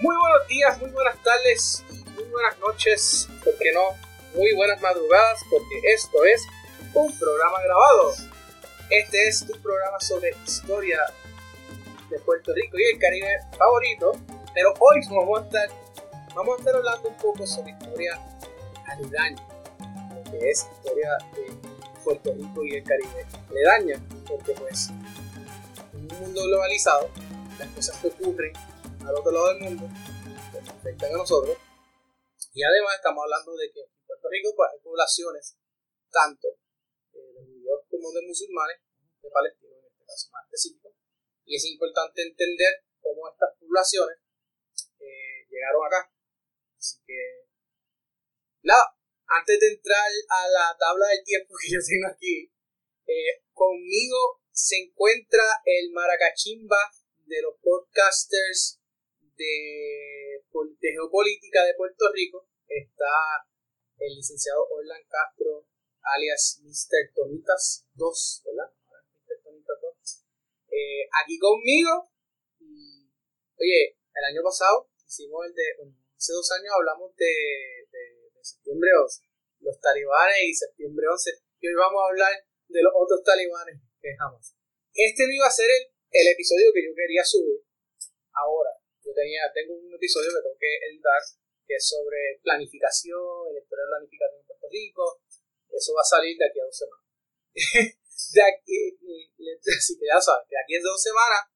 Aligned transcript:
Muy 0.00 0.16
buenos 0.16 0.48
días, 0.48 0.80
muy 0.80 0.90
buenas 0.90 1.22
tardes 1.22 1.84
muy 2.14 2.24
buenas 2.24 2.58
noches, 2.58 3.28
¿por 3.44 3.54
qué 3.58 3.70
no? 3.72 3.82
Muy 4.34 4.54
buenas 4.54 4.80
madrugadas, 4.80 5.40
porque 5.50 5.80
esto 5.92 6.24
es 6.24 6.46
un 6.94 7.18
programa 7.18 7.58
grabado. 7.62 8.14
Este 8.88 9.28
es 9.28 9.46
tu 9.46 9.52
programa 9.60 10.00
sobre 10.00 10.34
historia 10.46 10.98
de 12.08 12.18
Puerto 12.20 12.54
Rico 12.54 12.78
y 12.78 12.94
el 12.94 12.98
Caribe 12.98 13.40
favorito, 13.58 14.12
pero 14.54 14.72
hoy 14.78 15.00
vamos 15.10 15.40
a 15.40 15.44
estar, 15.44 15.68
vamos 16.34 16.56
a 16.56 16.58
estar 16.60 16.74
hablando 16.76 17.08
un 17.08 17.16
poco 17.16 17.46
sobre 17.46 17.72
historia 17.72 18.18
aledaña, 18.86 19.46
que 20.30 20.50
es 20.50 20.66
historia 20.76 21.10
de 21.34 21.52
Puerto 22.02 22.32
Rico 22.32 22.64
y 22.64 22.76
el 22.76 22.84
Caribe 22.84 23.26
aledaña, 23.50 24.00
porque 24.26 24.52
pues 24.52 24.88
en 25.92 26.10
un 26.10 26.20
mundo 26.20 26.42
globalizado, 26.44 27.10
las 27.58 27.68
cosas 27.68 27.96
que 27.98 28.08
ocurren 28.08 28.52
al 29.10 29.16
otro 29.18 29.32
lado 29.32 29.48
del 29.54 29.62
mundo 29.66 29.90
pues, 30.52 30.62
nos 30.62 30.74
afectan 30.74 31.10
a 31.10 31.18
nosotros, 31.18 31.58
y 32.54 32.62
además 32.62 32.94
estamos 32.94 33.22
hablando 33.26 33.56
de 33.58 33.66
que 33.74 33.80
en 33.82 34.06
Puerto 34.06 34.28
Rico 34.30 34.54
pues, 34.54 34.70
hay 34.70 34.80
poblaciones, 34.86 35.58
tanto 36.10 36.46
eh, 37.12 37.32
de 37.34 37.40
judíos 37.42 37.80
como 37.90 38.12
de 38.12 38.22
musulmanes, 38.22 38.78
de 39.22 39.30
palestinos 39.30 39.78
en 39.82 39.86
este 39.90 40.06
caso 40.06 40.30
más 40.30 40.46
específico, 40.46 40.94
y 41.44 41.56
es 41.56 41.64
importante 41.66 42.22
entender 42.22 42.86
cómo 43.02 43.26
estas 43.26 43.50
poblaciones 43.58 44.18
eh, 45.02 45.42
llegaron 45.50 45.86
acá. 45.86 46.06
Así 46.78 47.02
que, 47.04 47.50
nada, 48.62 48.94
antes 49.26 49.58
de 49.58 49.68
entrar 49.74 50.06
a 50.06 50.48
la 50.48 50.76
tabla 50.78 51.06
del 51.08 51.24
tiempo 51.24 51.54
que 51.58 51.74
yo 51.74 51.80
tengo 51.82 52.06
aquí, 52.14 52.52
eh, 53.06 53.42
conmigo 53.52 54.42
se 54.52 54.76
encuentra 54.78 55.42
el 55.64 55.90
maracachimba 55.90 56.78
de 57.26 57.42
los 57.42 57.54
podcasters 57.60 58.79
de, 59.40 60.92
geopolítica 60.92 61.64
de 61.64 61.74
Puerto 61.74 62.04
Rico. 62.12 62.46
Está 62.68 63.08
el 63.98 64.14
licenciado 64.14 64.68
Orlan 64.68 65.02
Castro, 65.08 65.66
alias 66.02 66.60
Mr. 66.62 67.12
Tonitas 67.14 67.86
2, 67.94 68.42
¿verdad? 68.44 68.72
Mr. 68.88 69.42
Tonitas 69.42 69.76
2. 69.80 70.24
Eh, 70.70 71.08
aquí 71.22 71.38
conmigo. 71.38 72.12
Y, 72.60 73.08
oye, 73.58 73.96
el 74.14 74.24
año 74.24 74.42
pasado 74.44 74.90
hicimos 75.06 75.46
el 75.46 75.54
de. 75.54 75.64
hace 76.16 76.32
dos 76.32 76.50
años 76.52 76.72
hablamos 76.76 77.16
de, 77.16 77.34
de, 77.90 78.02
de, 78.30 78.44
septiembre 78.44 78.90
11, 79.02 79.22
los 79.60 79.80
talibanes 79.80 80.44
y 80.44 80.54
septiembre 80.54 81.06
11. 81.08 81.30
Y 81.60 81.68
hoy 81.68 81.74
vamos 81.74 82.00
a 82.02 82.08
hablar 82.10 82.32
de 82.68 82.82
los 82.82 82.92
otros 82.94 83.22
talibanes 83.24 83.80
que 84.00 84.16
jamás. 84.16 84.54
Este 84.92 85.26
no 85.26 85.32
iba 85.32 85.46
a 85.46 85.50
ser 85.50 85.66
el, 85.70 85.92
el 86.10 86.26
episodio 86.28 86.72
que 86.72 86.84
yo 86.84 86.94
quería 86.94 87.24
subir 87.24 87.64
ahora. 88.32 88.79
Tenía, 89.14 89.50
tengo 89.52 89.74
un 89.74 89.94
episodio 89.94 90.30
que 90.30 90.42
tengo 90.42 90.58
que 90.58 90.72
editar 90.90 91.20
que 91.66 91.74
es 91.76 91.86
sobre 91.86 92.40
planificación, 92.42 93.46
el 93.50 93.62
historia 93.62 93.84
de 93.84 93.90
planificación 93.90 94.40
en 94.40 94.46
Puerto 94.46 94.66
Rico. 94.70 95.22
Eso 95.70 95.94
va 95.94 96.02
a 96.02 96.10
salir 96.18 96.36
de 96.36 96.46
aquí 96.46 96.58
a 96.58 96.64
dos 96.66 96.76
semanas. 96.76 97.06
de 98.34 98.42
aquí, 98.42 98.78
así 99.78 99.98
que 99.98 100.06
ya 100.06 100.20
saben, 100.20 100.46
de 100.50 100.58
aquí 100.58 100.74
a 100.76 100.82
dos 100.82 101.02
semanas 101.02 101.46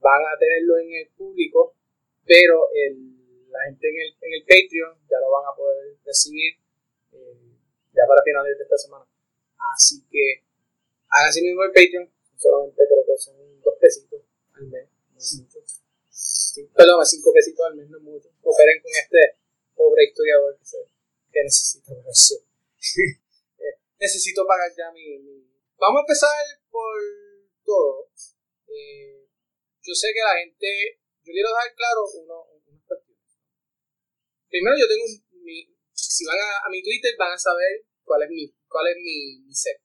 van 0.00 0.22
a 0.24 0.38
tenerlo 0.38 0.78
en 0.78 1.04
el 1.04 1.08
público, 1.12 1.76
pero 2.24 2.68
la 3.48 3.60
gente 3.68 3.88
en 3.88 3.96
el, 4.00 4.10
en 4.20 4.32
el 4.40 4.42
Patreon 4.44 4.92
ya 5.08 5.20
lo 5.20 5.30
van 5.30 5.52
a 5.52 5.56
poder 5.56 5.96
recibir 6.04 6.56
eh, 7.12 7.36
ya 7.92 8.04
para 8.06 8.22
finales 8.22 8.56
de 8.56 8.64
esta 8.64 8.78
semana. 8.78 9.06
Así 9.74 10.04
que 10.10 10.44
hagan 11.08 11.28
así 11.28 11.42
mismo 11.42 11.64
el 11.64 11.72
Patreon, 11.72 12.08
solamente 12.36 12.82
creo 12.88 13.04
que 13.04 13.18
son 13.18 13.60
dos 13.60 13.74
pesitos 13.80 14.22
al 14.54 14.66
mes. 14.66 14.88
Perdón, 16.74 17.06
cinco 17.06 17.32
pesitos 17.32 17.66
al 17.66 17.76
mes, 17.76 17.88
no 17.88 17.98
es 17.98 18.02
mucho. 18.02 18.28
Cooperen 18.40 18.82
con 18.82 18.90
este 18.90 19.38
pobre 19.74 20.04
historiador 20.04 20.58
que, 20.58 20.64
se, 20.64 20.78
que 21.30 21.42
necesita 21.44 21.92
eso. 22.10 22.34
necesito 23.98 24.46
pagar 24.46 24.70
ya 24.76 24.90
mi, 24.92 25.18
mi, 25.18 25.46
Vamos 25.78 26.00
a 26.00 26.02
empezar 26.02 26.44
por 26.70 26.98
todo. 27.64 28.10
Eh, 28.66 29.28
yo 29.82 29.94
sé 29.94 30.08
que 30.12 30.20
la 30.20 30.38
gente. 30.42 31.00
Yo 31.22 31.32
quiero 31.32 31.50
dejar 31.50 31.74
claro 31.74 32.02
uno, 32.14 32.46
cuestiones. 32.86 33.38
Primero, 34.48 34.76
yo 34.78 34.88
tengo 34.88 35.04
un, 35.04 35.44
mi. 35.44 35.76
Si 35.92 36.24
van 36.24 36.38
a, 36.38 36.66
a, 36.66 36.70
mi 36.70 36.82
Twitter, 36.82 37.14
van 37.18 37.32
a 37.32 37.38
saber 37.38 37.84
cuál 38.02 38.22
es 38.22 38.30
mi, 38.30 38.50
cuál 38.66 38.88
es 38.88 38.96
mi, 38.96 39.40
mi 39.46 39.54
seco. 39.54 39.84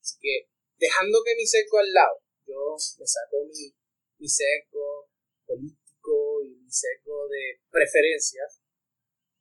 Así 0.00 0.16
que, 0.20 0.48
dejando 0.78 1.22
que 1.24 1.34
mi 1.34 1.46
seco 1.46 1.78
al 1.78 1.92
lado, 1.92 2.22
yo 2.46 2.76
me 2.98 3.06
saco 3.06 3.44
mi, 3.44 3.74
mi 4.18 4.28
seco 4.28 5.10
político 5.46 6.42
y 6.42 6.50
mi 6.50 6.68
de 6.68 7.60
preferencias 7.70 8.60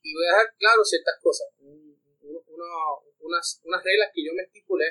y 0.02 0.14
voy 0.14 0.26
a 0.26 0.38
dejar 0.38 0.56
claro 0.58 0.86
ciertas 0.86 1.20
cosas, 1.22 1.50
unas, 1.60 3.62
unas 3.64 3.84
reglas 3.84 4.12
que 4.14 4.24
yo 4.24 4.34
me 4.34 4.44
estipulé 4.44 4.86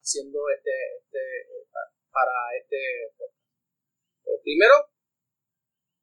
haciendo 0.00 0.38
este, 0.54 0.70
este 1.02 1.18
para 2.10 2.30
este 2.60 2.78
eh, 4.28 4.38
primero, 4.44 4.74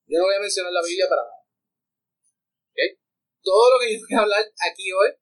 yo 0.08 0.20
no 0.20 0.26
voy 0.26 0.36
a 0.36 0.42
mencionar 0.42 0.74
la 0.74 0.84
Biblia 0.84 1.08
para 1.08 1.24
nada. 1.24 1.46
¿Okay? 2.74 3.00
Todo 3.42 3.72
lo 3.72 3.80
que 3.80 3.94
yo 3.94 4.00
voy 4.02 4.18
a 4.18 4.24
hablar 4.24 4.44
aquí 4.44 4.92
hoy 4.92 5.16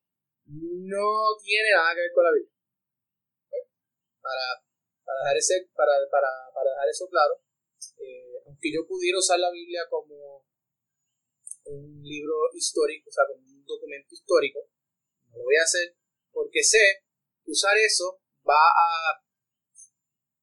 no 0.48 1.36
tiene 1.44 1.70
nada 1.76 1.94
que 1.94 2.02
ver 2.02 2.14
con 2.16 2.24
la 2.24 2.32
Biblia. 2.32 2.54
Para, 4.22 4.64
para, 5.06 5.20
dejar 5.20 5.38
ese, 5.38 5.70
para, 5.76 5.94
para, 6.10 6.28
para 6.54 6.72
dejar 6.72 6.90
eso 6.90 7.08
claro, 7.08 7.40
eh, 8.00 8.37
aunque 8.48 8.72
yo 8.72 8.88
pudiera 8.88 9.20
usar 9.20 9.40
la 9.40 9.52
Biblia 9.52 9.84
como 9.90 10.48
un 11.66 12.02
libro 12.02 12.48
histórico, 12.56 13.10
o 13.10 13.12
sea, 13.12 13.28
como 13.28 13.44
un 13.44 13.66
documento 13.66 14.08
histórico. 14.16 14.60
No 15.28 15.38
lo 15.38 15.44
voy 15.44 15.58
a 15.58 15.68
hacer 15.68 15.96
porque 16.32 16.64
sé 16.64 17.04
que 17.44 17.52
usar 17.52 17.76
eso 17.78 18.22
va 18.48 18.56
a 18.56 19.20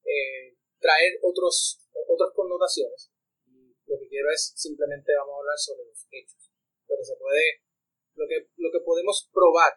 eh, 0.05 0.55
traer 0.77 1.17
otros, 1.23 1.81
otras 2.07 2.29
connotaciones. 2.35 3.11
Y 3.47 3.73
lo 3.87 3.97
que 3.97 4.07
quiero 4.07 4.29
es 4.31 4.53
simplemente 4.55 5.11
vamos 5.17 5.33
a 5.33 5.39
hablar 5.39 5.57
sobre 5.57 5.85
los 5.89 6.05
hechos. 6.11 6.51
Que 6.85 7.03
se 7.03 7.17
puede, 7.17 7.65
lo 8.13 8.27
que, 8.27 8.49
lo 8.57 8.71
que 8.71 8.85
podemos 8.85 9.27
probar 9.33 9.73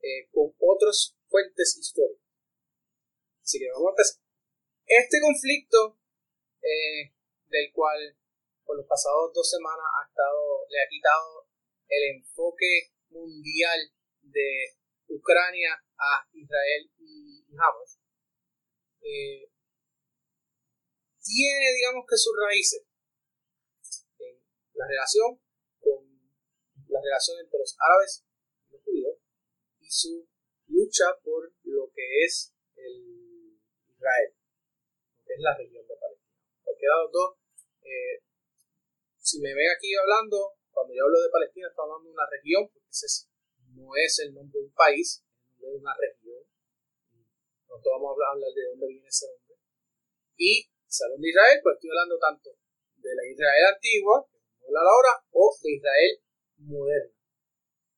eh, 0.00 0.28
con 0.32 0.54
otras 0.58 1.16
fuentes 1.28 1.76
históricas. 1.76 2.24
Así 3.42 3.58
que 3.58 3.70
vamos 3.72 3.88
a 3.88 3.92
empezar. 3.92 4.22
Este 4.86 5.20
conflicto 5.20 6.00
eh, 6.62 7.12
del 7.48 7.72
cual 7.72 8.16
por 8.64 8.76
los 8.76 8.86
pasados 8.86 9.32
dos 9.32 9.48
semanas 9.48 9.86
ha 9.96 10.08
estado, 10.08 10.66
le 10.68 10.78
ha 10.80 10.88
quitado 10.88 11.48
el 11.88 12.16
enfoque 12.16 12.92
mundial 13.08 13.80
de 14.20 14.76
Ucrania 15.08 15.72
a 15.96 16.28
Israel 16.32 16.90
y 16.98 17.46
Hamas. 17.56 17.98
Eh, 19.00 19.48
tiene, 21.24 21.74
digamos 21.76 22.04
que 22.08 22.16
sus 22.16 22.34
raíces 22.36 22.84
en 24.18 24.36
la 24.74 24.86
relación 24.86 25.40
con 25.80 26.04
la 26.88 27.00
relación 27.02 27.40
entre 27.40 27.58
los 27.58 27.76
árabes 27.80 28.24
y 28.68 28.72
los 28.72 28.82
judíos 28.82 29.16
y 29.80 29.90
su 29.90 30.28
lucha 30.66 31.06
por 31.24 31.52
lo 31.64 31.90
que 31.94 32.24
es 32.24 32.54
el 32.76 33.60
Israel, 33.88 34.34
que 35.24 35.32
es 35.32 35.40
la 35.40 35.56
región 35.56 35.87
los 36.86 37.12
dos 37.12 37.38
eh, 37.82 38.20
si 39.16 39.40
me 39.40 39.52
ven 39.52 39.68
aquí 39.76 39.92
hablando, 39.94 40.56
cuando 40.72 40.94
yo 40.94 41.04
hablo 41.04 41.20
de 41.20 41.28
Palestina, 41.28 41.68
estoy 41.68 41.84
hablando 41.84 42.08
de 42.08 42.16
una 42.16 42.28
región, 42.32 42.68
porque 42.68 42.88
ese 42.88 43.28
no 43.76 43.92
es 43.96 44.18
el 44.24 44.32
nombre 44.32 44.60
de 44.60 44.66
un 44.66 44.72
país, 44.72 45.24
es 45.52 45.72
de 45.72 45.76
una 45.76 45.92
región. 45.96 46.40
Nosotros 47.68 47.92
vamos 47.92 48.08
a 48.08 48.32
hablar 48.32 48.52
de 48.52 48.64
dónde 48.72 48.86
viene 48.88 49.08
ese 49.08 49.28
nombre. 49.28 49.56
Y 50.36 50.64
hablo 50.88 51.20
de 51.20 51.28
Israel, 51.28 51.60
pues 51.62 51.74
estoy 51.76 51.90
hablando 51.90 52.16
tanto 52.18 52.48
de 52.96 53.12
la 53.14 53.24
Israel 53.28 53.64
antigua, 53.74 54.24
que 54.24 54.38
vamos 54.38 54.62
a 54.62 54.66
hablar 54.68 54.86
ahora, 54.88 55.12
o 55.32 55.44
de 55.60 55.70
Israel 55.76 56.12
moderna. 56.64 57.16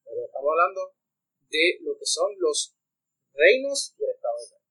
Pero 0.03 0.25
estamos 0.27 0.51
hablando 0.51 0.83
de 1.47 1.65
lo 1.83 1.95
que 1.95 2.07
son 2.07 2.31
los 2.39 2.75
reinos 3.35 3.95
y 3.99 4.03
el 4.03 4.11
Estado 4.11 4.35
de 4.35 4.45
Israel. 4.47 4.67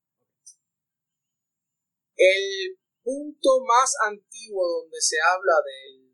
El 2.20 2.80
punto 3.04 3.60
más 3.66 3.94
antiguo 4.06 4.68
donde 4.82 5.02
se 5.02 5.18
habla 5.20 5.56
del 5.66 6.10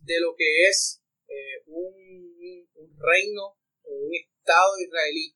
de 0.00 0.20
lo 0.20 0.34
que 0.36 0.68
es 0.68 1.02
eh, 1.28 1.62
un, 1.66 2.68
un, 2.74 2.96
reino 2.98 3.56
o 3.82 3.90
un 3.90 4.14
estado 4.14 4.78
israelí 4.78 5.34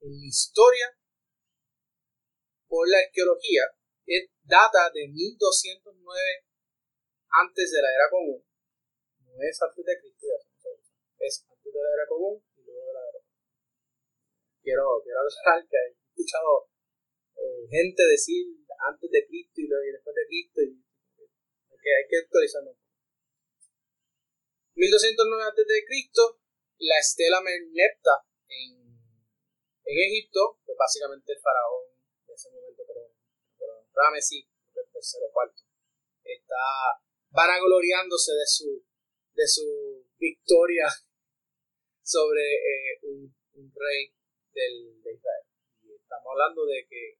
en 0.00 0.12
la 0.20 0.26
historia 0.26 0.98
por 2.68 2.88
la 2.88 2.98
arqueología 2.98 3.62
es, 4.04 4.30
data 4.42 4.90
de 4.92 5.08
1209 5.08 6.20
antes 7.28 7.70
de 7.72 7.82
la 7.82 7.88
era 7.88 8.10
común. 8.10 8.44
No 9.20 9.32
es 9.40 9.62
antes 9.62 9.84
de 9.84 9.98
Cristo 10.00 10.26
es 11.18 11.44
antes 11.48 11.72
de 11.72 11.80
la 11.80 11.92
era 11.94 12.06
común 12.08 12.42
y 12.56 12.62
luego 12.64 12.86
de 12.86 12.92
la 12.92 13.00
era 13.00 13.12
común. 13.12 13.28
Quiero, 14.62 14.84
quiero 15.02 15.18
hablar 15.20 15.68
que 15.68 15.76
he 15.76 15.92
escuchado 15.92 16.68
eh, 17.36 17.68
gente 17.68 18.02
decir 18.04 18.46
antes 18.86 19.10
de 19.10 19.26
Cristo 19.26 19.60
y, 19.60 19.66
después 19.92 20.14
de 20.14 20.26
Cristo 20.26 20.60
y 20.62 20.88
que 21.78 21.90
hay 21.94 22.08
que 22.08 22.18
actualizarlo 22.18 22.76
1209 24.78 25.42
a.C., 25.42 26.38
la 26.78 26.98
estela 26.98 27.40
Merneptah 27.40 28.22
en, 28.46 28.78
en 29.84 29.98
Egipto, 30.06 30.60
pues 30.64 30.78
básicamente 30.78 31.32
el 31.32 31.40
faraón 31.40 31.90
de 32.26 32.34
ese 32.34 32.50
momento, 32.50 32.84
pero, 32.86 33.10
pero 33.58 33.84
Ramesí, 33.92 34.46
el 34.76 34.92
tercero 34.92 35.26
cuarto, 35.32 35.62
está 36.22 37.02
vanagloriándose 37.30 38.32
de 38.32 38.46
su, 38.46 38.84
de 39.34 39.48
su 39.48 40.06
victoria 40.18 40.86
sobre 42.02 42.42
eh, 42.42 43.00
un, 43.02 43.34
un, 43.54 43.72
rey 43.74 44.14
del, 44.52 45.02
de 45.02 45.14
Israel. 45.14 45.46
Y 45.82 45.94
estamos 45.94 46.28
hablando 46.30 46.64
de 46.66 46.86
que 46.88 47.18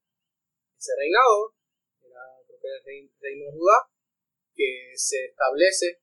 ese 0.78 0.92
reinado 0.96 1.54
era 2.00 2.22
el 2.38 3.10
reino 3.20 3.44
de 3.44 3.52
Judá, 3.52 3.90
que 4.54 4.92
se 4.94 5.26
establece, 5.26 6.00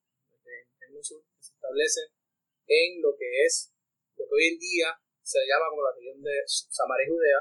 el 0.82 0.96
en 2.68 3.02
lo 3.02 3.16
que 3.18 3.46
es, 3.46 3.74
lo 4.16 4.26
que 4.26 4.36
hoy 4.36 4.48
en 4.54 4.60
día 4.60 4.88
se 5.22 5.40
llama 5.48 5.70
como 5.70 5.84
la 5.84 5.96
región 5.96 6.22
de 6.22 6.44
Samaria 6.46 7.06
y 7.08 7.10
Judea, 7.10 7.40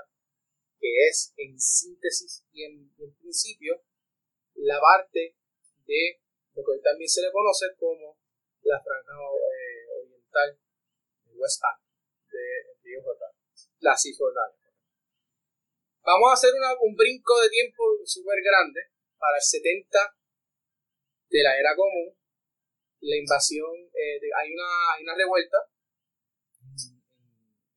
que 0.78 1.08
es 1.08 1.32
en 1.36 1.58
síntesis 1.58 2.44
y 2.52 2.64
en, 2.64 2.94
principio 3.20 3.82
la 4.54 4.78
parte 4.80 5.36
de 5.86 6.20
lo 6.54 6.64
que 6.64 6.70
hoy 6.70 6.82
también 6.82 7.08
se 7.08 7.22
le 7.22 7.32
conoce 7.32 7.66
como 7.76 8.16
la 8.62 8.80
franja 8.82 9.12
eh, 9.12 9.86
oriental 10.02 10.58
del 11.24 11.36
West 11.36 11.60
Bank 11.60 11.80
de 12.30 12.76
río 12.82 13.02
Jordán, 13.02 13.32
la 13.80 13.96
Cisjordania. 13.96 14.63
Vamos 16.04 16.30
a 16.30 16.34
hacer 16.34 16.52
un 16.52 16.94
brinco 16.94 17.40
de 17.40 17.48
tiempo 17.48 17.82
súper 18.04 18.38
grande 18.44 18.80
para 19.18 19.36
el 19.36 19.42
70 19.42 19.98
de 21.30 21.42
la 21.42 21.58
era 21.58 21.74
común 21.74 22.14
la 23.04 23.16
invasión, 23.16 23.74
eh, 23.92 24.16
hay, 24.16 24.48
una, 24.52 24.68
hay 24.96 25.04
una 25.04 25.14
revuelta 25.14 25.58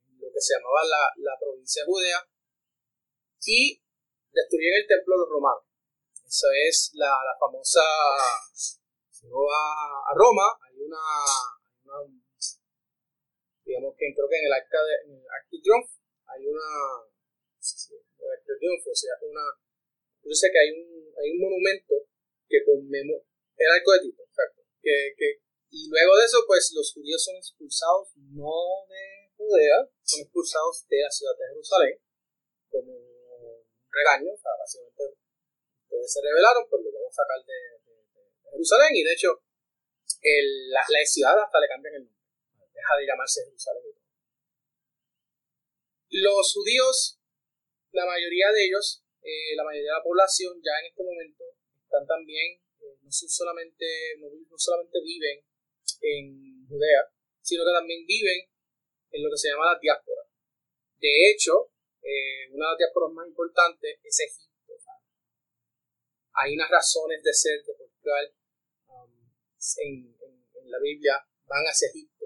en 0.08 0.20
lo 0.20 0.28
que 0.32 0.40
se 0.40 0.56
llamaba 0.56 0.84
la, 0.88 1.04
la 1.18 1.36
provincia 1.40 1.84
Judea 1.86 2.24
y 3.44 3.84
destruyen 4.32 4.74
el 4.76 4.88
templo 4.88 5.16
de 5.16 5.20
los 5.20 5.30
romanos. 5.30 5.64
Eso 6.26 6.48
es 6.68 6.92
la, 6.96 7.12
famosa, 7.40 7.84
si 8.56 9.28
uno 9.28 9.44
va 9.44 10.12
a 10.12 10.14
Roma, 10.16 10.48
hay 10.64 10.80
una, 10.80 11.04
una 11.84 11.96
digamos 13.66 13.96
que 13.98 14.14
creo 14.16 14.28
que 14.30 14.38
en 14.40 14.46
el 14.46 14.54
arca 14.54 14.80
de, 14.84 14.96
en 15.04 15.12
el 15.12 15.24
de 15.24 15.60
Triunfo 15.60 15.92
hay 16.28 16.48
una, 16.48 16.68
de 18.30 18.58
Triunfo, 18.60 18.92
o 18.92 18.96
sea, 18.96 19.14
una, 19.22 19.46
yo 20.24 20.34
sé 20.34 20.50
que 20.52 20.60
hay 20.60 20.70
un, 20.72 21.14
hay 21.18 21.32
un 21.32 21.40
monumento 21.40 21.96
que 22.48 22.64
conmemora, 22.64 23.24
el 23.58 23.70
arco 23.72 23.92
de 23.94 24.00
Tito, 24.02 24.24
que, 24.82 25.42
y 25.70 25.90
luego 25.90 26.16
de 26.18 26.26
eso, 26.26 26.44
pues 26.48 26.72
los 26.74 26.94
judíos 26.94 27.22
son 27.24 27.36
expulsados 27.36 28.10
no 28.32 28.88
de 28.88 29.32
Judea, 29.36 29.90
son 30.04 30.22
expulsados 30.22 30.88
de 30.88 31.02
la 31.02 31.12
ciudad 31.12 31.36
de 31.38 31.48
Jerusalén, 31.50 32.00
como 32.70 32.94
un 32.94 33.64
regaño, 33.92 34.32
o 34.34 34.38
sea, 34.38 34.52
básicamente 34.58 35.18
se 36.08 36.22
rebelaron, 36.22 36.64
pues 36.70 36.84
lo 36.84 36.92
vamos 36.92 37.12
a 37.12 37.22
sacar 37.24 37.44
de, 37.46 37.78
Jerusalén, 38.52 38.96
y 38.96 39.04
de 39.04 39.14
hecho, 39.14 39.44
el, 40.22 40.70
la, 40.72 40.82
la, 40.88 41.06
ciudad 41.06 41.38
hasta 41.38 41.60
le 41.60 41.68
cambian 41.68 41.96
el 41.96 42.04
nombre, 42.06 42.24
deja 42.74 42.96
de 42.98 43.06
llamarse 43.06 43.44
Jerusalén. 43.44 43.84
Los 46.10 46.54
judíos, 46.54 47.20
la 47.98 48.06
mayoría 48.06 48.54
de 48.54 48.62
ellos, 48.70 49.02
eh, 49.26 49.58
la 49.58 49.66
mayoría 49.66 49.90
de 49.90 49.98
la 49.98 50.06
población 50.06 50.54
ya 50.62 50.78
en 50.78 50.94
este 50.94 51.02
momento 51.02 51.44
están 51.82 52.06
también 52.06 52.62
no, 53.02 53.10
solamente, 53.10 53.88
no, 54.22 54.30
solamente 54.56 55.02
viven 55.02 55.42
en 56.02 56.68
Judea, 56.70 57.10
sino 57.42 57.66
que 57.66 57.74
también 57.74 58.06
viven 58.06 58.46
en 59.10 59.24
lo 59.24 59.32
que 59.32 59.38
se 59.38 59.50
llama 59.50 59.74
la 59.74 59.80
diáspora. 59.82 60.22
De 61.02 61.10
hecho, 61.32 61.74
eh, 62.06 62.46
una 62.54 62.68
de 62.68 62.72
las 62.72 62.78
diásporas 62.78 63.12
más 63.14 63.28
importantes 63.28 63.98
es 64.04 64.20
Egipto. 64.20 64.74
Hay 66.34 66.54
unas 66.54 66.70
razones 66.70 67.24
de 67.24 67.34
ser 67.34 67.66
de 67.66 67.74
por 67.74 67.90
qué 67.98 68.10
um, 68.94 69.10
en, 69.82 70.70
la 70.70 70.78
Biblia 70.80 71.18
van 71.48 71.64
hacia 71.66 71.90
Egipto, 71.90 72.26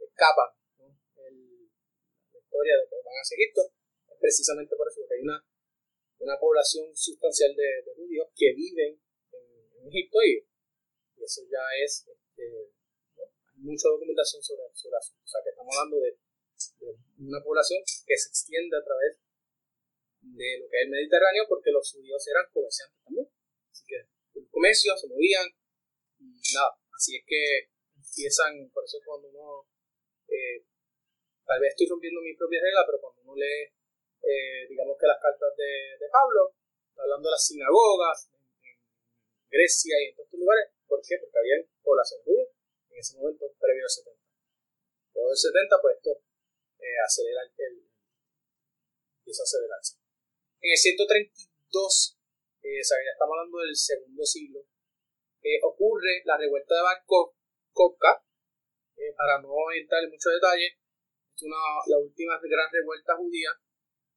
escapan. 0.00 0.50
la 0.80 2.38
historia 2.40 2.74
de 2.82 2.84
que 2.88 2.96
van 3.04 3.14
hacia 3.22 3.36
Egipto 3.36 3.83
precisamente 4.24 4.72
por 4.72 4.88
eso, 4.88 5.04
porque 5.04 5.20
hay 5.20 5.24
una, 5.28 5.36
una 6.24 6.40
población 6.40 6.88
sustancial 6.96 7.52
de, 7.52 7.92
judíos 7.92 8.32
que 8.32 8.56
viven 8.56 8.96
Egipto 9.84 10.16
y, 10.24 10.40
eso 11.20 11.40
ya 11.48 11.60
es, 11.80 12.04
este, 12.08 12.44
hay 13.16 13.60
mucha 13.60 13.88
documentación 13.88 14.42
sobre, 14.42 14.64
sobre 14.72 14.96
eso. 14.96 15.12
O 15.24 15.28
sea, 15.28 15.40
que 15.44 15.50
estamos 15.50 15.72
hablando 15.76 16.00
de, 16.00 16.16
una 17.20 17.42
población 17.42 17.80
que 17.84 18.16
se 18.16 18.28
extiende 18.28 18.76
a 18.76 18.84
través 18.84 19.20
de 20.20 20.48
lo 20.60 20.68
que 20.68 20.76
es 20.76 20.84
el 20.84 20.90
Mediterráneo 20.90 21.44
porque 21.48 21.70
los 21.70 21.90
judíos 21.92 22.20
eran 22.28 22.48
comerciantes 22.52 23.00
también. 23.04 23.28
Así 23.72 23.84
que 23.86 23.96
el 24.40 24.48
comercio 24.48 24.96
se 24.96 25.08
movían 25.08 25.48
y 26.18 26.40
nada. 26.54 26.76
Así 26.92 27.16
es 27.16 27.24
que 27.26 27.72
empiezan, 27.96 28.70
por 28.70 28.84
eso 28.84 28.98
cuando 29.04 29.28
uno, 29.28 29.68
eh, 30.28 30.64
tal 31.44 31.60
vez 31.60 31.72
estoy 31.72 31.88
rompiendo 31.88 32.20
mi 32.20 32.36
propia 32.36 32.60
regla, 32.60 32.84
pero 32.84 33.00
cuando 33.00 33.22
uno 33.22 33.34
lee, 33.36 33.72
eh, 34.24 34.66
digamos 34.68 34.96
que 34.98 35.06
las 35.06 35.20
cartas 35.20 35.52
de, 35.56 35.96
de 36.00 36.08
Pablo, 36.10 36.56
hablando 36.96 37.28
de 37.28 37.32
las 37.32 37.46
sinagogas, 37.46 38.30
Grecia 39.54 39.94
y 40.02 40.10
en 40.10 40.14
todos 40.16 40.26
estos 40.26 40.40
lugares. 40.40 40.66
¿Por 40.86 40.98
qué? 40.98 41.14
Porque 41.22 41.38
había 41.38 41.62
población 41.82 42.20
judía 42.24 42.46
en 42.90 42.98
ese 42.98 43.16
momento 43.16 43.46
previo 43.60 43.84
al 43.84 43.90
70. 43.90 44.18
Luego 45.14 45.28
del 45.30 45.38
70, 45.38 45.78
pues 45.80 45.96
esto 45.96 46.10
eh, 46.82 46.98
acelera 47.06 47.40
el, 47.46 47.86
empieza 49.22 49.42
a 49.42 49.48
acelerarse. 49.48 49.94
En 50.60 50.70
el 50.70 50.78
132, 50.78 52.18
eh, 52.62 52.80
o 52.80 52.84
sea, 52.84 52.98
ya 52.98 53.12
estamos 53.14 53.32
hablando 53.38 53.58
del 53.62 53.76
segundo 53.76 54.24
siglo, 54.26 54.66
eh, 55.42 55.60
ocurre 55.62 56.22
la 56.24 56.36
revuelta 56.36 56.74
de 56.74 56.82
Bar 56.82 57.04
Kokhba, 57.06 58.26
eh, 58.96 59.12
para 59.16 59.38
no 59.38 59.54
entrar 59.70 60.02
en 60.02 60.10
muchos 60.10 60.32
detalles, 60.32 60.72
es 61.34 61.42
una, 61.42 61.62
la 61.86 61.98
última 61.98 62.40
gran 62.42 62.70
revuelta 62.72 63.16
judía 63.16 63.50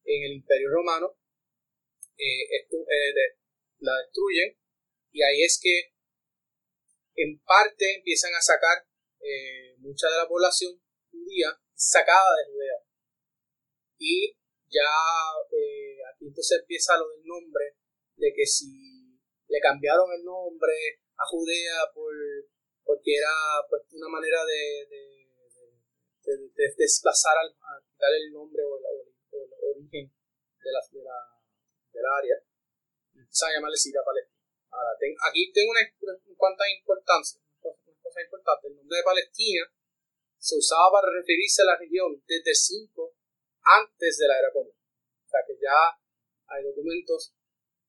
en 0.08 0.24
el 0.24 0.32
Imperio 0.40 0.70
Romano. 0.70 1.16
esto, 2.16 2.76
de, 2.78 3.38
la 3.80 3.92
destruyen 4.02 4.56
y 5.12 5.22
ahí 5.22 5.42
es 5.44 5.60
que 5.62 5.92
en 7.14 7.38
parte 7.40 7.96
empiezan 7.96 8.34
a 8.34 8.40
sacar 8.40 8.86
eh, 9.20 9.74
mucha 9.78 10.08
de 10.08 10.16
la 10.16 10.28
población 10.28 10.80
judía 11.10 11.48
sacada 11.74 12.36
de 12.38 12.52
Judea. 12.52 12.78
Y 13.98 14.36
ya 14.66 14.94
eh, 15.50 15.98
aquí 16.12 16.26
entonces 16.26 16.60
empieza 16.60 16.98
lo 16.98 17.08
del 17.08 17.24
nombre, 17.24 17.76
de 18.16 18.32
que 18.34 18.46
si 18.46 19.18
le 19.48 19.60
cambiaron 19.60 20.12
el 20.12 20.24
nombre 20.24 20.74
a 21.16 21.24
Judea 21.26 21.90
por, 21.94 22.14
porque 22.84 23.16
era 23.16 23.34
pues, 23.68 23.82
una 23.92 24.08
manera 24.08 24.44
de, 24.44 24.86
de, 24.88 25.18
desplazar 26.76 27.34
al, 27.38 27.48
a 27.48 27.82
quitar 27.82 28.12
el 28.12 28.32
nombre 28.32 28.62
origen 29.68 30.08
de 30.08 30.70
la, 30.72 30.80
de 30.90 31.02
la, 31.04 31.18
del 31.92 32.06
área, 32.06 32.36
empiezan 33.14 33.50
a 33.50 33.54
llamarle 33.54 33.76
Siria 33.76 34.02
Palestina. 34.04 34.38
Ahora, 34.70 34.90
aquí 35.30 35.52
tengo 35.52 35.70
una, 35.72 35.82
cuanta 36.36 36.64
importancia, 36.70 37.40
una 37.62 38.02
cosa 38.02 38.20
importante. 38.22 38.68
El 38.68 38.76
nombre 38.76 38.98
de 38.98 39.04
Palestina 39.04 39.64
se 40.38 40.56
usaba 40.56 41.00
para 41.00 41.12
referirse 41.12 41.62
a 41.62 41.72
la 41.72 41.78
región 41.78 42.22
desde 42.26 42.54
5 42.54 43.14
antes 43.62 44.18
de 44.18 44.28
la 44.28 44.38
era 44.38 44.52
común. 44.52 44.72
O 44.72 45.28
sea 45.28 45.40
que 45.46 45.58
ya 45.60 45.98
hay 46.46 46.64
documentos 46.64 47.34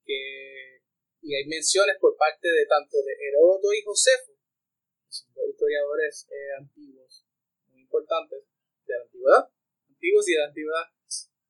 que, 0.03 0.81
y 1.21 1.36
hay 1.36 1.45
menciones 1.45 1.95
por 2.00 2.17
parte 2.17 2.48
de 2.48 2.65
tanto 2.65 2.98
de 3.03 3.13
Heródoto 3.13 3.71
y 3.74 3.83
Josefo, 3.83 4.33
que 4.33 5.12
son 5.12 5.33
dos 5.33 5.50
historiadores 5.50 6.27
eh, 6.31 6.55
antiguos 6.57 7.25
muy 7.67 7.81
importantes 7.81 8.43
de 8.86 8.93
la 8.98 9.03
antigüedad, 9.03 9.50
antiguos 9.88 10.27
y 10.27 10.33
de 10.33 10.39
la 10.39 10.48
antigüedad, 10.48 10.86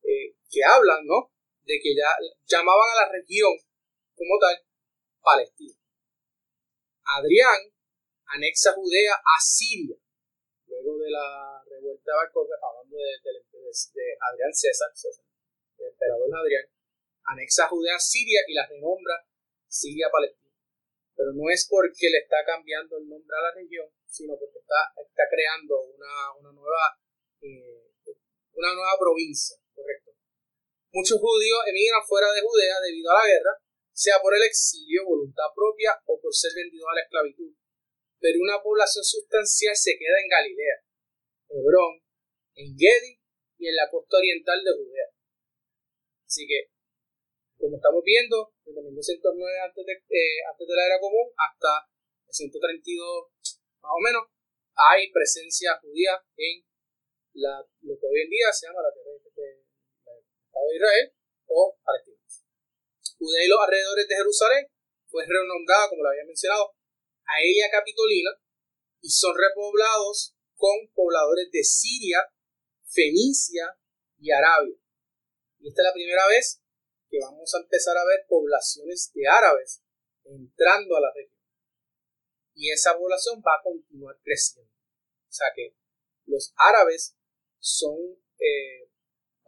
eh, 0.09 0.33
que 0.49 0.61
hablan, 0.65 1.05
¿no? 1.05 1.29
De 1.61 1.77
que 1.77 1.93
ya 1.93 2.09
llamaban 2.49 2.89
a 2.97 3.05
la 3.05 3.11
región 3.13 3.53
como 4.15 4.33
tal 4.41 4.57
Palestina. 5.21 5.77
Adrián 7.05 7.61
anexa 8.25 8.73
Judea 8.73 9.13
a 9.13 9.37
Siria. 9.39 9.97
Luego 10.65 10.97
de 10.97 11.09
la 11.09 11.61
revuelta 11.65 12.11
de 12.11 12.17
Barcoca, 12.17 12.55
hablando 12.61 12.97
de, 12.97 13.13
Adrián 14.21 14.53
César, 14.53 14.89
el 15.77 15.85
emperador 15.87 16.29
Adrián, 16.41 16.65
anexa 17.25 17.67
Judea 17.67 17.95
a 17.95 17.99
Siria 17.99 18.41
y 18.47 18.53
la 18.53 18.67
renombra 18.67 19.25
Siria-Palestina. 19.67 20.53
Pero 21.15 21.33
no 21.33 21.49
es 21.49 21.67
porque 21.69 22.09
le 22.09 22.19
está 22.19 22.37
cambiando 22.45 22.97
el 22.97 23.09
nombre 23.09 23.35
a 23.37 23.49
la 23.49 23.51
región, 23.53 23.89
sino 24.05 24.37
porque 24.37 24.59
está, 24.59 24.93
está 24.97 25.23
creando 25.29 25.81
una, 25.81 26.33
una 26.39 26.51
nueva, 26.53 26.97
eh, 27.41 27.93
una 28.53 28.73
nueva 28.73 28.93
provincia. 28.99 29.57
Muchos 30.99 31.15
judíos 31.15 31.63
emigran 31.63 32.03
fuera 32.03 32.27
de 32.27 32.43
Judea 32.43 32.75
debido 32.83 33.07
a 33.07 33.23
la 33.23 33.27
guerra 33.31 33.55
sea 33.95 34.19
por 34.19 34.35
el 34.35 34.43
exilio, 34.43 35.07
voluntad 35.07 35.47
propia 35.55 35.95
o 36.03 36.19
por 36.19 36.35
ser 36.35 36.51
vendido 36.51 36.83
a 36.91 36.95
la 36.95 37.07
esclavitud. 37.07 37.55
pero 38.19 38.35
una 38.43 38.59
población 38.59 38.99
sustancial 38.99 39.71
se 39.79 39.95
queda 39.95 40.19
en 40.19 40.27
Galilea, 40.27 40.75
Hebrón, 41.55 42.03
en 42.51 42.75
Gedi 42.75 43.15
y 43.59 43.71
en 43.71 43.75
la 43.79 43.87
costa 43.89 44.17
oriental 44.19 44.59
de 44.59 44.75
Judea. 44.75 45.07
Así 46.27 46.43
que, 46.43 46.67
como 47.55 47.79
estamos 47.79 48.03
viendo, 48.03 48.51
desde 48.67 48.83
1909 48.83 49.55
antes 49.71 49.85
de, 49.87 49.93
eh, 49.95 50.43
antes 50.51 50.67
de 50.67 50.75
la 50.75 50.83
era 50.83 50.99
común 50.99 51.31
hasta 51.39 51.87
132 52.27 52.59
más 53.79 53.93
o 53.95 54.01
menos, 54.03 54.23
hay 54.75 55.07
presencia 55.15 55.79
judía 55.79 56.19
en 56.35 56.59
la, 57.39 57.63
lo 57.87 57.95
que 57.95 58.03
hoy 58.05 58.19
en 58.27 58.29
día 58.35 58.51
se 58.51 58.67
llama 58.67 58.83
la 58.83 58.91
tierra 58.91 59.08
Estado 60.49 60.65
de 60.65 60.75
Israel 60.75 61.07
o 61.45 61.77
Palestina. 61.85 62.17
Judea 63.19 63.45
y 63.45 63.49
los 63.49 63.59
alrededores 63.61 64.07
de 64.07 64.15
Jerusalén 64.15 64.65
fue 65.07 65.25
renombrada, 65.25 65.89
como 65.89 66.03
lo 66.03 66.09
había 66.09 66.25
mencionado, 66.25 66.73
a 67.25 67.35
ella 67.43 67.69
Capitolina 67.69 68.31
y 69.01 69.09
son 69.09 69.35
repoblados 69.37 70.35
con 70.55 70.75
pobladores 70.93 71.49
de 71.51 71.63
Siria, 71.63 72.19
Fenicia 72.83 73.77
y 74.17 74.31
Arabia. 74.31 74.75
Y 75.59 75.69
esta 75.69 75.81
es 75.81 75.85
la 75.85 75.93
primera 75.93 76.27
vez 76.27 76.61
que 77.09 77.19
vamos 77.19 77.53
a 77.53 77.59
empezar 77.59 77.97
a 77.97 78.05
ver 78.05 78.25
poblaciones 78.27 79.11
de 79.13 79.27
árabes 79.27 79.83
entrando 80.23 80.95
a 80.95 81.01
la 81.01 81.11
región. 81.13 81.39
Y 82.53 82.71
esa 82.71 82.97
población 82.97 83.41
va 83.45 83.55
a 83.59 83.63
continuar 83.63 84.19
creciendo. 84.23 84.71
O 84.71 85.31
sea 85.31 85.47
que 85.55 85.75
los 86.25 86.53
árabes 86.57 87.15
son, 87.59 87.97
eh, 88.37 88.88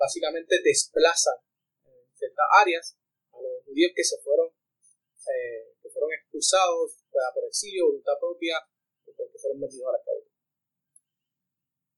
básicamente 0.02 0.58
desplazan 0.66 1.38
en 1.86 1.94
ciertas 2.18 2.48
áreas 2.58 2.98
a 3.30 3.38
los 3.38 3.62
judíos 3.70 3.94
que 3.96 4.04
se 4.04 4.18
fueron, 4.26 4.50
eh, 4.50 5.78
que 5.78 5.90
fueron 5.94 6.10
expulsados 6.18 6.98
por 7.14 7.46
exilio, 7.46 7.86
voluntad 7.86 8.18
propia, 8.20 8.58
porque 9.06 9.38
fueron 9.38 9.62
metidos 9.62 9.86
a 9.86 9.92
la 9.94 10.00
esclavitud. 10.02 10.34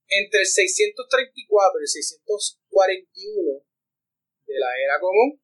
Entre 0.09 0.39
el 0.41 0.45
634 0.45 1.79
y 1.79 1.83
el 1.83 1.87
641 1.87 3.65
de 4.51 4.59
la 4.59 4.69
era 4.83 4.99
común, 4.99 5.39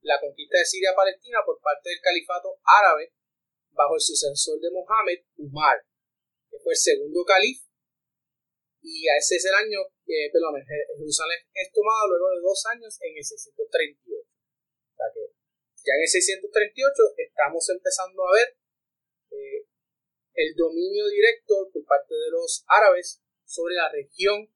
la 0.00 0.18
conquista 0.18 0.58
de 0.58 0.64
Siria-Palestina 0.64 1.44
por 1.44 1.60
parte 1.60 1.90
del 1.90 2.00
califato 2.00 2.56
árabe 2.64 3.12
bajo 3.76 3.94
el 3.94 4.00
sucesor 4.00 4.58
de 4.60 4.70
Mohammed, 4.70 5.20
Umar, 5.36 5.84
que 6.48 6.58
fue 6.58 6.72
el 6.72 6.78
segundo 6.78 7.22
califa, 7.24 7.67
y 8.88 9.04
ese 9.04 9.36
es 9.36 9.44
el 9.44 9.52
año, 9.52 9.84
eh, 10.08 10.32
perdón, 10.32 10.56
Jerusalén 10.64 11.44
es 11.52 11.68
tomado 11.72 12.08
luego 12.08 12.32
de 12.32 12.40
dos 12.40 12.60
años 12.72 12.96
en 13.04 13.12
el 13.12 13.24
638. 13.24 14.00
O 14.16 14.96
sea 14.96 15.06
que 15.12 15.28
ya 15.84 15.92
en 15.92 16.02
el 16.02 16.08
638 16.08 16.80
estamos 17.20 17.68
empezando 17.68 18.24
a 18.24 18.32
ver 18.32 18.48
eh, 19.28 19.68
el 20.40 20.56
dominio 20.56 21.04
directo 21.08 21.68
por 21.68 21.84
parte 21.84 22.14
de 22.16 22.30
los 22.32 22.64
árabes 22.66 23.20
sobre 23.44 23.74
la 23.76 23.92
región 23.92 24.48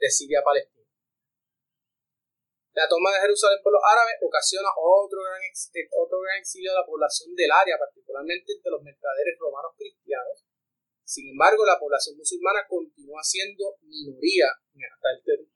de 0.00 0.08
Siria-Palestina. 0.08 0.88
La 2.72 2.88
toma 2.88 3.12
de 3.12 3.28
Jerusalén 3.28 3.60
por 3.62 3.76
los 3.76 3.84
árabes 3.84 4.16
ocasiona 4.24 4.72
otro 4.72 5.20
gran, 5.20 5.38
otro 6.00 6.16
gran 6.24 6.40
exilio 6.40 6.72
de 6.72 6.80
la 6.80 6.86
población 6.88 7.36
del 7.36 7.52
área, 7.52 7.76
particularmente 7.76 8.56
entre 8.56 8.72
los 8.72 8.82
mercaderes 8.82 9.36
romanos 9.38 9.76
cristianos. 9.76 10.48
Sin 11.04 11.28
embargo, 11.28 11.64
la 11.64 11.78
población 11.78 12.16
musulmana 12.16 12.66
continúa 12.68 13.22
siendo 13.22 13.76
minoría 13.82 14.48
hasta 14.48 15.08
el 15.12 15.48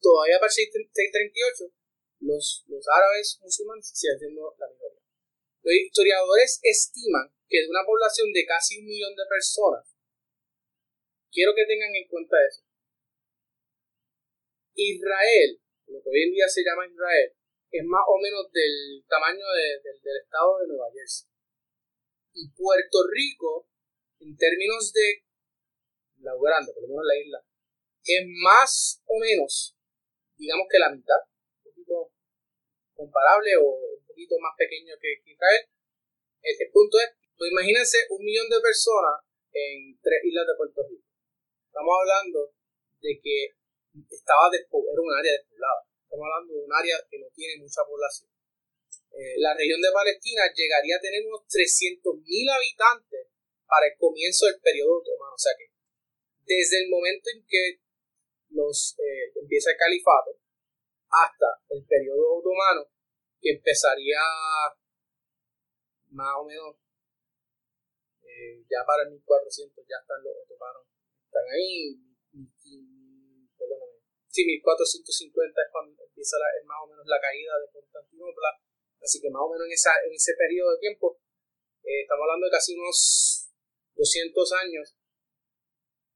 Todavía 0.00 0.36
para 0.36 0.50
el 0.50 0.52
638, 0.52 1.72
los, 2.20 2.64
los 2.66 2.84
árabes 2.92 3.38
musulmanes 3.40 3.88
siguen 3.88 4.18
siendo 4.18 4.54
la 4.58 4.68
minoría. 4.68 5.00
Los 5.62 5.74
historiadores 5.74 6.60
estiman 6.62 7.32
que 7.48 7.62
de 7.62 7.70
una 7.70 7.86
población 7.86 8.32
de 8.32 8.44
casi 8.44 8.78
un 8.80 8.86
millón 8.86 9.16
de 9.16 9.24
personas, 9.28 9.96
quiero 11.30 11.54
que 11.54 11.64
tengan 11.64 11.94
en 11.94 12.06
cuenta 12.08 12.36
eso, 12.46 12.62
Israel 14.74 15.64
lo 15.86 16.02
que 16.02 16.10
hoy 16.10 16.22
en 16.24 16.32
día 16.32 16.48
se 16.48 16.64
llama 16.64 16.86
Israel, 16.86 17.32
es 17.70 17.84
más 17.84 18.04
o 18.08 18.16
menos 18.18 18.50
del 18.52 19.04
tamaño 19.08 19.44
del 19.44 20.18
estado 20.22 20.58
de 20.60 20.68
Nueva 20.68 20.88
Jersey. 20.92 21.28
Y 22.34 22.48
Puerto 22.50 22.98
Rico, 23.10 23.68
en 24.24 24.36
términos 24.36 24.92
de 24.92 25.24
la 26.24 26.32
grande, 26.40 26.72
por 26.72 26.82
lo 26.82 26.88
menos 26.88 27.04
la 27.04 27.20
isla, 27.20 27.38
es 28.04 28.24
más 28.40 29.02
o 29.04 29.20
menos, 29.20 29.76
digamos 30.36 30.66
que 30.70 30.78
la 30.78 30.90
mitad, 30.90 31.20
un 31.28 31.72
poquito 31.72 32.12
comparable 32.96 33.52
o 33.60 34.00
un 34.00 34.04
poquito 34.06 34.36
más 34.40 34.56
pequeño 34.56 34.96
que 35.00 35.20
Israel. 35.28 35.68
El, 36.40 36.70
punto 36.72 36.96
es, 37.00 37.12
pues 37.36 37.52
imagínense 37.52 37.98
un 38.10 38.24
millón 38.24 38.48
de 38.48 38.60
personas 38.60 39.20
en 39.52 40.00
tres 40.00 40.20
islas 40.24 40.46
de 40.48 40.56
Puerto 40.56 40.80
Rico. 40.88 41.08
Estamos 41.68 41.92
hablando 42.00 42.52
de 43.00 43.20
que 43.20 43.56
estaba 44.08 44.48
era 44.52 45.00
un 45.00 45.12
área 45.12 45.32
despoblada. 45.32 45.80
Estamos 46.04 46.24
hablando 46.24 46.52
de 46.54 46.64
un 46.64 46.72
área 46.72 46.96
que 47.08 47.18
no 47.18 47.28
tiene 47.34 47.60
mucha 47.60 47.80
población. 47.84 48.28
Eh, 49.12 49.36
la 49.38 49.54
región 49.54 49.80
de 49.80 49.92
Palestina 49.92 50.42
llegaría 50.52 50.96
a 50.96 51.00
tener 51.00 51.24
unos 51.26 51.46
300.000 51.46 52.04
habitantes 52.50 53.33
para 53.74 53.90
el 53.90 53.98
comienzo 53.98 54.46
del 54.46 54.62
periodo 54.62 55.02
otomano. 55.02 55.34
O 55.34 55.42
sea 55.42 55.50
que 55.58 55.66
desde 56.46 56.86
el 56.86 56.88
momento 56.90 57.26
en 57.34 57.42
que 57.42 57.82
los, 58.54 58.94
eh, 59.02 59.34
empieza 59.34 59.74
el 59.74 59.78
califato 59.82 60.38
hasta 61.10 61.58
el 61.74 61.82
periodo 61.82 62.38
otomano, 62.38 62.86
que 63.42 63.58
empezaría 63.58 64.22
más 66.14 66.38
o 66.38 66.44
menos 66.46 66.78
eh, 68.22 68.62
ya 68.70 68.86
para 68.86 69.02
el 69.02 69.18
1400 69.18 69.74
ya 69.90 69.98
están 69.98 70.22
los 70.22 70.38
otomanos, 70.46 70.86
están 71.26 71.46
ahí, 71.50 71.98
sí, 74.30 74.42
1450 74.46 75.62
es 75.62 75.70
cuando 75.70 76.02
empieza 76.02 76.36
más 76.64 76.78
o 76.82 76.86
menos 76.86 77.06
la 77.06 77.20
caída 77.20 77.58
de 77.58 77.70
Constantinopla, 77.70 78.50
así 79.02 79.20
que 79.20 79.30
más 79.30 79.42
o 79.42 79.50
menos 79.50 79.66
en, 79.66 79.72
esa, 79.72 79.90
en 80.06 80.14
ese 80.14 80.34
periodo 80.34 80.74
de 80.74 80.78
tiempo, 80.78 81.18
eh, 81.82 82.02
estamos 82.02 82.22
hablando 82.22 82.46
de 82.46 82.50
casi 82.50 82.74
unos 82.74 83.43
200 83.96 84.52
años, 84.52 84.96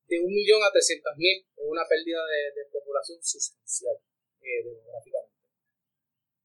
de 0.08 0.20
un 0.20 0.32
millón 0.32 0.62
a 0.64 0.72
300 0.72 1.16
mil, 1.16 1.44
es 1.44 1.64
una 1.64 1.86
pérdida 1.86 2.20
de, 2.24 2.64
población 2.84 3.18
sustancial 3.22 3.96
eh, 4.40 4.64
demográficamente. 4.64 5.36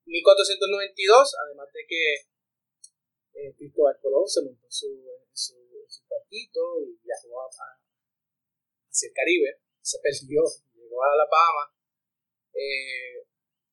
1492, 0.05 1.35
además 1.45 1.71
de 1.71 1.85
que 1.87 2.15
eh, 3.33 3.55
Cristóbal 3.55 3.97
Colón 4.01 4.27
se 4.27 4.43
montó 4.43 4.67
su, 4.69 4.91
su, 5.31 5.55
su 5.87 6.05
cuartito 6.05 6.59
y 6.81 6.99
viajó 7.01 7.47
hacia 7.47 9.07
el 9.07 9.13
Caribe, 9.13 9.61
se 9.81 9.99
perdió 9.99 10.43
a 10.43 11.13
Alabama. 11.13 11.73
Eh, 12.53 13.25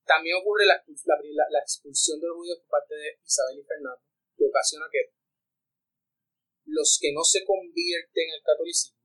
también 0.04 0.36
ocurre 0.40 0.66
la, 0.66 0.82
la, 0.84 1.60
expulsión 1.60 2.20
de 2.20 2.26
los 2.26 2.36
judíos 2.36 2.58
por 2.60 2.80
parte 2.80 2.94
de 2.94 3.18
Isabel 3.22 3.58
y 3.58 3.64
Fernando, 3.64 4.02
que 4.36 4.46
ocasiona 4.46 4.86
que 4.90 5.12
los 6.66 6.98
que 7.00 7.12
no 7.12 7.24
se 7.24 7.44
convierten 7.44 8.30
al 8.32 8.42
catolicismo 8.42 9.00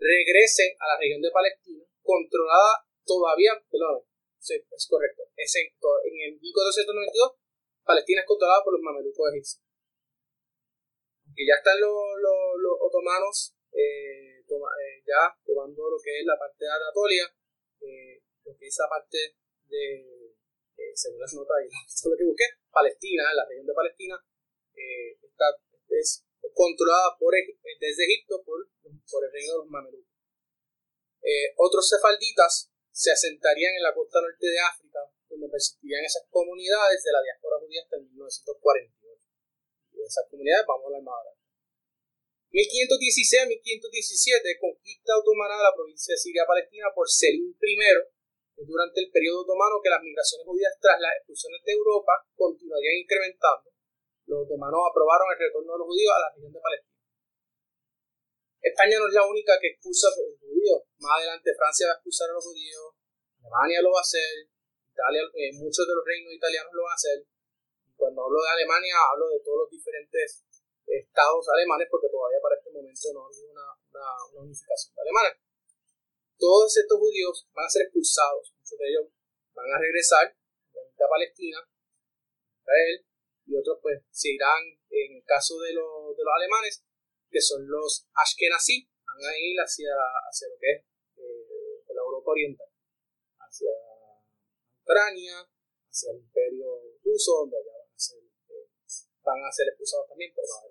regresen 0.00 0.72
a 0.80 0.94
la 0.94 0.98
región 0.98 1.20
de 1.20 1.30
Palestina, 1.30 1.84
controlada 2.02 2.88
todavía, 3.04 3.52
perdón, 3.70 4.00
es 4.40 4.86
correcto, 4.88 5.22
es 5.36 5.52
en, 5.56 5.68
en 5.68 6.32
el 6.32 6.40
1492 6.40 7.36
Palestina 7.84 8.20
es 8.22 8.26
controlada 8.26 8.64
por 8.64 8.72
los 8.72 8.82
mamelucos 8.82 9.28
egipcios. 9.32 9.62
Aunque 11.26 11.46
ya 11.46 11.56
están 11.58 11.80
los, 11.80 11.94
los 12.22 12.76
otomanos 12.80 13.54
eh, 13.72 14.40
eh, 14.40 15.02
ya 15.06 15.30
tomando 15.44 15.90
lo 15.90 15.98
que 16.02 16.20
es 16.20 16.26
la 16.26 16.38
parte 16.38 16.64
de 16.64 16.70
Anatolia, 16.70 17.26
eh, 17.80 18.22
lo 18.44 18.56
que 18.56 18.66
es 18.66 18.76
la 18.78 18.88
parte 18.88 19.36
de, 19.66 20.34
eh, 20.76 20.92
según 20.94 21.20
las 21.20 21.32
notas 21.34 21.56
y 21.62 21.70
lo 22.10 22.16
que 22.16 22.24
busqué, 22.24 22.44
Palestina, 22.70 23.34
la 23.34 23.46
región 23.46 23.66
de 23.66 23.74
Palestina, 23.74 24.16
está, 25.22 25.44
es 25.88 26.24
controlada 26.54 27.16
por, 27.18 27.34
desde 27.34 28.04
Egipto 28.04 28.42
por, 28.44 28.66
por 28.82 29.24
el 29.24 29.32
reino 29.32 29.52
de 29.52 29.58
los 29.58 29.70
mamelucos. 29.70 30.10
otros 31.56 31.88
sefalditas 31.88 32.70
se 32.90 33.12
asentarían 33.12 33.76
en 33.76 33.82
la 33.82 33.94
costa 33.94 34.20
norte 34.20 34.46
de 34.46 34.60
África, 34.60 35.00
donde 35.28 35.48
persistirían 35.48 36.04
esas 36.04 36.26
comunidades 36.28 37.02
de 37.02 37.12
la 37.12 37.22
diáspora 37.22 37.60
judía 37.62 37.82
hasta 37.82 37.96
1948. 37.96 38.92
Y 39.94 40.02
esas 40.02 40.26
comunidades 40.28 40.66
vamos 40.66 40.84
a 40.84 40.86
hablar 40.90 41.02
más 41.02 41.16
adelante. 41.16 41.40
1516 42.50 43.42
a 43.42 43.46
1517 43.46 44.58
conquista 44.58 45.14
otomana 45.16 45.54
de 45.54 45.62
la 45.62 45.74
provincia 45.74 46.12
de 46.12 46.18
Siria-Palestina 46.18 46.90
por 46.94 47.06
Selim 47.06 47.54
I. 47.54 48.66
Durante 48.66 49.00
el 49.00 49.08
periodo 49.10 49.46
otomano 49.46 49.80
que 49.80 49.88
las 49.88 50.02
migraciones 50.02 50.44
judías 50.44 50.74
tras 50.82 51.00
las 51.00 51.14
expulsiones 51.16 51.62
de 51.64 51.72
Europa 51.72 52.12
continuarían 52.34 53.06
incrementando, 53.06 53.69
los 54.30 54.46
otomanos 54.46 54.78
aprobaron 54.86 55.26
el 55.34 55.38
retorno 55.42 55.74
de 55.74 55.78
los 55.82 55.88
judíos 55.90 56.12
a 56.14 56.22
la 56.22 56.30
región 56.30 56.52
de 56.54 56.62
Palestina. 56.62 56.98
España 58.62 58.96
no 59.02 59.08
es 59.10 59.14
la 59.18 59.26
única 59.26 59.52
que 59.58 59.74
expulsa 59.74 60.06
a 60.06 60.14
los 60.14 60.38
judíos. 60.38 60.78
Más 61.02 61.18
adelante 61.18 61.50
Francia 61.58 61.90
va 61.90 61.92
a 61.92 61.98
expulsar 61.98 62.30
a 62.30 62.36
los 62.38 62.44
judíos, 62.44 62.86
Alemania 63.40 63.82
lo 63.82 63.90
va 63.90 63.98
a 63.98 64.06
hacer, 64.06 64.46
Italia, 64.92 65.22
eh, 65.34 65.50
muchos 65.56 65.82
de 65.88 65.94
los 65.96 66.04
reinos 66.04 66.30
italianos 66.30 66.70
lo 66.70 66.84
van 66.86 66.92
a 66.92 67.00
hacer. 67.00 67.18
cuando 67.96 68.24
hablo 68.24 68.40
de 68.40 68.48
Alemania 68.48 68.96
hablo 69.12 69.28
de 69.28 69.40
todos 69.44 69.68
los 69.68 69.70
diferentes 69.70 70.44
estados 70.86 71.44
alemanes, 71.52 71.88
porque 71.90 72.08
todavía 72.08 72.40
para 72.40 72.56
este 72.56 72.70
momento 72.72 73.12
no 73.12 73.20
ha 73.24 73.28
una, 73.28 74.40
unificación 74.40 74.94
de 74.94 75.02
Alemania. 75.02 75.36
Todos 76.38 76.72
estos 76.76 76.96
judíos 76.96 77.48
van 77.52 77.66
a 77.66 77.70
ser 77.70 77.82
expulsados, 77.82 78.52
muchos 78.56 78.78
de 78.78 78.88
ellos 78.88 79.06
van 79.52 79.68
a 79.68 79.78
regresar 79.78 80.32
a 80.32 81.08
Palestina, 81.08 81.58
Israel, 82.60 83.09
y 83.50 83.58
otros 83.58 83.82
pues 83.82 83.98
se 84.14 84.30
irán, 84.30 84.62
en 84.90 85.18
el 85.18 85.24
caso 85.26 85.58
de, 85.58 85.74
los, 85.74 86.14
de 86.14 86.22
los 86.22 86.34
alemanes, 86.38 86.86
que 87.28 87.42
son 87.42 87.66
los 87.66 88.06
Ashkenazi, 88.14 88.86
van 89.02 89.18
a 89.18 89.34
ir 89.34 89.58
hacia, 89.58 89.90
hacia 89.90 90.46
lo 90.46 90.54
que 90.54 90.70
es 90.70 90.78
eh, 91.18 91.82
la 91.90 92.02
Europa 92.06 92.30
Oriental, 92.30 92.70
hacia 93.42 93.74
Ucrania, 94.86 95.34
hacia 95.42 96.14
el 96.14 96.22
Imperio 96.22 96.94
Ruso, 97.02 97.42
donde 97.42 97.58
allá 97.58 97.74
van 97.74 97.90
a 97.90 97.98
ser, 97.98 98.22
eh, 98.22 98.70
van 99.26 99.42
a 99.42 99.50
ser 99.50 99.66
expulsados 99.66 100.06
también, 100.06 100.30
pero 100.30 100.46
más 100.46 100.70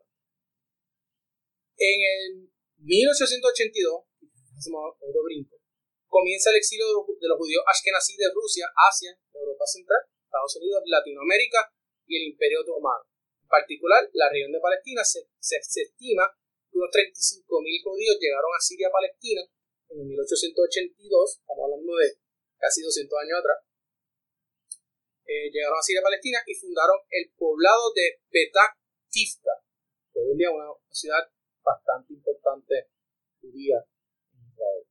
En 1.83 1.99
el 1.99 2.47
1882, 2.79 4.07
hacemos 4.55 4.95
otro 5.03 5.23
brinco, 5.27 5.59
comienza 6.07 6.49
el 6.51 6.63
exilio 6.63 6.87
de 6.87 7.27
los 7.27 7.37
judíos 7.37 7.63
ashkenazí 7.67 8.15
de 8.15 8.31
Rusia 8.31 8.71
hacia 8.71 9.19
Europa 9.35 9.67
Central, 9.67 9.99
Estados 10.23 10.55
Unidos, 10.55 10.83
Latinoamérica 10.87 11.75
y 12.09 12.17
el 12.17 12.33
Imperio 12.33 12.65
Otomano. 12.65 13.05
En 13.41 13.47
particular, 13.47 14.01
la 14.13 14.29
región 14.33 14.51
de 14.51 14.59
Palestina 14.59 15.05
se, 15.05 15.29
se, 15.37 15.57
estima 15.61 16.25
que 16.69 16.77
unos 16.77 16.89
35.000 16.89 17.45
judíos 17.85 18.17
llegaron 18.19 18.49
a 18.49 18.59
Siria-Palestina 18.59 19.41
en 19.89 20.05
1882, 20.05 21.39
estamos 21.41 21.63
hablando 21.65 21.95
de 21.97 22.17
casi 22.57 22.81
200 22.81 23.09
años 23.21 23.39
atrás, 23.39 23.57
eh, 25.25 25.49
llegaron 25.53 25.77
a 25.77 25.81
Siria-Palestina 25.81 26.39
y 26.45 26.53
fundaron 26.55 26.97
el 27.09 27.31
poblado 27.37 27.93
de 27.93 28.21
Petah 28.29 28.77
Tifta, 29.09 29.61
que 30.13 30.19
hoy 30.19 30.31
en 30.33 30.37
día 30.37 30.49
es 30.49 30.53
una 30.53 30.69
ciudad 30.89 31.23
bastante 31.61 32.13
importante 32.13 32.89
judía 33.41 33.77
en 34.33 34.41
Israel. 34.49 34.85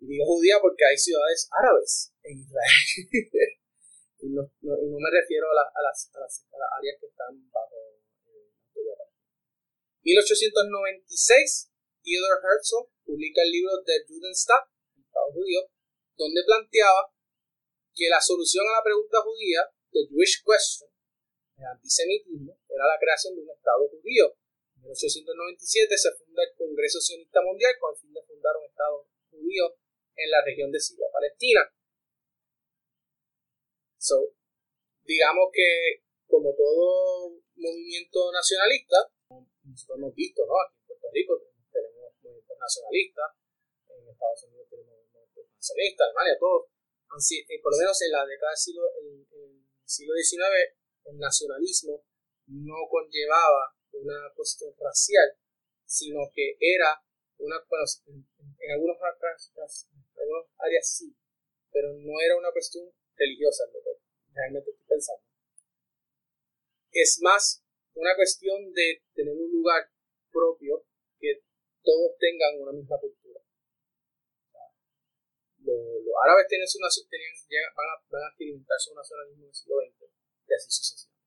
Y 0.00 0.06
digo 0.06 0.24
judía 0.26 0.60
porque 0.60 0.84
hay 0.84 0.96
ciudades 0.96 1.48
árabes 1.52 2.12
en 2.22 2.40
Israel. 2.40 3.60
y, 4.26 4.34
no, 4.34 4.42
me 4.98 5.10
refiero 5.10 5.46
a, 5.50 5.54
las, 5.54 6.10
áreas 6.10 6.96
que 6.98 7.06
están 7.06 7.32
bajo 7.50 7.76
eh, 8.26 8.50
la 8.74 9.06
1896, 10.02 11.70
Theodor 12.02 12.38
Herzl 12.42 12.90
publica 13.04 13.42
el 13.42 13.50
libro 13.50 13.82
Der 13.86 14.02
Judenstaat, 14.06 14.66
Estado 14.98 15.32
judío, 15.32 15.60
donde 16.16 16.42
planteaba 16.44 17.14
que 17.94 18.08
la 18.10 18.20
solución 18.20 18.66
a 18.68 18.78
la 18.78 18.84
pregunta 18.84 19.22
judía, 19.22 19.62
the 19.92 20.06
Jewish 20.10 20.42
question, 20.42 20.90
el 21.58 21.66
antisemitismo, 21.66 22.58
era 22.68 22.86
la 22.86 22.98
creación 22.98 23.34
de 23.34 23.42
un 23.42 23.50
Estado 23.50 23.88
judío. 23.88 24.34
En 24.76 24.92
1897 24.92 25.96
se 25.96 26.12
funda 26.12 26.42
el 26.42 26.52
Congreso 26.54 27.00
Sionista 27.00 27.40
Mundial 27.42 27.72
con 27.80 27.94
el 27.94 28.00
fin 28.00 28.12
de 28.12 28.22
fundar 28.22 28.54
un 28.58 28.66
Estado 28.66 29.06
judío 29.30 29.74
en 30.16 30.30
la 30.30 30.44
región 30.44 30.70
de 30.70 30.80
Siria-Palestina. 30.80 31.62
So, 34.06 34.22
digamos 35.02 35.50
que, 35.50 36.06
como 36.30 36.54
todo 36.54 37.42
movimiento 37.58 38.30
nacionalista, 38.30 39.02
nosotros 39.66 39.98
hemos 39.98 40.14
visto, 40.14 40.46
¿no? 40.46 40.54
Aquí 40.62 40.78
en 40.78 40.86
Puerto 40.86 41.08
Rico 41.10 41.42
tenemos 41.74 42.14
movimientos 42.22 42.54
nacionalistas, 42.54 43.34
en 43.90 44.06
Estados 44.06 44.44
Unidos 44.46 44.70
tenemos 44.70 44.94
movimientos 45.10 45.42
nacionalistas, 45.58 46.06
Alemania, 46.06 46.38
todos. 46.38 46.70
Eh, 46.70 47.58
por 47.58 47.74
lo 47.74 47.78
menos 47.82 47.98
en 48.02 48.12
la 48.14 48.22
década 48.22 48.54
del 48.54 48.62
siglo, 48.62 48.86
siglo 49.82 50.14
XIX, 50.14 50.78
el 51.10 51.18
nacionalismo 51.18 52.06
no 52.46 52.86
conllevaba 52.86 53.74
una 53.90 54.30
cuestión 54.36 54.70
racial, 54.78 55.34
sino 55.84 56.30
que 56.30 56.54
era 56.60 56.94
una, 57.38 57.58
en, 58.06 58.22
en, 58.38 58.70
algunos, 58.70 58.98
áreas 60.62 60.86
sí, 60.94 61.10
pero 61.72 61.90
no 61.98 62.20
era 62.22 62.36
una 62.36 62.52
cuestión 62.52 62.86
religiosa, 63.16 63.64
lo 63.72 63.80
que 63.82 63.96
realmente 64.32 64.70
estoy 64.70 64.86
pensando. 64.86 65.24
Es 66.92 67.18
más 67.22 67.64
una 67.94 68.14
cuestión 68.14 68.72
de 68.72 69.02
tener 69.14 69.34
un 69.34 69.50
lugar 69.50 69.88
propio 70.30 70.84
que 71.18 71.42
todos 71.82 72.12
tengan 72.18 72.60
una 72.60 72.72
misma 72.72 72.96
cultura. 73.00 73.40
Los, 75.64 76.14
árabes 76.22 76.46
tienen 76.48 76.68
su, 76.68 76.78
tenían, 77.08 77.34
van, 77.74 77.88
a, 77.90 77.94
van 78.08 78.22
a 78.24 78.28
experimentar 78.28 78.78
su 78.78 78.94
nacionalismo 78.94 79.44
en 79.44 79.48
el 79.48 79.54
siglo 79.54 79.76
XX 79.82 80.08
y 80.46 80.54
así 80.54 80.70
sucesivamente. 80.70 81.26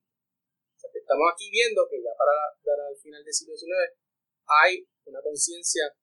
O 0.74 0.78
sea, 0.80 0.90
estamos 0.94 1.26
aquí 1.34 1.50
viendo 1.50 1.86
que 1.90 2.02
ya 2.02 2.14
para, 2.16 2.34
para 2.64 2.88
el 2.88 2.96
final 2.96 3.22
del 3.22 3.34
siglo 3.34 3.54
XIX 3.54 4.00
hay 4.46 4.88
una 5.04 5.20
conciencia 5.22 5.94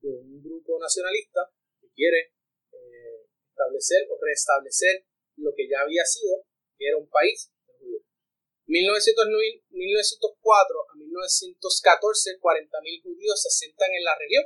de 0.00 0.08
un 0.08 0.42
grupo 0.42 0.78
nacionalista 0.80 1.50
que 1.80 1.88
quiere 1.94 2.34
establecer 3.58 4.06
o 4.06 4.14
restablecer 4.22 5.02
lo 5.42 5.50
que 5.54 5.66
ya 5.66 5.82
había 5.82 6.06
sido, 6.06 6.46
que 6.78 6.86
era 6.86 6.96
un 6.96 7.10
país 7.10 7.50
judío. 7.66 7.98
1904 8.66 10.86
a 10.86 10.94
1914, 10.94 12.38
40.000 12.38 13.02
judíos 13.02 13.42
se 13.42 13.48
asentan 13.48 13.90
en 13.90 14.04
la 14.04 14.14
región, 14.14 14.44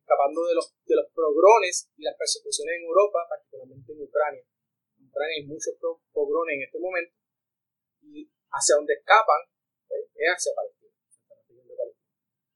escapando 0.00 0.46
de 0.48 0.54
los, 0.54 0.72
de 0.84 0.94
los 0.96 1.10
pogrones 1.12 1.90
y 1.96 2.04
las 2.04 2.16
persecuciones 2.16 2.76
en 2.80 2.84
Europa, 2.88 3.26
particularmente 3.28 3.92
en 3.92 4.02
Ucrania. 4.02 4.42
En 4.96 5.08
Ucrania 5.08 5.36
hay 5.40 5.44
muchos 5.44 5.74
pogrones 6.12 6.54
en 6.56 6.62
este 6.64 6.78
momento, 6.78 7.12
y 8.00 8.30
hacia 8.48 8.76
donde 8.76 8.94
escapan 8.94 9.44
pues, 9.88 10.04
es 10.14 10.28
hacia 10.28 10.54
Palestina. 10.54 10.92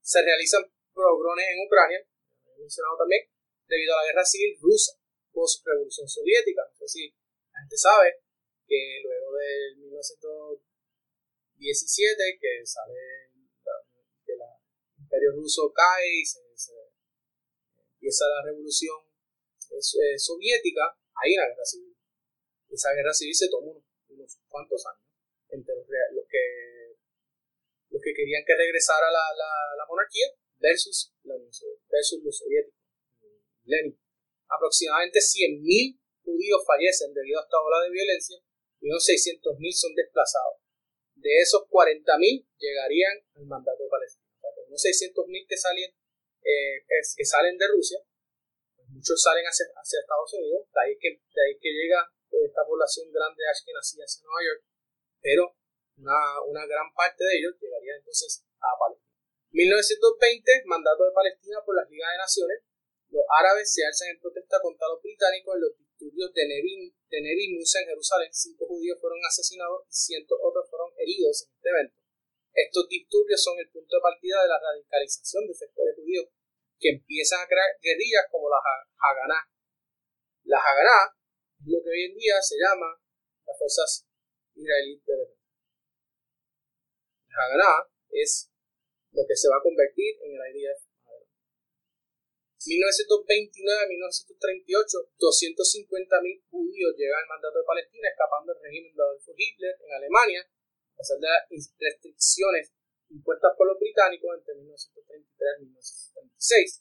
se 0.04 0.20
realizan 0.20 0.60
pogrones 0.92 1.48
en 1.48 1.64
Ucrania, 1.64 1.96
he 2.44 2.60
mencionado 2.60 2.92
también, 2.98 3.24
debido 3.66 3.96
a 3.96 4.04
la 4.04 4.12
guerra 4.12 4.22
civil 4.24 4.56
rusa 4.60 4.92
post-revolución 5.32 6.06
soviética. 6.06 6.62
Sé 6.78 6.86
si 6.86 7.10
la 7.50 7.58
gente 7.60 7.76
sabe 7.76 8.20
que 8.68 9.00
luego 9.02 9.32
del 9.34 9.76
1917, 9.78 12.38
que 12.38 12.66
sale 12.66 13.32
que 14.24 14.32
el 14.32 14.40
imperio 15.00 15.32
ruso 15.32 15.72
cae 15.72 16.20
y 16.20 16.24
se, 16.24 16.38
empieza 17.96 18.28
la 18.28 18.42
revolución 18.44 19.02
eh, 19.72 20.18
soviética, 20.18 20.96
hay 21.16 21.34
una 21.34 21.48
guerra 21.48 21.64
civil. 21.64 21.96
Esa 22.68 22.92
guerra 22.92 23.14
civil 23.14 23.34
se 23.34 23.48
tomó 23.48 23.82
unos, 24.08 24.38
cuantos 24.48 24.84
años 24.86 25.02
entre 25.48 25.74
los, 25.74 25.88
los 26.12 26.28
que 26.28 26.63
querían 28.12 28.44
que 28.44 28.56
regresara 28.56 29.08
la, 29.10 29.24
la, 29.32 29.84
monarquía 29.88 30.28
versus 30.58 31.14
la 31.22 31.34
versus 31.38 32.20
los 32.22 32.36
soviéticos. 32.36 32.80
Lenin. 33.64 33.96
Aproximadamente 34.48 35.20
100.000 35.20 35.98
judíos 36.24 36.60
fallecen 36.66 37.14
debido 37.14 37.40
a 37.40 37.44
esta 37.44 37.56
ola 37.56 37.84
de 37.84 37.90
violencia 37.90 38.38
y 38.80 38.88
unos 38.88 39.06
600.000 39.06 39.72
son 39.72 39.94
desplazados. 39.94 40.60
De 41.14 41.30
esos 41.40 41.62
40.000 41.70 42.44
llegarían 42.58 43.16
al 43.34 43.46
mandato 43.46 43.88
palestino. 43.88 44.26
O 44.42 44.68
unos 44.68 44.82
600.000 44.82 45.46
que 45.48 45.56
salen, 45.56 45.90
eh, 46.44 46.84
que 47.16 47.24
salen 47.24 47.56
de 47.56 47.68
Rusia 47.68 48.04
muchos 48.94 49.20
salen 49.20 49.44
hacia, 49.44 49.66
Estados 49.66 50.32
Unidos, 50.34 50.70
de 50.70 50.80
ahí, 50.80 50.94
que, 50.98 51.10
de 51.10 51.40
ahí 51.42 51.58
que 51.58 51.70
llega 51.70 51.98
esta 52.30 52.62
población 52.66 53.10
grande 53.10 53.42
que 53.64 53.72
nacía 53.72 54.04
en 54.04 54.24
Nueva 54.26 54.42
York, 54.42 54.62
pero 55.20 55.42
una, 55.96 56.42
una 56.46 56.66
gran 56.66 56.92
parte 56.94 57.24
de 57.24 57.38
ellos 57.38 57.54
llegaría 57.60 57.96
entonces 57.96 58.44
a 58.60 58.78
Palestina. 58.78 59.04
1920, 59.54 60.66
mandato 60.66 61.04
de 61.04 61.14
Palestina 61.14 61.62
por 61.64 61.76
la 61.76 61.86
Liga 61.86 62.10
de 62.10 62.18
Naciones, 62.18 62.58
los 63.14 63.22
árabes 63.38 63.70
se 63.70 63.86
alzan 63.86 64.10
en 64.10 64.18
protesta 64.18 64.58
contra 64.58 64.88
los 64.90 64.98
británicos 65.00 65.54
en 65.54 65.60
los 65.62 65.78
disturbios 65.78 66.34
de 66.34 66.42
Nevi, 66.50 66.90
de 66.90 67.18
en 67.18 67.86
Jerusalén. 67.86 68.30
Cinco 68.34 68.66
judíos 68.66 68.98
fueron 69.00 69.22
asesinados 69.22 69.86
y 69.86 69.94
cientos 69.94 70.38
otros 70.42 70.68
fueron 70.68 70.90
heridos 70.98 71.46
en 71.46 71.54
este 71.54 71.68
evento. 71.70 71.94
Estos 72.54 72.88
disturbios 72.88 73.42
son 73.42 73.58
el 73.58 73.70
punto 73.70 73.94
de 73.94 74.02
partida 74.02 74.42
de 74.42 74.48
la 74.48 74.58
radicalización 74.58 75.46
de 75.46 75.54
sectores 75.54 75.94
judíos 75.94 76.26
que 76.78 76.90
empiezan 76.90 77.42
a 77.42 77.46
crear 77.46 77.70
guerrillas 77.80 78.26
como 78.30 78.50
la 78.50 78.58
Haganá. 78.58 79.38
La 80.44 80.58
Haganá 80.58 81.14
es 81.62 81.66
lo 81.70 81.78
que 81.82 81.90
hoy 81.90 82.02
en 82.10 82.14
día 82.18 82.42
se 82.42 82.58
llama 82.58 82.98
las 83.46 83.58
fuerzas 83.58 84.06
israelíes 84.54 85.04
de 85.06 85.14
defensa. 85.14 85.43
Haganá 87.34 87.82
es 88.10 88.50
lo 89.12 89.26
que 89.26 89.36
se 89.36 89.48
va 89.50 89.56
a 89.58 89.62
convertir 89.62 90.16
en 90.22 90.36
el 90.38 90.54
IDF. 90.54 90.86
1929-1938, 92.64 95.12
250.000 95.20 96.48
judíos 96.48 96.96
llegan 96.96 97.20
al 97.20 97.28
mandato 97.28 97.58
de 97.58 97.68
Palestina 97.68 98.08
escapando 98.08 98.54
del 98.54 98.62
régimen 98.62 98.96
de 98.96 99.02
Adolfo 99.02 99.34
Hitler 99.36 99.76
en 99.84 99.92
Alemania, 99.92 100.40
a 100.40 100.96
pesar 100.96 101.18
de 101.20 101.28
las 101.28 101.44
restricciones 101.76 102.72
impuestas 103.10 103.52
por 103.58 103.68
los 103.68 103.78
británicos 103.78 104.30
entre 104.32 104.54
1933 104.54 105.60
y 105.60 105.64
1936. 105.68 106.80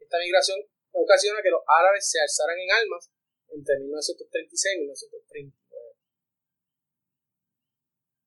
Esta 0.00 0.18
migración 0.18 0.58
ocasiona 0.90 1.40
que 1.42 1.54
los 1.54 1.62
árabes 1.62 2.10
se 2.10 2.20
alzaran 2.20 2.58
en 2.58 2.72
armas 2.72 3.08
entre 3.54 3.78
1936 3.78 4.74
y 4.74 4.78
1939. 4.80 5.69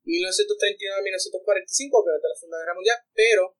1939-1945, 0.06 2.04
que 2.04 2.12
es 2.12 2.24
la 2.24 2.36
Segunda 2.36 2.60
Guerra 2.60 2.76
Mundial, 2.76 3.00
pero 3.13 3.56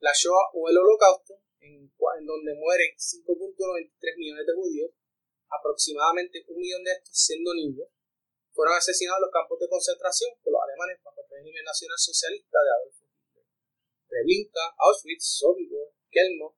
la 0.00 0.12
Shoah 0.12 0.52
o 0.52 0.68
el 0.68 0.76
Holocausto, 0.76 1.40
en, 1.60 1.88
donde 1.88 2.54
mueren 2.54 2.92
5.93 2.94 4.16
millones 4.16 4.46
de 4.46 4.54
judíos, 4.54 4.90
aproximadamente 5.48 6.44
un 6.48 6.58
millón 6.60 6.84
de 6.84 6.92
estos 6.92 7.16
siendo 7.16 7.54
niños, 7.54 7.88
fueron 8.52 8.76
asesinados 8.76 9.18
en 9.18 9.26
los 9.28 9.32
campos 9.32 9.58
de 9.60 9.68
concentración 9.68 10.30
por 10.42 10.52
los 10.52 10.62
alemanes 10.62 11.00
bajo 11.02 11.20
el 11.20 11.28
régimen 11.28 11.64
nacional 11.64 11.98
socialista 11.98 12.58
de 12.60 12.70
Adolf 12.70 12.96
Hitler. 13.00 13.44
Treblinka, 14.08 14.64
Auschwitz, 14.78 15.24
Sobibor, 15.40 15.92
Kelmo, 16.10 16.56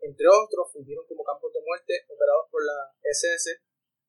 entre 0.00 0.26
otros, 0.28 0.72
fungieron 0.72 1.06
como 1.06 1.24
campos 1.24 1.52
de 1.52 1.60
muerte 1.60 2.06
operados 2.08 2.46
por 2.50 2.64
la 2.64 2.94
SS 3.02 3.60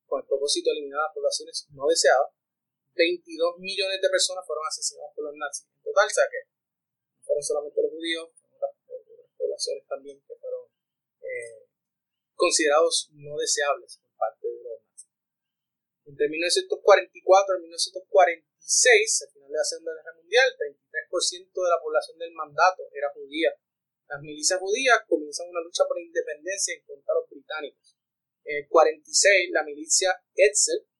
con 0.05 0.21
el 0.21 0.27
propósito 0.27 0.69
de 0.69 0.77
eliminar 0.77 1.01
las 1.01 1.13
poblaciones 1.13 1.67
no 1.71 1.87
deseadas 1.87 2.31
22 2.93 3.59
millones 3.59 4.01
de 4.01 4.09
personas 4.09 4.45
fueron 4.45 4.65
asesinadas 4.67 5.11
por 5.15 5.25
los 5.25 5.35
nazis. 5.35 5.67
En 5.71 5.83
total, 5.83 6.07
o 6.07 6.13
sea 6.13 6.27
que 6.29 6.39
no 6.43 7.23
fueron 7.23 7.43
solamente 7.43 7.81
los 7.81 7.91
judíos, 7.91 8.29
otras, 8.51 8.71
poblaciones 9.37 9.83
también 9.87 10.21
que 10.27 10.35
fueron 10.35 10.67
eh, 11.21 11.65
considerados 12.35 13.09
no 13.13 13.37
deseables 13.37 13.97
por 13.97 14.11
parte 14.17 14.47
de 14.47 14.63
los 14.63 14.81
nazis. 14.83 15.09
Entre 16.05 16.29
1944 16.29 17.57
y 17.57 17.61
1946, 17.61 19.21
al 19.23 19.31
final 19.31 19.49
de 19.49 19.57
la 19.57 19.63
Segunda 19.63 19.93
Guerra 19.95 20.15
Mundial, 20.15 20.45
el 20.51 20.75
33% 20.75 21.63
de 21.63 21.69
la 21.69 21.81
población 21.81 22.17
del 22.19 22.33
mandato 22.33 22.83
era 22.91 23.09
judía. 23.13 23.55
Las 24.07 24.21
milicias 24.21 24.59
judías 24.59 24.99
comienzan 25.07 25.47
una 25.47 25.61
lucha 25.61 25.87
por 25.87 25.95
la 25.95 26.03
independencia 26.03 26.75
en 26.75 26.83
contra 26.83 27.15
de 27.15 27.19
los 27.21 27.29
británicos. 27.29 27.95
En 28.43 28.57
el 28.63 28.67
46, 28.67 29.51
la 29.51 29.63
milicia 29.63 30.11
Etzel 30.35 30.90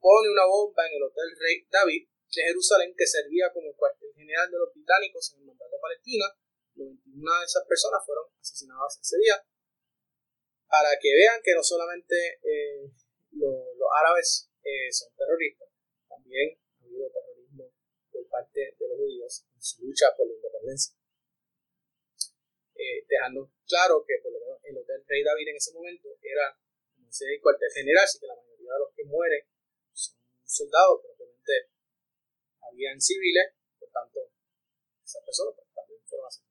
pone 0.00 0.32
una 0.32 0.48
bomba 0.48 0.86
en 0.88 0.96
el 0.96 1.02
Hotel 1.04 1.30
Rey 1.38 1.68
David 1.70 2.08
de 2.08 2.42
Jerusalén 2.42 2.94
que 2.96 3.06
servía 3.06 3.52
como 3.52 3.68
el 3.68 3.76
cuartel 3.76 4.12
general 4.16 4.50
de 4.50 4.58
los 4.58 4.72
británicos 4.72 5.32
en 5.32 5.40
el 5.40 5.46
mandato 5.46 5.76
de 5.76 5.80
Palestina. 5.80 6.26
91 6.74 7.40
de 7.40 7.44
esas 7.44 7.64
personas 7.68 8.00
fueron 8.06 8.24
asesinadas 8.40 8.98
ese 9.00 9.18
día. 9.18 9.36
Para 10.66 10.96
que 11.00 11.12
vean 11.12 11.42
que 11.44 11.54
no 11.54 11.62
solamente 11.62 12.40
eh, 12.42 12.88
los, 13.32 13.90
árabes 14.00 14.48
eh, 14.62 14.90
son 14.92 15.12
terroristas, 15.16 15.68
también 16.08 16.56
ha 16.80 16.84
habido 16.84 17.10
terrorismo 17.10 17.72
por 18.12 18.26
parte 18.28 18.76
de 18.78 18.88
los 18.88 18.96
judíos 18.96 19.44
en 19.52 19.62
su 19.62 19.84
lucha 19.84 20.14
por 20.16 20.26
la 20.26 20.34
independencia. 20.34 20.94
Eh, 22.74 23.04
dejando 23.06 23.52
claro 23.66 24.02
que 24.06 24.14
por 24.22 24.32
lo 24.32 24.40
menos 24.40 24.58
el 24.64 24.78
Hotel 24.78 25.04
Rey 25.06 25.22
David 25.22 25.48
en 25.48 25.56
ese 25.56 25.74
momento 25.74 26.08
era 26.22 26.56
el 26.96 27.40
cuartel 27.42 27.68
general, 27.74 28.04
así 28.04 28.20
que 28.20 28.26
la 28.26 28.36
mayoría 28.36 28.72
de 28.72 28.78
los 28.78 28.94
que 28.94 29.04
mueren 29.04 29.42
soldados, 30.50 31.00
pero 31.02 31.14
obviamente 31.14 31.70
habían 32.66 33.00
civiles, 33.00 33.54
por 33.78 33.90
tanto, 33.90 34.30
esas 35.04 35.22
personas 35.24 35.54
pues, 35.54 35.68
también 35.74 36.00
fueron 36.06 36.26
asesinadas. 36.26 36.50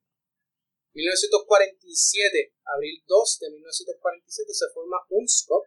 1947, 0.92 2.54
abril 2.64 3.04
2 3.06 3.38
de 3.40 3.50
1947, 3.50 4.54
se 4.54 4.68
forma 4.74 4.98
UNSCOP, 5.08 5.64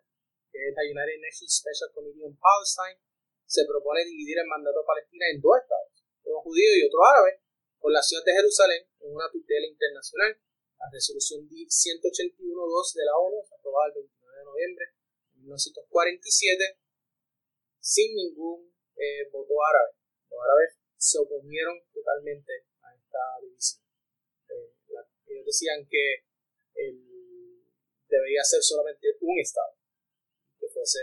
que 0.52 0.60
es 0.70 0.74
la 0.76 0.84
United 0.84 1.20
Nations 1.22 1.54
Special 1.58 1.90
Committee 1.94 2.26
on 2.26 2.38
Palestine. 2.38 3.00
Se 3.46 3.66
propone 3.66 4.06
dividir 4.06 4.38
el 4.40 4.50
mandato 4.50 4.82
de 4.82 4.86
Palestina 4.86 5.26
en 5.30 5.42
dos 5.42 5.58
estados, 5.62 5.94
uno 6.26 6.42
judío 6.42 6.70
y 6.78 6.86
otro 6.86 7.06
árabe, 7.06 7.42
con 7.78 7.94
la 7.94 8.02
ciudad 8.02 8.24
de 8.26 8.34
Jerusalén 8.34 8.82
en 9.00 9.14
una 9.14 9.30
tutela 9.30 9.68
internacional. 9.68 10.40
La 10.80 10.90
resolución 10.92 11.48
181.2 11.48 12.94
de 12.94 13.06
la 13.06 13.16
ONU, 13.16 13.40
aprobada 13.40 13.88
el 13.88 14.04
29 14.04 14.38
de 14.38 14.44
noviembre 14.44 14.86
de 15.32 15.40
1947, 15.40 16.83
sin 17.84 18.16
ningún 18.16 18.72
eh, 18.96 19.28
voto 19.30 19.54
árabe. 19.60 19.92
Los 20.32 20.40
árabes 20.40 20.80
se 20.96 21.20
oponieron 21.20 21.76
totalmente 21.92 22.64
a 22.80 22.96
esta 22.96 23.20
división. 23.44 23.84
Eh, 24.48 24.72
ellos 25.28 25.46
decían 25.46 25.86
que 25.90 26.24
debería 28.08 28.44
ser 28.44 28.62
solamente 28.62 29.08
un 29.22 29.40
Estado, 29.40 29.74
que 30.60 30.68
fuese 30.70 31.02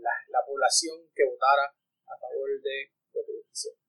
la, 0.00 0.40
población 0.46 1.10
que 1.14 1.24
votara 1.24 1.66
a 2.06 2.18
favor 2.18 2.48
de 2.62 2.92
lo 3.12 3.24
que 3.24 3.32
ellos 3.32 3.46
quisieran. 3.50 3.80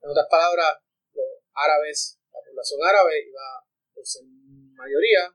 En 0.00 0.10
otras 0.10 0.26
palabras, 0.30 0.80
los 1.12 1.26
árabes, 1.52 2.18
la 2.32 2.40
población 2.40 2.80
árabe 2.82 3.28
iba 3.28 3.60
por 3.92 4.06
ser 4.06 4.24
mayoría, 4.24 5.28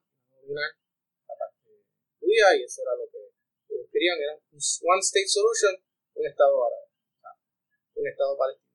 la 0.49 1.35
parte 1.38 1.85
judía, 2.19 2.57
y 2.57 2.63
eso 2.63 2.81
era 2.81 2.95
lo 2.95 3.05
que 3.12 3.18
querían 3.99 4.15
era 4.23 4.35
un 4.39 4.59
One 4.63 5.03
State 5.03 5.27
Solution, 5.27 5.75
un 6.15 6.25
Estado 6.25 6.55
árabe, 6.63 6.88
un 7.99 8.07
Estado 8.07 8.31
palestino. 8.39 8.71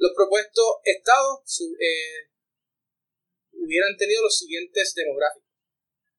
Los 0.00 0.12
propuestos 0.16 0.80
estados 0.84 1.44
eh, 1.76 2.32
hubieran 3.52 3.92
tenido 4.00 4.24
los 4.24 4.32
siguientes 4.32 4.94
demográficos. 4.96 5.44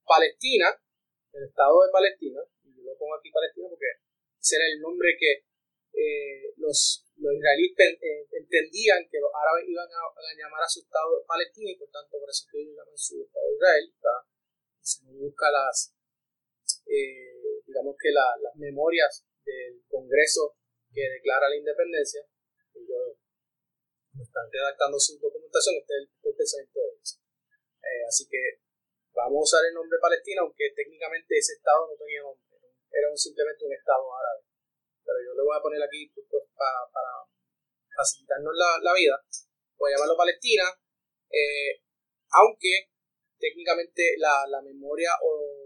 Palestina, 0.06 0.70
el 1.34 1.50
Estado 1.50 1.82
de 1.82 1.90
Palestina, 1.92 2.42
y 2.62 2.78
yo 2.78 2.84
lo 2.86 2.98
pongo 2.98 3.18
aquí 3.18 3.34
Palestina 3.34 3.66
porque 3.70 3.90
ese 4.38 4.58
era 4.58 4.66
el 4.70 4.80
nombre 4.80 5.18
que 5.18 5.50
eh, 5.98 6.54
los, 6.58 7.10
los 7.18 7.34
israelíes 7.34 7.74
eh, 7.74 8.28
entendían 8.38 9.02
que 9.10 9.18
los 9.18 9.34
árabes 9.34 9.66
iban 9.66 9.90
a, 9.90 10.38
llamar 10.38 10.62
a 10.62 10.70
su 10.70 10.86
Estado 10.86 11.26
Palestina 11.26 11.72
y 11.72 11.76
por 11.76 11.90
tanto 11.90 12.20
por 12.22 12.30
eso 12.30 12.46
que 12.52 12.62
ellos 12.62 12.78
llaman 12.78 12.98
su 12.98 13.18
Estado 13.18 13.48
de 13.50 13.56
Israel. 13.58 13.86
Se 14.82 15.06
busca 15.14 15.50
las, 15.50 15.94
eh, 16.92 17.64
digamos 17.66 17.96
que 17.96 18.12
las 18.12 18.56
memorias 18.56 19.24
del 19.46 19.80
Congreso 19.88 20.60
que 20.92 21.08
declara 21.08 21.48
la 21.48 21.56
independencia, 21.56 22.20
ellos 22.76 23.16
están 24.20 24.52
redactando 24.52 25.00
su 25.00 25.16
documentación, 25.20 25.80
este 25.80 25.94
es 25.96 26.12
el, 26.20 26.36
pensamiento 26.36 26.80
de 26.80 26.88
ellos. 26.92 27.20
Eh, 27.80 28.04
así 28.08 28.28
que 28.28 28.60
vamos 29.16 29.40
a 29.40 29.48
usar 29.48 29.64
el 29.72 29.74
nombre 29.74 30.04
Palestina, 30.04 30.44
aunque 30.44 30.76
técnicamente 30.76 31.38
ese 31.40 31.54
estado 31.54 31.88
no 31.88 31.96
tenía 31.96 32.22
nombre, 32.28 32.44
era 32.92 33.08
simplemente 33.16 33.64
un 33.64 33.74
estado 33.74 34.04
árabe. 34.12 34.44
Pero 35.08 35.18
yo 35.24 35.32
le 35.32 35.44
voy 35.48 35.56
a 35.56 35.64
poner 35.64 35.82
aquí 35.82 36.12
pues, 36.12 36.28
pues, 36.28 36.44
para 36.56 37.24
facilitarnos 37.96 38.52
la, 38.84 38.94
vida, 38.94 39.16
voy 39.80 39.92
a 39.92 39.96
llamarlo 39.96 40.20
Palestina, 40.20 40.68
eh, 41.32 41.80
aunque 42.36 42.92
técnicamente 43.40 44.16
la, 44.20 44.46
la 44.48 44.62
memoria 44.62 45.12
o 45.24 45.61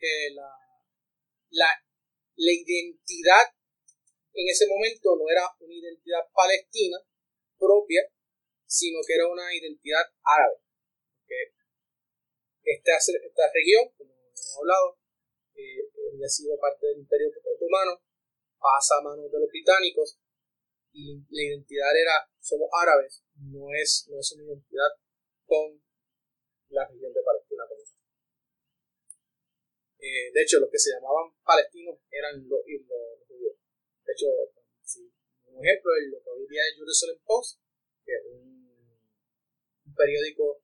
que 0.00 0.32
la, 0.34 0.48
la, 1.50 1.68
la 2.36 2.52
identidad 2.52 3.52
en 4.32 4.48
ese 4.48 4.66
momento 4.66 5.14
no 5.16 5.28
era 5.28 5.44
una 5.60 5.74
identidad 5.74 6.24
palestina 6.32 6.96
propia, 7.58 8.00
sino 8.64 9.00
que 9.06 9.14
era 9.14 9.28
una 9.28 9.54
identidad 9.54 10.06
árabe. 10.24 10.56
Esta, 12.62 12.96
esta 12.96 13.44
región, 13.52 13.92
como 13.96 14.14
hemos 14.14 14.56
hablado, 14.56 14.98
eh, 15.54 15.90
había 16.12 16.28
sido 16.28 16.58
parte 16.58 16.86
del 16.86 17.00
Imperio 17.00 17.28
Otomano, 17.28 18.00
pasa 18.58 18.98
a 18.98 19.02
manos 19.02 19.30
de 19.30 19.40
los 19.40 19.48
británicos, 19.48 20.18
y 20.92 21.18
la 21.30 21.42
identidad 21.42 21.90
era, 21.96 22.30
somos 22.40 22.68
árabes, 22.72 23.24
no 23.34 23.68
es, 23.74 24.06
no 24.08 24.18
es 24.18 24.32
una 24.32 24.44
identidad 24.44 24.90
con 25.46 25.82
la 26.68 26.86
región 26.86 27.12
de 27.12 27.22
Palestina 27.22 27.39
eh, 30.00 30.32
de 30.32 30.42
hecho, 30.42 30.58
los 30.60 30.70
que 30.70 30.78
se 30.78 30.90
llamaban 30.96 31.28
palestinos 31.44 31.98
eran 32.10 32.40
los, 32.48 32.60
judíos. 33.28 33.54
De 34.04 34.12
hecho, 34.12 34.26
un 35.44 35.66
ejemplo 35.66 35.90
es 36.00 36.08
lo 36.08 36.22
que 36.24 36.30
hoy 36.30 36.46
día 36.48 36.62
es 36.64 36.76
Jerusalem 36.76 37.20
Post, 37.24 37.60
que 38.04 38.12
es 38.16 38.24
un, 38.24 38.50
periódico 39.94 40.62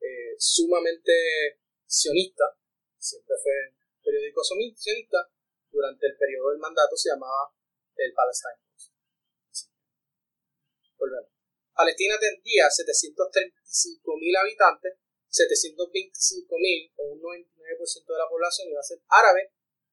eh, 0.00 0.36
sumamente 0.38 1.12
sionista, 1.84 2.44
siempre 2.98 3.34
fue 3.42 3.74
un 3.74 4.02
periódico 4.04 4.44
sionista, 4.44 5.18
durante 5.70 6.06
el 6.06 6.16
periodo 6.16 6.50
del 6.50 6.58
mandato 6.58 6.96
se 6.96 7.10
llamaba 7.10 7.50
el 7.96 8.12
Palestine 8.14 8.62
Post. 8.70 8.94
Volvemos. 10.96 11.30
Palestina 11.74 12.14
tendría 12.20 12.68
735.000 12.68 14.40
habitantes, 14.40 14.94
725.000 15.30 16.92
o 16.96 17.02
un 17.12 17.20
99% 17.20 18.06
de 18.06 18.18
la 18.18 18.28
población 18.28 18.68
iba 18.68 18.80
a 18.80 18.82
ser 18.82 19.00
árabe 19.08 19.52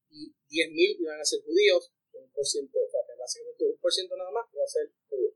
y 0.09 0.29
10.000 0.49 0.99
iban 0.99 1.19
a 1.19 1.25
ser 1.25 1.41
judíos, 1.43 1.91
un 2.13 2.29
por 2.31 2.45
ciento, 2.45 2.77
o 2.77 2.89
sea, 2.89 3.01
básicamente 3.17 3.65
un 3.65 3.77
por 3.79 3.91
ciento 3.91 4.15
nada 4.15 4.31
más 4.31 4.45
iba 4.53 4.63
a 4.63 4.67
ser 4.67 4.91
judío. 5.09 5.33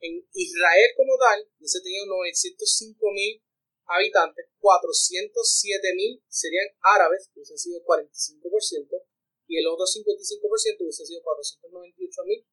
En 0.00 0.28
Israel 0.34 0.90
como 0.96 1.16
tal, 1.18 1.48
se 1.62 1.80
tenía 1.80 2.02
905.000 2.02 3.42
habitantes, 3.86 4.46
407.000 4.58 6.22
serían 6.28 6.68
árabes, 6.80 7.30
que 7.32 7.40
hubiesen 7.40 7.58
sido 7.58 7.80
45%, 7.84 9.02
y 9.46 9.58
el 9.58 9.66
otro 9.68 9.86
55% 9.86 10.82
hubiese 10.82 11.06
sido 11.06 11.22
498.000, 11.22 12.46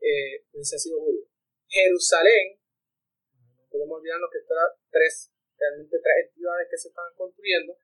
eh, 0.00 0.46
hubiese 0.52 0.78
sido 0.78 1.00
judíos. 1.00 1.28
Jerusalén 1.68 2.58
podemos 3.70 3.98
olvidarnos 3.98 4.30
que 4.32 4.38
estas 4.38 4.58
tres, 4.90 5.30
realmente 5.60 6.00
tres 6.00 6.32
entidades 6.32 6.64
que 6.70 6.78
se 6.80 6.88
estaban 6.88 7.12
construyendo, 7.14 7.76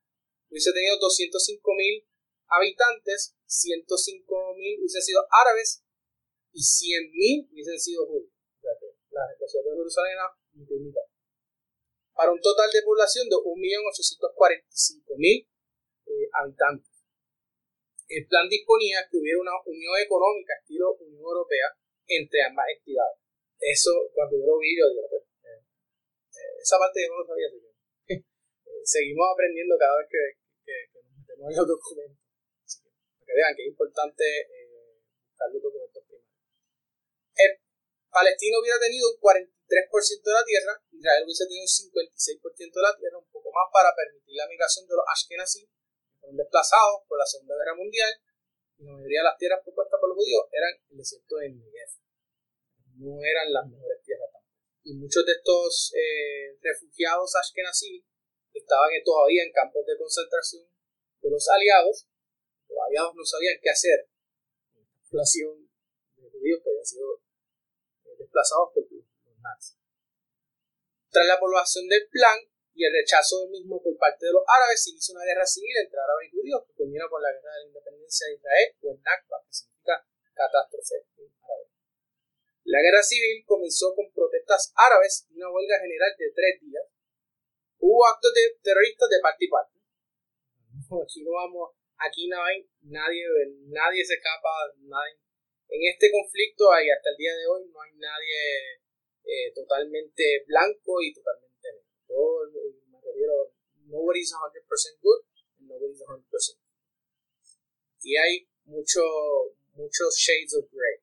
hubiese 0.48 0.72
tenido 0.72 0.96
205 0.98 1.74
mil 1.76 2.08
habitantes, 2.48 3.36
105 3.44 4.54
mil 4.56 4.80
hubiesen 4.80 5.02
sido 5.02 5.20
árabes 5.30 5.84
y 6.52 6.62
100 6.62 7.10
mil 7.12 7.46
hubiesen 7.52 7.78
sido 7.78 8.06
judíos. 8.06 8.32
La 9.12 9.28
situación 9.32 9.64
de 9.64 9.76
Jerusalén 9.76 10.12
era 10.12 10.32
mitad. 10.56 11.02
Para 12.12 12.32
un 12.32 12.40
total 12.40 12.70
de 12.72 12.82
población 12.82 13.28
de 13.28 13.36
1.845.000 13.36 15.44
eh, 15.44 15.48
habitantes. 16.32 16.90
El 18.08 18.26
plan 18.26 18.48
disponía 18.48 19.06
que 19.10 19.18
hubiera 19.18 19.40
una 19.40 19.52
unión 19.66 19.98
económica 20.00 20.54
estilo 20.60 20.96
Unión 20.96 21.20
Europea 21.20 21.76
entre 22.06 22.42
ambas 22.42 22.66
entidades. 22.76 23.18
Eso, 23.58 23.90
cuando 24.14 24.38
yo 24.38 24.46
lo 24.46 24.58
vi, 24.58 24.76
yo 24.78 24.88
dije, 24.88 25.26
esa 26.66 26.78
parte 26.78 27.00
yo 27.00 27.14
no 27.14 27.22
lo 27.22 27.26
sabía, 27.26 27.46
así 27.46 27.56
eh, 27.56 27.65
seguimos 28.86 29.26
aprendiendo 29.34 29.74
cada 29.78 29.98
vez 29.98 30.06
que, 30.08 30.22
nos 30.94 31.12
metemos 31.18 31.44
en 31.50 31.56
los 31.58 31.66
documentos. 31.66 32.22
para 33.18 33.26
que 33.26 33.34
vean 33.34 33.52
que 33.54 33.62
es 33.66 33.70
importante 33.74 34.24
eh, 34.24 35.02
buscar 35.26 35.50
los 35.50 35.62
documentos 35.62 36.00
primero. 36.06 36.30
El 37.36 37.52
palestino 38.08 38.62
hubiera 38.62 38.78
tenido 38.78 39.10
un 39.10 39.18
43% 39.18 40.22
de 40.22 40.38
la 40.38 40.44
tierra, 40.46 40.72
Israel 40.94 41.22
hubiese 41.26 41.44
tenido 41.46 41.66
un 41.66 41.74
56% 41.90 42.72
de 42.78 42.86
la 42.86 42.94
tierra, 42.96 43.18
un 43.18 43.30
poco 43.30 43.50
más 43.50 43.66
para 43.74 43.90
permitir 43.94 44.34
la 44.38 44.48
migración 44.48 44.86
de 44.86 44.94
los 44.94 45.06
Ashkenazí, 45.10 45.66
que 45.66 46.16
fueron 46.22 46.38
desplazados 46.38 47.02
por 47.10 47.18
la 47.18 47.26
Segunda 47.26 47.58
Guerra 47.58 47.74
Mundial, 47.74 48.12
y 48.78 48.84
la 48.86 48.92
mayoría 48.94 49.20
de 49.20 49.28
las 49.30 49.38
tierras 49.38 49.60
propuestas 49.62 49.98
por 49.98 50.08
los 50.10 50.16
judíos 50.16 50.46
eran 50.52 50.72
el 50.90 50.96
desierto 50.96 51.36
de 51.36 51.50
Negev. 51.50 51.92
No 52.96 53.20
eran 53.20 53.52
las 53.52 53.66
mejores 53.68 54.00
tierras 54.04 54.36
y 54.86 54.94
muchos 54.94 55.26
de 55.26 55.32
estos 55.32 55.92
eh, 55.98 56.56
refugiados 56.62 57.34
ashkenazí 57.34 58.06
estaban 58.58 58.90
todavía 59.04 59.42
en 59.44 59.52
campos 59.52 59.84
de 59.86 59.96
concentración 59.96 60.66
de 61.22 61.30
los 61.30 61.48
aliados. 61.48 62.08
Los 62.68 62.78
aliados 62.86 63.14
no 63.14 63.24
sabían 63.24 63.58
qué 63.62 63.70
hacer 63.70 64.08
la 64.74 64.84
población 65.10 65.70
de 66.16 66.30
judíos 66.30 66.60
que 66.62 66.70
habían 66.70 66.86
sido 66.86 67.22
eh, 68.04 68.16
desplazados 68.18 68.70
por 68.74 68.84
los 68.90 69.38
nazis. 69.40 69.78
Tras 71.10 71.26
la 71.26 71.34
aprobación 71.34 71.88
del 71.88 72.08
plan 72.08 72.38
y 72.74 72.84
el 72.84 72.92
rechazo 72.92 73.40
del 73.40 73.50
mismo 73.50 73.82
por 73.82 73.96
parte 73.96 74.26
de 74.26 74.32
los 74.32 74.42
árabes, 74.46 74.82
se 74.82 74.90
inició 74.90 75.14
una 75.14 75.24
guerra 75.24 75.46
civil 75.46 75.72
entre 75.76 75.98
árabes 75.98 76.28
y 76.28 76.36
judíos 76.36 76.64
que 76.66 76.74
culmina 76.74 77.08
con 77.08 77.22
la 77.22 77.32
guerra 77.32 77.52
de 77.54 77.60
la 77.60 77.66
independencia 77.68 78.26
de 78.28 78.34
Israel 78.34 78.68
o 78.82 78.90
el 78.92 79.00
Nakba, 79.00 79.38
que 79.46 79.54
significa 79.54 80.06
catástrofe 80.34 81.06
la 82.66 82.82
guerra 82.82 83.00
civil 83.00 83.44
comenzó 83.46 83.94
con 83.94 84.10
protestas 84.10 84.72
árabes 84.74 85.24
y 85.30 85.38
una 85.38 85.52
huelga 85.52 85.78
general 85.78 86.10
de 86.18 86.32
tres 86.34 86.60
días. 86.60 86.82
Hubo 87.86 88.02
actos 88.02 88.34
de 88.34 88.58
terroristas 88.66 89.08
de 89.08 89.22
parte 89.22 89.46
y. 89.46 89.78
Aquí 91.06 91.22
no 91.22 91.30
vamos, 91.30 91.70
aquí 91.96 92.26
no 92.26 92.42
hay 92.42 92.66
nadie, 92.82 93.24
nadie 93.70 94.04
se 94.04 94.14
escapa, 94.14 94.74
nadie. 94.90 95.22
En 95.70 95.80
este 95.86 96.10
conflicto 96.10 96.70
hay 96.72 96.90
hasta 96.90 97.10
el 97.10 97.16
día 97.16 97.34
de 97.34 97.46
hoy 97.46 97.62
no 97.70 97.80
hay 97.80 97.92
nadie 97.94 98.82
eh, 99.22 99.52
totalmente 99.54 100.44
blanco 100.46 101.00
y 101.00 101.14
totalmente 101.14 101.62
negro. 101.62 101.86
Todo, 102.06 102.50
me 102.90 102.98
refiero, 103.00 103.54
nobody's 103.86 104.34
100% 104.34 105.00
good 105.00 105.22
nobody's 105.58 106.02
100% 106.02 106.58
Aquí 107.96 108.16
hay 108.16 108.48
mucho, 108.64 109.02
muchos 109.74 110.16
shades 110.18 110.54
of 110.54 110.70
gray 110.70 111.02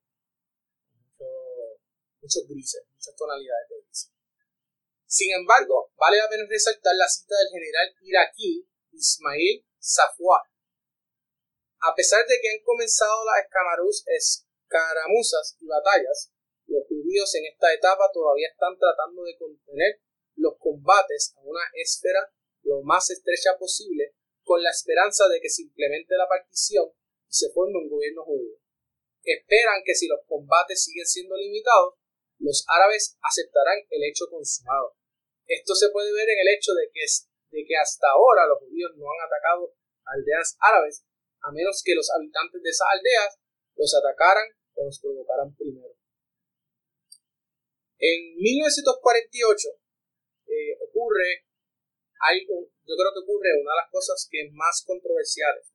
muchos 2.22 2.48
grises, 2.48 2.84
muchas 2.90 3.16
tonalidades 3.18 3.70
de 3.70 3.76
grises. 3.82 4.13
Sin 5.14 5.30
embargo, 5.30 5.94
vale 5.94 6.18
la 6.18 6.28
pena 6.28 6.42
resaltar 6.50 6.96
la 6.98 7.08
cita 7.08 7.38
del 7.38 7.54
general 7.54 7.86
iraquí 8.02 8.66
Ismail 8.94 9.64
Safwat. 9.78 10.42
A 11.86 11.94
pesar 11.94 12.26
de 12.26 12.34
que 12.42 12.50
han 12.50 12.66
comenzado 12.66 13.22
las 13.22 13.46
escaramuzas 14.10 15.56
y 15.60 15.68
batallas, 15.68 16.34
los 16.66 16.82
judíos 16.90 17.30
en 17.36 17.46
esta 17.46 17.72
etapa 17.76 18.10
todavía 18.12 18.50
están 18.50 18.74
tratando 18.80 19.22
de 19.22 19.38
contener 19.38 20.02
los 20.34 20.58
combates 20.58 21.36
a 21.38 21.42
una 21.42 21.62
esfera 21.76 22.34
lo 22.64 22.82
más 22.82 23.08
estrecha 23.12 23.56
posible 23.60 24.16
con 24.42 24.64
la 24.64 24.72
esperanza 24.72 25.30
de 25.30 25.40
que 25.40 25.50
se 25.50 25.62
implemente 25.62 26.18
la 26.18 26.28
partición 26.28 26.90
y 27.30 27.34
se 27.36 27.52
forme 27.52 27.78
un 27.78 27.90
gobierno 27.90 28.24
judío. 28.26 28.58
Esperan 29.22 29.84
que 29.86 29.94
si 29.94 30.08
los 30.08 30.22
combates 30.26 30.84
siguen 30.84 31.06
siendo 31.06 31.36
limitados, 31.38 32.02
los 32.40 32.66
árabes 32.68 33.16
aceptarán 33.22 33.78
el 33.92 34.04
hecho 34.10 34.26
consumado. 34.28 34.98
Esto 35.48 35.76
se 35.76 35.90
puede 35.90 36.14
ver 36.14 36.30
en 36.30 36.40
el 36.40 36.50
hecho 36.56 36.74
de 36.74 36.90
que, 36.94 37.04
de 37.04 37.66
que 37.66 37.76
hasta 37.76 38.08
ahora 38.10 38.48
los 38.48 38.60
judíos 38.60 38.92
no 38.96 39.06
han 39.12 39.28
atacado 39.28 39.76
aldeas 40.06 40.58
árabes, 40.60 41.06
a 41.42 41.52
menos 41.52 41.82
que 41.84 41.96
los 41.96 42.10
habitantes 42.12 42.62
de 42.62 42.70
esas 42.70 42.88
aldeas 42.92 43.40
los 43.76 43.94
atacaran 43.96 44.48
o 44.76 44.86
los 44.86 45.00
provocaran 45.00 45.56
primero. 45.56 45.96
En 48.00 48.36
1948 48.36 49.70
eh, 50.48 50.78
ocurre 50.82 51.46
yo 52.32 52.96
creo 52.96 53.12
que 53.12 53.24
ocurre 53.24 53.52
una 53.60 53.76
de 53.76 53.82
las 53.84 53.92
cosas 53.92 54.28
que 54.32 54.50
más 54.54 54.84
controversiales 54.88 55.74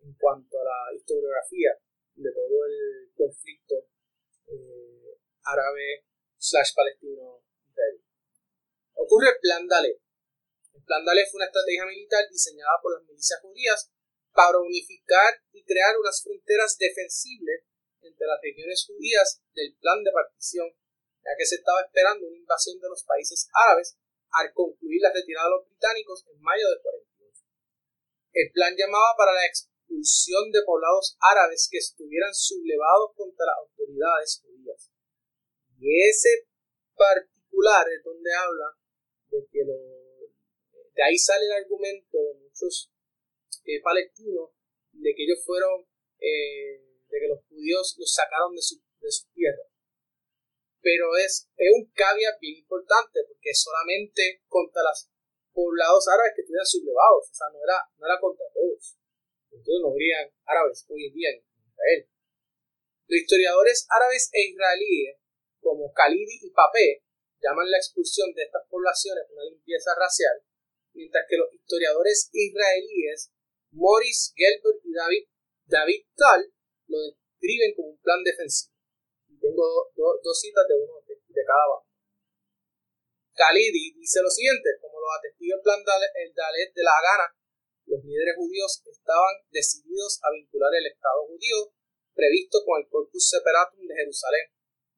en 0.00 0.14
cuanto 0.14 0.56
a 0.60 0.64
la 0.64 0.96
historiografía 0.96 1.76
de 2.14 2.30
todo 2.32 2.64
el 2.64 3.12
conflicto 3.14 3.88
eh, 4.48 5.18
árabe 5.44 6.04
slash 6.38 6.74
palestino 6.74 7.43
Ocurre 9.04 9.36
el 9.36 9.40
Plan 9.40 9.68
Dalé. 9.68 10.00
El 10.72 10.82
Plan 10.88 11.04
Dalé 11.04 11.28
fue 11.28 11.36
una 11.36 11.52
estrategia 11.52 11.84
militar 11.84 12.24
diseñada 12.30 12.80
por 12.80 12.96
las 12.96 13.04
milicias 13.04 13.38
judías 13.44 13.92
para 14.32 14.58
unificar 14.58 15.44
y 15.52 15.62
crear 15.62 15.92
unas 16.00 16.24
fronteras 16.24 16.78
defensibles 16.80 17.68
entre 18.00 18.26
las 18.26 18.40
regiones 18.40 18.84
judías 18.88 19.44
del 19.52 19.76
plan 19.76 20.02
de 20.02 20.10
partición, 20.10 20.72
ya 21.20 21.36
que 21.36 21.44
se 21.44 21.56
estaba 21.56 21.84
esperando 21.84 22.26
una 22.26 22.36
invasión 22.36 22.80
de 22.80 22.88
los 22.88 23.04
países 23.04 23.48
árabes 23.52 23.96
al 24.32 24.52
concluir 24.54 25.00
la 25.02 25.12
retirada 25.12 25.52
de 25.52 25.56
los 25.60 25.68
británicos 25.68 26.24
en 26.32 26.40
mayo 26.40 26.64
de 26.64 26.80
48. 26.80 27.44
El 28.32 28.50
plan 28.52 28.74
llamaba 28.74 29.12
para 29.20 29.32
la 29.36 29.44
expulsión 29.44 30.50
de 30.50 30.64
poblados 30.64 31.16
árabes 31.20 31.68
que 31.70 31.78
estuvieran 31.78 32.32
sublevados 32.32 33.12
contra 33.14 33.44
las 33.52 33.68
autoridades 33.68 34.40
judías. 34.40 34.90
Y 35.78 36.08
ese 36.08 36.48
particular 36.96 37.84
es 37.92 38.02
donde 38.02 38.32
habla 38.32 38.72
de 39.34 39.46
que 39.50 39.64
lo, 39.66 39.74
de 40.94 41.02
ahí 41.02 41.18
sale 41.18 41.46
el 41.46 41.52
argumento 41.52 42.18
de 42.22 42.34
muchos 42.38 42.90
eh, 43.66 43.82
palestinos 43.82 44.50
de 44.92 45.10
que 45.14 45.24
ellos 45.24 45.42
fueron, 45.44 45.82
eh, 46.22 46.78
de 47.10 47.16
que 47.18 47.28
los 47.28 47.42
judíos 47.50 47.96
los 47.98 48.14
sacaron 48.14 48.54
de 48.54 48.62
su, 48.62 48.78
de 48.78 49.10
su 49.10 49.26
tierra. 49.34 49.66
Pero 50.80 51.16
es, 51.16 51.50
es 51.56 51.70
un 51.74 51.90
caveat 51.90 52.38
bien 52.38 52.62
importante 52.62 53.20
porque 53.26 53.50
solamente 53.54 54.44
contra 54.46 54.82
los 54.82 55.10
poblados 55.50 56.06
árabes 56.08 56.32
que 56.36 56.42
estuvieran 56.42 56.66
sublevados, 56.66 57.30
o 57.30 57.34
sea, 57.34 57.48
no 57.50 57.58
era, 57.58 57.78
no 57.98 58.06
era 58.06 58.20
contra 58.20 58.46
todos. 58.54 58.98
Entonces 59.50 59.80
no 59.82 59.90
habrían 59.90 60.30
árabes 60.46 60.86
hoy 60.88 61.06
en 61.06 61.14
día 61.14 61.30
en 61.30 61.42
Israel. 61.42 62.02
Los 63.06 63.20
historiadores 63.20 63.86
árabes 63.90 64.30
e 64.32 64.50
israelíes 64.50 65.18
como 65.60 65.92
Khalidi 65.92 66.38
y 66.42 66.50
Papé 66.50 67.04
llaman 67.44 67.68
la 67.70 67.76
expulsión 67.76 68.32
de 68.32 68.48
estas 68.48 68.64
poblaciones 68.68 69.28
una 69.28 69.44
limpieza 69.44 69.92
racial, 69.94 70.40
mientras 70.96 71.24
que 71.28 71.36
los 71.36 71.52
historiadores 71.52 72.30
israelíes 72.32 73.30
Morris 73.72 74.32
Gelber 74.34 74.80
y 74.82 74.92
David, 74.94 75.24
David 75.66 76.02
Tal 76.16 76.40
lo 76.88 76.98
describen 77.04 77.74
como 77.76 77.88
un 77.92 78.00
plan 78.00 78.22
defensivo. 78.24 78.72
Tengo 79.40 79.92
dos 79.94 80.36
citas 80.40 80.64
de 80.68 80.74
uno 80.74 81.04
de, 81.04 81.44
cada 81.44 81.66
bando. 81.68 81.90
Khalidi 83.34 83.92
dice 83.98 84.22
lo 84.22 84.30
siguiente, 84.30 84.78
como 84.80 85.00
lo 85.00 85.10
atestiga 85.12 85.56
el 85.56 85.62
plan 85.62 85.82
el 85.82 86.32
Dalet 86.32 86.72
de 86.72 86.82
la 86.82 86.94
Hagana, 86.96 87.28
los 87.86 88.00
líderes 88.04 88.36
judíos 88.36 88.80
estaban 88.86 89.34
decididos 89.50 90.20
a 90.22 90.32
vincular 90.32 90.72
el 90.72 90.86
Estado 90.86 91.26
judío 91.26 91.74
previsto 92.14 92.62
con 92.64 92.80
el 92.80 92.88
Corpus 92.88 93.28
Separatum 93.28 93.84
de 93.86 93.94
Jerusalén, 93.94 94.46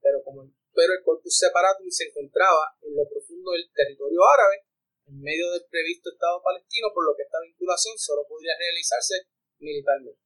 pero, 0.01 0.23
como, 0.23 0.45
pero 0.77 0.93
el 0.93 1.03
Corpus 1.03 1.39
Separatum 1.39 1.89
se 1.89 2.05
encontraba 2.05 2.77
en 2.83 2.95
lo 2.95 3.09
profundo 3.09 3.53
del 3.53 3.65
territorio 3.73 4.21
árabe, 4.29 4.69
en 5.09 5.23
medio 5.23 5.51
del 5.53 5.65
previsto 5.71 6.13
Estado 6.13 6.43
palestino, 6.45 6.93
por 6.93 7.07
lo 7.09 7.17
que 7.17 7.23
esta 7.23 7.41
vinculación 7.41 7.97
solo 7.97 8.29
podría 8.29 8.53
realizarse 8.59 9.25
militarmente. 9.59 10.21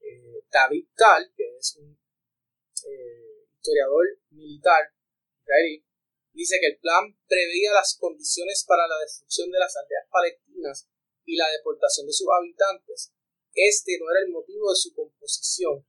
Eh, 0.00 0.42
David 0.50 0.88
Tal, 0.96 1.30
que 1.36 1.56
es 1.56 1.76
un 1.76 1.94
eh, 1.94 3.46
historiador 3.54 4.04
militar 4.30 4.90
israelí, 5.40 5.86
dice 6.32 6.58
que 6.60 6.74
el 6.74 6.78
plan 6.78 7.16
preveía 7.28 7.72
las 7.72 7.96
condiciones 7.96 8.64
para 8.66 8.88
la 8.88 8.98
destrucción 8.98 9.50
de 9.52 9.58
las 9.58 9.76
aldeas 9.76 10.06
palestinas 10.10 10.88
y 11.24 11.36
la 11.36 11.48
deportación 11.50 12.06
de 12.06 12.12
sus 12.12 12.26
habitantes. 12.26 13.12
Este 13.54 13.98
no 14.00 14.10
era 14.10 14.26
el 14.26 14.32
motivo 14.32 14.68
de 14.70 14.76
su 14.76 14.92
composición 14.94 15.86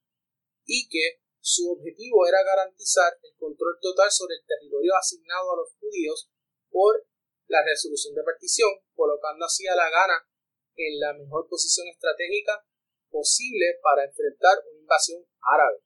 y 0.65 0.87
que 0.87 1.19
su 1.47 1.71
objetivo 1.71 2.27
era 2.27 2.43
garantizar 2.43 3.15
el 3.23 3.31
control 3.39 3.79
total 3.79 4.11
sobre 4.11 4.35
el 4.35 4.43
territorio 4.43 4.91
asignado 4.99 5.55
a 5.55 5.63
los 5.63 5.71
judíos 5.79 6.27
por 6.67 7.07
la 7.47 7.63
resolución 7.63 8.11
de 8.15 8.27
partición, 8.27 8.67
colocando 8.91 9.47
así 9.47 9.63
a 9.63 9.79
la 9.79 9.87
gana 9.87 10.27
en 10.75 10.99
la 10.99 11.15
mejor 11.15 11.47
posición 11.47 11.87
estratégica 11.87 12.67
posible 13.07 13.79
para 13.79 14.03
enfrentar 14.03 14.59
una 14.67 14.75
invasión 14.75 15.23
árabe. 15.39 15.79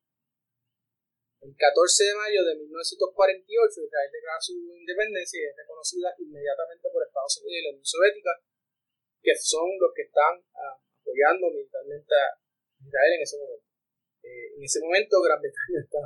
El 1.46 1.54
14 1.54 2.10
de 2.10 2.16
mayo 2.16 2.42
de 2.42 2.58
1948, 2.58 3.86
Israel 3.86 4.10
declara 4.10 4.42
su 4.42 4.58
independencia 4.58 5.38
y 5.38 5.46
es 5.46 5.58
reconocida 5.62 6.10
inmediatamente 6.18 6.90
por 6.90 7.06
Estados 7.06 7.38
Unidos 7.38 7.54
y 7.54 7.66
la 7.66 7.70
Unión 7.70 7.86
Soviética, 7.86 8.34
que 9.22 9.38
son 9.38 9.70
los 9.78 9.94
que 9.94 10.10
están 10.10 10.42
ah, 10.58 10.82
apoyando 11.06 11.54
militarmente 11.54 12.14
a 12.18 12.34
Israel 12.82 13.14
en 13.14 13.22
ese 13.22 13.38
momento. 13.38 13.71
Eh, 14.24 14.56
en 14.56 14.64
ese 14.64 14.80
momento, 14.80 15.22
Gran 15.22 15.42
Bretaña 15.42 15.80
está 15.84 16.00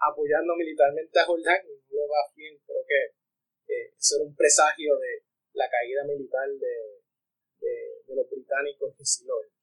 apoyando 0.00 0.56
militarmente 0.56 1.18
a 1.18 1.26
Jordán 1.26 1.60
y 1.66 1.76
no 1.76 2.00
le 2.00 2.06
va 2.06 2.22
bien. 2.34 2.58
Creo 2.64 2.84
que 2.86 3.00
eh, 3.74 3.94
eso 3.98 4.16
era 4.16 4.24
un 4.24 4.34
presagio 4.34 4.96
de 4.98 5.24
la 5.52 5.68
caída 5.68 6.04
militar 6.04 6.48
de, 6.48 7.02
de, 7.60 8.14
los 8.14 8.28
británicos 8.30 8.94
siglo 9.02 9.34
XX. 9.38 9.54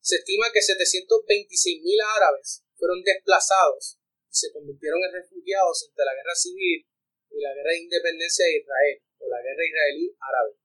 Se 0.00 0.16
estima 0.16 0.46
que 0.52 0.60
726.000 0.60 1.98
árabes 2.16 2.64
fueron 2.76 3.02
desplazados 3.02 3.98
y 4.30 4.34
se 4.34 4.52
convirtieron 4.52 5.02
en 5.04 5.12
refugiados 5.12 5.88
entre 5.88 6.04
la 6.04 6.14
guerra 6.14 6.34
civil 6.34 6.86
y 7.30 7.40
la 7.40 7.52
guerra 7.54 7.70
de 7.72 7.82
independencia 7.82 8.46
de 8.46 8.58
Israel 8.58 9.02
o 9.18 9.28
la 9.28 9.42
guerra 9.42 9.66
israelí-árabe. 9.66 10.56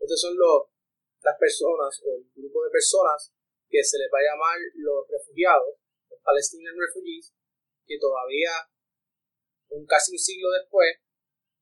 Estos 0.00 0.20
son 0.20 0.36
los, 0.36 0.68
las 1.22 1.38
personas 1.38 2.02
o 2.04 2.16
el 2.16 2.24
grupo 2.34 2.64
de 2.64 2.70
personas 2.70 3.32
que 3.70 3.82
se 3.86 3.98
les 3.98 4.10
va 4.10 4.18
a 4.18 4.28
llamar 4.34 4.58
los 4.74 5.06
refugiados, 5.06 5.78
los 6.10 6.20
Palestinian 6.20 6.74
Refugees, 6.74 7.32
que 7.86 7.98
todavía, 7.98 8.50
un 9.70 9.86
casi 9.86 10.12
un 10.12 10.18
siglo 10.18 10.50
después, 10.50 10.98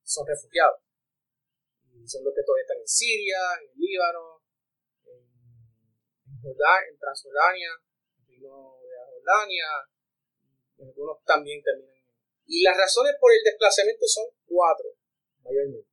son 0.03 0.27
refugiados. 0.27 0.81
Y 1.93 2.09
son 2.09 2.25
los 2.25 2.33
que 2.33 2.43
todavía 2.43 2.65
están 2.65 2.81
en 2.81 2.89
Siria, 2.89 3.41
en 3.61 3.71
Líbano, 3.77 4.41
en, 5.05 6.41
Jordania, 6.41 6.89
en 6.89 6.99
Transjordania, 6.99 7.71
en 8.17 8.41
de 8.41 8.49
Jordania, 9.13 9.69
algunos 10.81 11.19
también 11.25 11.63
terminan 11.63 11.99
Y 12.47 12.63
las 12.63 12.77
razones 12.77 13.15
por 13.21 13.33
el 13.33 13.43
desplazamiento 13.45 14.07
son 14.07 14.25
cuatro, 14.47 14.89
mayormente. 15.43 15.91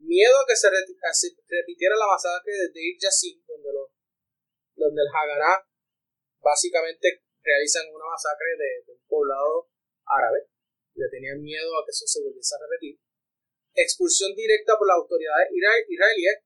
Miedo 0.00 0.36
a 0.38 0.46
que 0.46 0.54
se, 0.54 0.70
repitiera 0.70 1.96
la 1.96 2.06
masacre 2.06 2.52
de 2.52 2.68
Deir 2.70 2.96
Yassin, 3.00 3.42
donde, 3.46 3.72
donde 4.78 5.02
el 5.02 5.10
Haganah 5.10 5.66
básicamente 6.40 7.26
realizan 7.42 7.90
una 7.92 8.06
masacre 8.06 8.54
de, 8.56 8.92
un 8.94 9.02
poblado 9.06 9.68
árabe. 10.06 10.46
Le 10.94 11.08
tenían 11.10 11.42
miedo 11.42 11.78
a 11.78 11.84
que 11.84 11.90
eso 11.90 12.06
se 12.06 12.22
volviese 12.22 12.54
a 12.54 12.62
repetir. 12.62 12.98
Expulsión 13.74 14.34
directa 14.34 14.78
por 14.78 14.86
las 14.86 14.96
autoridades 14.96 15.50
israelíes, 15.52 16.42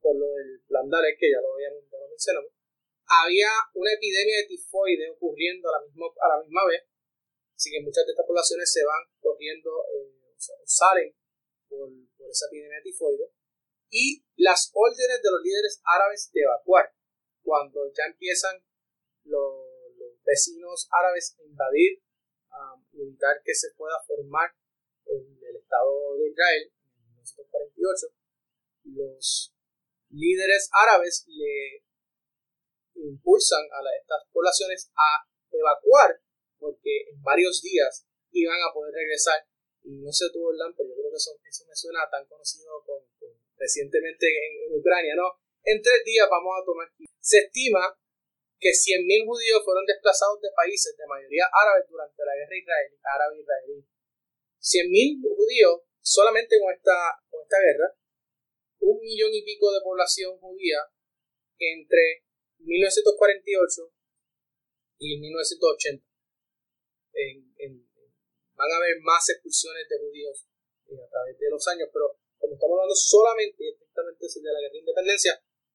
por 0.00 0.16
lo 0.16 0.26
del 0.26 0.62
plan 0.66 0.90
que 1.18 1.30
ya 1.30 1.40
lo, 1.42 1.54
habíamos, 1.54 1.84
ya 1.90 1.98
lo 1.98 2.08
mencionamos. 2.08 2.50
Había 3.06 3.50
una 3.74 3.92
epidemia 3.92 4.38
de 4.38 4.48
tifoide 4.48 5.10
ocurriendo 5.10 5.68
a 5.68 5.78
la, 5.78 5.80
misma, 5.86 6.06
a 6.08 6.28
la 6.34 6.42
misma 6.42 6.66
vez, 6.66 6.82
Así 7.54 7.70
que 7.70 7.80
muchas 7.80 8.04
de 8.04 8.12
estas 8.12 8.26
poblaciones 8.26 8.70
se 8.70 8.84
van 8.84 9.02
corriendo, 9.20 9.70
eh, 9.94 10.12
salen 10.66 11.14
por, 11.68 11.88
esa 12.28 12.46
epidemia 12.46 12.82
tifoide. 12.82 13.30
Y 13.90 14.24
las 14.36 14.70
órdenes 14.74 15.22
de 15.22 15.30
los 15.30 15.40
líderes 15.40 15.80
árabes 15.84 16.30
de 16.32 16.42
evacuar, 16.42 16.92
cuando 17.44 17.86
ya 17.92 18.04
empiezan 18.10 18.56
los, 19.24 19.62
vecinos 20.24 20.88
árabes 20.90 21.36
a 21.38 21.44
invadir 21.44 22.00
um, 22.48 22.82
y 22.92 23.02
evitar 23.02 23.42
que 23.44 23.54
se 23.54 23.68
pueda 23.76 24.00
formar 24.06 24.56
el, 25.04 25.20
el 25.20 25.56
Estado 25.56 26.16
de 26.16 26.30
Israel 26.30 26.72
en 26.96 27.04
1948, 27.12 28.06
los 28.84 29.54
líderes 30.08 30.70
árabes 30.72 31.26
le 31.28 31.84
impulsan 32.94 33.64
a 33.70 33.80
estas 34.00 34.24
poblaciones 34.32 34.90
a 34.96 35.28
evacuar 35.50 36.20
porque 36.58 37.10
en 37.12 37.22
varios 37.22 37.60
días 37.60 38.06
iban 38.32 38.56
a 38.56 38.72
poder 38.72 38.94
regresar. 38.94 39.44
Y 39.82 40.00
no 40.00 40.10
sé 40.10 40.26
tú, 40.32 40.40
Orlando, 40.46 40.74
pero 40.76 40.88
yo 40.88 40.96
creo 40.96 41.10
que 41.10 41.16
eso, 41.16 41.66
me 41.68 41.76
suena 41.76 42.08
tan 42.10 42.24
conocido 42.26 42.82
con, 42.86 43.04
recientemente 43.58 44.26
en, 44.26 44.78
Ucrania, 44.78 45.14
¿no? 45.14 45.28
En 45.64 45.80
tres 45.80 46.04
días 46.04 46.28
vamos 46.30 46.52
a 46.60 46.64
tomar. 46.64 46.88
Se 47.20 47.38
estima 47.38 47.96
que 48.60 48.70
100.000 48.70 49.26
judíos 49.26 49.64
fueron 49.64 49.84
desplazados 49.84 50.40
de 50.40 50.48
países 50.54 50.96
de 50.96 51.06
mayoría 51.06 51.44
árabes 51.52 51.88
durante 51.88 52.22
la 52.24 52.36
guerra 52.36 52.56
israelí, 52.56 52.96
árabe-israelí. 53.02 53.84
100.000 54.60 55.36
judíos 55.36 55.82
solamente 56.00 56.60
con 56.60 56.72
esta, 56.72 57.20
con 57.28 57.42
esta 57.42 57.58
guerra, 57.60 57.96
un 58.80 59.00
millón 59.00 59.32
y 59.32 59.42
pico 59.42 59.72
de 59.72 59.80
población 59.80 60.38
judía 60.38 60.80
entre 61.58 62.24
1948 62.58 63.92
y 64.98 65.18
1980 65.20 66.14
van 68.56 68.70
a 68.70 68.76
haber 68.76 68.96
más 69.02 69.28
expulsiones 69.30 69.88
de 69.88 69.98
judíos 69.98 70.46
eh, 70.86 70.98
a 70.98 71.08
través 71.10 71.38
de 71.38 71.50
los 71.50 71.66
años, 71.68 71.88
pero 71.92 72.18
como 72.38 72.54
estamos 72.54 72.74
hablando 72.74 72.94
solamente 72.94 73.68
estrictamente 73.68 74.26
de 74.26 74.52
la 74.52 74.60
guerra 74.60 74.72
de 74.72 74.78
independencia, 74.78 75.32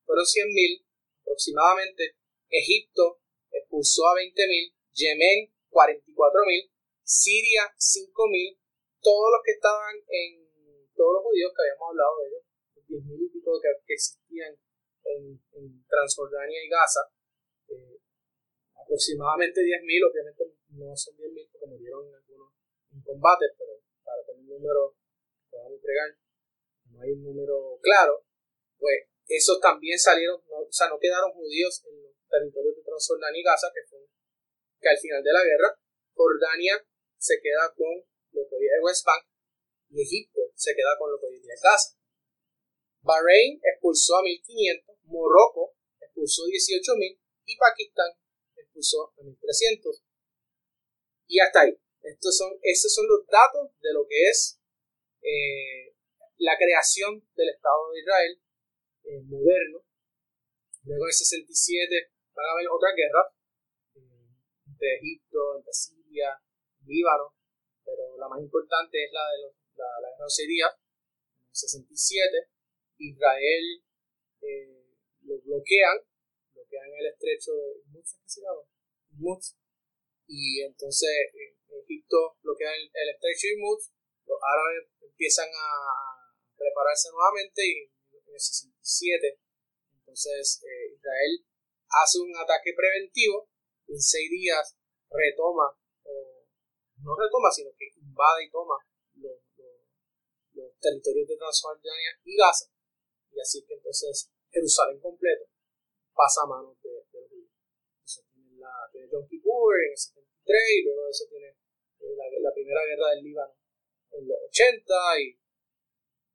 fueron 0.10 0.26
100.000 0.26 0.82
aproximadamente. 1.22 2.18
Egipto 2.50 3.22
expulsó 3.54 4.10
a 4.10 4.18
20.000, 4.18 4.74
Yemen 4.98 5.54
44.000, 5.70 6.66
Siria 7.06 7.70
5.000, 7.78 8.58
todos 9.06 9.30
los 9.30 9.42
que 9.46 9.54
estaban 9.54 9.94
en 10.10 10.50
todos 10.98 11.14
los 11.14 11.24
judíos 11.30 11.54
que 11.54 11.62
habíamos 11.62 11.94
hablado 11.94 12.14
de 12.18 12.26
ellos, 12.26 12.44
10.000 12.90 13.22
y 13.22 13.30
pico 13.30 13.62
que, 13.62 13.94
existían 13.94 14.58
en, 15.06 15.38
Transjordania 15.86 16.64
y 16.64 16.70
Gaza, 16.70 17.02
eh, 17.70 18.02
aproximadamente 18.74 19.62
10.000, 19.62 20.10
obviamente 20.10 20.44
no 20.70 20.96
son 20.98 21.16
10.000 21.18 21.50
porque 21.52 21.68
murieron 21.68 22.08
en 22.08 22.16
algunos 22.16 22.54
combates, 23.06 23.52
pero 23.58 23.78
para 24.04 24.26
tener 24.26 24.42
un 24.42 24.50
número 24.50 24.96
que 25.38 25.50
podamos 25.52 25.74
entregar, 25.78 26.18
no 26.92 27.02
hay 27.02 27.12
un 27.12 27.24
número 27.24 27.80
claro, 27.82 28.26
pues 28.78 29.09
esos 29.30 29.62
también 29.62 29.98
salieron, 29.98 30.42
o 30.42 30.68
sea, 30.72 30.90
no 30.90 30.98
quedaron 31.00 31.32
judíos 31.34 31.86
en 31.86 32.02
los 32.02 32.14
territorios 32.28 32.76
de 32.76 32.84
Transjordania 32.84 33.40
y 33.40 33.44
Gaza, 33.44 33.70
que 33.74 33.88
fue 33.88 34.00
que 34.82 34.90
al 34.90 34.98
final 34.98 35.22
de 35.24 35.34
la 35.34 35.44
guerra, 35.44 35.80
Jordania 36.14 36.82
se 37.18 37.40
queda 37.42 37.72
con 37.78 37.94
lo 38.32 38.42
que 38.50 38.56
hoy 38.56 38.66
es 38.66 38.82
West 38.82 39.06
Bank 39.06 39.26
y 39.90 40.02
Egipto 40.02 40.42
se 40.56 40.74
queda 40.74 40.98
con 40.98 41.12
lo 41.12 41.20
que 41.20 41.28
hoy 41.28 41.38
es 41.38 41.62
Gaza. 41.62 41.96
Bahrein 43.02 43.60
expulsó 43.64 44.18
a 44.18 44.24
1500, 44.24 44.98
Morocco 45.04 45.76
expulsó 46.02 46.44
18.000 46.44 47.20
y 47.46 47.58
Pakistán 47.58 48.12
expulsó 48.56 49.14
a 49.18 49.24
1300. 49.24 50.04
Y 51.28 51.40
hasta 51.40 51.62
ahí. 51.62 51.80
Estos 52.02 52.38
son, 52.38 52.58
estos 52.64 52.94
son 52.94 53.08
los 53.08 53.26
datos 53.28 53.72
de 53.82 53.94
lo 53.94 54.08
que 54.08 54.30
es 54.30 54.60
eh, 55.22 55.94
la 56.38 56.58
creación 56.58 57.28
del 57.36 57.50
Estado 57.50 57.92
de 57.92 58.00
Israel 58.00 58.42
eh, 59.10 59.22
moderno. 59.26 59.82
Luego 60.86 61.04
en 61.06 61.10
el 61.10 61.14
67 61.14 62.14
van 62.34 62.46
a 62.46 62.52
haber 62.54 62.68
otras 62.70 62.94
guerras 62.94 63.28
eh, 63.98 64.30
entre 64.70 64.88
Egipto, 65.02 65.58
entre 65.58 65.74
Siria, 65.74 66.38
Líbano, 66.86 67.34
pero 67.84 68.18
la 68.18 68.30
más 68.30 68.40
importante 68.40 69.04
es 69.04 69.12
la 69.12 69.26
de 69.34 69.50
la, 69.76 69.90
la, 70.02 70.10
guerra 70.14 70.30
Siria, 70.30 70.68
en 71.42 71.50
el 71.50 71.56
67. 71.56 72.50
Israel 73.00 73.66
lo 75.24 75.42
bloquean, 75.42 75.98
bloquean 76.54 76.90
el 77.00 77.08
estrecho 77.08 77.52
de 77.54 77.82
Mutz. 79.18 79.56
Y 80.28 80.62
entonces 80.62 81.10
en 81.34 81.82
Egipto 81.82 82.38
bloquean 82.44 82.74
el, 82.74 82.92
el 82.94 83.10
estrecho 83.16 83.48
de 83.48 83.58
Mutz, 83.58 83.92
los 84.26 84.38
árabes 84.38 84.90
empiezan 85.02 85.50
a 85.50 86.20
prepararse 86.56 87.10
nuevamente 87.12 87.66
y 87.66 87.90
en 88.14 88.34
el 88.34 88.40
67 88.40 88.79
entonces 90.00 90.62
eh, 90.64 90.94
Israel 90.96 91.46
hace 91.90 92.20
un 92.20 92.36
ataque 92.36 92.74
preventivo 92.76 93.50
y 93.88 93.94
en 93.94 94.02
seis 94.02 94.30
días 94.30 94.76
retoma, 95.10 95.76
no 97.02 97.16
retoma, 97.16 97.50
sino 97.52 97.72
que 97.78 97.86
invade 97.96 98.46
y 98.46 98.52
toma 98.52 98.76
los, 99.16 99.40
los 100.54 100.80
territorios 100.80 101.28
de 101.28 101.38
Transjordania 101.38 102.12
y 102.24 102.36
Gaza 102.36 102.70
y 103.32 103.40
así 103.40 103.64
que 103.66 103.76
entonces 103.76 104.32
Jerusalén 104.52 105.00
completo 105.00 105.46
pasa 106.14 106.42
a 106.44 106.48
manos 106.48 106.76
de, 106.82 106.92
los 106.92 107.08
judíos. 107.08 107.52
Entonces 107.94 108.26
tiene, 108.34 108.60
la, 108.60 108.74
Yom 109.12 109.28
Kippur 109.28 109.76
en 109.80 109.92
el 109.92 109.98
73 109.98 110.60
y 110.76 110.84
luego 110.84 111.04
de 111.06 111.12
eso 111.12 111.26
tiene 111.30 111.48
eh, 111.48 112.16
la, 112.18 112.26
la, 112.42 112.54
primera 112.54 112.82
guerra 112.84 113.16
del 113.16 113.24
Líbano 113.24 113.54
en 114.12 114.28
los 114.28 114.38
80 114.50 114.94
y 115.22 115.39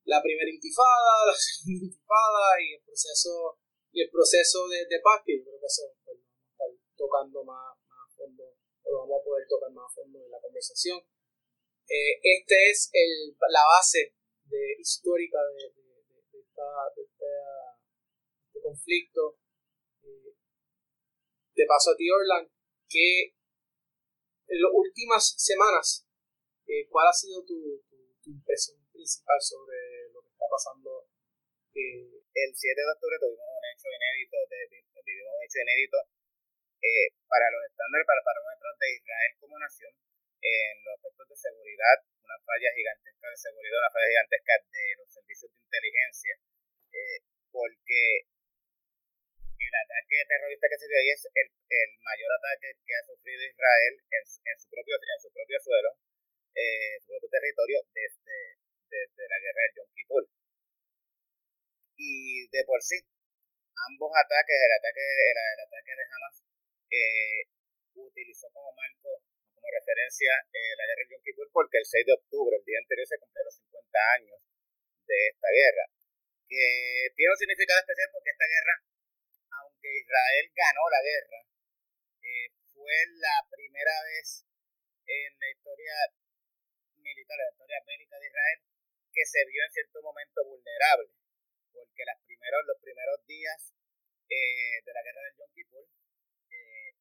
la 0.05 0.23
primera 0.23 0.51
intifada, 0.51 1.27
la 1.27 1.35
segunda 1.35 1.85
intifada 1.87 2.45
y 2.61 2.75
el 2.75 2.83
proceso 2.83 3.59
y 3.95 4.03
el 4.03 4.11
proceso 4.11 4.69
de, 4.69 4.87
de 4.87 4.99
paz 5.01 5.23
que 5.25 5.39
yo 5.39 5.45
creo 5.45 5.61
que 5.61 5.67
eso 5.67 5.83
pues, 6.05 6.19
vamos 6.19 6.35
a 6.43 6.51
estar 6.51 6.71
tocando 6.97 7.45
más, 7.45 7.79
más 7.87 8.11
a 8.11 8.15
fondo 8.17 8.43
o 8.83 8.91
lo 8.91 8.99
vamos 9.07 9.21
a 9.21 9.25
poder 9.25 9.47
tocar 9.49 9.71
más 9.71 9.87
a 9.87 9.95
fondo 9.95 10.19
en 10.19 10.31
la 10.31 10.41
conversación. 10.41 10.99
Eh, 11.87 12.19
este 12.23 12.71
es 12.71 12.91
el, 12.93 13.37
la 13.49 13.65
base 13.77 14.17
de, 14.45 14.77
histórica 14.81 15.39
de, 15.39 15.71
de, 15.75 16.41
esta, 16.41 16.69
de, 16.97 17.03
este 17.03 18.61
conflicto. 18.61 19.39
Eh, 20.03 20.35
te 21.55 21.67
paso 21.67 21.93
a 21.93 21.97
ti, 21.97 22.11
Orlan, 22.11 22.51
que 22.89 23.37
en 24.49 24.63
las 24.63 24.71
últimas 24.73 25.35
semanas, 25.37 26.07
eh, 26.67 26.89
¿cuál 26.89 27.09
ha 27.09 27.13
sido 27.13 27.45
tu, 27.45 27.83
tu, 27.89 28.31
impresión 28.31 28.79
principal 28.91 29.37
sobre 29.41 29.77
pasando? 30.55 31.11
El 31.75 32.51
7 32.55 32.79
de 32.79 32.93
octubre 32.95 33.19
tuvimos 33.19 33.43
un 33.43 33.67
hecho 33.67 33.91
inédito, 33.91 34.39
vivimos 35.03 35.35
un 35.35 35.43
hecho 35.43 35.59
inédito 35.59 35.99
eh, 36.79 37.11
para 37.27 37.51
los 37.51 37.63
estándares, 37.67 38.07
para 38.07 38.23
parámetros 38.23 38.75
de 38.79 38.89
Israel 38.95 39.33
como 39.43 39.59
nación, 39.59 39.91
en 40.39 40.75
los 40.87 40.95
aspectos 40.95 41.27
de 41.27 41.51
seguridad, 41.51 41.99
una 42.23 42.39
falla 42.47 42.71
gigantesca 42.71 43.27
de 43.27 43.39
seguridad, 43.43 43.79
una 43.83 43.91
falla 43.91 44.11
gigantesca 44.15 44.55
de 44.71 44.85
los 45.03 45.09
servicios 45.11 45.51
de 45.51 45.59
inteligencia, 45.59 46.35
eh, 46.95 47.19
porque 47.51 48.31
el 49.59 49.75
ataque 49.75 50.17
terrorista 50.31 50.71
que 50.71 50.79
se 50.79 50.87
dio 50.87 50.99
ahí 51.03 51.11
es 51.11 51.23
el, 51.35 51.49
mayor 52.05 52.31
ataque 52.31 52.79
que 52.87 52.95
ha 52.95 53.03
sufrido 53.03 53.43
Israel 53.43 53.95
en, 53.99 54.23
su 54.61 54.69
propio 54.71 54.95
en 54.95 55.19
su 55.19 55.31
propio 55.35 55.59
suelo, 55.59 55.91
eh, 56.55 57.01
su 57.03 57.11
propio 57.11 57.31
territorio 57.33 57.83
desde, 57.91 58.39
desde 58.87 59.23
la 59.27 59.39
guerra 59.43 59.63
del 59.67 59.75
Yom 59.83 59.91
Kippur. 59.91 60.25
Y 61.97 62.49
de 62.49 62.63
por 62.67 62.83
sí, 62.83 62.99
ambos 62.99 64.11
ataques, 64.15 64.59
el 64.59 64.73
ataque, 64.79 65.03
el, 65.03 65.39
el 65.39 65.61
ataque 65.63 65.93
de 65.95 66.05
Hamas, 66.11 66.37
eh, 66.91 67.41
utilizó 67.95 68.51
como 68.51 68.73
marco, 68.75 69.23
como 69.55 69.67
referencia 69.71 70.33
eh, 70.53 70.75
la 70.77 70.87
guerra 70.87 71.03
del 71.07 71.11
Yom 71.15 71.23
Kippur, 71.23 71.49
porque 71.53 71.79
el 71.79 71.87
6 71.87 72.07
de 72.07 72.15
octubre, 72.19 72.57
el 72.57 72.65
día 72.65 72.79
anterior, 72.83 73.07
se 73.07 73.19
cumplieron 73.19 73.47
los 73.47 73.59
50 73.63 73.99
años 74.19 74.39
de 75.07 75.19
esta 75.31 75.49
guerra. 75.51 75.87
Que 76.45 77.09
tiene 77.17 77.33
un 77.33 77.41
significado 77.41 77.81
especial 77.81 78.09
porque 78.13 78.31
esta 78.31 78.47
guerra 78.47 78.75
aunque 79.61 79.89
Israel 79.99 80.45
ganó 80.55 80.85
la 80.91 81.03
guerra, 81.03 81.41
eh, 82.23 82.49
fue 82.73 82.95
la 83.21 83.37
primera 83.51 84.03
vez 84.05 84.45
en 85.07 85.31
la 85.39 85.49
historia 85.51 85.95
militar, 86.97 87.39
en 87.39 87.47
la 87.47 87.53
historia 87.53 87.79
bélica 87.87 88.19
de 88.19 88.27
Israel, 88.27 88.59
que 89.13 89.25
se 89.25 89.45
vio 89.47 89.63
en 89.63 89.73
cierto 89.73 90.03
momento 90.03 90.45
vulnerable, 90.45 91.11
porque 91.75 92.07
las 92.07 92.22
primeros, 92.22 92.62
los 92.70 92.79
primeros 92.79 93.18
días 93.27 93.75
eh, 94.31 94.79
de 94.87 94.93
la 94.95 95.03
guerra 95.03 95.22
del 95.27 95.37
Yom 95.43 95.51
Kippur, 95.51 95.85
eh, 96.49 96.95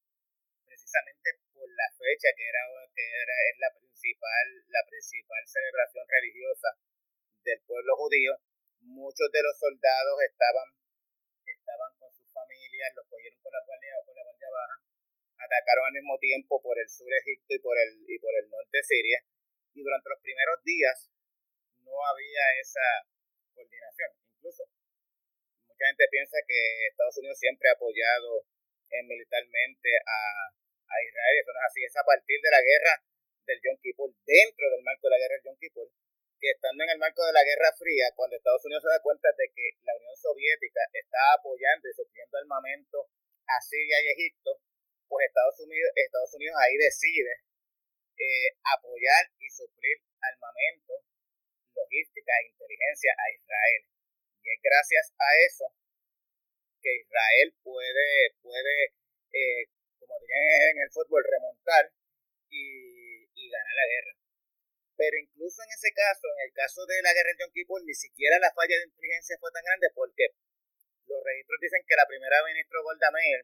precisamente 0.65 1.29
por 1.53 1.69
la 1.69 1.87
fecha 1.93 2.33
que 2.33 2.45
era, 2.49 2.65
que 2.89 3.05
era 3.05 3.37
la 3.61 3.71
principal, 3.77 4.45
la 4.67 4.83
principal 4.89 5.41
celebración 5.45 6.05
religiosa 6.09 6.69
del 7.45 7.61
pueblo 7.69 7.95
judío, 7.95 8.33
muchos 8.81 9.29
de 9.31 9.43
los 9.45 9.55
soldados 9.61 10.17
estaban, 10.25 10.67
estaban 11.45 11.91
con 12.01 12.09
familias, 12.33 12.91
los 12.97 13.07
cogieron 13.07 13.39
con 13.39 13.53
la 13.53 13.61
guardia, 13.63 13.93
con 14.03 14.15
la 14.17 14.23
guardia 14.25 14.49
baja, 14.49 14.77
atacaron 15.37 15.85
al 15.85 15.93
mismo 15.93 16.17
tiempo 16.17 16.61
por 16.61 16.75
el 16.81 16.89
sur 16.89 17.07
de 17.07 17.21
Egipto 17.21 17.53
y 17.53 17.59
por 17.59 17.77
el, 17.77 17.91
y 18.09 18.17
por 18.17 18.33
el 18.33 18.49
norte 18.49 18.77
de 18.77 18.83
Siria, 18.83 19.19
y 19.73 19.83
durante 19.83 20.09
los 20.09 20.19
primeros 20.19 20.57
días 20.65 21.09
no 21.85 21.93
había 22.09 22.43
esa 22.59 23.05
coordinación. 23.53 24.22
Incluso, 24.43 24.67
mucha 25.71 25.87
gente 25.87 26.03
piensa 26.11 26.35
que 26.43 26.59
Estados 26.91 27.15
Unidos 27.15 27.39
siempre 27.39 27.63
ha 27.71 27.79
apoyado 27.79 28.43
eh, 28.91 28.99
militarmente 29.07 29.87
a, 30.03 30.51
a 30.51 30.95
Israel, 30.99 31.39
eso 31.39 31.51
no 31.55 31.63
es 31.63 31.67
así, 31.71 31.79
es 31.87 31.95
a 31.95 32.03
partir 32.03 32.43
de 32.43 32.51
la 32.51 32.59
guerra 32.59 32.93
del 33.47 33.63
Yom 33.63 33.79
Kippur, 33.79 34.11
dentro 34.27 34.67
del 34.67 34.83
marco 34.83 35.07
de 35.07 35.15
la 35.15 35.21
guerra 35.23 35.39
del 35.39 35.47
Yom 35.47 35.55
Kippur, 35.63 35.87
que 36.43 36.51
estando 36.51 36.83
en 36.83 36.91
el 36.91 36.99
marco 36.99 37.23
de 37.23 37.31
la 37.31 37.39
Guerra 37.39 37.71
Fría, 37.71 38.11
cuando 38.19 38.35
Estados 38.35 38.67
Unidos 38.67 38.83
se 38.83 38.91
da 38.91 38.99
cuenta 38.99 39.31
de 39.31 39.47
que 39.47 39.79
la 39.87 39.95
Unión 39.95 40.11
Soviética 40.19 40.83
está 40.91 41.39
apoyando 41.39 41.87
y 41.87 41.95
supliendo 41.95 42.35
armamento 42.35 43.07
a 43.47 43.63
Siria 43.63 43.95
y 44.03 44.11
Egipto, 44.11 44.59
pues 45.07 45.23
Estados 45.31 45.55
Unidos, 45.63 45.87
Estados 45.95 46.35
Unidos 46.35 46.59
ahí 46.59 46.75
decide 46.75 47.47
eh, 48.19 48.59
apoyar 48.75 49.23
y 49.39 49.47
suplir 49.55 50.03
armamento, 50.19 50.99
logística 51.71 52.31
e 52.43 52.51
inteligencia 52.51 53.15
a 53.15 53.31
Israel. 53.31 53.92
Y 54.43 54.51
es 54.51 54.59
gracias 54.61 55.13
a 55.15 55.29
eso 55.47 55.65
que 56.83 56.91
Israel 56.99 57.55
puede, 57.63 58.35
puede 58.43 58.91
eh, 59.31 59.65
como 59.99 60.19
dirían 60.19 60.75
en 60.75 60.79
el 60.83 60.91
fútbol, 60.91 61.23
remontar 61.23 61.89
y, 62.51 63.23
y 63.23 63.43
ganar 63.49 63.75
la 63.75 63.87
guerra. 63.87 64.13
Pero 64.99 65.15
incluso 65.17 65.63
en 65.63 65.71
ese 65.71 65.89
caso, 65.95 66.27
en 66.37 66.39
el 66.47 66.53
caso 66.53 66.85
de 66.85 67.01
la 67.01 67.13
guerra 67.15 67.31
de 67.33 67.39
Yom 67.39 67.51
Kippur, 67.55 67.81
ni 67.83 67.95
siquiera 67.95 68.37
la 68.37 68.53
falla 68.53 68.77
de 68.77 68.85
inteligencia 68.85 69.39
fue 69.39 69.49
tan 69.51 69.63
grande 69.63 69.89
porque 69.95 70.35
los 71.07 71.23
registros 71.23 71.59
dicen 71.61 71.81
que 71.87 71.95
la 71.95 72.05
primera 72.05 72.43
ministra 72.45 72.83
Golda 72.83 73.09
Meir 73.11 73.41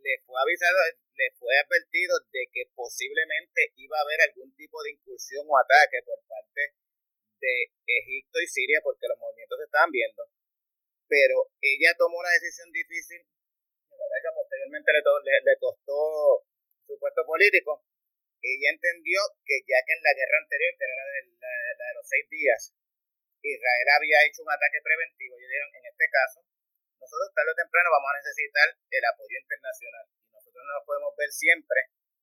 le 0.00 0.14
fue 0.24 0.36
avisado, 0.40 0.80
le 1.14 1.28
fue 1.36 1.52
advertido 1.60 2.18
de 2.32 2.48
que 2.50 2.72
posiblemente 2.74 3.72
iba 3.76 3.98
a 3.98 4.02
haber 4.02 4.20
algún 4.26 4.50
tipo 4.56 4.82
de 4.82 4.90
incursión 4.96 5.44
o 5.46 5.58
ataque 5.58 6.00
por 6.04 6.18
parte 6.26 6.79
de 7.40 7.72
Egipto 7.86 8.38
y 8.40 8.46
Siria 8.46 8.80
porque 8.84 9.08
los 9.08 9.18
movimientos 9.18 9.58
se 9.58 9.64
estaban 9.64 9.90
viendo. 9.90 10.22
Pero 11.08 11.50
ella 11.60 11.90
tomó 11.98 12.18
una 12.20 12.30
decisión 12.30 12.70
difícil, 12.70 13.18
que 13.20 14.30
posteriormente 14.34 14.92
le, 14.92 15.00
le, 15.00 15.34
le 15.42 15.54
costó 15.58 16.44
su 16.86 16.94
puesto 16.98 17.24
político, 17.26 17.82
ella 18.42 18.70
entendió 18.70 19.20
que 19.44 19.60
ya 19.66 19.80
que 19.84 19.92
en 19.96 20.02
la 20.02 20.14
guerra 20.16 20.38
anterior, 20.40 20.72
que 20.76 20.84
era 20.84 20.96
la 20.96 21.06
de, 21.08 21.22
la, 21.40 21.84
de 21.88 21.94
los 21.96 22.06
seis 22.06 22.26
días, 22.30 22.60
Israel 23.42 23.88
había 23.96 24.24
hecho 24.28 24.42
un 24.42 24.52
ataque 24.52 24.80
preventivo, 24.84 25.36
y 25.36 25.42
dijeron, 25.44 25.70
en 25.76 25.86
este 25.88 26.06
caso, 26.12 26.38
nosotros 27.00 27.32
tarde 27.32 27.52
o 27.52 27.58
temprano 27.58 27.88
vamos 27.90 28.10
a 28.12 28.20
necesitar 28.20 28.68
el 28.68 29.04
apoyo 29.04 29.36
internacional 29.40 30.04
nosotros 30.40 30.64
no 30.64 30.72
nos 30.72 30.86
podemos 30.86 31.12
ver 31.16 31.30
siempre 31.30 31.80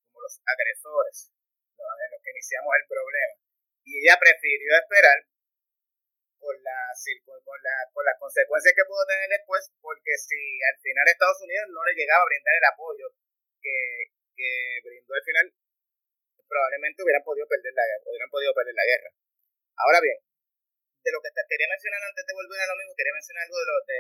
como 0.10 0.22
los 0.22 0.42
agresores, 0.42 1.32
los 1.78 2.22
que 2.24 2.32
iniciamos 2.32 2.74
el 2.82 2.88
problema. 2.88 3.47
Y 3.88 4.04
ella 4.04 4.20
prefirió 4.20 4.76
esperar 4.76 5.24
con, 6.36 6.56
la, 6.60 6.92
con, 7.24 7.60
la, 7.64 7.76
con 7.96 8.04
las 8.04 8.20
consecuencias 8.20 8.76
que 8.76 8.84
pudo 8.84 9.04
tener 9.08 9.32
después, 9.32 9.72
porque 9.80 10.12
si 10.20 10.60
al 10.60 10.78
final 10.84 11.08
Estados 11.08 11.40
Unidos 11.40 11.72
no 11.72 11.82
le 11.88 11.96
llegaba 11.96 12.24
a 12.24 12.30
brindar 12.30 12.56
el 12.60 12.68
apoyo 12.68 13.08
que, 13.64 14.12
que 14.36 14.52
brindó 14.84 15.16
al 15.16 15.24
final, 15.24 15.46
probablemente 16.48 17.04
hubieran 17.04 17.24
podido 17.24 17.48
perder 17.48 17.74
la 17.76 17.88
guerra, 17.88 18.12
hubieran 18.12 18.32
podido 18.32 18.52
perder 18.52 18.76
la 18.76 18.88
guerra. 18.92 19.10
Ahora 19.80 20.00
bien, 20.04 20.20
de 20.20 21.12
lo 21.16 21.24
que 21.24 21.32
te 21.32 21.48
quería 21.48 21.72
mencionar 21.72 22.04
antes 22.04 22.24
de 22.28 22.36
volver 22.36 22.60
a 22.60 22.68
lo 22.68 22.76
mismo, 22.76 22.92
quería 22.92 23.16
mencionar 23.16 23.48
algo 23.48 23.60
de 23.60 23.68
lo 23.72 23.78
de 23.88 24.00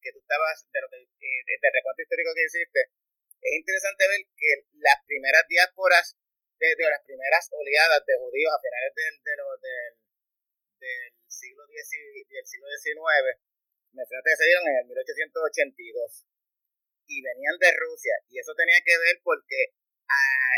que 0.00 0.12
tú 0.12 0.18
estabas, 0.24 0.56
de 0.72 0.80
lo 0.80 0.88
que 0.88 0.96
eh, 1.04 1.58
del 1.60 1.76
recuento 1.76 2.00
histórico 2.00 2.32
que 2.32 2.46
hiciste. 2.48 2.80
Es 3.36 3.52
interesante 3.52 4.08
ver 4.08 4.22
que 4.32 4.50
las 4.80 4.98
primeras 5.04 5.44
diásporas, 5.48 6.16
de, 6.58 6.90
las 6.90 7.02
primeras 7.04 7.44
oleadas 7.52 8.02
de 8.06 8.16
judíos 8.16 8.52
a 8.52 8.62
finales 8.62 8.92
del, 8.96 9.14
de 9.22 9.32
del, 9.60 9.92
del 10.80 11.12
siglo 11.28 11.64
X 11.68 11.90
del 12.28 12.46
siglo 12.46 12.66
XIX, 12.68 13.36
mencionaste 13.92 14.30
que 14.30 14.40
se 14.40 14.48
dieron 14.48 14.68
en 14.68 14.76
el 14.80 14.86
1882 14.86 16.26
y 17.06 17.22
venían 17.22 17.56
de 17.58 17.70
Rusia 17.76 18.14
y 18.28 18.38
eso 18.40 18.52
tenía 18.56 18.80
que 18.84 18.96
ver 18.98 19.20
porque 19.22 19.76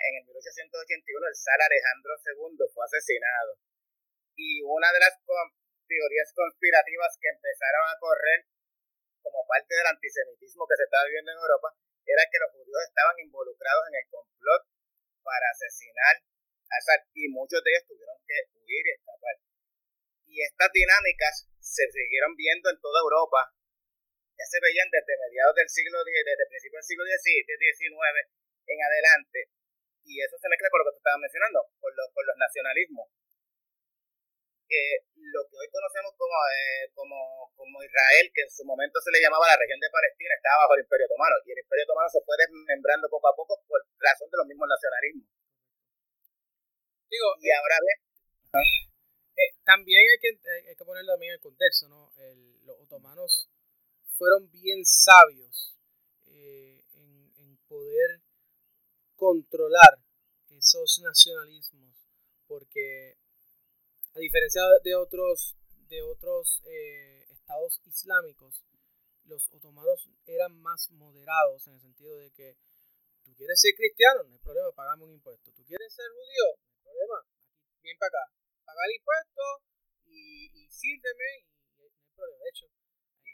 en 0.09 0.15
el 0.21 0.25
1881 0.25 1.27
el 1.27 1.37
zar 1.37 1.61
Alejandro 1.61 2.13
II 2.21 2.65
fue 2.73 2.85
asesinado. 2.85 3.59
Y 4.37 4.63
una 4.63 4.93
de 4.93 5.01
las 5.01 5.19
teorías 5.19 6.31
conspirativas 6.33 7.19
que 7.21 7.29
empezaron 7.29 7.85
a 7.91 7.99
correr 7.99 8.47
como 9.23 9.45
parte 9.47 9.75
del 9.75 9.87
antisemitismo 9.87 10.65
que 10.69 10.77
se 10.79 10.85
estaba 10.85 11.05
viviendo 11.05 11.33
en 11.33 11.43
Europa, 11.43 11.75
era 12.07 12.23
que 12.31 12.41
los 12.41 12.53
judíos 12.53 12.83
estaban 12.89 13.17
involucrados 13.19 13.85
en 13.89 13.95
el 14.01 14.07
complot 14.09 14.63
para 15.29 15.53
asesinar 15.53 16.25
a 16.25 16.77
Assad 16.81 17.05
y 17.13 17.29
muchos 17.29 17.61
de 17.61 17.69
ellos 17.69 17.85
tuvieron 17.85 18.17
que 18.25 18.49
huir 18.57 18.85
y 18.89 18.97
escapar. 18.97 19.37
Y 20.25 20.41
estas 20.41 20.73
dinámicas 20.73 21.45
se 21.61 21.85
siguieron 21.93 22.33
viendo 22.33 22.73
en 22.73 22.81
toda 22.81 23.05
Europa, 23.05 23.53
ya 24.33 24.47
se 24.49 24.57
veían 24.65 24.89
desde 24.89 25.21
mediados 25.21 25.53
del 25.53 25.69
siglo 25.69 26.01
X, 26.01 26.13
desde 26.25 26.49
principios 26.49 26.81
del 26.81 26.89
siglo 26.89 27.05
XIX 27.05 28.25
en 28.73 28.79
adelante, 28.81 29.39
y 30.05 30.25
eso 30.25 30.37
se 30.41 30.49
mezcla 30.49 30.73
con 30.73 30.81
lo 30.81 30.85
que 30.89 30.95
tú 30.97 31.01
estabas 31.05 31.21
mencionando, 31.21 31.61
con, 31.77 31.93
con 31.93 32.25
los 32.25 32.37
nacionalismos 32.41 33.09
lo 34.69 35.41
que 35.49 35.57
hoy 35.57 35.69
conocemos 35.73 36.13
como, 36.17 36.37
eh, 36.53 36.91
como, 36.95 37.53
como 37.57 37.83
Israel, 37.83 38.31
que 38.35 38.43
en 38.43 38.51
su 38.51 38.65
momento 38.65 39.01
se 39.01 39.11
le 39.11 39.21
llamaba 39.21 39.49
la 39.49 39.57
región 39.57 39.81
de 39.81 39.91
Palestina, 39.91 40.35
estaba 40.35 40.65
bajo 40.65 40.75
el 40.77 40.85
Imperio 40.85 41.07
Otomano. 41.07 41.37
Y 41.45 41.53
el 41.53 41.61
Imperio 41.61 41.85
Otomano 41.85 42.09
se 42.09 42.23
fue 42.25 42.37
desmembrando 42.37 43.09
poco 43.09 43.29
a 43.29 43.37
poco 43.37 43.61
por 43.67 43.81
razón 43.99 44.29
de 44.31 44.39
los 44.39 44.47
mismos 44.47 44.69
nacionalismos. 44.69 45.27
Digo, 47.09 47.29
y 47.41 47.49
ahora 47.51 47.77
bien. 47.81 47.99
Eh, 49.39 49.53
también 49.65 50.03
hay 50.03 50.19
que, 50.19 50.33
hay 50.69 50.77
que 50.77 50.85
ponerlo 50.85 51.13
también 51.13 51.33
en 51.33 51.39
el 51.39 51.45
contexto, 51.45 51.89
¿no? 51.89 52.11
los 52.65 52.81
otomanos 52.81 53.49
fueron 54.19 54.51
bien 54.51 54.85
sabios 54.85 55.79
eh, 56.27 56.83
en, 56.95 57.33
en 57.37 57.57
poder 57.69 58.21
controlar 59.15 60.03
esos 60.51 61.01
nacionalismos, 61.05 61.95
porque 62.49 63.18
a 64.19 64.21
diferencia 64.21 64.63
de 64.83 64.97
otros, 64.97 65.55
de 65.87 66.03
otros 66.03 66.61
eh, 66.67 67.23
estados 67.31 67.81
islámicos, 67.87 68.67
los 69.31 69.47
otomanos 69.55 70.11
eran 70.27 70.59
más 70.59 70.91
moderados 70.91 71.69
en 71.69 71.75
el 71.75 71.81
sentido 71.81 72.19
de 72.19 72.33
que 72.33 72.57
tú 73.23 73.31
quieres 73.37 73.61
ser 73.61 73.79
cristiano, 73.79 74.25
no 74.25 74.35
hay 74.35 74.43
problema, 74.43 74.73
pagame 74.75 75.05
un 75.05 75.15
impuesto. 75.15 75.53
Tú 75.55 75.63
quieres 75.63 75.95
ser 75.95 76.11
judío, 76.11 76.47
no 76.59 76.75
hay 76.75 76.83
problema, 76.83 77.19
ven 77.79 77.99
para 77.99 78.11
acá, 78.11 78.25
paga 78.67 78.83
el 78.91 78.97
impuesto 78.99 79.45
y, 80.11 80.51
y 80.51 80.67
sírveme 80.67 81.31
y 81.39 81.79
no 81.79 81.87
hay 81.87 82.15
problema. 82.19 82.43
De 82.43 82.51
hecho, 82.51 82.67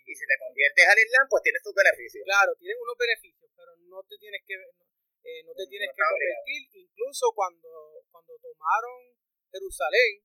y 0.04 0.12
si 0.12 0.24
te 0.28 0.36
conviertes 0.36 0.84
al 0.84 1.00
Islam, 1.00 1.24
pues 1.32 1.42
tienes 1.48 1.62
tus 1.64 1.72
beneficios. 1.72 2.24
Claro, 2.28 2.52
tienes 2.60 2.76
unos 2.76 2.96
beneficios, 3.00 3.48
pero 3.56 3.72
no 3.88 4.04
te 4.04 4.20
tienes 4.20 4.42
que, 4.44 4.52
eh, 4.52 5.40
no 5.48 5.56
te 5.56 5.64
tienes 5.64 5.88
que 5.96 6.02
convertir. 6.04 6.60
Incluso 6.76 7.32
cuando, 7.32 8.04
cuando 8.12 8.36
tomaron 8.36 9.16
Jerusalén, 9.48 10.20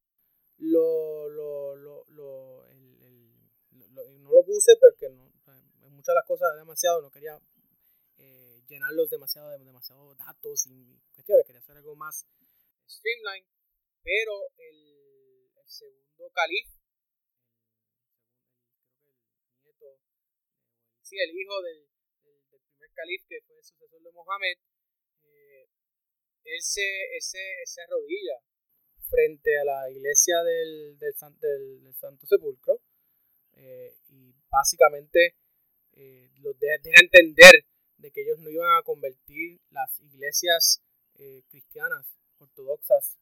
lo, 0.59 1.29
lo, 1.29 1.75
lo, 1.75 2.05
lo, 2.07 2.65
no 4.19 4.31
lo 4.31 4.43
puse 4.45 4.75
porque 4.79 5.09
no, 5.09 5.31
muchas 5.89 6.13
de 6.13 6.15
las 6.15 6.25
cosas 6.25 6.55
demasiado, 6.55 7.01
no 7.01 7.11
quería 7.11 7.39
eh, 8.17 8.61
llenarlos 8.67 9.09
demasiado 9.09 9.49
de 9.51 9.63
demasiados 9.63 10.17
datos 10.17 10.67
y 10.67 10.99
cuestiones, 11.13 11.45
quería 11.45 11.59
hacer 11.59 11.77
algo 11.77 11.95
más 11.95 12.25
streamline, 12.87 13.45
pero 14.03 14.33
el, 14.57 15.51
el 15.55 15.69
segundo 15.69 16.29
califa, 16.31 16.77
el, 19.65 19.75
sí, 21.01 21.17
el 21.19 21.31
hijo 21.31 21.61
del, 21.61 21.87
del, 22.23 22.61
primer 22.61 22.91
califa 22.93 23.25
que 23.29 23.41
fue 23.47 23.57
el 23.57 23.63
sucesor 23.63 24.01
de 24.01 24.11
Mohammed, 24.11 24.57
eh, 25.23 25.69
él, 26.43 26.61
se, 26.61 27.15
él, 27.15 27.21
se, 27.21 27.39
él 27.39 27.67
se 27.67 27.81
arrodilla 27.81 28.48
frente 29.09 29.57
a 29.59 29.65
la 29.65 29.89
iglesia 29.89 30.41
del, 30.43 30.97
del, 30.99 31.13
del, 31.83 31.95
Santo 31.95 32.27
Sepulcro 32.27 32.79
eh, 33.53 33.95
y 34.09 34.33
básicamente 34.49 35.35
eh, 35.93 36.29
los 36.39 36.57
deja, 36.59 36.75
entender 37.01 37.65
de 37.97 38.11
que 38.11 38.21
ellos 38.21 38.39
no 38.39 38.49
iban 38.49 38.77
a 38.77 38.83
convertir 38.83 39.59
las 39.71 39.99
iglesias 39.99 40.81
eh, 41.15 41.43
cristianas 41.49 42.05
ortodoxas 42.37 43.17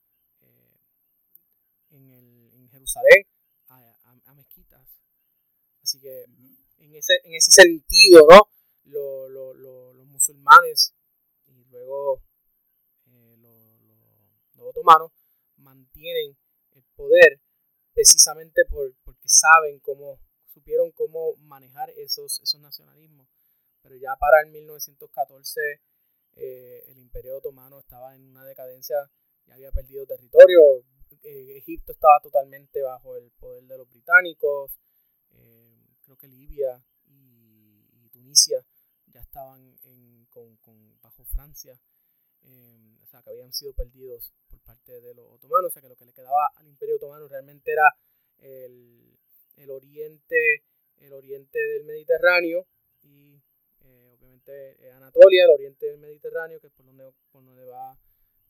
en, 1.90 2.10
el, 2.12 2.52
en, 2.54 2.70
Jerusalén 2.70 3.26
a, 3.70 4.22
a, 4.26 4.34
mezquitas. 4.36 4.86
Así 5.82 6.00
que 6.00 6.26
en, 6.78 6.96
ese, 6.96 7.14
en 7.24 7.34
ese 7.34 7.52
sentido, 7.52 8.28
¿no? 8.30 8.50
los 8.84 10.06
musulmanes 10.08 10.94
y 11.48 11.64
luego 11.72 12.22
los 14.56 14.68
otomanos 14.68 15.12
mantienen 15.78 16.38
el 16.71 16.84
poder 16.95 17.41
precisamente 17.93 18.63
por, 18.69 18.93
porque 19.03 19.28
saben 19.28 19.80
cómo, 19.80 20.19
supieron 20.53 20.91
cómo 20.91 21.36
manejar 21.38 21.89
esos, 21.97 22.39
esos 22.41 22.59
nacionalismos. 22.59 23.28
Pero 23.82 23.95
ya 23.95 24.15
para 24.19 24.41
el 24.41 24.51
1914 24.51 25.61
eh, 26.34 26.84
el 26.88 26.97
imperio 26.99 27.38
otomano 27.38 27.80
estaba 27.80 28.15
en 28.15 28.23
una 28.30 28.45
decadencia, 28.45 28.95
ya 29.45 29.55
había 29.55 29.71
perdido 29.71 30.05
territorio, 30.05 30.84
eh, 31.23 31.57
Egipto 31.57 31.93
estaba 31.93 32.19
totalmente 32.21 32.82
bajo 32.82 33.15
el 33.15 33.32
poder 33.32 33.63
de 33.63 33.78
los 33.78 33.89
británicos, 33.89 34.78
eh, 35.32 35.95
creo 36.03 36.17
que 36.17 36.28
Libia 36.28 36.84
y, 37.05 37.88
y, 37.93 38.09
Tunisia 38.09 38.63
ya 39.07 39.21
estaban 39.21 39.78
en, 39.84 40.25
con, 40.30 40.57
con, 40.57 40.99
bajo 41.01 41.23
Francia. 41.25 41.80
Em, 42.44 42.98
o 43.02 43.06
sea, 43.08 43.22
que 43.22 43.30
habían 43.30 43.54
sido 43.54 43.74
perdidos 43.74 44.34
por 44.50 44.60
parte 44.62 45.02
de 45.02 45.14
los 45.14 45.26
otomanos, 45.32 45.72
o 45.72 45.74
sea, 45.74 45.82
que 45.82 45.90
lo 45.90 45.96
que 45.96 46.06
le 46.06 46.14
quedaba 46.14 46.52
al 46.56 46.68
imperio 46.68 46.96
otomano 46.96 47.28
realmente 47.28 47.72
era 47.72 47.96
el, 48.40 49.18
el 49.58 49.72
oriente, 49.72 50.64
el 50.98 51.14
oriente 51.14 51.60
del 51.60 51.84
Mediterráneo 51.86 52.68
y 53.02 53.42
eh, 53.82 54.12
obviamente 54.18 54.76
eh, 54.86 54.92
Anatolia, 54.92 55.46
el 55.46 55.52
oriente 55.52 55.86
del 55.88 55.98
Mediterráneo, 55.98 56.60
que 56.60 56.68
es 56.68 56.74
por 56.74 56.86
donde, 56.86 57.12
por 57.32 57.44
donde 57.44 57.66
va 57.66 57.98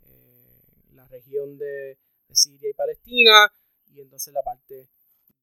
eh, 0.06 0.62
la 0.94 1.08
región 1.08 1.58
de, 1.58 1.98
de, 2.28 2.36
Siria 2.36 2.70
y 2.70 2.74
Palestina, 2.74 3.52
y 3.88 4.02
entonces 4.02 4.34
la 4.34 4.42
parte 4.42 4.90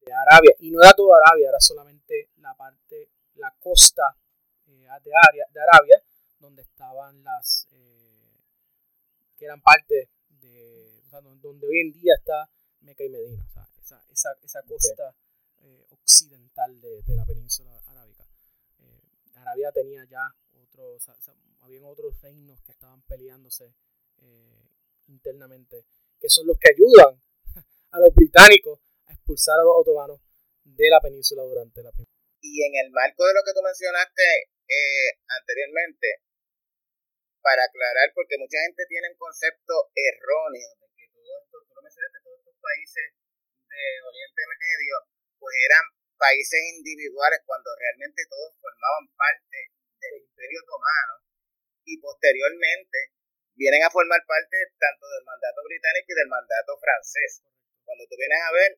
de 0.01 0.13
Arabia, 0.13 0.55
y 0.59 0.71
no 0.71 0.83
era 0.83 0.93
toda 0.93 1.19
Arabia, 1.25 1.49
era 1.49 1.61
solamente 1.61 2.31
la 2.37 2.55
parte, 2.55 3.09
la 3.35 3.55
costa 3.59 4.17
de, 4.67 4.89
Arabia, 4.89 5.47
de 5.51 5.61
Arabia, 5.61 6.03
donde 6.39 6.63
estaban 6.63 7.23
las 7.25 7.69
que 9.45 9.47
eran 9.47 9.61
parte 9.61 10.09
de, 10.41 11.03
o 11.05 11.09
sea, 11.11 11.21
donde 11.21 11.67
hoy 11.67 11.81
en 11.81 11.93
día 11.93 12.15
está 12.19 12.51
Meca 12.81 13.05
y 13.05 13.11
Medina, 13.11 13.45
o 13.47 13.53
sea, 13.53 13.69
esa, 13.83 14.03
esa, 14.11 14.31
esa 14.43 14.63
costa 14.63 15.15
eh, 15.61 15.85
occidental 15.91 16.81
de, 16.81 17.03
de, 17.03 17.15
la 17.15 17.27
península 17.27 17.79
arábica. 17.87 18.27
Eh, 18.81 19.03
Arabia 19.35 19.71
tenía 19.73 20.03
ya 20.09 20.35
otros, 20.63 21.09
o 21.09 21.21
sea, 21.23 21.35
habían 21.61 21.85
otros 21.85 22.19
reinos 22.23 22.63
que 22.63 22.73
estaban 22.73 23.03
peleándose 23.03 23.75
eh, 24.23 24.69
internamente, 25.09 25.85
que 26.19 26.31
son 26.31 26.47
los 26.47 26.59
que 26.59 26.71
ayudan 26.73 27.21
a 27.93 28.01
los 28.01 28.15
británicos 28.15 28.81
a 29.07 29.13
expulsar 29.13 29.61
a 29.61 29.65
los 29.65 29.75
otomanos 29.77 30.21
de 30.65 30.89
la 30.89 31.01
península 31.01 31.43
durante 31.43 31.83
la 31.83 31.93
primera. 31.93 32.13
Y 32.41 32.63
en 32.65 32.87
el 32.87 32.91
marco 32.93 33.27
de 33.27 33.35
lo 33.35 33.41
que 33.45 33.53
tú 33.53 33.61
mencionaste 33.63 34.23
eh, 34.69 35.21
anteriormente, 35.41 36.25
para 37.45 37.61
aclarar, 37.69 38.09
porque 38.17 38.41
mucha 38.41 38.57
gente 38.65 38.89
tiene 38.89 39.13
un 39.13 39.21
concepto 39.21 39.93
erróneo 39.93 40.65
de 40.81 40.89
que 40.97 41.05
todo 41.13 41.29
esto, 41.45 41.61
tú 41.69 41.77
lo 41.77 41.85
mencionaste, 41.85 42.25
todos 42.25 42.41
estos 42.41 42.57
países 42.57 43.05
de 43.69 43.85
Oriente 44.01 44.43
Medio, 44.49 44.97
pues 45.37 45.53
eran 45.69 45.85
países 46.17 46.61
individuales 46.81 47.45
cuando 47.45 47.69
realmente 47.77 48.25
todos 48.33 48.57
formaban 48.57 49.13
parte 49.13 49.59
del 50.01 50.25
Imperio 50.25 50.59
Otomano 50.65 51.21
y 51.85 52.01
posteriormente 52.01 53.13
vienen 53.61 53.85
a 53.85 53.93
formar 53.93 54.25
parte 54.25 54.57
tanto 54.81 55.05
del 55.05 55.29
mandato 55.29 55.61
británico 55.69 56.09
y 56.09 56.17
del 56.17 56.33
mandato 56.33 56.81
francés. 56.81 57.45
Cuando 57.85 58.09
tú 58.09 58.17
vienes 58.17 58.41
a 58.41 58.53
ver, 58.57 58.71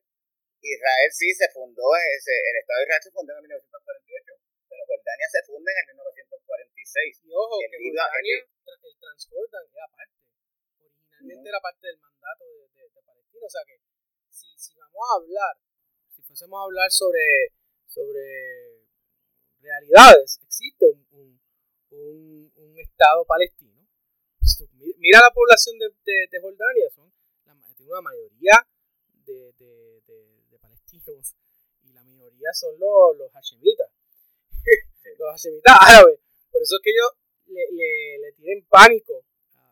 Israel 0.59 1.11
sí 1.15 1.31
se 1.31 1.47
fundó, 1.55 1.87
ese, 2.19 2.35
el 2.35 2.55
Estado 2.59 2.83
de 2.83 2.83
Israel 2.83 3.03
se 3.07 3.15
fundó 3.15 3.31
en 3.31 3.47
1948, 3.47 4.27
pero 4.27 4.36
Jordania 5.07 5.29
se 5.31 5.41
funda 5.47 5.71
en 5.71 5.77
el 5.79 5.95
1946. 5.95 7.23
Y 7.23 7.31
ojo, 7.31 7.55
que 7.63 7.79
Jordania, 7.79 8.35
el 8.43 8.99
Transjordan 8.99 9.63
era 9.71 9.87
parte. 9.87 10.19
Originalmente 10.83 11.47
era 11.47 11.61
parte 11.63 11.87
del 11.87 11.99
mandato 11.99 12.43
de, 12.43 12.83
de, 12.91 13.01
Palestina. 13.07 13.45
O 13.47 13.49
sea 13.49 13.63
que 13.63 13.79
si, 14.27 14.51
si 14.59 14.75
vamos 14.75 14.99
a 14.99 15.15
hablar, 15.15 15.55
si 16.11 16.21
fuésemos 16.23 16.59
a 16.59 16.63
hablar 16.67 16.91
sobre, 16.91 17.55
sobre 17.87 18.83
realidades, 19.63 20.43
existe 20.43 20.83
un, 20.91 21.07
un, 21.11 21.39
un, 21.91 22.51
un 22.53 22.79
Estado 22.79 23.23
palestino. 23.23 23.87
Mira 24.99 25.19
la 25.23 25.31
población 25.31 25.79
de, 25.79 25.87
de, 26.03 26.39
Jordania, 26.41 26.89
son 26.91 27.13
la, 27.45 27.53
una 27.53 28.01
mayoría 28.01 28.59
de, 29.25 29.53
de, 29.53 30.01
de, 30.49 30.59
palestinos 30.59 31.35
y 31.83 31.93
la 31.93 32.03
minoría 32.03 32.51
son 32.53 32.77
los, 32.77 33.17
los 33.17 33.31
hashemitas. 33.31 33.89
los 35.15 35.31
hashemitas 35.31 35.77
árabes. 35.79 36.19
Por 36.51 36.61
eso 36.61 36.75
es 36.75 36.81
que 36.83 36.91
ellos 36.91 37.11
le, 37.47 37.63
le, 37.71 37.91
le 38.19 38.29
tienen 38.33 38.65
pánico 38.67 39.23
a, 39.55 39.71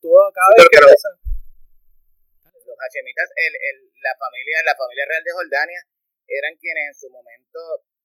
toda, 0.00 0.32
cada 0.32 0.54
vez 0.56 0.68
que 0.70 0.80
los, 0.80 0.92
los 2.64 2.76
hashemitas, 2.78 3.28
el, 3.36 3.52
el, 3.52 3.76
la 4.00 4.14
familia 4.16 4.62
la 4.64 4.76
familia 4.76 5.04
real 5.08 5.24
de 5.24 5.32
Jordania 5.32 5.80
eran 6.28 6.56
quienes 6.60 6.88
en 6.88 6.94
su 6.94 7.08
momento 7.10 7.58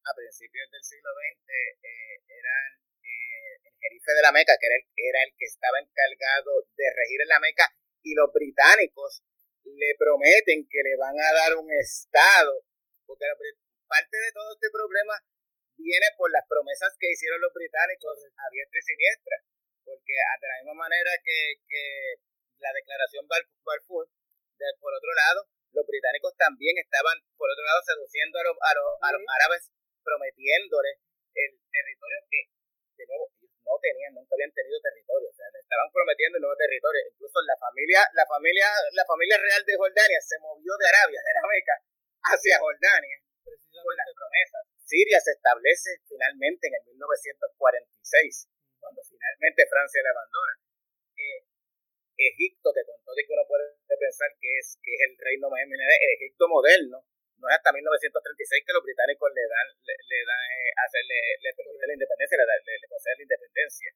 a 0.04 0.12
principios 0.16 0.68
del 0.72 0.84
siglo 0.84 1.12
XX 1.12 1.48
eh, 1.48 2.16
eran 2.28 2.70
eh, 3.04 3.54
el 3.68 3.76
jerife 3.80 4.12
de 4.12 4.24
la 4.24 4.32
Meca, 4.32 4.56
que 4.60 4.68
era 4.68 4.76
el, 4.76 4.86
era 4.96 5.20
el 5.24 5.32
que 5.38 5.46
estaba 5.46 5.80
encargado 5.80 6.68
de 6.76 6.88
regir 6.92 7.22
en 7.22 7.32
la 7.32 7.40
Meca, 7.40 7.68
y 8.04 8.16
los 8.16 8.32
británicos 8.32 9.24
le 9.64 9.96
prometen 9.96 10.68
que 10.68 10.84
le 10.84 10.96
van 10.98 11.16
a 11.16 11.34
dar 11.34 11.56
un 11.56 11.72
estado, 11.72 12.64
porque 13.06 13.26
parte 13.88 14.18
de 14.18 14.32
todo 14.34 14.54
este 14.54 14.70
problema 14.72 15.16
viene 15.78 16.08
por 16.18 16.30
las 16.32 16.46
promesas 16.48 16.94
que 17.00 17.12
hicieron 17.12 17.42
los 17.42 17.54
británicos 17.54 18.18
a 18.38 18.46
diestra 18.52 18.80
y 18.80 18.88
siniestra, 18.88 19.36
porque 19.84 20.14
de 20.14 20.48
la 20.48 20.58
misma 20.64 20.88
manera 20.88 21.12
que, 21.24 21.60
que 21.68 21.84
la 22.60 22.72
declaración 22.72 23.28
Balfour, 23.28 24.08
de, 24.58 24.66
por 24.80 24.94
otro 24.94 25.12
lado, 25.14 25.50
los 25.74 25.86
británicos 25.86 26.32
también 26.38 26.78
estaban, 26.78 27.18
por 27.36 27.50
otro 27.50 27.66
lado, 27.66 27.82
seduciendo 27.82 28.40
a 28.40 28.44
los, 28.46 28.56
a 28.62 28.72
los, 28.78 28.88
a 29.02 29.10
los 29.12 29.22
árabes 29.42 29.74
prometiéndoles 30.06 31.02
el 31.34 31.52
territorio 31.72 32.20
que, 32.30 32.40
de 32.96 33.06
nuevo, 33.10 33.26
no 33.66 33.74
tenían, 33.82 34.14
nunca 34.14 34.36
habían 34.38 34.54
tenido 34.54 34.78
territorio, 34.80 35.28
o 35.32 35.36
sea, 35.36 35.50
le 35.50 35.60
estaban 35.60 35.90
prometiendo 35.90 36.38
un 36.38 36.44
nuevo 36.46 36.58
territorio. 36.60 37.02
Incluso 37.10 37.42
la 37.42 37.58
familia, 37.58 38.06
la 38.14 38.26
familia, 38.28 38.68
la 38.94 39.06
familia 39.08 39.38
real 39.40 39.64
de 39.66 39.76
Jordania 39.76 40.20
se 40.22 40.38
movió 40.38 40.72
de 40.78 40.88
Arabia, 40.94 41.20
de 41.24 41.34
la 41.34 41.44
Meca, 41.48 41.76
hacia 42.22 42.60
Jordania, 42.60 43.18
con 43.44 43.96
las 43.98 44.10
promesas. 44.14 44.73
Siria 44.94 45.18
se 45.18 45.34
establece 45.34 46.06
finalmente 46.06 46.70
en 46.70 46.78
el 46.78 46.86
1946, 46.94 48.46
cuando 48.78 49.02
finalmente 49.02 49.66
Francia 49.66 50.06
la 50.06 50.14
abandona. 50.14 50.54
Eh, 51.18 51.42
Egipto, 52.14 52.70
que 52.70 52.86
con 52.86 53.02
todo 53.02 53.18
y 53.18 53.26
que 53.26 53.34
uno 53.34 53.42
puede 53.50 53.74
pensar 53.90 54.30
que 54.38 54.54
es, 54.62 54.78
que 54.86 54.94
es 54.94 55.02
el 55.10 55.18
reino 55.18 55.50
más 55.50 55.66
el 55.66 56.14
Egipto 56.22 56.46
moderno, 56.46 57.02
no 57.42 57.46
es 57.50 57.58
hasta 57.58 57.74
1936 57.74 57.90
que 58.70 58.78
los 58.78 58.86
británicos 58.86 59.34
le 59.34 59.46
dan, 59.50 59.68
le, 59.82 59.96
le 59.98 60.20
dan, 60.30 60.42
eh, 60.62 60.72
hacerle, 60.78 61.18
le, 61.42 61.50
permiten 61.58 61.90
la 61.90 61.98
independencia, 61.98 62.38
le, 62.38 62.46
le, 62.46 62.74
le 62.78 62.88
conceden 62.88 63.18
la 63.18 63.26
independencia. 63.34 63.90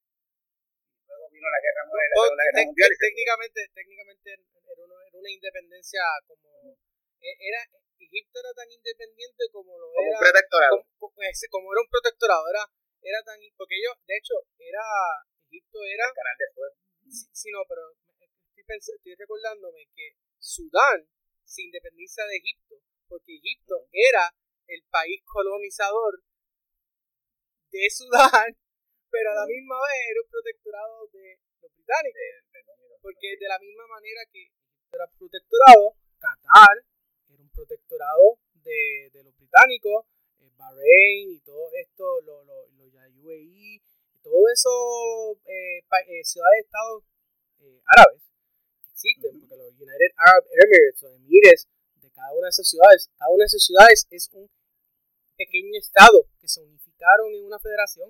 Luego 1.13 1.29
vino 1.29 1.45
la 1.45 1.61
guerra, 1.61 1.85
mundial, 1.85 2.09
la 2.09 2.17
segunda 2.25 2.45
guerra 2.49 2.65
mundial. 2.73 2.89
Técnicamente, 2.97 3.59
técnicamente 3.69 4.27
era 4.33 4.81
una, 4.81 4.97
era 5.05 5.17
una 5.21 5.29
independencia 5.29 6.01
como 6.25 6.73
era 7.21 7.59
Egipto 7.97 8.39
era 8.39 8.53
tan 8.53 8.69
independiente 8.69 9.49
como 9.51 9.77
lo 9.77 9.89
como 9.89 10.01
era 10.01 10.11
un 10.11 10.19
protectorado. 10.19 10.75
como, 11.49 11.73
era 11.73 11.81
un 11.81 11.89
protectorado, 11.89 12.43
era, 12.49 12.63
era 13.01 13.19
tan 13.23 13.39
porque 13.57 13.77
yo, 13.81 13.91
de 14.05 14.17
hecho, 14.17 14.35
era 14.57 14.83
Egipto 15.49 15.79
era 15.83 16.05
el 16.07 16.13
canal 16.13 16.37
de 16.37 16.47
Suez. 16.53 16.73
Sí, 17.07 17.25
sí, 17.33 17.47
no, 17.51 17.63
pero 17.67 17.81
estoy, 18.55 18.95
estoy 18.95 19.15
recordándome 19.15 19.89
que 19.95 20.13
Sudán 20.37 21.07
se 21.43 21.63
independiza 21.63 22.23
de 22.25 22.37
Egipto 22.37 22.75
porque 23.07 23.35
Egipto 23.35 23.87
era 23.91 24.29
el 24.67 24.83
país 24.91 25.23
colonizador 25.25 26.21
de 27.71 27.89
Sudán, 27.89 28.51
pero 29.11 29.31
a 29.31 29.35
la 29.35 29.45
misma 29.47 29.75
vez 29.79 30.01
era 30.11 30.21
un 30.21 30.29
protectorado 30.29 31.07
de 31.07 31.39
los 31.61 31.71
británicos. 31.73 32.21
Porque 33.01 33.37
de 33.39 33.47
la 33.47 33.59
misma 33.59 33.87
manera 33.87 34.21
que 34.31 34.43
Egipto 34.43 34.91
era 34.91 35.07
protectorado, 35.07 35.95
Qatar 36.19 36.83
protectorado 37.57 38.37
de, 38.61 39.09
de 39.13 39.23
los 39.23 39.35
británicos, 39.37 40.05
eh, 40.41 40.51
Bahrein 40.57 41.33
y 41.33 41.39
todo 41.41 41.65
esto, 41.73 42.21
los 42.21 42.45
lo, 42.45 42.67
lo, 42.77 42.85
la 42.93 43.09
UAE, 43.25 43.81
todo 44.21 44.45
eso 44.53 44.69
eh, 45.49 45.79
eh, 45.81 46.23
ciudades-estados 46.23 47.03
eh, 47.61 47.81
árabes 47.97 48.21
que 48.85 48.91
existen, 48.93 49.33
uh 49.33 49.37
-huh. 49.37 49.41
porque 49.41 49.57
los 49.57 49.73
United 49.73 50.11
Arab 50.17 50.43
Emirates 50.53 51.03
o 51.03 51.09
Emirates 51.09 51.67
cada 52.17 52.33
una 52.33 52.47
de 52.47 52.55
esas 52.57 52.67
ciudades. 52.67 53.09
Cada 53.17 53.29
una 53.29 53.43
de 53.43 53.51
esas 53.53 53.63
ciudades 53.63 54.07
es 54.09 54.29
un 54.33 54.49
pequeño 55.37 55.77
estado 55.77 56.25
que 56.41 56.47
se 56.47 56.61
unificaron 56.61 57.31
en 57.33 57.45
una 57.45 57.59
federación, 57.59 58.09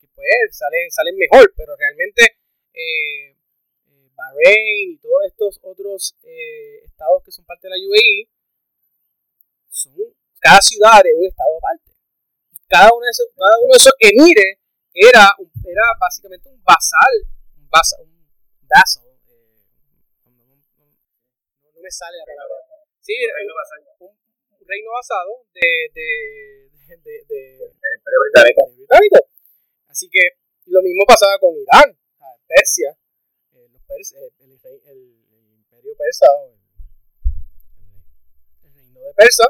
que 0.00 0.06
pues 0.08 0.58
salen, 0.58 0.90
salen 0.90 1.16
mejor, 1.16 1.54
pero 1.56 1.76
realmente 1.76 2.36
eh, 2.74 3.30
eh, 3.30 4.10
Bahrein 4.18 4.90
y 4.90 4.98
todos 4.98 5.22
estos 5.26 5.60
otros 5.62 6.16
estados 6.82 7.22
que 7.24 7.30
son 7.30 7.44
parte 7.46 7.68
de 7.68 7.78
la 7.78 7.86
UAE, 7.86 8.28
son, 9.72 9.96
cada 10.38 10.60
ciudad 10.60 11.00
es 11.00 11.14
un 11.16 11.26
estado 11.26 11.56
aparte. 11.56 11.90
Cada 12.68 12.88
uno 12.92 13.04
de 13.04 13.10
esos, 13.10 13.26
cada 13.32 13.56
uno 13.58 13.72
de 13.72 13.80
esos 13.80 13.96
emires 13.98 14.60
era, 14.92 15.32
era 15.64 15.84
básicamente 15.98 16.48
un 16.48 16.62
basal, 16.62 17.14
un 17.56 17.68
basal, 17.68 18.04
un 18.04 18.68
vassal, 18.68 19.04
no, 20.28 20.44
no, 20.46 21.80
me 21.80 21.90
sale 21.90 22.16
la 22.18 22.24
palabra 22.24 22.56
Sí, 23.00 23.12
un 23.18 23.34
reino 23.34 23.52
basado, 23.56 23.82
un, 23.98 24.68
reino 24.68 24.90
basado 24.92 25.32
de, 25.52 25.68
de, 25.92 26.08
de, 27.02 27.12
de, 27.26 27.58
británico. 28.30 28.70
británico. 28.76 29.18
Así 29.88 30.08
que 30.08 30.38
lo 30.66 30.80
mismo 30.82 31.02
pasaba 31.06 31.38
con 31.40 31.56
Irán, 31.56 31.98
Persia, 32.46 32.96
eh, 33.52 33.68
el, 34.40 34.52
el, 34.86 35.54
imperio 35.56 35.96
persa, 35.96 36.26
el, 38.62 38.74
reino 38.74 39.00
de 39.00 39.14
Persa, 39.14 39.44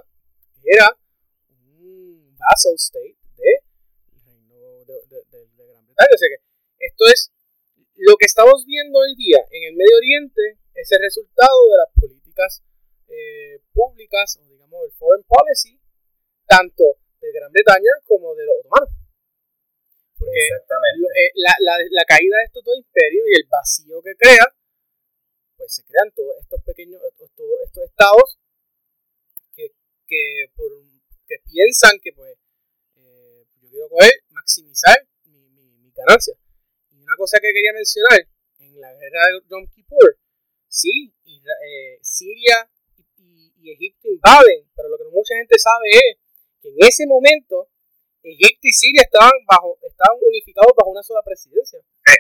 era 0.65 0.97
un 1.51 2.37
vassal 2.39 2.75
state 2.77 3.17
del 3.37 4.25
reino 4.25 4.85
de, 4.85 5.67
Gran 5.67 5.87
Bretaña. 5.87 6.15
O 6.15 6.19
sea 6.19 6.29
que 6.29 6.43
esto 6.79 7.05
es 7.07 7.33
lo 7.97 8.17
que 8.17 8.27
estamos 8.27 8.65
viendo 8.67 8.99
hoy 8.99 9.15
día 9.17 9.39
en 9.51 9.63
el 9.71 9.77
Medio 9.77 9.97
Oriente, 9.97 10.59
es 10.75 10.91
el 10.93 11.01
resultado 11.03 11.71
de 11.71 11.77
las 11.77 11.91
políticas 11.95 12.63
eh, 13.09 13.61
públicas, 13.73 14.39
o 14.41 14.49
digamos 14.49 14.85
el 14.85 14.93
foreign 14.93 15.25
policy, 15.29 15.79
tanto 16.47 16.99
de 17.21 17.33
Gran 17.33 17.53
Bretaña 17.53 17.93
como 18.07 18.35
de 18.35 18.47
los 18.47 18.55
otomanos. 18.61 18.91
Porque 20.19 20.39
eh, 20.39 21.31
la, 21.35 21.55
la, 21.61 21.75
la, 21.91 22.05
caída 22.05 22.39
de 22.39 22.45
estos 22.45 22.65
dos 22.65 22.77
imperios 22.79 23.27
y 23.27 23.35
el 23.41 23.49
vacío 23.51 24.01
que 24.03 24.15
crea, 24.17 24.47
pues 25.57 25.75
se 25.75 25.85
crean 25.85 26.11
todos 26.15 26.35
estos 26.41 26.63
pequeños, 26.63 27.03
todos 27.35 27.59
estos 27.67 27.85
estados 27.85 28.39
que, 30.13 30.21
que, 30.21 30.53
por, 30.55 30.69
que 31.27 31.37
piensan 31.49 31.97
que 32.03 32.13
pues 32.13 32.37
eh, 32.97 33.47
yo 33.61 33.69
quiero 33.71 33.89
coger, 33.89 34.13
maximizar 34.31 34.97
mi, 35.25 35.49
mi, 35.57 35.65
mi 35.81 35.91
ganancia. 35.93 36.35
Y 36.91 37.01
una 37.01 37.17
cosa 37.17 37.39
que 37.41 37.53
quería 37.53 37.73
mencionar, 37.73 38.21
en 38.59 38.81
la 38.81 38.93
guerra 38.93 39.21
de 39.33 39.49
Yom 39.49 39.67
Kippur, 39.73 40.19
sí, 40.69 41.15
eh, 41.25 41.99
Siria 42.03 42.69
y 43.17 43.73
Egipto 43.73 44.09
invaden, 44.09 44.69
pero 44.75 44.89
lo 44.89 44.99
que 44.99 45.05
mucha 45.11 45.35
gente 45.37 45.57
sabe 45.59 45.89
es 45.91 46.19
que 46.61 46.69
en 46.69 46.83
ese 46.83 47.07
momento 47.07 47.71
Egipto 48.23 48.67
y 48.67 48.73
Siria 48.73 49.03
estaban 49.03 49.33
bajo, 49.47 49.79
estaban 49.83 50.19
unificados 50.21 50.73
bajo 50.77 50.91
una 50.91 51.03
sola 51.03 51.23
presidencia. 51.25 51.81
Sí. 52.07 52.15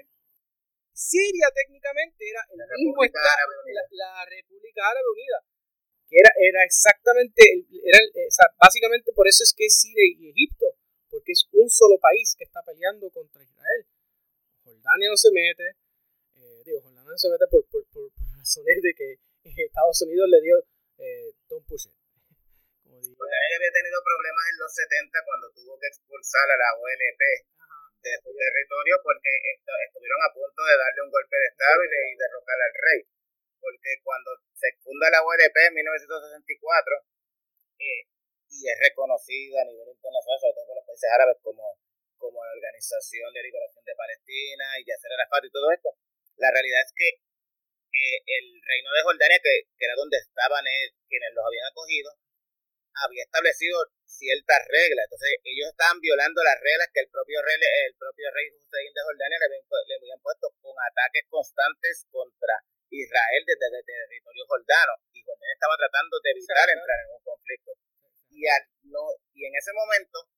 Siria 0.92 1.46
técnicamente 1.54 2.28
era 2.28 2.42
el 2.50 2.58
la 2.58 2.66
mismo 2.78 3.02
estado, 3.04 3.26
la, 3.26 3.82
la, 3.90 4.24
República 4.26 4.82
Árabe 4.86 5.08
Unida, 5.14 5.38
era, 6.12 6.30
era 6.36 6.60
exactamente, 6.64 7.40
era, 7.84 7.98
o 8.04 8.30
sea, 8.30 8.46
básicamente 8.60 9.12
por 9.12 9.26
eso 9.26 9.42
es 9.42 9.54
que 9.56 9.64
es 9.64 9.80
Siria 9.80 10.04
y 10.04 10.28
Egipto, 10.28 10.76
porque 11.08 11.32
es 11.32 11.48
un 11.52 11.68
solo 11.68 11.96
país 11.98 12.36
que 12.36 12.44
está 12.44 12.60
peleando 12.62 13.08
contra 13.10 13.42
Israel. 13.42 13.86
Jordania 14.64 15.08
no 15.08 15.16
se 15.16 15.32
mete, 15.32 15.66
eh, 16.36 16.60
digo, 16.64 16.80
Jordania 16.84 17.10
no 17.10 17.18
se 17.18 17.30
mete 17.32 17.46
por, 17.48 17.64
por, 17.68 17.84
por, 17.88 18.12
razones 18.36 18.78
de 18.82 18.92
que 18.92 19.08
Estados 19.64 20.02
Unidos 20.02 20.28
le 20.28 20.40
dio 20.40 20.56
eh, 20.98 21.32
Tom 21.48 21.64
Pusher. 21.64 21.92
Ella 22.92 23.56
había 23.56 23.72
tenido 23.72 23.98
problemas 24.04 24.44
en 24.52 24.56
los 24.60 24.70
70 24.74 25.16
cuando 25.24 25.46
tuvo 25.56 25.78
que 25.80 25.88
expulsar 25.88 26.44
a 26.44 26.60
la 26.60 26.70
OLP 26.76 27.22
de 28.02 28.12
su 28.20 28.30
territorio 28.36 28.94
porque 29.02 29.30
estuvieron 29.88 30.20
a 30.22 30.34
punto 30.34 30.60
de 30.60 30.76
darle 30.76 31.00
un 31.02 31.10
golpe 31.10 31.36
de 31.38 31.48
estado 31.48 31.78
y, 31.82 31.88
de, 31.88 32.00
y 32.12 32.14
derrocar 32.20 32.58
al 32.60 32.74
rey. 32.74 33.00
Porque 33.62 34.02
cuando 34.02 34.34
se 34.58 34.74
funda 34.82 35.06
la 35.14 35.22
OLP 35.22 35.54
en 35.70 35.74
1964 35.78 37.06
eh, 37.78 38.02
y 38.50 38.58
es 38.66 38.76
reconocida 38.82 39.62
a 39.62 39.68
nivel 39.70 39.86
internacional, 39.94 40.38
sobre 40.42 40.54
todo 40.58 40.66
por 40.66 40.76
los 40.82 40.86
países 40.90 41.10
árabes 41.14 41.38
como, 41.46 41.78
como 42.18 42.42
la 42.42 42.58
Organización 42.58 43.30
de 43.30 43.46
Liberación 43.46 43.84
de 43.86 43.94
Palestina 43.94 44.66
y 44.82 44.84
Yasser 44.84 45.14
Arafat 45.14 45.46
y 45.46 45.54
todo 45.54 45.70
esto, 45.70 45.94
la 46.42 46.50
realidad 46.50 46.82
es 46.82 46.90
que 46.90 47.08
eh, 47.92 48.18
el 48.18 48.46
reino 48.66 48.90
de 48.90 49.04
Jordania, 49.06 49.38
que, 49.38 49.70
que 49.78 49.84
era 49.86 49.94
donde 49.94 50.18
estaban 50.18 50.66
eh, 50.66 50.90
quienes 51.06 51.30
los 51.38 51.46
habían 51.46 51.70
acogido, 51.70 52.10
había 52.98 53.24
establecido 53.24 53.78
ciertas 54.04 54.60
reglas. 54.68 55.08
Entonces 55.08 55.40
ellos 55.44 55.68
estaban 55.72 56.00
violando 56.00 56.44
las 56.44 56.58
reglas 56.60 56.88
que 56.92 57.00
el 57.00 57.10
propio 57.10 57.40
rey, 57.40 57.56
el 57.56 57.94
propio 57.96 58.26
rey 58.32 58.46
Hussein 58.52 58.92
de 58.92 59.02
Jordania 59.06 59.38
le 59.40 59.46
habían, 59.48 59.64
le 59.64 59.94
habían 59.96 60.20
puesto 60.20 60.46
con 60.60 60.74
ataques 60.76 61.24
constantes 61.28 62.06
contra 62.10 62.54
Israel 63.00 63.42
desde 63.46 63.66
el 63.72 63.84
territorio 63.84 64.44
jordano. 64.44 64.92
Y 65.16 65.24
Jordania 65.24 65.56
estaba 65.56 65.76
tratando 65.80 66.20
de 66.20 66.28
evitar 66.36 66.68
entrar 66.68 66.98
en 67.00 67.10
un 67.16 67.22
conflicto. 67.24 67.70
Y, 68.28 68.44
al, 68.48 68.62
no, 68.92 69.04
y 69.32 69.48
en 69.48 69.54
ese 69.56 69.72
momento, 69.72 70.28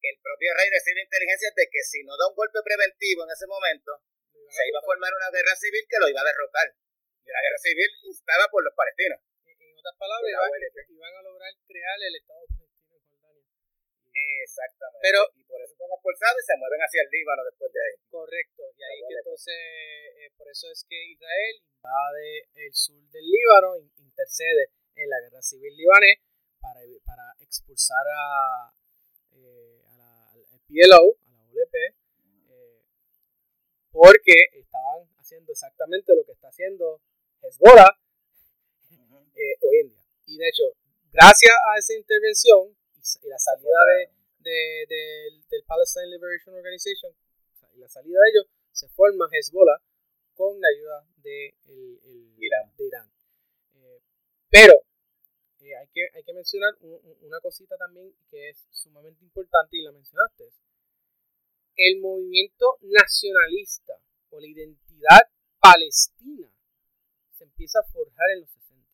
el 0.00 0.16
propio 0.22 0.50
rey 0.56 0.68
recibe 0.70 1.04
inteligencia 1.04 1.50
de 1.52 1.66
que 1.68 1.82
si 1.84 2.04
no 2.04 2.16
da 2.16 2.28
un 2.28 2.36
golpe 2.36 2.60
preventivo 2.64 3.24
en 3.24 3.32
ese 3.32 3.46
momento, 3.48 4.00
se 4.48 4.62
iba 4.68 4.78
a 4.80 4.88
formar 4.88 5.12
una 5.12 5.28
guerra 5.28 5.52
civil 5.56 5.84
que 5.84 6.00
lo 6.00 6.08
iba 6.08 6.20
a 6.24 6.30
derrocar 6.30 6.68
de 6.70 7.32
la 7.32 7.42
guerra 7.44 7.60
civil 7.60 7.90
instada 8.08 8.48
por 8.48 8.64
los 8.64 8.72
palestinos. 8.72 9.20
En 9.44 9.76
otras 9.76 9.96
palabras, 10.00 10.28
iban, 10.28 10.48
iban, 10.88 11.12
a 11.12 11.22
lograr 11.22 11.52
crear 11.66 11.98
el 12.00 12.14
Estado 12.16 12.44
en. 12.48 12.57
Exactamente. 14.42 14.98
Pero, 15.02 15.20
y 15.36 15.44
por 15.44 15.60
eso 15.60 15.74
son 15.76 15.90
expulsados 15.92 16.38
y 16.40 16.46
se 16.46 16.56
mueven 16.56 16.80
hacia 16.80 17.02
el 17.02 17.10
Líbano 17.10 17.44
después 17.44 17.72
de 17.72 17.80
ahí. 17.80 17.96
Correcto, 18.10 18.62
y 18.76 18.82
ahí 18.82 19.00
que 19.08 19.14
entonces, 19.14 19.54
eh, 19.54 20.30
por 20.36 20.48
eso 20.48 20.70
es 20.70 20.84
que 20.88 20.96
Israel 20.96 21.54
invade 21.76 22.48
el 22.54 22.74
sur 22.74 23.02
del 23.10 23.24
Líbano, 23.24 23.76
intercede 23.76 24.72
en 24.96 25.08
la 25.08 25.20
guerra 25.20 25.42
civil 25.42 25.76
libanés 25.76 26.18
para, 26.60 26.80
para 27.04 27.34
expulsar 27.40 28.04
a, 28.08 28.72
eh, 29.32 29.82
a 29.86 29.94
la, 29.94 30.30
al 30.32 30.60
PLO, 30.66 31.16
a 31.22 31.30
la 31.30 31.42
OLP, 31.44 31.74
eh, 32.50 32.82
porque 33.90 34.34
estaban 34.54 35.08
haciendo 35.18 35.52
exactamente 35.52 36.14
lo 36.14 36.24
que 36.24 36.32
está 36.32 36.48
haciendo 36.48 37.00
Hezbollah 37.42 37.98
hoy 39.62 39.76
en 39.80 39.88
día. 39.90 40.04
Y 40.26 40.36
de 40.36 40.48
hecho, 40.48 40.64
gracias 41.12 41.52
a 41.52 41.78
esa 41.78 41.94
intervención 41.94 42.77
y, 43.22 43.28
la 43.28 43.38
salida 43.38 43.78
de, 44.38 44.86
de, 44.88 45.42
del 45.48 45.64
Palestine 45.64 46.06
Liberation 46.06 46.54
Organization 46.54 47.12
y 47.74 47.78
la 47.78 47.88
salida 47.88 48.18
de 48.20 48.30
ellos, 48.30 48.46
se 48.72 48.88
forma 48.88 49.28
Hezbollah 49.30 49.80
con 50.34 50.60
la 50.60 50.68
ayuda 50.68 51.06
de, 51.16 51.54
el, 51.66 52.00
el, 52.04 52.34
Irán. 52.38 52.72
de 52.76 52.86
Irán. 52.86 53.10
Eh, 53.74 54.00
pero 54.50 54.74
eh, 55.60 55.76
hay, 55.76 55.88
que, 55.92 56.08
hay 56.14 56.22
que 56.22 56.32
mencionar 56.32 56.74
una 56.80 57.40
cosita 57.40 57.76
también 57.76 58.14
que 58.30 58.50
es 58.50 58.66
sumamente 58.70 59.24
importante 59.24 59.76
y 59.76 59.82
la 59.82 59.92
mencionaste. 59.92 60.50
El 61.76 62.00
movimiento 62.00 62.78
nacionalista 62.82 63.94
o 64.30 64.40
la 64.40 64.46
identidad 64.46 65.20
palestina 65.60 66.48
se 67.32 67.44
empieza 67.44 67.80
a 67.80 67.84
forjar 67.84 68.30
en 68.34 68.40
los 68.40 68.50
60. 68.50 68.88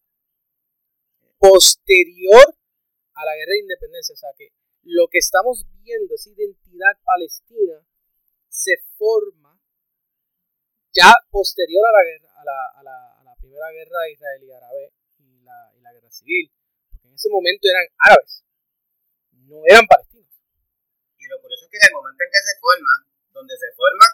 Posterior 1.39 2.57
a 3.15 3.25
la 3.25 3.35
guerra 3.35 3.53
de 3.53 3.65
independencia. 3.67 4.13
O 4.13 4.17
sea 4.17 4.31
que 4.37 4.53
lo 4.85 5.09
que 5.09 5.19
estamos 5.19 5.65
viendo, 5.81 6.15
esa 6.15 6.31
identidad 6.31 6.95
palestina, 7.05 7.81
se 8.49 8.77
forma 8.97 9.59
ya 10.93 11.11
posterior 11.31 11.83
a 11.87 11.93
la 11.93 12.05
guerra, 12.05 12.31
a 12.39 12.45
la, 12.45 12.59
a 12.79 12.83
la, 12.83 12.97
a 13.21 13.23
la 13.25 13.35
primera 13.37 13.71
guerra 13.73 14.09
israelí-árabe 14.11 14.93
y 15.19 15.43
la, 15.43 15.73
y 15.75 15.81
la 15.81 15.93
guerra 15.93 16.11
civil. 16.11 16.53
Porque 16.91 17.09
en 17.09 17.15
ese 17.15 17.29
momento 17.31 17.67
eran 17.67 17.87
árabes, 17.99 18.45
no 19.51 19.59
eran 19.67 19.87
palestinos. 19.87 20.31
Y 21.19 21.27
lo 21.27 21.41
curioso 21.41 21.65
es 21.65 21.71
que 21.71 21.79
en 21.83 21.89
el 21.89 21.95
momento 21.99 22.21
en 22.23 22.31
que 22.31 22.43
se 22.47 22.55
forma, 22.61 22.95
donde 23.33 23.55
se 23.59 23.71
forma, 23.75 24.07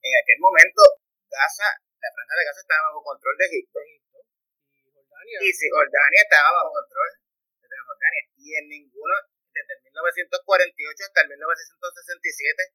en 0.00 0.12
aquel 0.16 0.38
momento 0.40 0.80
Gaza, 1.28 1.68
la 2.00 2.08
franja 2.14 2.34
de 2.38 2.44
Gaza 2.48 2.60
estaba 2.60 2.88
bajo 2.88 3.02
control 3.02 3.34
de 3.36 3.44
Egipto. 3.44 3.78
y 3.84 4.88
Jordania. 4.88 5.38
Y 5.42 5.52
si 5.52 5.66
Jordania 5.68 6.20
estaba 6.22 6.48
bajo 6.48 6.72
control 6.72 7.23
Y 8.36 8.54
en 8.56 8.68
ninguno, 8.68 9.14
desde 9.52 9.72
el 9.74 9.80
1948 9.88 11.04
hasta 11.04 11.20
el 11.22 11.28
1967, 11.28 12.74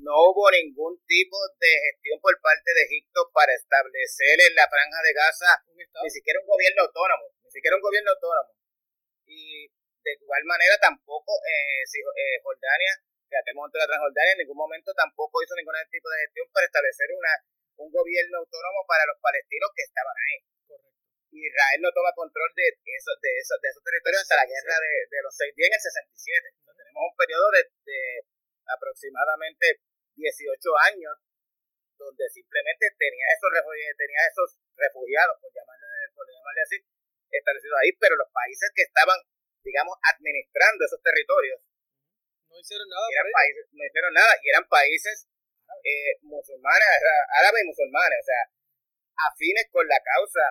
no 0.00 0.14
hubo 0.30 0.50
ningún 0.50 0.94
tipo 1.06 1.36
de 1.58 1.72
gestión 1.90 2.20
por 2.22 2.32
parte 2.40 2.70
de 2.72 2.82
Egipto 2.86 3.28
para 3.34 3.52
establecer 3.52 4.38
en 4.40 4.54
la 4.54 4.68
franja 4.70 5.02
de 5.02 5.12
Gaza 5.12 5.50
ni 5.74 6.10
siquiera 6.10 6.38
un 6.40 6.46
gobierno 6.46 6.82
autónomo, 6.86 7.26
ni 7.42 7.50
siquiera 7.50 7.76
un 7.76 7.82
gobierno 7.82 8.10
autónomo. 8.14 8.54
Y 9.26 9.68
de 9.68 10.12
igual 10.18 10.44
manera 10.44 10.78
tampoco 10.78 11.34
eh, 11.46 11.82
si, 11.86 11.98
eh, 11.98 12.38
Jordania, 12.42 12.94
que 13.28 13.36
aquel 13.38 13.54
momento 13.54 13.78
de 13.78 13.84
la 13.84 13.90
Transjordania, 13.90 14.32
en 14.32 14.42
ningún 14.46 14.60
momento 14.60 14.94
tampoco 14.94 15.42
hizo 15.42 15.54
ningún 15.54 15.74
tipo 15.90 16.08
de 16.10 16.20
gestión 16.26 16.46
para 16.52 16.66
establecer 16.66 17.08
una 17.12 17.32
un 17.76 17.90
gobierno 17.90 18.38
autónomo 18.38 18.84
para 18.86 19.06
los 19.06 19.18
palestinos 19.18 19.70
que 19.74 19.82
estaban 19.82 20.14
ahí. 20.14 20.38
Israel 21.40 21.80
no 21.80 21.90
toma 21.96 22.12
control 22.12 22.50
de 22.52 22.68
esos, 22.68 23.16
de 23.22 23.30
esos, 23.40 23.56
de 23.60 23.68
esos 23.72 23.82
territorios 23.82 24.20
hasta 24.20 24.42
la 24.42 24.50
guerra 24.50 24.76
de, 24.76 24.94
de 25.08 25.20
los 25.24 25.32
seis 25.32 25.52
días 25.56 25.72
en 25.72 25.76
el 25.76 25.80
67. 25.80 26.52
Entonces, 26.52 26.76
tenemos 26.84 27.02
un 27.08 27.16
periodo 27.16 27.46
de, 27.56 27.62
de 27.88 28.00
aproximadamente 28.68 29.80
18 30.16 30.28
años 30.92 31.14
donde 31.96 32.24
simplemente 32.28 32.90
tenía 32.98 33.26
esos, 33.30 33.50
tenía 33.96 34.22
esos 34.26 34.58
refugiados, 34.74 35.38
por 35.38 35.50
llamarle, 35.54 35.86
por 36.14 36.26
llamarle 36.26 36.62
así, 36.66 36.76
establecidos 37.30 37.78
ahí, 37.78 37.92
pero 37.96 38.18
los 38.18 38.28
países 38.34 38.68
que 38.74 38.82
estaban, 38.82 39.18
digamos, 39.62 39.94
administrando 40.02 40.84
esos 40.84 41.00
territorios 41.00 41.62
no 42.50 42.58
hicieron 42.58 42.88
nada. 42.90 43.06
Eran 43.08 43.30
países, 43.32 43.64
no 43.72 43.82
hicieron 43.86 44.12
nada 44.12 44.32
y 44.42 44.44
eran 44.50 44.66
países 44.68 45.16
eh, 45.82 46.14
musulmanes, 46.22 46.88
árabes 47.38 47.62
y 47.62 47.70
musulmanes, 47.70 48.18
o 48.20 48.26
sea, 48.28 48.42
afines 49.30 49.66
con 49.70 49.86
la 49.88 49.98
causa, 50.02 50.42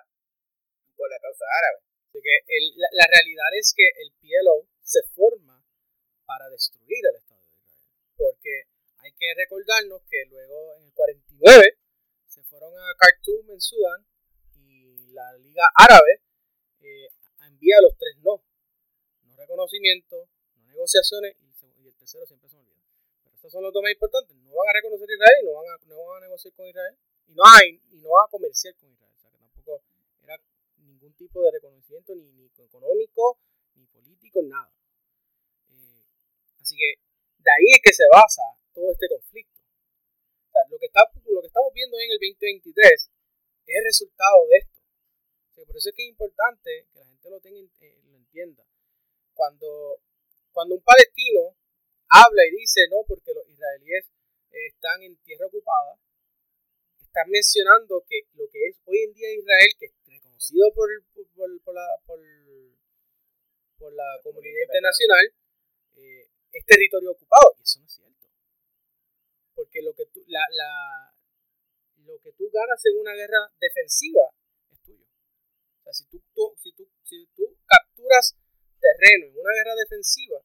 la 1.09 1.19
causa 1.19 1.45
árabe. 1.45 1.79
Así 2.09 2.19
que 2.21 2.35
el, 2.47 2.63
la, 2.75 3.07
realidad 3.07 3.49
es 3.57 3.73
que 3.75 3.87
el 3.87 4.11
PLO 4.19 4.67
se 4.83 5.01
forma 5.15 5.63
para 6.25 6.49
destruir 6.49 7.03
el 7.09 7.15
Estado 7.15 7.41
de 7.41 7.47
Israel, 7.47 7.89
porque 8.17 8.63
hay 8.97 9.11
que 9.13 9.33
recordarnos 9.35 10.01
que 10.09 10.25
luego 10.29 10.75
en 10.75 10.83
el 10.83 10.93
49 10.93 11.77
se 12.27 12.43
fueron 12.43 12.73
a 12.77 12.95
Khartoum 12.99 13.51
en 13.51 13.61
Sudán 13.61 14.05
y 14.55 15.07
la 15.13 15.33
Liga 15.37 15.63
Árabe 15.75 16.21
eh, 16.81 17.09
envía 17.47 17.81
los 17.81 17.97
tres 17.97 18.17
no, 18.19 18.43
no 19.23 19.35
reconocimiento, 19.35 20.27
no 20.55 20.67
negociaciones 20.67 21.35
y 21.39 21.87
el 21.87 21.95
tercero 21.95 22.25
siempre 22.25 22.49
se 22.49 22.57
olvida. 22.57 22.81
Pero 23.23 23.35
estos 23.35 23.51
son 23.51 23.63
los 23.63 23.73
dos 23.73 23.81
más 23.81 23.91
importantes. 23.91 24.35
No 24.37 24.53
van 24.55 24.69
a 24.69 24.73
reconocer 24.73 25.07
Israel, 25.09 25.45
no 25.45 25.53
van 25.53 25.67
a, 25.69 25.85
no 25.85 26.05
van 26.05 26.17
a 26.17 26.25
negociar 26.25 26.53
con 26.53 26.67
Israel 26.67 26.97
y 27.27 27.33
no 27.33 27.43
hay 27.45 27.81
y 27.91 27.97
no 27.97 28.09
van 28.09 28.27
a 28.27 28.31
comerciar 28.31 28.75
con 28.75 28.91
Israel. 28.91 29.13
O 29.15 29.19
sea 29.19 29.31
que 29.31 29.37
tampoco 29.37 29.83
era 30.23 30.37
ningún 31.11 31.13
tipo 31.17 31.41
de 31.43 31.51
reconocimiento 31.51 32.15
ni, 32.15 32.45
económico, 32.57 33.39
ni 33.75 33.85
político, 33.87 34.41
nada. 34.43 34.71
Eh, 35.69 36.05
así 36.59 36.75
que 36.75 37.01
de 37.37 37.51
ahí 37.51 37.67
es 37.75 37.81
que 37.83 37.93
se 37.93 38.03
basa 38.11 38.43
todo 38.73 38.91
este 38.91 39.07
conflicto. 39.09 39.59
Lo, 40.69 40.77
que 40.77 40.85
está, 40.85 41.01
estamos 41.43 41.73
viendo 41.73 41.97
en 41.99 42.11
el 42.11 42.19
2023 42.19 43.11
es 43.65 43.83
resultado 43.83 44.47
de 44.47 44.57
esto. 44.57 44.79
Por 45.65 45.77
eso 45.77 45.89
es 45.89 45.95
que 45.95 46.03
es 46.03 46.09
importante 46.09 46.87
que 46.91 46.99
la 46.99 47.05
gente 47.05 47.29
lo, 47.29 47.37
eh, 47.37 48.15
entienda. 48.15 48.63
Cuando, 49.33 49.99
un 50.53 50.83
palestino 50.83 51.55
habla 52.09 52.41
y 52.47 52.55
dice, 52.57 52.81
no, 52.89 53.03
porque 53.07 53.33
los 53.33 53.47
israelíes 53.47 54.11
están 54.51 55.01
en 55.01 55.15
tierra 55.23 55.47
ocupada, 55.47 55.97
están 56.99 57.29
mencionando 57.29 58.03
que 58.07 58.27
lo 58.33 58.47
que 58.51 58.67
es 58.67 58.79
hoy 58.85 58.99
en 59.03 59.13
día 59.13 59.33
Israel, 59.33 59.71
que 59.79 59.85
reconocido 60.41 60.73
por, 60.73 60.89
por, 61.35 61.61
por 61.63 61.75
la, 61.75 61.87
por, 62.05 62.19
por 63.77 63.93
la 63.93 64.19
comunidad 64.23 64.61
internacional, 64.65 65.33
eh, 65.95 66.29
es 66.51 66.65
territorio 66.65 67.11
ocupado. 67.11 67.55
Y 67.59 67.63
eso 67.63 67.79
no 67.79 67.85
es 67.85 67.93
cierto. 67.93 68.27
Porque 69.53 69.81
lo 69.81 69.93
que 69.93 70.05
tú, 70.07 70.23
la, 70.27 70.41
la, 70.51 71.13
lo 72.05 72.19
que 72.19 72.31
tú 72.33 72.49
ganas 72.51 72.83
en 72.85 72.99
una 72.99 73.13
guerra 73.13 73.51
defensiva 73.59 74.23
es 74.71 74.81
tuyo. 74.81 75.05
O 75.05 75.83
sea, 75.83 75.93
si 75.93 76.05
tú, 76.05 76.21
tú, 76.33 76.53
si 76.57 76.71
tú, 76.73 76.89
si 77.03 77.27
tú 77.35 77.57
capturas 77.65 78.35
terreno 78.79 79.27
en 79.27 79.37
una 79.37 79.53
guerra 79.53 79.75
defensiva, 79.75 80.41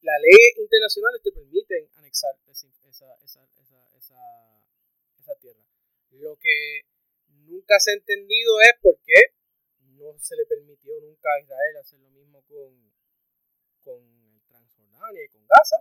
las 0.00 0.20
leyes 0.22 0.56
internacionales 0.58 1.20
te 1.22 1.32
permiten 1.32 1.90
anexar 1.94 2.38
esa, 2.46 2.68
esa, 2.88 3.14
esa, 3.16 3.44
esa, 3.96 4.16
esa 5.18 5.34
tierra. 5.40 5.60
Lo 6.10 6.36
que 6.36 6.86
nunca 7.28 7.78
se 7.78 7.90
ha 7.90 7.94
entendido 7.94 8.60
es 8.60 8.80
por 8.80 8.98
qué 9.04 9.34
no 9.98 10.18
se 10.18 10.36
le 10.36 10.46
permitió 10.46 10.98
nunca 11.00 11.28
a 11.34 11.40
Israel 11.40 11.76
hacer 11.76 11.98
lo 12.00 12.10
mismo 12.10 12.42
con, 12.46 12.70
con 13.82 14.00
Transjordania 14.46 15.24
y 15.24 15.28
con 15.28 15.46
Gaza, 15.46 15.76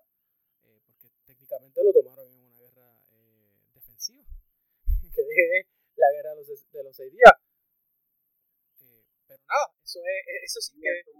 eh, 0.63 0.81
porque 0.85 1.09
técnicamente 1.25 1.83
lo 1.83 1.93
tomaron 1.93 2.27
en 2.27 2.39
una 2.39 2.53
guerra 2.55 2.99
eh, 3.11 3.69
defensiva, 3.73 4.23
que 5.15 5.21
es 5.21 5.67
la 5.95 6.11
guerra 6.13 6.35
de 6.35 6.45
los, 6.45 6.71
de 6.71 6.83
los 6.83 6.95
seis 6.95 7.11
días. 7.13 7.33
Eh, 8.81 9.05
pero 9.27 9.43
nada, 9.47 9.67
eso, 9.83 9.99
es, 10.03 10.43
eso 10.43 10.61
sí 10.61 10.79
que... 10.81 10.87
Y 10.87 10.97
en 10.97 11.03
su, 11.03 11.13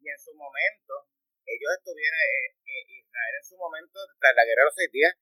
y 0.00 0.08
en 0.08 0.18
su 0.18 0.34
momento, 0.34 1.08
ellos 1.46 1.70
estuvieron, 1.78 2.18
Israel 2.64 3.34
en 3.38 3.44
su 3.44 3.56
momento, 3.56 3.98
tras 4.20 4.34
la 4.36 4.44
guerra 4.44 4.62
de 4.62 4.70
los 4.70 4.74
seis 4.74 4.92
días, 4.92 5.14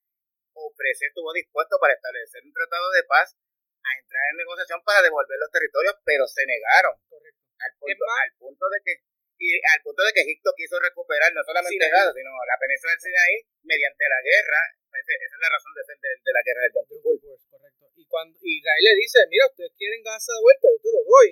ofreció, 0.52 1.08
estuvo 1.08 1.32
dispuesto 1.32 1.78
para 1.80 1.94
establecer 1.94 2.42
un 2.44 2.52
tratado 2.52 2.90
de 2.90 3.04
paz 3.04 3.36
a 3.82 3.90
entrar 3.98 4.24
en 4.30 4.36
negociación 4.36 4.80
para 4.84 5.02
devolver 5.02 5.38
los 5.40 5.50
territorios, 5.50 5.94
pero 6.04 6.26
se 6.26 6.44
negaron. 6.46 6.94
Correcto. 7.08 7.40
Al 7.60 7.72
punto, 7.76 8.04
al 8.04 8.32
punto 8.38 8.64
de 8.68 8.78
que 8.84 8.92
y 9.40 9.56
al 9.56 9.80
punto 9.80 10.04
de 10.04 10.12
que 10.12 10.20
Egipto 10.20 10.52
quiso 10.52 10.76
recuperar 10.76 11.32
no 11.32 11.40
solamente 11.40 11.88
Gaza, 11.88 12.12
sino 12.12 12.28
la 12.44 12.60
península 12.60 12.92
del 12.92 13.00
Sinaí 13.00 13.36
mediante 13.64 14.04
la 14.04 14.20
guerra. 14.20 14.60
Esa 14.92 15.16
es 15.16 15.40
la 15.40 15.48
razón 15.48 15.72
de 15.72 15.82
ser 15.88 15.96
de, 15.96 16.10
de 16.12 16.32
la 16.36 16.42
guerra 16.44 16.60
del 16.68 16.72
Yom 16.76 16.86
Kippur. 16.92 17.16
Correcto. 17.48 17.84
Y 17.96 18.04
cuando 18.04 18.36
Israel 18.36 18.84
le 18.84 18.94
dice, 19.00 19.18
mira, 19.32 19.48
ustedes 19.48 19.72
quieren 19.80 20.04
Gaza 20.04 20.36
de 20.36 20.44
vuelta, 20.44 20.68
yo 20.68 20.78
te 20.84 20.90
lo 20.92 21.02
doy. 21.08 21.28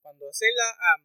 Cuando 0.00 0.22
hacen 0.32 0.52
la 0.56 0.68
um, 0.96 1.00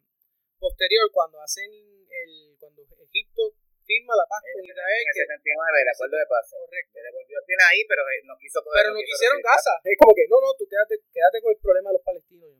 posterior, 0.56 1.04
cuando 1.12 1.36
hacen 1.44 1.68
el, 1.68 2.56
cuando 2.56 2.80
Egipto 2.80 3.52
firma 3.88 4.12
la 4.12 4.28
paz 4.28 4.44
con 4.52 4.60
Israel. 4.60 5.00
En 5.00 5.08
el 5.08 5.16
79, 5.16 5.80
el 5.80 5.88
acuerdo 5.88 6.16
de 6.20 6.28
paz. 6.28 6.44
Correcto. 6.52 6.92
Le 6.92 7.02
devolvió 7.08 7.36
Sinaí, 7.48 7.80
pero 7.88 8.04
no 8.28 8.36
quiso 8.36 8.60
Pero 8.60 8.92
no, 8.92 9.00
quisieron 9.00 9.40
Gaza. 9.40 9.74
Es 9.80 9.96
como 9.96 10.12
que, 10.12 10.28
no, 10.28 10.36
no, 10.44 10.52
tú 10.52 10.68
quédate, 10.68 11.00
quédate 11.08 11.40
con 11.40 11.56
el 11.56 11.60
problema 11.64 11.88
de 11.88 11.96
los 11.96 12.04
palestinos. 12.04 12.52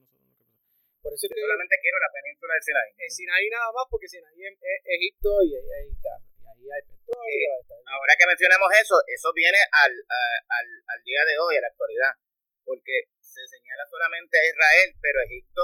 Por 1.04 1.12
eso 1.14 1.28
yo 1.30 1.36
solamente 1.36 1.76
quiero 1.78 1.96
la 2.00 2.10
península 2.10 2.52
del 2.56 2.64
Sinaí. 2.64 2.90
El 2.96 3.12
Sinaí 3.12 3.46
nada 3.52 3.68
más, 3.76 3.84
porque 3.92 4.08
Sinaí 4.08 4.40
es, 4.40 4.56
Egipto 4.84 5.30
y 5.44 5.54
ahí 5.54 5.68
hay, 5.68 5.88
ahí 5.92 6.64
hay 6.64 6.82
petróleo. 6.88 7.52
ahora 7.86 8.12
que 8.16 8.26
mencionamos 8.26 8.68
eso, 8.80 8.96
eso 9.06 9.28
viene 9.36 9.60
al, 9.72 9.92
al, 9.92 10.68
al 10.88 11.00
día 11.04 11.22
de 11.28 11.38
hoy, 11.38 11.54
a 11.56 11.62
la 11.62 11.68
actualidad. 11.68 12.12
Porque 12.64 13.08
se 13.20 13.44
señala 13.46 13.84
solamente 13.88 14.36
a 14.36 14.44
Israel, 14.44 14.88
pero 15.00 15.22
Egipto, 15.24 15.62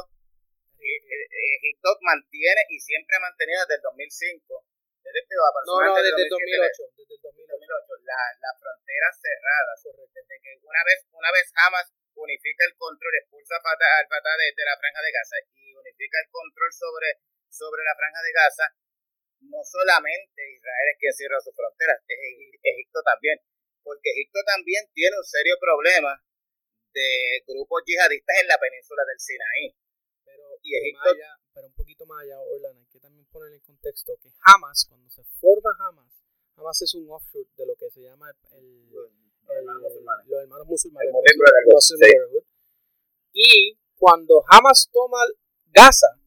eh, 0.81 1.01
eh, 1.03 1.57
Egipto 1.61 1.89
mantiene 2.01 2.63
y 2.71 2.79
siempre 2.81 3.17
ha 3.17 3.27
mantenido 3.27 3.61
desde 3.67 3.77
el 3.77 3.83
2005 3.83 4.65
desde, 5.05 5.21
no, 5.37 5.77
no, 5.85 5.95
desde 6.01 6.23
el 6.25 6.31
2008. 6.33 6.97
Desde 6.97 7.15
el 7.15 7.21
2008. 7.21 8.09
La, 8.09 8.21
la 8.41 8.53
frontera 8.57 9.09
cerrada. 9.13 9.73
Desde 9.77 10.35
que 10.41 10.51
una 10.65 10.83
vez, 10.89 11.05
una 11.13 11.31
vez 11.31 11.47
Hamas 11.55 11.93
unifica 12.17 12.65
el 12.65 12.75
control, 12.77 13.15
expulsa 13.21 13.57
al 13.59 14.07
Fatah 14.09 14.37
de, 14.39 14.65
la 14.65 14.77
franja 14.79 15.01
de 15.03 15.13
Gaza 15.13 15.37
y 15.53 15.75
unifica 15.75 16.19
el 16.23 16.31
control 16.31 16.71
sobre, 16.73 17.09
sobre 17.51 17.83
la 17.83 17.95
franja 17.95 18.21
de 18.23 18.33
Gaza, 18.33 18.67
no 19.51 19.61
solamente 19.61 20.41
Israel 20.41 20.89
es 20.89 20.99
quien 20.99 21.13
cierra 21.13 21.41
sus 21.43 21.55
fronteras, 21.55 22.01
es 22.07 22.19
Egipto 22.63 23.03
también. 23.05 23.39
Porque 23.85 24.17
Egipto 24.17 24.41
también 24.47 24.89
tiene 24.95 25.13
un 25.13 25.25
serio 25.29 25.61
problema 25.61 26.17
de 26.95 27.45
grupos 27.45 27.83
yihadistas 27.85 28.41
en 28.41 28.49
la 28.49 28.57
península 28.57 29.05
del 29.05 29.21
Sinaí. 29.21 29.77
Pero, 30.25 30.57
y 30.63 30.71
Egipto, 30.81 31.13
pero 31.55 31.69
un 31.69 31.73
poquito 31.75 32.05
más 32.07 32.23
allá, 32.23 32.41
Orlando, 32.41 32.81
hay 32.81 32.87
que 32.87 33.01
también 33.01 33.25
poner 33.27 33.53
en 33.53 33.61
contexto 33.61 34.17
que 34.21 34.31
Hamas, 34.43 34.87
cuando 34.89 35.09
se 35.09 35.23
forma 35.41 35.71
Hamas, 35.79 36.13
Hamas 36.57 36.83
es 36.83 36.95
un 36.95 37.09
offshoot 37.09 37.49
de 37.57 37.67
lo 37.67 37.75
que 37.77 37.91
se 37.91 38.03
llama 38.03 38.31
el, 38.53 38.91
los 38.91 39.11
hermanos 39.49 39.83
musulmanes, 39.83 40.27
los 40.29 40.41
hermanos 40.43 40.67
musulmanes 40.67 42.45
y 43.33 43.77
cuando 43.97 44.45
Hamas 44.49 44.89
toma 44.93 45.19
Gaza, 45.67 46.19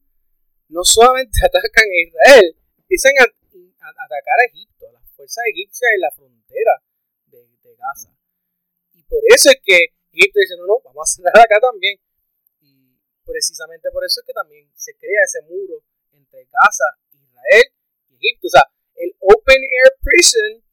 no 0.68 0.84
solamente 0.84 1.38
atacan 1.44 1.84
a 1.84 2.00
Israel, 2.06 2.56
empiezan 2.76 3.12
a, 3.20 3.24
atacar 3.24 4.34
a 4.40 4.46
Egipto, 4.52 4.88
a 4.88 4.92
las 4.92 5.10
fuerzas 5.12 5.44
egipcias 5.52 5.90
en 5.94 6.00
la 6.00 6.10
frontera 6.10 6.82
de, 7.26 7.48
de 7.62 7.76
Gaza. 7.76 8.10
Y 8.92 9.02
por 9.04 9.20
eso 9.34 9.50
es 9.50 9.58
que 9.64 9.78
Egipto 10.12 10.40
dice, 10.40 10.56
no, 10.58 10.66
no, 10.66 10.80
vamos 10.84 11.10
a 11.10 11.14
cerrar 11.14 11.38
acá 11.44 11.60
también. 11.60 11.98
Precisamente 13.28 13.90
por 13.92 14.04
eso 14.04 14.20
es 14.20 14.26
que 14.26 14.32
también 14.32 14.72
se 14.74 14.96
crea 14.96 15.20
ese 15.22 15.42
muro 15.42 15.84
entre 16.12 16.48
Gaza, 16.48 16.88
Israel 17.12 17.68
y 18.08 18.16
Egipto. 18.16 18.48
O 18.48 18.50
sea, 18.50 18.64
el 18.96 19.12
Open 19.20 19.62
Air 19.62 19.92
Prison 20.00 20.64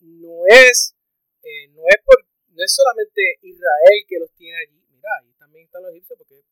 no 0.00 0.40
es, 0.48 0.96
eh, 1.42 1.68
no 1.68 1.82
es, 1.92 2.00
por, 2.02 2.16
no 2.48 2.64
es 2.64 2.72
solamente 2.74 3.20
Israel 3.42 4.00
que 4.08 4.18
los 4.18 4.32
tiene 4.32 4.56
allí. 4.56 4.80
Mira, 4.88 5.10
ahí 5.20 5.32
también 5.38 5.66
están 5.66 5.82
los 5.82 5.92
egipcios 5.92 6.16
porque, 6.16 6.42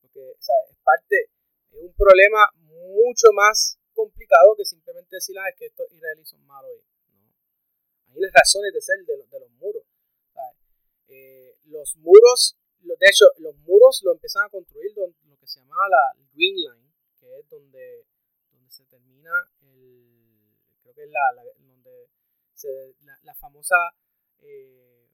porque 0.00 0.32
es 0.40 0.78
parte, 0.82 1.28
es 1.70 1.82
un 1.82 1.92
problema 1.92 2.48
mucho 2.56 3.28
más 3.34 3.78
complicado 3.92 4.56
que 4.56 4.64
simplemente 4.64 5.16
decir, 5.16 5.36
ah, 5.38 5.52
que 5.56 5.66
estos 5.66 5.92
israelíes 5.92 6.30
son 6.30 6.44
malos. 6.46 6.72
No. 7.12 8.14
Hay 8.14 8.20
las 8.20 8.32
razones 8.32 8.72
de 8.72 8.80
ser 8.80 9.04
de, 9.04 9.16
de 9.16 9.40
los 9.40 9.50
muros. 9.52 9.84
Eh, 11.08 11.56
los 11.64 11.96
muros, 11.96 12.56
de 12.96 13.06
hecho, 13.06 13.24
los 13.38 13.56
muros 13.58 14.00
lo 14.04 14.12
empezaron 14.12 14.46
a 14.46 14.50
construir 14.50 14.92
lo, 14.96 15.06
lo 15.24 15.36
que 15.38 15.46
se 15.46 15.60
llamaba 15.60 15.88
la 15.88 16.22
Green 16.32 16.56
Line, 16.56 16.92
que 17.18 17.38
es 17.38 17.48
donde, 17.48 18.06
donde 18.52 18.70
se 18.70 18.84
termina 18.86 19.30
el, 19.62 20.56
creo 20.82 20.94
que 20.94 21.04
es 21.04 21.10
la, 21.10 21.42
donde 21.58 22.08
la, 23.22 23.34
famosa 23.34 23.76
eh, 24.40 25.08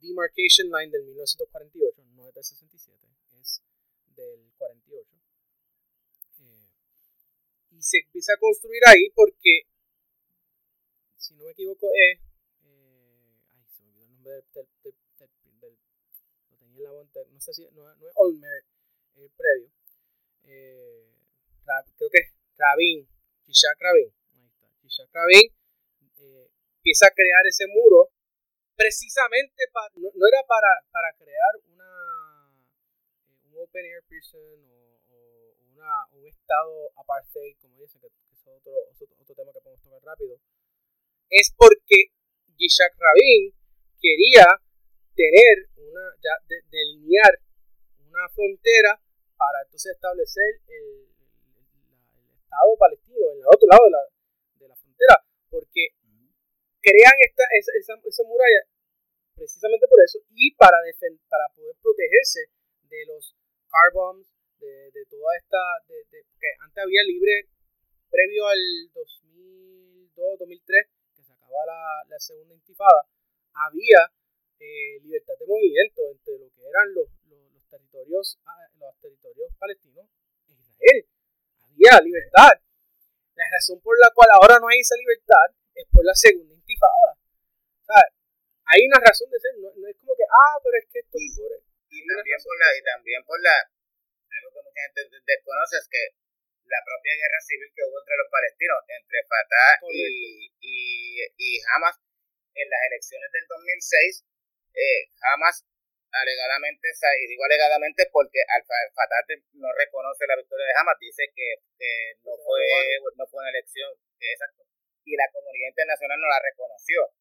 demarcation 0.00 0.68
line 0.70 0.90
del 0.90 1.04
1948, 1.04 2.04
no 2.14 2.28
es 2.28 2.34
del 2.34 2.44
67, 2.44 3.08
es 3.40 3.62
del 4.16 4.52
48. 4.58 5.16
Eh, 6.40 6.68
y 7.70 7.82
se 7.82 7.98
empieza 7.98 8.32
a 8.34 8.38
construir 8.38 8.82
ahí 8.86 9.10
porque, 9.14 9.62
si 11.16 11.34
no 11.34 11.44
me 11.44 11.52
equivoco, 11.52 11.88
es. 11.94 12.20
Eh, 12.64 13.40
ay, 13.50 13.64
se 13.68 13.82
me 13.84 13.90
olvidó 13.90 14.04
el 14.04 14.10
nombre 14.10 14.32
del, 14.32 14.99
no 16.88 17.40
sé 17.40 17.52
si, 17.52 17.68
no, 17.72 17.90
es 17.90 18.12
Olmer, 18.16 18.64
el 19.16 19.30
previo. 19.30 19.70
Eh, 20.44 21.10
creo 21.96 22.10
que 22.10 22.18
es 22.18 22.32
Rabin, 22.56 23.08
Shishak 23.46 23.80
Rabin. 23.80 24.12
Ahí 24.34 24.46
está, 24.46 24.66
Shishak 24.82 25.10
Rabin 25.12 25.52
eh, 26.18 26.50
empieza 26.76 27.06
a 27.06 27.10
crear 27.10 27.46
ese 27.46 27.66
muro 27.68 28.10
precisamente 28.76 29.64
para, 29.72 29.92
no, 29.96 30.08
era 30.08 30.42
para, 30.48 30.68
para 30.90 31.12
crear 31.18 31.52
una 31.68 31.90
eh, 33.28 33.36
un 33.44 33.62
open 33.62 33.84
air 33.84 34.02
prison 34.08 34.40
o, 34.40 35.54
una, 35.72 36.06
un 36.12 36.26
estado 36.26 36.92
apartheid, 36.96 37.56
como 37.60 37.80
dicen, 37.80 38.00
que, 38.00 38.08
es 38.08 38.46
otro, 38.46 38.72
otro, 38.90 39.34
tema 39.34 39.52
que 39.52 39.60
podemos 39.60 39.82
tocar 39.82 40.02
rápido. 40.02 40.40
Es 41.28 41.52
porque 41.56 42.12
Yishak 42.56 42.96
Rabin 42.98 43.54
quería 44.00 44.46
tener 45.14 45.69
una, 45.90 46.14
ya 46.22 46.34
delinear 46.70 47.38
una 48.06 48.28
frontera 48.30 49.00
para 49.36 49.62
entonces 49.64 49.92
establecer 49.92 50.60
el, 50.68 51.10
Estado 52.50 52.76
palestino 52.76 53.30
en 53.30 53.38
el 53.38 53.46
otro 53.46 53.66
lado 53.70 53.84
de 53.86 53.92
la, 53.94 54.02
de 54.58 54.66
la 54.68 54.74
frontera, 54.74 55.16
porque 55.48 55.94
crean 56.82 57.14
esta, 57.22 57.44
esa, 57.54 57.70
esa, 57.78 57.94
esa, 58.02 58.24
muralla 58.26 58.66
precisamente 59.38 59.86
por 59.86 60.02
eso 60.02 60.18
y 60.34 60.50
para, 60.58 60.82
para 61.30 61.46
poder 61.54 61.76
protegerse 61.80 62.50
de 62.90 63.06
los 63.06 63.36
car 63.70 63.94
bombs, 63.94 64.26
de, 64.58 64.90
de 64.90 65.06
toda 65.06 65.30
esta, 65.38 65.62
de, 65.86 66.04
que 66.10 66.50
antes 66.58 66.82
había 66.82 67.06
libre, 67.06 67.46
previo 68.10 68.48
al 68.48 68.58
2002-2003, 68.98 70.90
que 71.14 71.22
se 71.22 71.32
acaba 71.32 71.64
la, 71.66 72.04
la 72.08 72.18
segunda 72.18 72.54
intifada, 72.54 73.06
había 73.54 74.10
eh, 74.60 75.00
libertad 75.00 75.34
de 75.40 75.46
movimiento 75.46 76.04
entre 76.12 76.36
lo 76.36 76.52
que 76.52 76.60
eran 76.68 76.92
los, 76.92 77.08
los, 77.32 77.64
territorios 77.70 78.38
ah, 78.44 78.68
los 78.76 78.92
territorios 79.00 79.48
palestinos 79.58 80.04
e 80.48 80.52
Israel. 80.52 81.00
Había 81.64 82.04
libertad. 82.04 82.60
La 83.34 83.46
razón 83.48 83.80
por 83.80 83.96
la 83.98 84.12
cual 84.12 84.28
ahora 84.36 84.60
no 84.60 84.68
hay 84.68 84.80
esa 84.80 84.96
libertad 85.00 85.56
es 85.74 85.86
por 85.88 86.04
la 86.04 86.14
segunda 86.14 86.52
intifada. 86.52 87.16
hay 88.68 88.86
una 88.86 89.00
razón 89.00 89.30
de 89.32 89.40
ser, 89.40 89.56
no, 89.58 89.72
es 89.72 89.96
como 89.96 90.12
que, 90.14 90.28
ah, 90.28 90.60
pero 90.62 90.76
es 90.76 90.86
que 90.92 91.00
esto 91.00 91.16
y, 91.16 91.26
y, 91.26 92.06
también 92.06 92.38
por 92.44 92.54
la, 92.60 92.68
y 92.76 92.82
también 92.84 93.20
por 93.24 93.40
la, 93.40 93.56
algo 93.64 94.48
que 94.52 94.62
mucha 94.62 94.80
gente 94.92 95.00
desconoce 95.24 95.76
es 95.80 95.88
que 95.88 96.04
la 96.68 96.80
propia 96.84 97.16
guerra 97.16 97.40
civil 97.42 97.70
que 97.74 97.82
hubo 97.82 97.98
entre 97.98 98.14
los 98.20 98.28
palestinos, 98.30 98.78
entre 98.92 99.18
Fatah 99.24 99.72
y, 99.90 100.52
y, 100.60 100.78
y 101.34 101.48
Hamas 101.74 101.96
en 102.54 102.66
las 102.68 102.80
elecciones 102.92 103.28
del 103.32 103.46
2006, 103.48 104.29
eh, 104.74 105.10
jamás 105.18 105.64
alegadamente, 106.12 106.88
y 106.90 107.26
digo 107.28 107.44
alegadamente 107.44 108.06
porque 108.10 108.42
al 108.42 108.62
Fatah 108.66 109.22
no 109.54 109.68
reconoce 109.78 110.26
la 110.26 110.36
victoria 110.36 110.66
de 110.66 110.74
Hamas, 110.74 110.98
dice 110.98 111.30
que, 111.34 111.54
no, 112.26 112.34
fue, 112.42 112.66
no 113.16 113.26
fue 113.26 113.40
una 113.40 113.50
elección, 113.50 113.90
exacto, 114.18 114.66
y 115.04 115.16
la 115.16 115.30
comunidad 115.32 115.70
internacional 115.70 116.18
no 116.18 116.28
la 116.28 116.42
reconoció. 116.42 117.14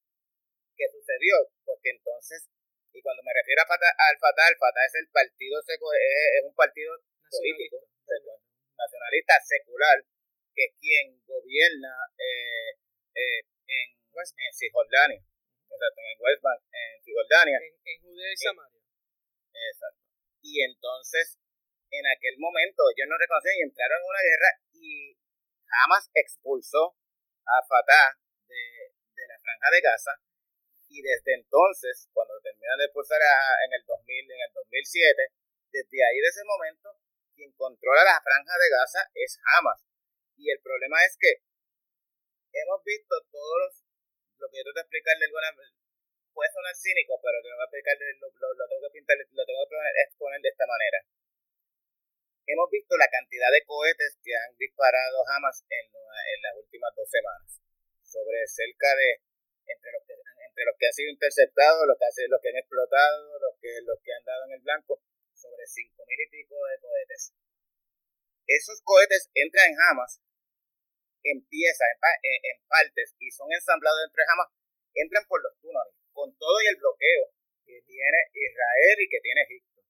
¿Qué 0.76 0.90
sucedió? 0.90 1.36
Porque 1.66 1.92
entonces, 1.92 2.50
y 2.94 3.02
cuando 3.02 3.22
me 3.24 3.34
refiero 3.34 3.62
a 3.62 3.68
Fatah, 3.70 3.94
al 3.94 4.18
Fatah, 4.18 4.50
el 4.50 4.58
Fatah 4.58 4.86
es 4.86 4.96
el 4.96 5.08
partido, 5.12 5.62
seco, 5.62 5.94
es, 5.94 6.44
un 6.44 6.56
partido 6.56 6.98
político, 7.30 7.78
nacionalista 8.78 9.38
secular, 9.44 10.02
que 10.56 10.66
es 10.66 10.74
quien 10.80 11.20
gobierna 11.28 11.94
eh, 12.18 12.74
eh, 13.14 13.42
en, 13.68 13.88
en 13.94 14.54
Cisjordania 14.54 15.29
exacto, 15.70 16.00
en 16.02 16.18
West 16.20 16.42
Bank, 16.42 16.62
en 16.72 16.92
Cisjordania. 17.04 17.58
En, 17.60 17.98
Judea 18.02 18.32
y 18.34 18.38
Samaria. 18.38 18.82
Exacto. 19.54 20.02
Y 20.42 20.64
entonces, 20.64 21.38
en 21.92 22.06
aquel 22.06 22.36
momento, 22.38 22.84
ellos 22.90 23.08
no 23.10 23.18
reconocían 23.18 23.58
y 23.58 23.68
entraron 23.70 24.00
en 24.00 24.10
una 24.10 24.24
guerra 24.24 24.52
y 24.74 25.18
jamás 25.66 26.10
expulsó 26.14 26.96
a 27.46 27.58
Fatah 27.66 28.18
de, 28.48 28.94
de 29.14 29.24
la 29.28 29.38
franja 29.40 29.68
de 29.72 29.82
Gaza. 29.82 30.14
Y 30.90 31.02
desde 31.02 31.38
entonces, 31.38 32.10
cuando 32.14 32.34
terminan 32.42 32.78
de 32.78 32.86
expulsar 32.86 33.22
en 33.22 33.72
el 33.74 33.84
2000, 33.86 34.32
en 34.32 34.42
el 34.42 34.54
2007, 34.54 35.34
desde 35.70 35.98
ahí, 36.02 36.18
de 36.18 36.30
ese 36.34 36.44
momento, 36.46 36.98
quien 37.36 37.54
controla 37.54 38.04
la 38.04 38.22
franja 38.22 38.58
de 38.58 38.70
Gaza 38.70 39.02
es 39.14 39.38
Hamas. 39.54 39.86
Y 40.36 40.50
el 40.50 40.60
problema 40.62 40.98
es 41.06 41.16
que 41.20 41.46
hemos 42.54 42.84
visto 42.84 43.16
todos 43.32 43.56
los 43.64 43.89
lo 44.40 44.48
que 44.48 44.58
yo 44.58 44.64
tengo 44.64 44.76
que 44.76 44.86
explicarle 44.88 45.26
alguna 45.28 45.52
puede 46.34 46.50
sonar 46.56 46.76
cínico, 46.76 47.20
pero 47.20 47.44
me 47.44 47.52
voy 47.52 47.68
a 47.68 47.94
lo, 48.16 48.28
lo, 48.56 48.66
tengo 48.68 48.82
que 48.88 48.96
pintar, 48.96 49.18
lo 49.20 49.44
tengo 49.44 49.64
que 49.68 49.76
exponer 50.08 50.40
de 50.40 50.50
esta 50.50 50.66
manera. 50.66 51.00
Hemos 52.48 52.68
visto 52.72 52.98
la 52.98 53.12
cantidad 53.12 53.52
de 53.52 53.66
cohetes 53.68 54.18
que 54.24 54.34
han 54.34 54.56
disparado 54.58 55.22
Hamas 55.28 55.62
en, 55.70 55.86
en 55.86 56.40
las 56.42 56.56
últimas 56.56 56.96
dos 56.96 57.10
semanas. 57.10 57.62
Sobre 58.02 58.48
cerca 58.48 58.90
de, 58.96 59.22
entre 59.68 59.92
los 59.92 60.02
que, 60.08 60.14
entre 60.18 60.64
los 60.66 60.76
que 60.80 60.88
han 60.88 60.98
sido 60.98 61.12
interceptados, 61.12 61.86
los 61.86 61.98
que, 62.00 62.26
los 62.26 62.42
que 62.42 62.50
han 62.50 62.58
explotado, 62.58 63.38
los 63.38 63.54
que, 63.62 63.70
los 63.86 64.00
que 64.02 64.14
han 64.16 64.26
dado 64.26 64.46
en 64.50 64.54
el 64.58 64.62
blanco, 64.66 64.98
sobre 65.36 65.68
cinco 65.68 66.04
mil 66.08 66.20
y 66.20 66.30
pico 66.32 66.56
de 66.56 66.80
cohetes. 66.82 67.34
esos 68.48 68.82
cohetes 68.82 69.30
entran 69.36 69.70
en 69.70 69.78
Hamas, 69.78 70.22
en 71.24 71.46
piezas, 71.48 71.88
en, 72.24 72.58
partes, 72.68 73.16
y 73.20 73.32
son 73.32 73.52
ensamblados 73.52 74.00
entre 74.08 74.24
Hamas, 74.28 74.50
entran 74.94 75.26
por 75.28 75.42
los 75.44 75.54
túneles, 75.60 75.94
con 76.14 76.36
todo 76.38 76.58
y 76.64 76.68
el 76.68 76.78
bloqueo 76.78 77.32
que 77.66 77.82
tiene 77.86 78.18
Israel 78.34 78.98
y 79.00 79.10
que 79.10 79.22
tiene 79.22 79.42
Egipto. 79.42 79.82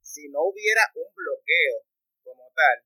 Si 0.00 0.28
no 0.28 0.42
hubiera 0.44 0.82
un 0.94 1.08
bloqueo 1.14 1.84
como 2.22 2.50
tal, 2.54 2.84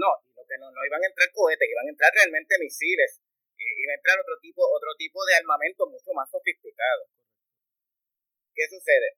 no, 0.00 0.10
lo 0.34 0.42
que 0.46 0.56
no, 0.56 0.70
no 0.70 0.80
iban 0.86 1.02
a 1.02 1.06
entrar 1.06 1.28
cohetes, 1.32 1.68
iban 1.68 1.86
a 1.86 1.90
entrar 1.90 2.10
realmente 2.14 2.56
misiles, 2.58 3.20
iba 3.58 3.92
a 3.92 3.96
entrar 3.96 4.16
otro 4.20 4.38
tipo, 4.40 4.64
otro 4.64 4.94
tipo 4.96 5.24
de 5.26 5.34
armamento 5.36 5.86
mucho 5.86 6.12
más 6.14 6.30
sofisticado. 6.30 7.04
¿Qué 8.54 8.64
sucede? 8.68 9.16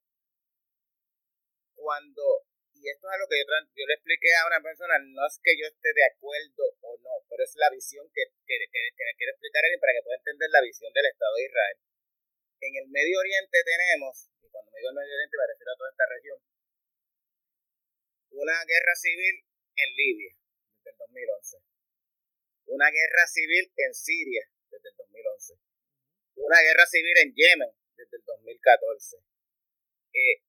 Cuando, 1.75 2.47
y 2.83 2.91
esto 2.91 3.07
es 3.07 3.15
algo 3.15 3.31
que 3.31 3.39
yo, 3.39 3.87
le 3.87 3.95
expliqué 3.95 4.35
a 4.35 4.47
una 4.51 4.59
persona, 4.59 4.99
no 4.99 5.23
es 5.23 5.39
que 5.39 5.55
yo 5.55 5.71
esté 5.71 5.95
de 5.95 6.03
acuerdo 6.03 6.67
o 6.83 6.99
no, 6.99 7.15
pero 7.31 7.47
es 7.47 7.55
la 7.55 7.71
visión 7.71 8.03
que, 8.11 8.27
que, 8.43 8.59
que, 8.59 8.81
quiero 8.91 9.31
explicar 9.39 9.63
a 9.63 9.67
alguien 9.71 9.79
para 9.79 9.95
que 9.95 10.03
pueda 10.03 10.19
entender 10.19 10.51
la 10.51 10.67
visión 10.67 10.91
del 10.91 11.07
Estado 11.07 11.35
de 11.39 11.47
Israel. 11.47 11.79
En 12.59 12.73
el 12.83 12.87
Medio 12.91 13.23
Oriente 13.23 13.59
tenemos, 13.63 14.35
y 14.43 14.51
cuando 14.51 14.75
me 14.75 14.83
digo 14.83 14.91
el 14.91 14.99
Medio 14.99 15.15
Oriente 15.15 15.39
me 15.39 15.47
refiero 15.47 15.71
a 15.71 15.79
toda 15.79 15.91
esta 15.95 16.07
región, 16.11 16.39
una 18.35 18.59
guerra 18.67 18.95
civil 18.99 19.35
en 19.79 19.89
Libia 19.95 20.35
desde 20.83 20.91
el 20.91 20.99
2011, 20.99 21.63
una 22.67 22.91
guerra 22.91 23.25
civil 23.31 23.65
en 23.79 23.95
Siria 23.95 24.43
desde 24.75 24.91
el 24.91 24.97
2011, 24.99 25.55
una 26.35 26.59
guerra 26.67 26.87
civil 26.91 27.15
en 27.15 27.31
Yemen 27.31 27.73
desde 27.95 28.17
el 28.19 28.25
2014. 28.27 29.23
Eh, 30.19 30.43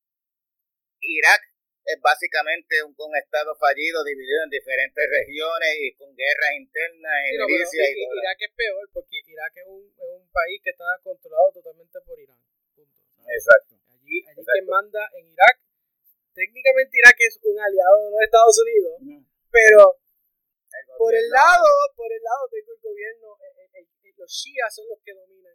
Irak 1.02 1.53
es 1.86 2.00
básicamente 2.00 2.82
un, 2.84 2.96
estado 3.16 3.56
fallido 3.56 4.04
dividido 4.04 4.44
en 4.44 4.50
diferentes 4.50 5.04
regiones 5.04 5.72
y 5.80 5.94
con 5.96 6.16
guerras 6.16 6.54
internas 6.56 7.14
en 7.28 7.36
Irak 7.44 8.40
es 8.40 8.52
peor 8.56 8.90
porque 8.94 9.20
Irak 9.28 9.54
es 9.58 9.68
un, 9.68 9.84
es 9.84 10.10
un, 10.16 10.28
país 10.32 10.62
que 10.64 10.72
está 10.72 10.86
controlado 11.04 11.52
totalmente 11.54 12.00
por 12.02 12.20
Irán. 12.20 12.40
Exacto. 13.28 13.76
Allí, 13.92 14.24
allí 14.28 14.42
quien 14.42 14.66
manda 14.66 15.10
en 15.14 15.30
Irak, 15.30 15.60
técnicamente 16.34 16.98
Irak 16.98 17.18
es 17.20 17.40
un 17.44 17.60
aliado 17.60 18.06
de 18.06 18.12
los 18.12 18.22
Estados 18.22 18.58
Unidos, 18.64 19.26
pero 19.52 20.00
por 20.98 21.14
el 21.14 21.30
lado, 21.30 21.70
por 21.96 22.12
el 22.12 22.24
lado 22.24 22.48
del 22.50 22.66
gobierno, 22.82 23.38
eh, 23.42 23.70
eh, 23.78 23.88
eh, 24.04 24.14
los 24.18 24.32
shias 24.32 24.74
son 24.74 24.88
los 24.90 25.00
que 25.04 25.14
dominan. 25.14 25.54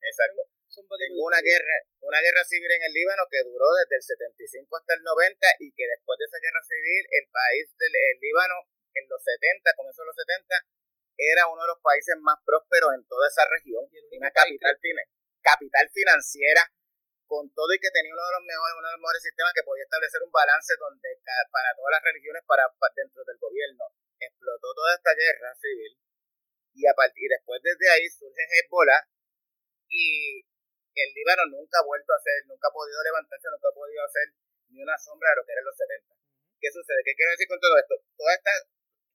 Exacto. 0.00 0.53
Una 0.80 1.40
guerra, 1.40 1.76
una 2.00 2.20
guerra 2.20 2.42
civil 2.44 2.70
en 2.70 2.82
el 2.82 2.92
Líbano 2.92 3.22
que 3.30 3.42
duró 3.44 3.66
desde 3.78 3.96
el 3.96 4.02
75 4.02 4.76
hasta 4.76 4.94
el 4.94 5.02
90 5.02 5.46
y 5.60 5.72
que 5.72 5.86
después 5.86 6.18
de 6.18 6.26
esa 6.26 6.38
guerra 6.42 6.62
civil 6.66 7.02
el 7.10 7.26
país 7.30 7.66
del 7.78 7.92
Líbano 8.20 8.66
en 8.94 9.04
los 9.08 9.22
70, 9.22 9.74
comenzó 9.76 10.02
en 10.02 10.10
los 10.10 10.18
70, 10.18 10.54
era 11.18 11.46
uno 11.46 11.62
de 11.62 11.70
los 11.70 11.80
países 11.82 12.14
más 12.22 12.38
prósperos 12.44 12.94
en 12.94 13.06
toda 13.06 13.28
esa 13.28 13.46
región, 13.50 13.86
una 13.86 14.30
capital, 14.30 14.74
capital 15.42 15.86
financiera 15.92 16.62
con 17.26 17.50
todo 17.54 17.72
y 17.72 17.80
que 17.80 17.90
tenía 17.90 18.12
uno 18.12 18.26
de 18.26 18.34
los 18.38 18.44
mejores, 18.44 18.74
uno 18.78 18.88
de 18.88 18.94
los 18.94 19.02
mejores 19.02 19.22
sistemas 19.22 19.52
que 19.54 19.66
podía 19.66 19.84
establecer 19.84 20.22
un 20.22 20.30
balance 20.30 20.74
donde 20.78 21.08
para 21.50 21.70
todas 21.74 21.92
las 21.98 22.04
religiones 22.04 22.42
para, 22.46 22.68
dentro 22.94 23.24
del 23.24 23.38
gobierno. 23.38 23.84
Explotó 24.20 24.74
toda 24.74 24.94
esta 24.94 25.14
guerra 25.14 25.54
civil 25.56 25.98
y 26.74 26.86
a 26.86 26.94
partir 26.94 27.28
después 27.30 27.60
desde 27.62 27.90
ahí 27.90 28.06
surge 28.08 28.42
Hezbollah 28.50 29.02
y 29.88 30.42
el 31.02 31.10
Líbano 31.14 31.42
nunca 31.50 31.82
ha 31.82 31.86
vuelto 31.88 32.12
a 32.12 32.16
hacer, 32.16 32.46
nunca 32.46 32.68
ha 32.68 32.76
podido 32.76 33.02
levantarse, 33.02 33.50
nunca 33.50 33.68
ha 33.68 33.74
podido 33.74 34.00
hacer 34.04 34.26
ni 34.70 34.82
una 34.82 34.98
sombra 34.98 35.30
de 35.30 35.36
lo 35.36 35.44
que 35.44 35.52
era 35.52 35.62
los 35.66 35.76
70. 35.76 36.14
¿Qué 36.60 36.70
sucede? 36.70 37.02
¿Qué 37.04 37.14
quiero 37.18 37.32
decir 37.34 37.48
con 37.48 37.60
todo 37.60 37.74
esto? 37.78 37.94
Toda 38.16 38.32
esta, 38.34 38.52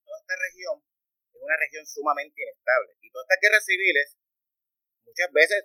toda 0.03 0.17
esta 0.19 0.35
región 0.35 0.75
es 1.33 1.41
una 1.41 1.57
región 1.57 1.85
sumamente 1.85 2.35
inestable 2.35 2.95
y 2.99 3.11
todas 3.11 3.25
estas 3.25 3.41
guerras 3.41 3.65
civiles 3.65 4.07
muchas 5.05 5.31
veces 5.31 5.61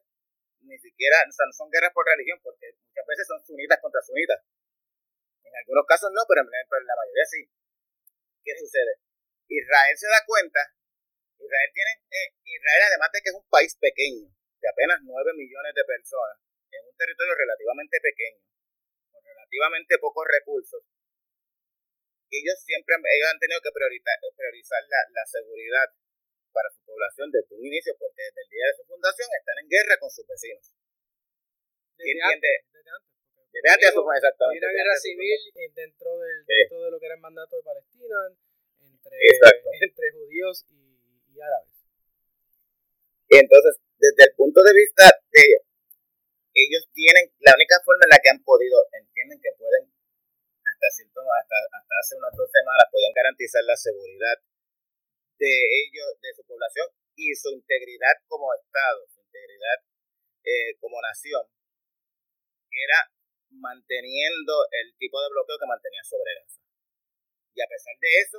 ni 0.65 0.79
siquiera, 0.79 1.21
o 1.29 1.33
sea, 1.33 1.47
no 1.47 1.53
son 1.53 1.71
guerras 1.71 1.93
por 1.93 2.05
religión, 2.07 2.41
porque 2.43 2.73
muchas 2.73 3.07
veces 3.07 3.25
son 3.29 3.41
sunitas 3.45 3.79
contra 3.81 4.01
sunitas. 4.01 4.41
En 5.45 5.53
algunos 5.53 5.85
casos 5.87 6.11
no, 6.13 6.25
pero 6.27 6.41
en, 6.41 6.49
la 6.49 6.97
mayoría 6.97 7.27
sí. 7.29 7.45
¿Qué 8.43 8.53
sucede? 8.57 9.01
Israel 9.49 9.97
se 9.97 10.09
da 10.09 10.25
cuenta, 10.25 10.61
Israel 11.37 11.71
tiene, 11.73 11.93
eh, 12.09 12.29
Israel 12.45 12.83
además 12.89 13.11
de 13.13 13.21
que 13.21 13.29
es 13.29 13.37
un 13.37 13.49
país 13.49 13.77
pequeño, 13.77 14.34
de 14.65 14.73
apenas 14.73 15.05
9 15.05 15.13
millones 15.37 15.77
de 15.77 15.85
personas, 15.85 16.41
en 16.73 16.89
un 16.89 16.97
territorio 16.97 17.37
relativamente 17.37 18.01
pequeño, 18.01 18.41
con 19.13 19.21
relativamente 19.21 20.01
pocos 20.01 20.25
recursos, 20.25 20.81
ellos 22.33 22.57
siempre 22.65 22.97
ellos 22.97 23.29
han 23.29 23.39
tenido 23.39 23.61
que 23.61 23.71
priorizar, 23.71 24.17
priorizar 24.35 24.83
la, 24.89 25.01
la 25.13 25.25
seguridad 25.29 25.87
para 26.51 26.73
su 26.73 26.81
población 26.83 27.31
desde 27.31 27.53
un 27.55 27.67
inicio, 27.67 27.93
porque 27.99 28.25
desde 28.25 28.41
el 28.41 28.51
día 28.51 28.67
de 28.73 28.77
su 28.81 28.85
fundación 28.89 29.29
están 29.37 29.59
en 29.61 29.69
guerra 29.69 29.95
con 30.01 30.11
sus 30.11 30.27
vecinos. 30.27 30.65
Desde 31.95 32.23
antes, 32.25 32.57
desde 32.73 32.91
antes. 32.91 33.15
Desde 33.53 33.69
antes, 33.71 33.91
exactamente. 33.95 34.67
Una 34.67 34.75
guerra 34.75 34.97
civil 34.99 35.39
dentro, 35.75 36.11
del, 36.19 36.39
dentro 36.47 36.79
de 36.83 36.91
lo 36.91 36.99
que 36.99 37.07
era 37.07 37.15
el 37.15 37.23
mandato 37.23 37.55
de 37.55 37.63
Palestina, 37.63 38.19
entre, 38.83 39.15
entre 39.83 40.07
judíos 40.11 40.67
y, 40.71 41.39
árabes. 41.39 41.75
Y 43.29 43.37
entonces, 43.39 43.79
desde 43.99 44.31
el 44.31 44.33
punto 44.37 44.63
de 44.63 44.75
vista 44.75 45.05
de 45.31 45.45
ellos, 46.55 46.87
tienen, 46.95 47.35
la 47.43 47.53
única 47.55 47.83
forma 47.83 48.07
en 48.07 48.15
la 48.15 48.21
que 48.23 48.31
han 48.31 48.43
podido, 48.47 48.79
entienden 48.95 49.41
que 49.43 49.51
pueden, 49.59 49.91
hasta, 50.63 50.87
cierto, 50.95 51.21
hasta, 51.27 51.57
hasta 51.75 51.95
hace 51.99 52.15
unas 52.15 52.35
dos 52.37 52.47
semanas, 52.51 52.87
podían 52.95 53.13
garantizar 53.13 53.63
la 53.67 53.77
seguridad 53.77 54.39
de 55.39 55.55
ellos, 55.83 56.15
de 56.23 56.31
su 56.35 56.47
población 56.47 56.87
y 57.17 57.35
su 57.35 57.51
integridad 57.51 58.23
como 58.31 58.55
Estado, 58.55 59.03
su 59.11 59.21
integridad 59.21 59.79
eh, 60.47 60.79
como 60.79 61.03
nación, 61.03 61.43
era 62.71 63.11
manteniendo 63.51 64.67
el 64.71 64.95
tipo 64.99 65.21
de 65.23 65.31
bloqueo 65.31 65.59
que 65.59 65.67
mantenía 65.67 66.03
sobre 66.03 66.35
Gaza. 66.39 66.61
Y 67.55 67.63
a 67.63 67.71
pesar 67.71 67.95
de 67.99 68.11
eso, 68.19 68.39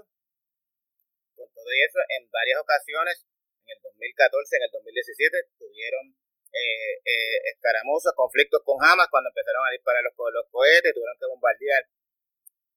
con 1.35 1.47
todo 1.51 1.71
eso, 1.71 1.99
en 2.19 2.29
varias 2.31 2.59
ocasiones, 2.59 3.25
en 3.65 3.77
el 3.77 3.81
2014, 3.81 4.57
en 4.57 4.63
el 4.63 4.71
2017, 4.71 5.57
tuvieron 5.57 6.05
eh, 6.53 6.93
eh, 7.03 7.37
escaramuzas, 7.51 8.13
conflictos 8.13 8.61
con 8.63 8.77
Hamas 8.79 9.09
cuando 9.09 9.29
empezaron 9.29 9.65
a 9.67 9.71
disparar 9.73 10.03
los, 10.05 10.13
los 10.13 10.47
cohetes, 10.53 10.93
tuvieron 10.93 11.17
que 11.17 11.25
bombardear. 11.25 11.83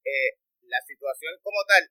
Eh, 0.05 0.33
la 0.69 0.81
situación 0.85 1.37
como 1.43 1.65
tal 1.69 1.85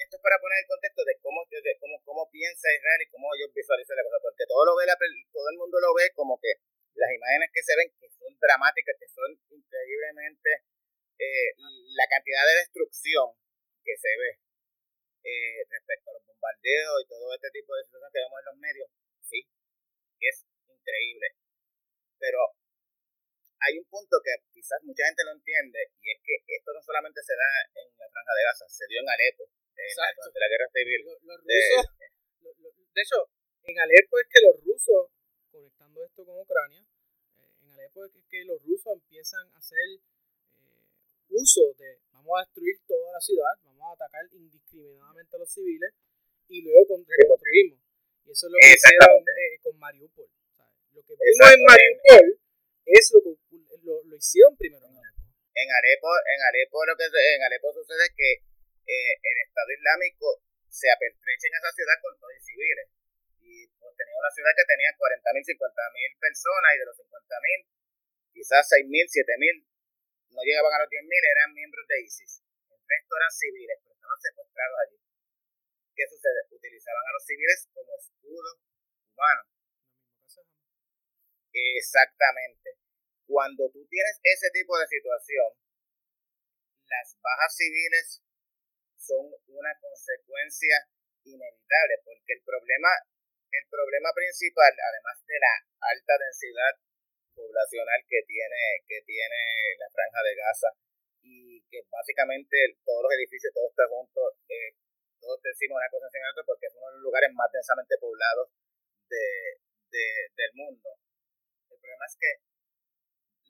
esto 0.00 0.16
es 0.16 0.22
para 0.24 0.40
poner 0.40 0.56
el 0.64 0.68
contexto 0.68 1.04
de 1.04 1.12
cómo, 1.20 1.44
cómo, 1.44 1.96
cómo 2.08 2.22
piensa 2.32 2.72
Israel 2.72 3.04
y 3.04 3.10
cómo 3.12 3.28
ellos 3.36 3.52
visualizan 3.52 4.00
la 4.00 4.04
cosa, 4.08 4.16
porque 4.24 4.48
todo, 4.48 4.64
lo 4.64 4.72
ve 4.76 4.88
todo 5.28 5.48
el 5.52 5.58
mundo 5.60 5.76
lo 5.76 5.92
ve 5.92 6.08
como 6.16 6.40
que 6.40 6.56
las 6.96 7.12
imágenes 7.12 7.52
que 7.52 7.62
se 7.62 7.76
ven, 7.76 7.92
que 8.00 8.08
son 8.08 8.32
dramáticas, 8.40 8.96
que 8.96 9.08
son 9.12 9.28
increíblemente 9.52 10.64
eh, 11.20 11.52
la 11.94 12.06
cantidad 12.08 12.44
de 12.48 12.64
destrucción 12.64 13.28
que 13.84 13.94
se 13.96 14.08
ve 14.16 14.40
eh, 15.22 15.64
respecto 15.68 16.10
a 16.10 16.14
los 16.14 16.26
bombardeos 16.26 16.96
y 17.02 17.08
todo 17.08 17.34
este 17.34 17.50
tipo 17.50 17.74
de 17.76 17.84
situaciones 17.84 18.12
que 18.12 18.20
vemos 18.20 18.38
en 18.40 18.46
los 18.46 18.56
medios, 18.56 18.88
sí, 19.22 19.40
es 20.20 20.46
increíble. 20.68 21.26
Pero 22.18 22.38
hay 23.60 23.78
un 23.78 23.86
punto 23.86 24.16
que 24.24 24.32
quizás 24.52 24.80
mucha 24.84 25.04
gente 25.04 25.24
no 25.24 25.32
entiende 25.32 25.92
y 26.00 26.10
es 26.12 26.18
que 26.24 26.34
esto 26.48 26.72
no 26.72 26.82
solamente 26.82 27.20
se 27.22 27.36
da 27.36 27.48
en 27.76 27.88
la 27.98 28.08
franja 28.08 28.32
de 28.32 28.44
Gaza, 28.44 28.66
se 28.68 28.86
dio 28.88 29.00
en 29.00 29.08
Alepo, 29.08 29.44
de 29.76 30.40
la 30.40 30.48
guerra 30.48 30.68
civil. 30.72 31.00
Los, 31.04 31.40
rusos, 31.44 31.84
de, 32.92 33.00
hecho, 33.00 33.28
en 33.64 33.78
Alepo 33.78 34.18
es 34.18 34.28
que 34.32 34.40
los 34.40 34.56
rusos, 34.64 35.12
conectando 35.50 36.04
esto 36.04 36.24
con 36.24 36.40
Ucrania, 36.40 36.84
eh, 37.36 37.54
en 37.60 37.70
Alepo 37.72 38.04
es 38.04 38.12
que 38.28 38.44
los 38.44 38.62
rusos 38.64 38.92
empiezan 38.92 39.44
a 39.52 39.58
hacer 39.58 40.00
eh, 40.56 40.84
uso 41.28 41.72
de 41.76 42.00
vamos 42.12 42.32
a 42.36 42.44
destruir 42.44 42.80
toda 42.86 43.12
la 43.12 43.20
ciudad, 43.20 43.54
vamos 43.80 43.96
a 43.96 44.04
atacar 44.04 44.28
indiscriminadamente 44.36 45.36
a 45.36 45.38
los 45.40 45.50
civiles 45.50 45.90
y 46.48 46.62
luego 46.62 47.00
reconstruimos. 47.00 47.80
Y 48.24 48.30
eso 48.30 48.46
es 48.46 48.52
lo 48.52 48.58
que 48.60 48.76
hicieron 48.76 49.24
eh, 49.24 49.58
con 49.64 49.74
Mariupol. 49.80 50.28
Lo 50.92 51.00
que 51.02 51.16
vimos 51.16 51.48
en 51.48 51.60
Mariupol 51.64 52.26
es 52.84 53.04
lo 53.16 53.18
que 53.24 53.32
lo, 53.80 54.04
lo 54.04 54.14
hicieron 54.16 54.52
primero 54.60 54.84
en 54.84 54.92
Alepo. 54.92 55.24
En 55.56 55.68
Alepo, 55.72 56.08
en 56.12 56.40
Alepo 56.44 56.76
lo 56.84 56.94
que 56.96 57.06
en 57.08 57.42
Alepo 57.42 57.72
sucede 57.72 58.04
es 58.04 58.14
que 58.14 58.30
eh, 58.84 59.12
el 59.16 59.36
Estado 59.48 59.70
Islámico 59.72 60.44
se 60.68 60.92
apertrecha 60.92 61.48
en 61.48 61.56
esa 61.56 61.72
ciudad 61.72 61.96
con 62.04 62.12
todos 62.20 62.36
civiles. 62.44 62.86
Y 63.40 63.66
pues, 63.80 63.96
tenía 63.96 64.16
una 64.20 64.30
ciudad 64.30 64.52
que 64.52 64.68
tenía 64.68 64.92
40.000, 64.92 65.56
50.000 65.56 66.20
personas 66.20 66.70
y 66.76 66.78
de 66.78 66.86
los 66.86 66.96
50.000, 67.00 67.66
quizás 68.36 68.62
6.000, 68.68 69.08
7.000, 69.08 69.64
no 70.36 70.40
llegaban 70.44 70.72
a 70.76 70.82
los 70.84 70.90
10.000, 70.92 71.08
eran 71.08 71.54
miembros 71.54 71.86
de 71.88 71.96
ISIS. 72.04 72.49
Resto 72.90 73.14
eran 73.14 73.30
civiles, 73.30 73.78
pero 73.86 73.94
estaban 73.94 74.18
secuestrados 74.18 74.76
allí. 74.82 74.98
¿Qué 75.94 76.04
sucede? 76.10 76.40
Utilizaban 76.50 77.04
a 77.06 77.12
los 77.14 77.24
civiles 77.24 77.68
como 77.70 77.92
escudo 77.94 78.50
humano. 79.14 79.42
Exactamente. 81.54 82.78
Cuando 83.26 83.70
tú 83.70 83.86
tienes 83.86 84.18
ese 84.22 84.50
tipo 84.50 84.74
de 84.74 84.86
situación, 84.90 85.50
las 86.90 87.14
bajas 87.22 87.54
civiles 87.54 88.22
son 88.98 89.30
una 89.46 89.72
consecuencia 89.78 90.90
inevitable, 91.22 91.94
porque 92.02 92.34
el 92.34 92.42
problema, 92.42 92.90
el 93.54 93.66
problema 93.70 94.10
principal, 94.14 94.74
además 94.74 95.22
de 95.26 95.38
la 95.38 95.54
alta 95.94 96.14
densidad 96.18 96.74
poblacional 97.34 98.02
que 98.08 98.22
tiene, 98.26 98.82
que 98.86 98.98
tiene 99.06 99.78
la 99.78 99.88
franja 99.94 100.20
de 100.26 100.34
Gaza 100.34 100.70
y 101.22 101.60
que 101.68 101.84
básicamente 101.90 102.76
todos 102.84 103.02
los 103.04 103.12
edificios, 103.12 103.52
todo 103.54 103.68
está 103.68 103.86
junto, 103.88 104.20
eh, 104.48 104.74
todos 105.20 105.40
decimos 105.42 105.76
una 105.76 105.92
cosa 105.92 106.08
sin 106.08 106.24
otra 106.24 106.42
porque 106.44 106.66
es 106.66 106.74
uno 106.74 106.86
de 106.88 106.94
los 106.96 107.04
lugares 107.04 107.30
más 107.36 107.52
densamente 107.52 107.94
poblados 108.00 108.48
de, 109.08 109.68
del 109.90 110.52
mundo. 110.54 110.88
El 111.68 111.78
problema 111.78 112.06
es 112.06 112.16
que 112.16 112.30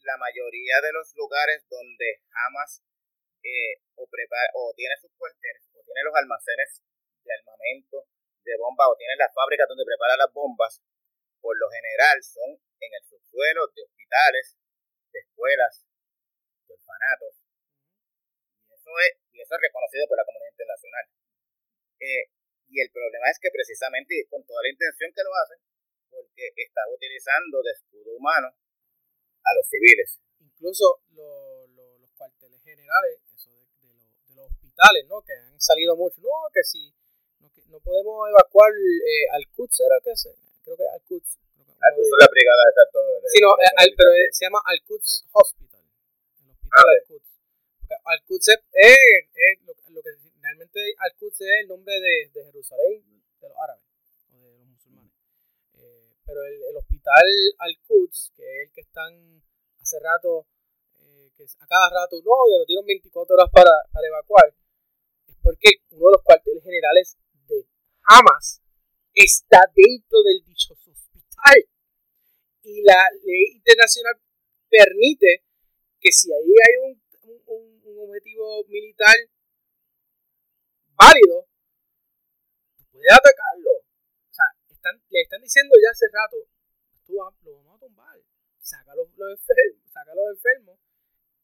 la 0.03 0.17
mayoría 0.17 0.81
de 0.83 0.93
los 0.93 1.15
lugares 1.15 1.67
donde 1.69 2.25
Hamas 2.33 2.83
eh, 3.45 3.81
o, 3.95 4.09
prepara, 4.09 4.51
o 4.55 4.73
tiene 4.75 4.97
sus 5.01 5.13
cuarteles 5.17 5.69
o 5.77 5.85
tiene 5.85 6.05
los 6.05 6.17
almacenes 6.17 6.83
de 7.25 7.33
armamento, 7.33 8.09
de 8.45 8.57
bombas 8.57 8.89
o 8.91 8.97
tiene 8.97 9.17
las 9.17 9.33
fábricas 9.33 9.69
donde 9.69 9.85
prepara 9.85 10.17
las 10.17 10.33
bombas, 10.33 10.83
por 11.41 11.57
lo 11.57 11.69
general 11.71 12.23
son 12.23 12.57
en 12.81 12.91
el 12.95 13.05
subsuelo 13.05 13.69
de 13.77 13.83
hospitales, 13.85 14.57
de 15.13 15.21
escuelas, 15.21 15.87
de 16.69 16.75
orfanatos. 16.75 17.40
Y 18.91 18.99
eso 18.99 18.99
es, 19.07 19.13
y 19.31 19.41
eso 19.41 19.55
es 19.55 19.61
reconocido 19.63 20.03
por 20.11 20.19
la 20.19 20.27
comunidad 20.27 20.51
internacional. 20.51 21.05
Eh, 22.01 22.25
y 22.71 22.81
el 22.81 22.91
problema 22.91 23.31
es 23.31 23.39
que 23.39 23.51
precisamente, 23.51 24.27
con 24.31 24.43
toda 24.43 24.63
la 24.63 24.71
intención 24.71 25.11
que 25.15 25.23
lo 25.23 25.31
hacen, 25.35 25.59
porque 26.11 26.51
está 26.57 26.83
utilizando 26.91 27.63
de 27.63 27.71
escudo 27.71 28.11
humano 28.19 28.51
a 28.51 29.51
los 29.55 29.67
civiles. 29.69 30.19
Incluso 30.41 31.03
los 31.15 32.11
cuarteles 32.17 32.63
generales, 32.63 33.23
eso 33.35 33.51
de, 33.51 33.63
de, 33.87 34.35
los 34.35 34.51
hospitales, 34.51 35.07
¿no? 35.07 35.23
Que 35.23 35.33
han 35.35 35.61
salido 35.61 35.95
mucho, 35.97 36.21
no, 36.21 36.51
que 36.53 36.63
si 36.63 36.93
no, 37.39 37.51
que 37.55 37.63
no 37.71 37.79
podemos 37.81 38.29
evacuar 38.29 38.73
eh, 38.75 39.27
al 39.33 39.47
Quds, 39.55 39.81
¿era 39.81 40.01
que 40.03 40.17
se? 40.17 40.35
Creo 40.65 40.77
que 40.77 40.89
al 40.89 41.03
Quds. 41.03 41.39
Al-Quds 41.81 42.13
es 42.13 42.21
la 42.21 42.29
brigada 42.29 42.63
de 42.69 42.85
todo. 42.93 43.09
Sí, 43.25 43.39
no, 43.41 43.57
al, 43.57 43.89
pero 43.97 44.11
se 44.31 44.45
llama 44.45 44.61
Al-Quds 44.67 45.25
Hospital. 45.33 45.81
El 46.45 46.51
hospital 46.51 46.85
ah, 46.85 46.93
Al-Quds. 47.01 47.30
Al-Quds 48.05 48.49
es, 48.49 48.59
es, 48.73 49.63
lo, 49.65 49.75
lo, 49.91 50.03
que 50.03 50.11
realmente 50.41 50.81
Al-Quds 50.99 51.41
es 51.41 51.49
el 51.63 51.69
nombre 51.69 51.95
de, 51.95 52.31
Jerusalén, 52.33 53.03
de 53.41 53.49
los 53.49 53.59
árabes, 53.59 53.85
o 54.33 54.39
de 54.39 54.59
los 54.59 54.67
musulmanes. 54.67 55.13
Eh, 55.75 56.15
pero 56.25 56.45
el, 56.45 56.77
hospital 56.77 57.27
Al-Quds, 57.59 58.33
que 58.37 58.43
es 58.43 58.69
el 58.69 58.73
que 58.75 58.81
están 58.83 59.43
hace 59.81 59.99
rato, 59.99 60.47
eh, 61.01 61.31
que 61.37 61.45
a 61.45 61.67
cada 61.67 61.91
rato, 61.91 62.17
no, 62.25 62.33
que 62.47 62.59
lo 62.59 62.67
tienen 62.67 62.87
24 62.87 63.35
horas 63.35 63.51
para, 63.53 63.71
para 63.93 64.07
evacuar, 64.07 64.55
es 65.27 65.37
porque 65.43 65.69
uno 65.91 66.07
de 66.07 66.13
los 66.13 66.23
cuarteles 66.23 66.63
generales 66.63 67.17
de 67.49 67.67
Hamas 68.05 68.61
está 69.15 69.61
dentro 69.75 70.23
del 70.23 70.45
dichoso 70.45 70.91
hospital. 70.91 71.67
Y 72.63 72.83
la 72.83 73.09
ley 73.25 73.57
internacional 73.57 74.15
permite 74.69 75.45
que 76.01 76.13
si 76.13 76.33
ahí 76.33 76.55
hay 76.55 76.91
un, 76.91 77.03
objetivo 78.09 78.65
militar 78.69 79.17
válido, 80.95 81.47
puedes 82.93 83.13
atacarlo. 83.13 83.73
O 83.81 84.33
sea, 84.33 84.45
le 85.09 85.21
están 85.23 85.41
diciendo 85.41 85.75
ya 85.83 85.91
hace 85.91 86.07
rato, 86.13 86.37
tú 87.05 87.15
lo 87.15 87.57
vamos 87.57 87.77
a 87.77 87.79
tumbar, 87.79 88.21
saca 88.61 88.95
los, 88.95 89.09
enfermos, 89.09 89.91
saca 89.91 90.15
los 90.15 90.37
enfermos 90.37 90.79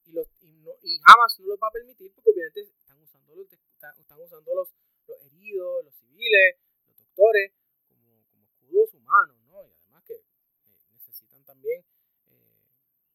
y, 0.04 0.12
los, 0.12 0.28
y, 0.40 1.00
jamás 1.06 1.38
no 1.40 1.46
los 1.46 1.58
va 1.58 1.68
a 1.68 1.72
permitir 1.72 2.12
porque 2.14 2.30
obviamente 2.30 2.60
están 2.62 3.00
usando 3.02 3.34
los, 3.34 3.52
están, 3.52 4.20
usando 4.20 4.54
los, 4.54 4.68
los 5.06 5.20
heridos, 5.22 5.84
los 5.84 5.94
civiles, 5.96 6.56
los 6.86 6.96
doctores 6.98 7.52
como, 7.88 8.24
como 8.30 8.44
escudos 8.46 8.94
humanos, 8.94 9.36
¿no? 9.46 9.64
Y 9.64 9.72
además 9.72 10.04
que 10.04 10.14
eh, 10.14 10.88
necesitan 10.92 11.44
también 11.44 11.84
eh, 12.26 12.60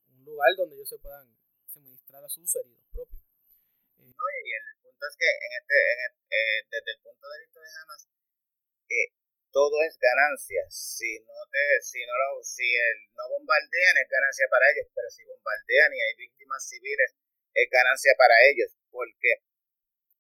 un 0.10 0.26
lugar 0.26 0.50
donde 0.58 0.76
ellos 0.76 0.90
se 0.90 1.00
puedan 1.00 1.38
suministrar 1.68 2.24
a 2.24 2.30
sus 2.30 2.54
heridos 2.56 2.86
propios. 2.92 3.31
No, 4.12 4.26
y 4.44 4.52
el 4.52 4.66
punto 4.84 5.04
es 5.08 5.16
que 5.18 5.30
en 5.30 5.52
este, 5.56 5.78
en 5.78 6.12
eh, 6.32 6.60
desde 6.70 6.92
el 6.92 7.00
punto 7.02 7.26
de 7.28 7.40
vista 7.40 7.60
de 7.60 7.70
Hamas, 7.82 8.02
eh, 8.92 9.08
todo 9.52 9.76
es 9.84 9.98
ganancia. 10.00 10.64
Si 10.70 11.20
no 11.20 11.40
te, 11.52 11.64
si 11.82 12.00
no 12.06 12.14
lo, 12.16 12.44
si 12.44 12.68
el, 12.76 12.98
no 13.16 13.24
bombardean 13.30 13.96
es 14.00 14.10
ganancia 14.10 14.48
para 14.52 14.68
ellos, 14.72 14.88
pero 14.96 15.08
si 15.12 15.24
bombardean 15.24 15.92
y 15.94 16.00
hay 16.02 16.16
víctimas 16.16 16.68
civiles 16.68 17.16
es 17.54 17.68
ganancia 17.70 18.14
para 18.18 18.36
ellos, 18.48 18.72
porque 18.92 19.44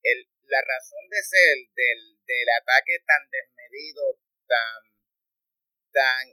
el, 0.03 0.27
la 0.47 0.61
razón 0.61 1.07
de 1.09 1.21
ser 1.23 1.55
del, 1.75 2.19
del 2.27 2.49
ataque 2.59 2.99
tan 3.07 3.23
desmedido, 3.31 4.19
tan, 4.47 4.79
tan 5.91 6.23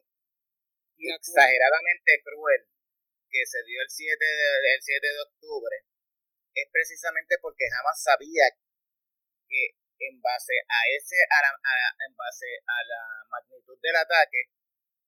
exageradamente 0.99 2.23
cruel 2.25 2.67
que 3.31 3.47
se 3.47 3.63
dio 3.65 3.81
el 3.83 3.91
7 3.91 4.11
de, 4.19 4.75
el 4.75 4.83
7 4.83 5.07
de 5.07 5.21
octubre 5.21 5.77
es 6.63 6.69
precisamente 6.71 7.39
porque 7.41 7.69
jamás 7.71 8.03
sabía 8.03 8.45
que 9.49 9.79
en 9.99 10.21
base 10.21 10.55
a 10.69 10.81
ese 10.95 11.17
a 11.31 11.41
en 12.07 12.15
base 12.15 12.47
a 12.67 12.79
la 12.87 13.03
magnitud 13.31 13.79
del 13.83 13.97
ataque 13.97 14.51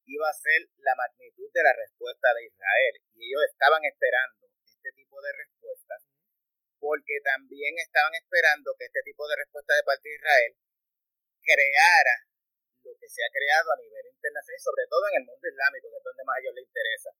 iba 0.06 0.28
a 0.28 0.34
ser 0.34 0.66
la 0.82 0.94
magnitud 0.96 1.48
de 1.54 1.62
la 1.62 1.72
respuesta 1.72 2.34
de 2.34 2.46
Israel. 2.46 2.94
Y 3.14 3.30
ellos 3.30 3.46
estaban 3.46 3.84
esperando 3.84 4.50
este 4.64 4.90
tipo 4.92 5.20
de 5.22 5.32
respuestas 5.32 6.02
porque 6.80 7.20
también 7.22 7.78
estaban 7.78 8.14
esperando 8.14 8.74
que 8.78 8.86
este 8.86 9.02
tipo 9.04 9.28
de 9.28 9.36
respuesta 9.36 9.76
de 9.76 9.84
parte 9.84 10.08
de 10.08 10.16
Israel 10.16 10.52
creara 11.44 12.16
lo 12.82 12.92
que 12.98 13.08
se 13.08 13.20
ha 13.22 13.30
creado 13.30 13.72
a 13.72 13.76
nivel 13.76 14.06
internacional 14.08 14.56
y 14.56 14.64
sobre 14.64 14.86
todo 14.88 15.04
en 15.12 15.20
el 15.20 15.28
mundo 15.28 15.44
islámico 15.46 15.92
que 15.92 15.98
es 16.00 16.04
donde 16.04 16.24
más 16.24 16.36
a 16.36 16.40
ellos 16.40 16.54
les 16.56 16.66
interesa 16.66 17.10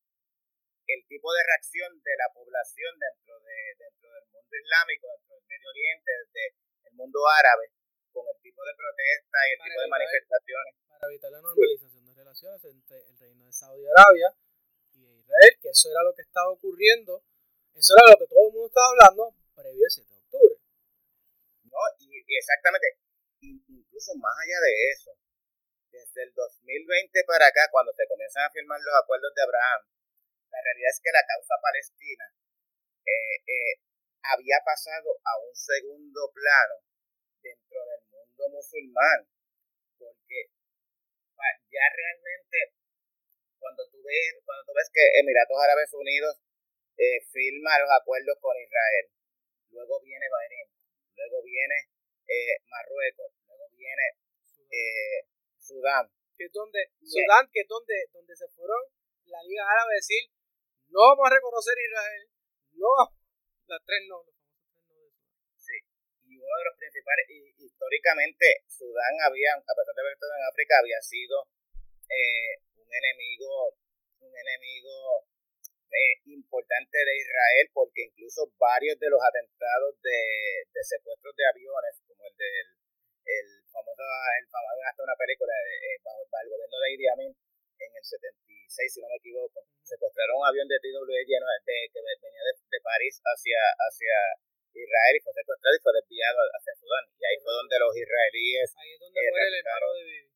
el 0.93 1.07
tipo 1.07 1.31
de 1.33 1.43
reacción 1.43 1.91
de 2.01 2.13
la 2.17 2.27
población 2.33 2.91
dentro 2.99 3.39
de 3.39 3.57
dentro 3.77 4.07
del 4.11 4.25
mundo 4.31 4.53
islámico 4.55 5.07
dentro 5.07 5.35
del 5.35 5.45
Medio 5.47 5.69
Oriente 5.69 6.11
desde 6.11 6.43
el 6.87 6.93
mundo 6.93 7.19
árabe 7.27 7.71
con 8.11 8.27
el 8.27 8.37
tipo 8.43 8.61
de 8.63 8.73
protesta 8.75 9.37
y 9.47 9.51
el 9.55 9.61
tipo 9.63 9.79
de 9.81 9.87
manifestaciones. 9.87 10.71
Para 10.87 11.07
evitar 11.11 11.31
la 11.31 11.41
normalización 11.41 12.05
de 12.05 12.13
relaciones 12.13 12.61
entre 12.65 12.97
el 13.07 13.17
reino 13.17 13.45
de 13.45 13.53
Saudi 13.53 13.83
Arabia 13.87 14.29
y 14.93 15.23
Israel, 15.23 15.53
que 15.61 15.69
eso 15.69 15.89
era 15.89 16.03
lo 16.03 16.13
que 16.13 16.21
estaba 16.21 16.51
ocurriendo, 16.51 17.23
eso 17.73 17.95
era 17.97 18.11
lo 18.11 18.17
que 18.19 18.27
todo 18.27 18.47
el 18.47 18.53
mundo 18.53 18.67
estaba 18.67 18.87
hablando 18.91 19.23
previo 19.55 19.85
al 19.87 19.91
7 19.91 20.11
de 20.11 20.19
octubre. 20.19 20.55
No, 21.71 21.81
y, 21.99 22.37
exactamente, 22.37 22.99
incluso 23.39 24.13
más 24.19 24.35
allá 24.43 24.59
de 24.59 24.73
eso, 24.91 25.11
desde 25.89 26.23
el 26.23 26.33
2020 26.33 27.23
para 27.25 27.47
acá, 27.47 27.67
cuando 27.71 27.91
se 27.93 28.07
comienzan 28.07 28.45
a 28.45 28.51
firmar 28.51 28.79
los 28.79 28.95
acuerdos 29.01 29.33
de 29.33 29.41
Abraham, 29.41 29.81
la 30.51 30.59
realidad 30.61 30.91
es 30.91 30.99
que 30.99 31.15
la 31.15 31.25
causa 31.25 31.55
palestina 31.63 32.25
eh, 33.07 33.37
eh, 33.47 33.73
había 34.23 34.59
pasado 34.63 35.15
a 35.23 35.33
un 35.39 35.55
segundo 35.55 36.31
plano 36.35 36.75
dentro 37.41 37.79
del 37.87 38.03
mundo 38.11 38.43
musulmán, 38.51 39.25
porque 39.97 40.51
ya 41.71 41.85
realmente 41.95 42.75
cuando 43.57 43.87
tú 43.89 44.03
ves, 44.03 44.37
cuando 44.45 44.65
tú 44.65 44.73
ves 44.75 44.89
que 44.93 45.01
Emiratos 45.19 45.57
Árabes 45.57 45.93
Unidos 45.93 46.37
eh, 46.97 47.21
firma 47.31 47.79
los 47.79 47.89
acuerdos 47.89 48.37
con 48.41 48.53
Israel, 48.57 49.09
luego 49.71 50.01
viene 50.01 50.27
Bahrein, 50.29 50.69
luego 51.15 51.41
viene 51.43 51.89
eh, 52.27 52.59
Marruecos, 52.67 53.31
luego 53.47 53.69
viene 53.71 54.05
Sudán. 55.59 56.11
Que 56.37 56.45
es 56.45 56.53
donde, 56.53 56.89
Sudán, 57.05 57.47
que 57.53 57.61
es 57.61 57.67
donde, 57.67 58.07
donde 58.11 58.35
se 58.35 58.47
fueron 58.49 58.81
la 59.25 59.41
Liga 59.43 59.63
Árabe 59.63 59.93
a 59.93 60.01
decir, 60.01 60.29
no 60.91 60.99
vamos 60.99 61.23
a 61.23 61.35
reconocer 61.35 61.75
Israel, 61.79 62.23
no, 62.75 62.93
las 63.67 63.81
tres 63.87 64.03
no, 64.11 64.19
y 66.27 66.35
uno 66.35 66.55
de 66.59 66.67
los 66.67 66.75
principales, 66.75 67.25
y, 67.31 67.39
históricamente 67.63 68.63
Sudán 68.67 69.15
había, 69.23 69.55
a 69.55 69.73
pesar 69.75 69.95
de 69.95 70.01
haber 70.03 70.13
estado 70.13 70.35
en 70.35 70.47
África, 70.51 70.73
había 70.79 71.01
sido 71.01 71.47
eh, 72.11 72.59
un 72.75 72.89
enemigo, 72.91 73.75
un 74.19 74.33
enemigo 74.35 75.27
eh, 75.91 76.15
importante 76.35 76.97
de 76.97 77.13
Israel, 77.19 77.67
porque 77.71 78.11
incluso 78.11 78.51
varios 78.59 78.99
de 78.99 79.09
los 79.11 79.19
atentados 79.23 79.95
de, 80.03 80.67
secuestros 80.83 81.35
de 81.35 81.45
aviones, 81.47 82.03
como 82.07 82.27
el 82.27 82.35
del 82.35 82.67
el 83.21 83.47
famoso, 83.71 84.01
el 84.01 84.47
famoso 84.49 84.81
hasta 84.83 85.03
una 85.03 85.15
película 85.15 85.53
eh, 85.53 85.95
el 86.03 86.49
gobierno 86.49 86.77
de 86.83 86.93
Idi 86.95 87.07
Amin 87.07 87.31
en 87.81 87.91
el 87.97 88.05
76, 88.05 88.93
si 88.93 89.01
no 89.01 89.09
me 89.09 89.17
equivoco, 89.17 89.65
secuestraron 89.81 90.37
un 90.37 90.45
avión 90.47 90.67
de 90.67 90.79
TWE 90.79 91.25
lleno 91.25 91.45
de, 91.49 91.89
que 91.89 91.99
venía 91.99 92.43
de, 92.45 92.53
de 92.53 92.79
París 92.81 93.19
hacia, 93.25 93.59
hacia 93.75 94.15
Israel 94.73 95.13
y 95.15 95.21
fue 95.21 95.33
secuestrado 95.33 95.75
y 95.75 95.83
fue 95.83 95.91
desviado 95.91 96.39
hacia 96.55 96.73
Sudán. 96.79 97.05
Y 97.19 97.21
ahí 97.25 97.37
fue 97.43 97.51
donde 97.51 97.75
los 97.79 97.93
israelíes. 97.95 98.69
Ahí 98.77 98.89
es 98.95 98.99
donde 98.99 99.19
muere 99.19 99.47
el 99.47 99.55
hermano 99.59 99.87
de 99.93 100.03
Bibi. 100.03 100.31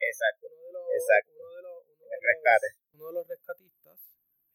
Exacto. 0.00 0.44
Uno 0.48 0.64
de 0.64 0.72
los, 0.72 0.84
exacto. 0.96 1.30
Uno 1.36 1.50
de 1.56 1.62
los, 1.62 1.78
uno 1.84 2.04
el 2.10 2.22
rescate. 2.24 2.68
uno 2.94 3.06
de 3.06 3.12
los 3.12 3.26
rescatistas. 3.28 3.98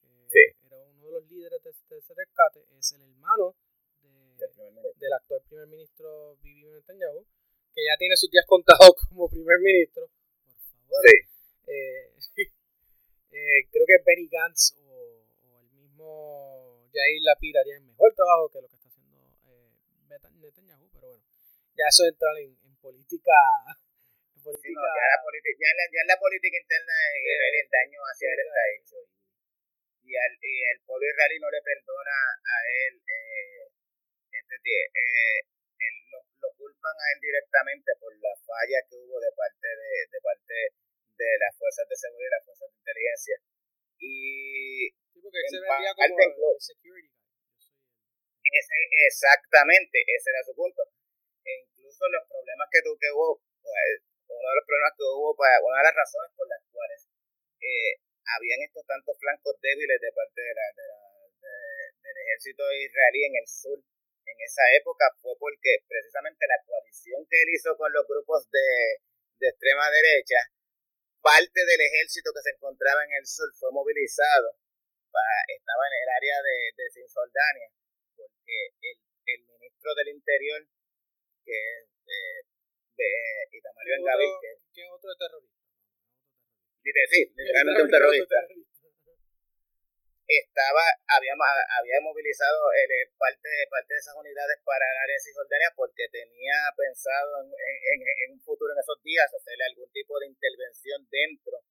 Eh, 0.02 0.28
sí. 0.30 0.44
Era 0.66 0.78
uno 0.82 1.06
de 1.06 1.12
los 1.12 1.24
líderes 1.30 1.62
de, 1.62 1.70
ese 1.70 2.14
rescate. 2.18 2.66
Es 2.74 2.92
el 2.94 3.02
hermano 3.04 3.56
de, 4.02 4.48
del 4.98 5.14
actual 5.14 5.42
primer 5.48 5.68
ministro 5.68 6.36
Bibi 6.42 6.66
Netanyahu, 6.66 7.26
que 7.74 7.82
ya 7.86 7.98
tiene 7.98 8.16
sus 8.18 8.30
días 8.30 8.46
contados 8.48 8.96
como 9.10 9.30
primer 9.30 9.60
ministro. 9.60 10.10
Por 10.44 10.56
favor. 10.58 11.35
Eh, 13.36 13.58
eh, 13.58 13.68
creo 13.72 13.86
que 13.86 14.00
Benny 14.06 14.30
Gantz 14.32 14.78
o, 14.88 15.26
el 15.60 15.70
mismo 15.74 16.88
Jair 16.94 17.22
Lapid 17.22 17.56
harían 17.58 17.86
mejor 17.86 18.14
trabajo 18.16 18.48
que 18.50 18.62
lo 18.62 18.70
que 18.70 18.76
está 18.76 18.88
haciendo 18.88 19.18
Netanyahu, 20.40 20.88
pero 20.94 21.08
bueno, 21.10 21.24
ya 21.76 21.86
eso 21.90 22.06
entra 22.08 22.30
en, 22.40 22.56
en 22.64 22.76
política 22.78 23.34
política. 24.46 24.78
ya, 24.78 25.06
la 25.10 25.20
política 25.26 25.58
ya, 25.58 25.72
la, 25.74 25.86
ya 25.90 26.04
la 26.06 26.18
política 26.22 26.58
interna 26.62 26.94
el 27.18 27.68
daño 27.68 28.00
hacia 28.06 28.30
él 28.30 28.40
está 28.46 28.64
hecho. 28.78 28.98
Y, 30.06 30.14
al, 30.14 30.34
y 30.38 30.56
el 30.70 30.80
pueblo 30.86 31.02
israelí 31.10 31.42
no 31.42 31.50
le 31.50 31.62
perdona 31.66 32.18
a 32.46 32.58
él, 32.86 32.94
eh, 33.10 33.66
este, 34.30 34.78
eh, 34.94 35.42
lo, 36.14 36.22
lo, 36.46 36.50
culpan 36.54 36.94
a 36.94 37.06
él 37.10 37.20
directamente 37.20 37.90
por 38.00 38.14
la 38.22 38.34
falla 38.46 38.86
que 38.86 38.96
hubo 39.02 39.18
de 39.20 39.34
parte 39.34 39.66
de, 39.66 39.92
de 40.14 40.20
parte 40.22 40.54
de 41.18 41.30
las 41.40 41.54
fuerzas 41.58 41.88
de 41.88 41.96
seguridad 41.96 42.30
y 42.30 42.36
las 42.36 42.46
fuerzas 42.46 42.68
de 42.72 42.78
inteligencia. 42.78 43.36
Y 44.00 44.92
sí, 44.92 45.18
porque 45.24 45.40
él 45.40 45.50
se 45.50 45.60
vendía 45.60 45.92
como 45.96 46.60
security 46.60 47.16
ese, 48.56 48.76
exactamente, 49.08 50.00
ese 50.08 50.30
era 50.32 50.44
su 50.44 50.56
punto. 50.56 50.82
E 51.44 51.52
incluso 51.68 52.08
los 52.10 52.24
problemas 52.28 52.68
que, 52.72 52.82
tu, 52.82 52.96
que 52.98 53.12
hubo, 53.12 53.42
pues, 53.62 54.00
uno 54.32 54.48
de 54.50 54.56
los 54.56 54.66
problemas 54.66 54.94
que 54.96 55.06
hubo, 55.06 55.36
para, 55.36 55.60
una 55.62 55.78
de 55.84 55.88
las 55.92 55.98
razones 56.00 56.32
por 56.36 56.48
las 56.48 56.62
cuales 56.72 57.00
eh, 57.62 58.00
habían 58.26 58.64
estos 58.64 58.86
tantos 58.88 59.16
flancos 59.20 59.60
débiles 59.62 60.00
de 60.02 60.12
parte 60.16 60.42
de 60.42 60.54
la, 60.56 60.68
del 60.74 62.18
ejército 62.18 62.64
israelí 62.74 63.26
en 63.26 63.36
el 63.38 63.48
sur 63.48 63.80
en 64.26 64.38
esa 64.42 64.66
época 64.74 65.06
fue 65.22 65.34
porque 65.38 65.86
precisamente 65.88 66.46
la 66.50 66.58
coalición 66.66 67.26
que 67.30 67.42
él 67.42 67.50
hizo 67.54 67.78
con 67.78 67.94
los 67.94 68.08
grupos 68.08 68.50
de, 68.50 69.06
de 69.38 69.48
extrema 69.50 69.86
derecha, 69.92 70.38
parte 71.26 71.58
del 71.66 71.82
ejército 71.82 72.30
que 72.30 72.46
se 72.46 72.54
encontraba 72.54 73.02
en 73.02 73.18
el 73.18 73.26
sur 73.26 73.50
fue 73.58 73.74
movilizado, 73.74 74.62
para, 75.10 75.36
estaba 75.50 75.82
en 75.90 75.96
el 76.06 76.10
área 76.14 76.38
de, 76.46 76.58
de 76.78 76.86
Cisjordania, 76.94 77.74
porque 78.14 78.70
el, 78.86 78.98
el 79.34 79.42
ministro 79.50 79.90
del 79.98 80.14
Interior, 80.14 80.62
que 81.42 81.58
eh, 82.06 82.42
de 82.94 83.10
Itamar 83.58 83.86
Ben 83.90 84.06
David. 84.06 84.34
Que, 84.38 84.52
¿Qué 84.70 84.84
otro 84.86 85.10
terrorista? 85.18 85.56
Sí, 87.10 87.34
literalmente 87.34 87.82
un 87.82 87.90
terrorista. 87.90 88.38
Estaba, 90.26 90.82
había, 91.06 91.38
había 91.38 92.00
movilizado 92.02 92.74
el, 92.74 92.90
eh, 92.90 93.14
parte, 93.14 93.50
parte 93.70 93.94
de 93.94 94.02
esas 94.02 94.16
unidades 94.18 94.58
para 94.66 94.82
el 94.82 94.98
área 94.98 95.14
de 95.14 95.22
Cisjordania 95.22 95.70
porque 95.78 96.10
tenía 96.10 96.66
pensado 96.74 97.46
en, 97.46 97.54
en, 97.54 98.32
un 98.34 98.42
futuro, 98.42 98.74
en 98.74 98.82
esos 98.82 98.98
días, 99.06 99.30
hacerle 99.30 99.70
algún 99.70 99.92
tipo 99.94 100.18
de 100.18 100.26
intervención 100.26 101.06
dentro 101.14 101.62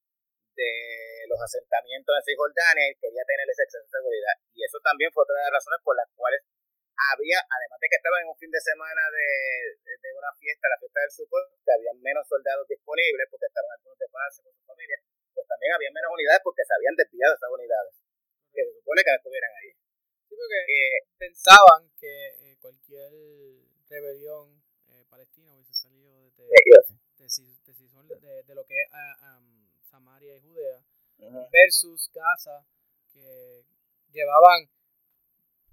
de 0.54 1.26
los 1.26 1.40
asentamientos 1.42 2.14
en 2.14 2.22
Cisjordania 2.22 2.86
y 2.90 2.98
quería 3.02 3.26
tener 3.26 3.46
ese 3.50 3.66
exceso 3.66 3.82
de 3.82 3.98
seguridad. 3.98 4.34
Y 4.54 4.62
eso 4.62 4.78
también 4.86 5.10
fue 5.10 5.26
otra 5.26 5.34
de 5.34 5.50
las 5.50 5.58
razones 5.58 5.80
por 5.82 5.98
las 5.98 6.06
cuales 6.14 6.46
había, 6.94 7.42
además 7.42 7.78
de 7.82 7.88
que 7.90 7.98
estaba 7.98 8.22
en 8.22 8.30
un 8.30 8.38
fin 8.38 8.50
de 8.54 8.62
semana 8.62 9.02
de, 9.10 9.26
de 9.82 10.10
una 10.14 10.30
fiesta, 10.38 10.70
la 10.70 10.78
fiesta 10.78 11.00
del 11.02 11.10
Super, 11.10 11.42
que 11.58 11.74
había 11.74 11.92
menos 11.98 12.22
soldados 12.28 12.66
disponibles 12.70 13.26
porque 13.30 13.50
estaban 13.50 13.74
algunos 13.74 13.98
de 13.98 14.08
paz 14.14 14.30
con 14.38 14.54
su 14.54 14.62
familia, 14.62 14.98
pues 15.34 15.46
también 15.50 15.74
había 15.74 15.90
menos 15.90 16.10
unidades 16.14 16.42
porque 16.46 16.62
se 16.62 16.74
habían 16.74 16.94
desviado 16.94 17.34
esas 17.34 17.50
unidades, 17.50 17.94
que 18.54 18.64
se 18.64 18.72
supone 18.78 19.02
que 19.02 19.10
no 19.10 19.16
estuvieran 19.16 19.50
ahí. 19.60 19.70
Sí, 20.28 20.34
porque 20.38 20.60
eh, 20.68 20.98
pensaban 21.18 21.90
que 21.98 22.26
eh, 22.40 22.56
cualquier 22.60 23.12
rebelión 23.88 24.62
eh, 24.88 25.04
palestina 25.10 25.52
hubiese 25.54 25.74
salido 25.74 26.30
de, 26.30 26.44
de, 26.44 26.46
de, 28.20 28.42
de, 28.44 28.54
lo 28.54 28.64
que 28.64 28.74
es 28.74 28.88
um, 29.22 29.68
Samaria 29.82 30.36
y 30.36 30.40
Judea 30.40 30.84
versus 31.50 32.10
Gaza, 32.12 32.66
que 33.12 33.64
llevaban 34.12 34.68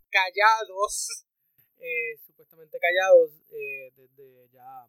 callados, 0.10 1.26
eh, 1.78 2.18
supuestamente 2.26 2.80
callados 2.80 3.32
eh, 3.50 3.92
desde 3.96 4.50
ya 4.50 4.88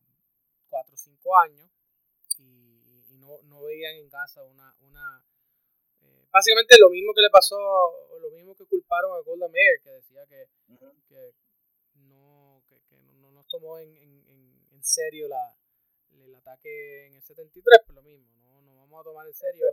4 0.69 0.95
o 0.95 0.97
5 0.97 1.39
años 1.39 1.71
y, 2.39 3.17
no, 3.19 3.41
no, 3.45 3.63
veían 3.63 3.95
en 3.97 4.11
casa 4.11 4.43
una... 4.43 4.75
una 4.81 5.25
básicamente 6.33 6.79
lo 6.79 6.91
mismo 6.91 7.13
que 7.15 7.23
le 7.23 7.31
pasó, 7.31 7.57
lo 8.21 8.31
mismo 8.31 8.55
que 8.57 8.65
culparon 8.67 9.13
a 9.13 9.23
Golda 9.23 9.49
Meir, 9.49 9.81
que 9.83 9.91
decía 9.91 10.25
que, 10.27 10.47
que, 11.09 11.33
no, 12.09 12.63
que, 12.69 12.97
no 13.21 13.31
nos 13.31 13.47
tomó 13.49 13.79
en, 13.79 13.97
en, 13.97 14.67
en 14.71 14.83
serio 14.83 15.29
la, 15.29 15.55
el 16.11 16.35
ataque 16.35 17.07
en 17.07 17.15
el 17.15 17.23
73, 17.23 17.81
pues 17.87 17.95
lo 17.95 18.03
mismo, 18.03 18.27
no 18.41 18.63
nos 18.63 18.77
vamos 18.77 19.01
a 19.01 19.05
tomar 19.05 19.27
en 19.27 19.35
serio. 19.35 19.67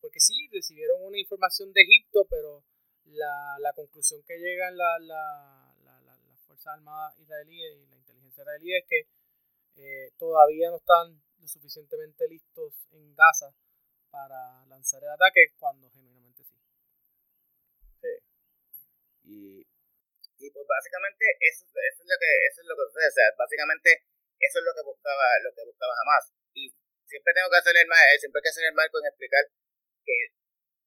porque 0.00 0.20
sí, 0.20 0.48
recibieron 0.52 1.04
una 1.04 1.18
información 1.18 1.72
de 1.72 1.82
Egipto, 1.82 2.26
pero 2.28 2.64
la, 3.04 3.56
la 3.60 3.72
conclusión 3.72 4.22
que 4.26 4.38
llegan 4.38 4.76
la, 4.76 4.98
la, 4.98 5.74
la, 5.84 6.00
las 6.02 6.40
Fuerzas 6.46 6.74
Armadas 6.74 7.18
israelíes 7.18 7.76
y 7.76 7.86
la 7.86 7.96
inteligencia 7.96 8.42
israelí 8.42 8.76
es 8.76 8.84
que 8.88 9.06
eh, 9.76 10.12
todavía 10.18 10.70
no 10.70 10.76
están 10.76 11.22
lo 11.38 11.48
suficientemente 11.48 12.28
listos 12.28 12.74
en 12.90 13.14
Gaza 13.14 13.54
para 14.10 14.66
lanzar 14.66 15.02
el 15.02 15.10
ataque 15.10 15.54
cuando 15.58 15.88
genuinamente 15.90 16.42
sí. 16.44 16.58
Sí. 18.02 18.12
Y, 19.24 19.62
y 20.38 20.50
pues 20.50 20.66
básicamente 20.66 21.24
eso, 21.40 21.64
eso, 21.64 22.00
es 22.02 22.08
lo 22.10 22.16
que 22.18 22.30
eso 22.50 22.58
es 22.60 22.66
lo 22.66 22.74
que 22.74 22.84
sucede, 22.90 23.08
o 23.08 23.16
sea, 23.16 23.26
básicamente 23.38 23.90
eso 24.38 24.58
es 24.58 24.64
lo 24.64 24.74
que 24.74 24.82
buscaba 24.82 25.26
lo 25.42 25.54
que 25.54 25.64
buscaba 25.64 25.94
jamás 25.94 26.32
y 26.54 26.72
siempre 27.06 27.34
tengo 27.34 27.50
que 27.50 27.60
hacer 27.62 27.76
el 27.76 27.88
siempre 28.18 28.38
hay 28.38 28.42
que 28.42 28.54
hacer 28.54 28.64
el 28.66 28.74
marco 28.74 28.98
en 28.98 29.06
explicar 29.06 29.44
que 30.04 30.16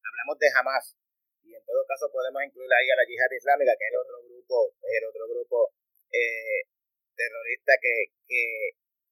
hablamos 0.03 0.39
de 0.39 0.51
jamás 0.51 0.97
y 1.43 1.55
en 1.55 1.63
todo 1.65 1.85
caso 1.85 2.09
podemos 2.11 2.41
incluir 2.43 2.71
ahí 2.71 2.87
a 2.89 2.95
la 2.95 3.05
yihad 3.05 3.31
islámica, 3.31 3.75
que 3.77 3.85
es 3.85 3.91
el 3.91 3.99
otro 3.99 4.17
grupo, 4.23 4.73
el 4.83 5.03
otro 5.03 5.27
grupo 5.27 5.73
eh, 6.11 6.63
terrorista 7.15 7.73
que, 7.81 8.15
que, 8.27 8.43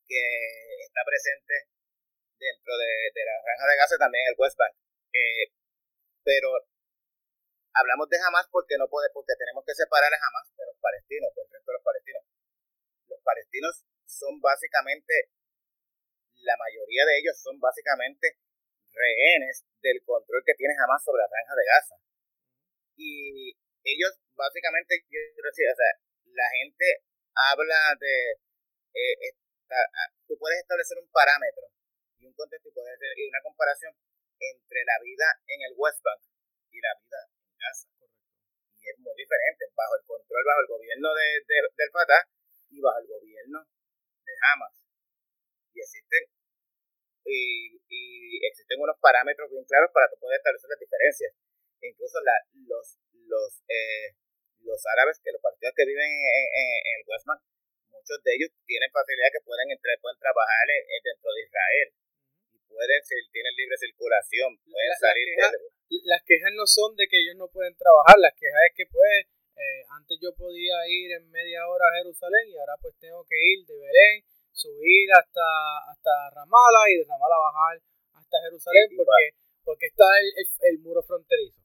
que, 0.08 0.24
está 0.88 1.02
presente 1.06 1.54
dentro 2.42 2.74
de, 2.74 2.92
de, 3.14 3.22
la 3.22 3.38
franja 3.46 3.66
de 3.70 3.78
Gaza, 3.78 3.96
también 4.02 4.26
el 4.26 4.36
West 4.38 4.58
Bank. 4.58 4.74
Eh, 5.14 5.54
pero 6.26 6.50
hablamos 7.78 8.10
de 8.10 8.18
Hamas 8.18 8.50
porque 8.50 8.78
no 8.82 8.90
puede, 8.90 9.14
porque 9.14 9.38
tenemos 9.38 9.62
que 9.62 9.78
separar 9.78 10.10
a 10.10 10.18
Hamas 10.18 10.50
de 10.58 10.66
los 10.66 10.78
palestinos, 10.82 11.30
del 11.38 11.46
resto 11.54 11.70
de 11.70 11.78
los 11.78 11.86
palestinos. 11.86 12.24
Los 13.06 13.22
palestinos 13.22 13.74
son 14.10 14.42
básicamente, 14.42 15.30
la 16.42 16.58
mayoría 16.58 17.06
de 17.06 17.18
ellos 17.22 17.38
son 17.38 17.62
básicamente 17.62 18.42
rehenes 18.92 19.64
del 19.80 20.02
control 20.04 20.42
que 20.46 20.58
tiene 20.58 20.74
Hamas 20.76 21.06
sobre 21.06 21.22
la 21.22 21.30
franja 21.30 21.54
de 21.56 21.66
Gaza 21.70 21.96
y 22.98 23.56
ellos 23.84 24.14
básicamente, 24.36 24.94
o 25.02 25.54
sea, 25.56 25.92
la 26.34 26.50
gente 26.60 26.86
habla 27.34 27.96
de, 28.00 28.32
eh, 28.94 29.34
ah, 29.72 30.10
tú 30.28 30.38
puedes 30.38 30.60
establecer 30.60 30.98
un 31.00 31.10
parámetro 31.10 31.72
y 32.22 32.26
un 32.30 32.34
contexto 32.38 32.70
y, 32.70 32.74
puedes, 32.74 32.98
y 33.18 33.28
una 33.28 33.42
comparación 33.42 33.94
entre 34.38 34.80
la 34.86 34.98
vida 35.02 35.26
en 35.50 35.60
el 35.66 35.74
West 35.76 36.02
Bank 36.06 36.22
y 36.70 36.78
la 36.80 36.94
vida 37.02 37.20
en 37.26 37.58
Gaza. 37.58 37.90
Y 38.78 38.90
es 38.90 38.98
muy 39.02 39.14
diferente, 39.18 39.66
bajo 39.74 39.98
el 39.98 40.06
control, 40.06 40.44
bajo 40.46 40.62
el 40.62 40.70
gobierno 40.70 41.10
de, 41.14 41.28
del 41.46 41.92
Fatah 41.92 42.30
y 42.70 42.82
bajo 42.82 43.00
el 43.02 43.08
gobierno 43.08 43.66
de 44.26 44.34
Hamas. 44.38 44.86
Y 45.74 45.82
existen 45.82 46.24
y, 47.26 47.82
y 47.90 48.02
existen 48.46 48.82
unos 48.82 48.98
parámetros 49.02 49.50
bien 49.50 49.66
claros 49.66 49.90
para 49.94 50.10
puedas 50.18 50.38
establecer 50.38 50.70
las 50.70 50.80
diferencias 50.80 51.34
incluso 51.82 52.22
la, 52.22 52.38
los, 52.70 52.98
los, 53.26 53.52
eh, 53.66 54.14
los 54.62 54.82
árabes, 54.94 55.18
que 55.24 55.34
los 55.34 55.42
partidos 55.42 55.74
que 55.76 55.86
viven 55.86 56.06
en, 56.06 56.46
en, 56.46 56.94
el 57.02 57.04
West 57.10 57.26
Bank, 57.26 57.42
muchos 57.90 58.22
de 58.22 58.38
ellos 58.38 58.50
tienen 58.66 58.92
facilidad 58.94 59.34
que 59.34 59.42
pueden 59.42 59.72
entrar, 59.72 59.98
pueden 59.98 60.20
trabajar 60.22 60.66
dentro 61.02 61.30
de 61.34 61.42
Israel 61.42 61.88
pueden, 62.82 63.02
si 63.06 63.14
tienen 63.30 63.54
libre 63.54 63.78
circulación, 63.78 64.58
pueden 64.66 64.96
salir 64.98 65.38
Las 66.10 66.26
quejas 66.26 66.50
no 66.58 66.66
son 66.66 66.98
de 66.98 67.06
que 67.06 67.22
ellos 67.22 67.38
no 67.38 67.46
pueden 67.54 67.78
trabajar, 67.78 68.18
las 68.18 68.34
quejas 68.34 68.62
es 68.66 68.74
que 68.74 68.86
pues 68.90 69.30
eh, 69.54 69.86
antes 69.94 70.18
yo 70.18 70.34
podía 70.34 70.82
ir 70.90 71.14
en 71.14 71.30
media 71.30 71.68
hora 71.70 71.86
a 71.86 71.98
Jerusalén 72.02 72.50
y 72.50 72.58
ahora 72.58 72.74
pues 72.82 72.98
tengo 72.98 73.22
que 73.30 73.38
ir 73.38 73.62
de 73.70 73.78
Belén, 73.78 74.26
subir 74.50 75.14
hasta, 75.14 75.46
hasta 75.94 76.12
Ramala 76.34 76.90
y 76.90 76.98
de 76.98 77.06
Ramala 77.06 77.38
bajar 77.38 77.78
hasta 78.18 78.36
Jerusalén 78.50 78.90
porque, 78.98 79.38
porque 79.62 79.86
está 79.86 80.10
el 80.18 80.80
muro 80.82 81.04
fronterizo. 81.06 81.62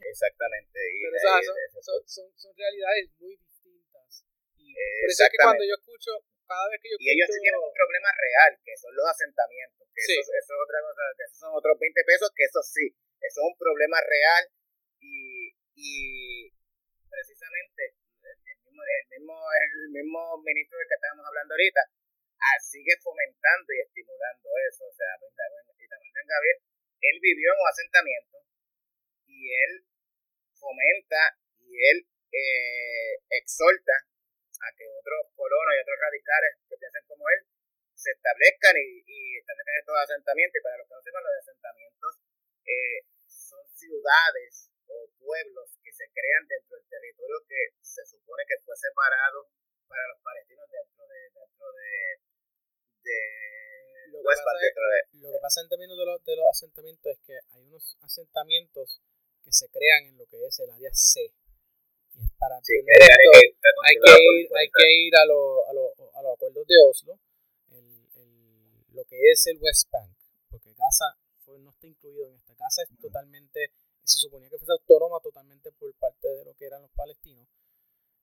Exactamente. 0.00 0.80
son, 1.82 2.00
son, 2.06 2.28
son, 2.36 2.52
realidades 2.56 3.10
muy 3.18 3.36
distintas. 3.36 4.24
Y 4.56 4.72
por 4.72 5.10
eso 5.10 5.24
es 5.24 5.30
que 5.30 5.36
cuando 5.36 5.64
yo 5.64 5.74
escucho, 5.76 6.10
cada 6.50 6.66
vez 6.66 6.82
que 6.82 6.90
yo. 6.90 6.98
Y 6.98 7.06
ellos 7.14 7.30
tienen 7.30 7.62
un 7.62 7.70
problema 7.70 8.10
real, 8.10 8.52
que 8.58 8.74
son 8.74 8.90
los 8.98 9.06
asentamientos. 9.06 9.86
Que 9.94 10.02
eso, 10.02 10.18
eso, 10.18 10.50
es 10.50 10.60
otra 10.66 10.82
cosa, 10.82 11.02
que 11.14 11.24
esos 11.30 11.38
son 11.38 11.52
otros 11.54 11.78
20 11.78 11.94
pesos, 12.02 12.26
que 12.34 12.44
eso 12.50 12.60
sí, 12.66 12.86
eso 13.22 13.38
es 13.38 13.46
un 13.46 13.54
problema 13.54 14.02
real. 14.02 14.42
Y, 14.98 15.54
y 15.78 16.50
precisamente 17.06 17.94
el 18.26 18.38
mismo 18.42 18.82
el 18.82 19.06
mismo, 19.14 19.34
el 19.38 19.90
mismo 19.94 20.20
ministro 20.42 20.74
del 20.78 20.88
que 20.90 20.98
estábamos 20.98 21.24
hablando 21.30 21.54
ahorita, 21.54 21.82
ah, 22.42 22.58
sigue 22.58 22.94
fomentando 22.98 23.70
y 23.70 23.78
estimulando 23.86 24.46
eso. 24.66 24.90
O 24.90 24.94
sea, 24.94 25.14
Itamar 25.22 26.26
Gabriel, 26.26 26.58
él 27.00 27.16
vivió 27.22 27.54
en 27.54 27.60
un 27.62 27.68
asentamiento 27.70 28.36
y 29.26 29.38
él 29.54 29.72
fomenta 30.58 31.38
y 31.62 31.70
él 31.78 31.98
eh, 32.32 33.14
exhorta 33.30 34.09
a 34.60 34.68
que 34.76 34.84
otros 34.88 35.20
colonos 35.36 35.72
y 35.74 35.82
otros 35.82 35.98
radicales 36.00 36.50
que 36.68 36.76
piensen 36.76 37.04
como 37.08 37.24
él 37.28 37.40
se 37.94 38.10
establezcan 38.12 38.74
y, 38.76 39.04
y 39.04 39.18
establezcan 39.38 39.76
estos 39.80 39.96
asentamientos. 39.96 40.56
Y 40.56 40.64
para 40.64 40.76
los 40.78 40.86
que 40.88 40.94
no 40.94 41.02
sepan, 41.02 41.22
los 41.24 41.36
asentamientos 41.40 42.12
eh, 42.64 42.98
son 43.28 43.64
ciudades 43.72 44.70
o 44.86 45.08
pueblos 45.18 45.76
que 45.82 45.92
se 45.92 46.06
crean 46.12 46.46
dentro 46.48 46.76
del 46.76 46.86
territorio 46.88 47.36
que 47.46 47.74
se 47.80 48.04
supone 48.06 48.44
que 48.46 48.58
fue 48.64 48.76
separado 48.76 49.48
para 49.86 50.06
los 50.08 50.18
palestinos 50.22 50.66
dentro 50.70 51.06
de 51.06 51.20
dentro 51.34 51.66
de, 51.72 51.90
de 53.02 53.18
lo, 54.10 54.18
que 54.18 54.24
pasa 54.24 54.42
lo 55.12 55.30
que 55.30 55.38
pasa 55.42 55.60
en 55.62 55.68
términos 55.68 55.98
de 55.98 56.06
los, 56.06 56.24
de 56.24 56.36
los 56.36 56.46
asentamientos 56.50 57.06
es 57.10 57.20
que 57.26 57.38
hay 57.54 57.62
unos 57.66 57.96
asentamientos 58.02 59.00
que 59.42 59.52
se 59.52 59.68
crean 59.70 60.14
en 60.14 60.18
lo 60.18 60.26
que 60.26 60.46
es 60.46 60.58
el 60.60 60.70
área 60.70 60.90
C 60.92 61.32
y 62.14 62.22
es 62.22 62.32
para 62.38 62.60
sí, 62.62 62.74
esto, 62.86 63.59
hay 63.86 63.96
que 63.96 64.12
ir 64.12 64.48
hay 64.56 64.68
que 64.68 64.86
ir 65.06 65.12
a, 65.16 65.24
lo, 65.26 65.66
a, 65.68 65.72
lo, 65.72 65.92
a 66.14 66.22
los 66.22 66.32
acuerdos 66.34 66.66
de 66.66 66.74
Oslo 66.88 67.18
el, 67.70 68.08
el, 68.14 68.84
lo 68.92 69.04
que 69.04 69.16
es 69.30 69.46
el 69.46 69.58
West 69.60 69.90
Bank 69.90 70.16
porque 70.50 70.72
Gaza 70.74 71.16
fue, 71.44 71.58
no 71.58 71.70
está 71.70 71.86
incluido 71.86 72.26
en 72.26 72.34
esta 72.34 72.54
Gaza 72.54 72.82
es 72.82 72.88
totalmente 73.00 73.72
se 74.10 74.18
suponía 74.18 74.48
que 74.50 74.58
fuese 74.58 74.72
autónoma 74.72 75.20
totalmente 75.20 75.70
por 75.72 75.94
parte 75.94 76.28
de 76.28 76.44
lo 76.44 76.54
que 76.54 76.66
eran 76.66 76.82
los 76.82 76.90
palestinos, 76.92 77.48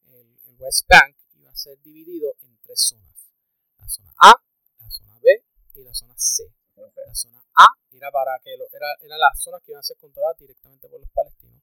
el, 0.07 0.37
West 0.59 0.87
Bank 0.89 1.15
iba 1.35 1.51
a 1.51 1.55
ser 1.55 1.79
dividido 1.83 2.33
en 2.41 2.57
tres 2.57 2.81
zonas. 2.81 3.29
La 3.77 3.87
zona 3.87 4.11
A, 4.17 4.33
la 4.79 4.89
zona 4.89 5.19
B 5.21 5.43
y 5.75 5.83
la 5.83 5.93
zona 5.93 6.15
C. 6.17 6.51
La 6.75 7.13
zona 7.13 7.45
A 7.53 7.67
era 7.91 8.09
para 8.09 8.39
que 8.43 8.57
lo, 8.57 8.65
era, 8.73 8.87
era 9.01 9.17
las 9.19 9.39
zonas 9.39 9.61
que 9.61 9.71
iban 9.71 9.81
a 9.81 9.83
ser 9.83 9.97
controladas 9.97 10.39
directamente 10.39 10.89
por 10.89 10.99
los 10.99 11.09
palestinos. 11.11 11.61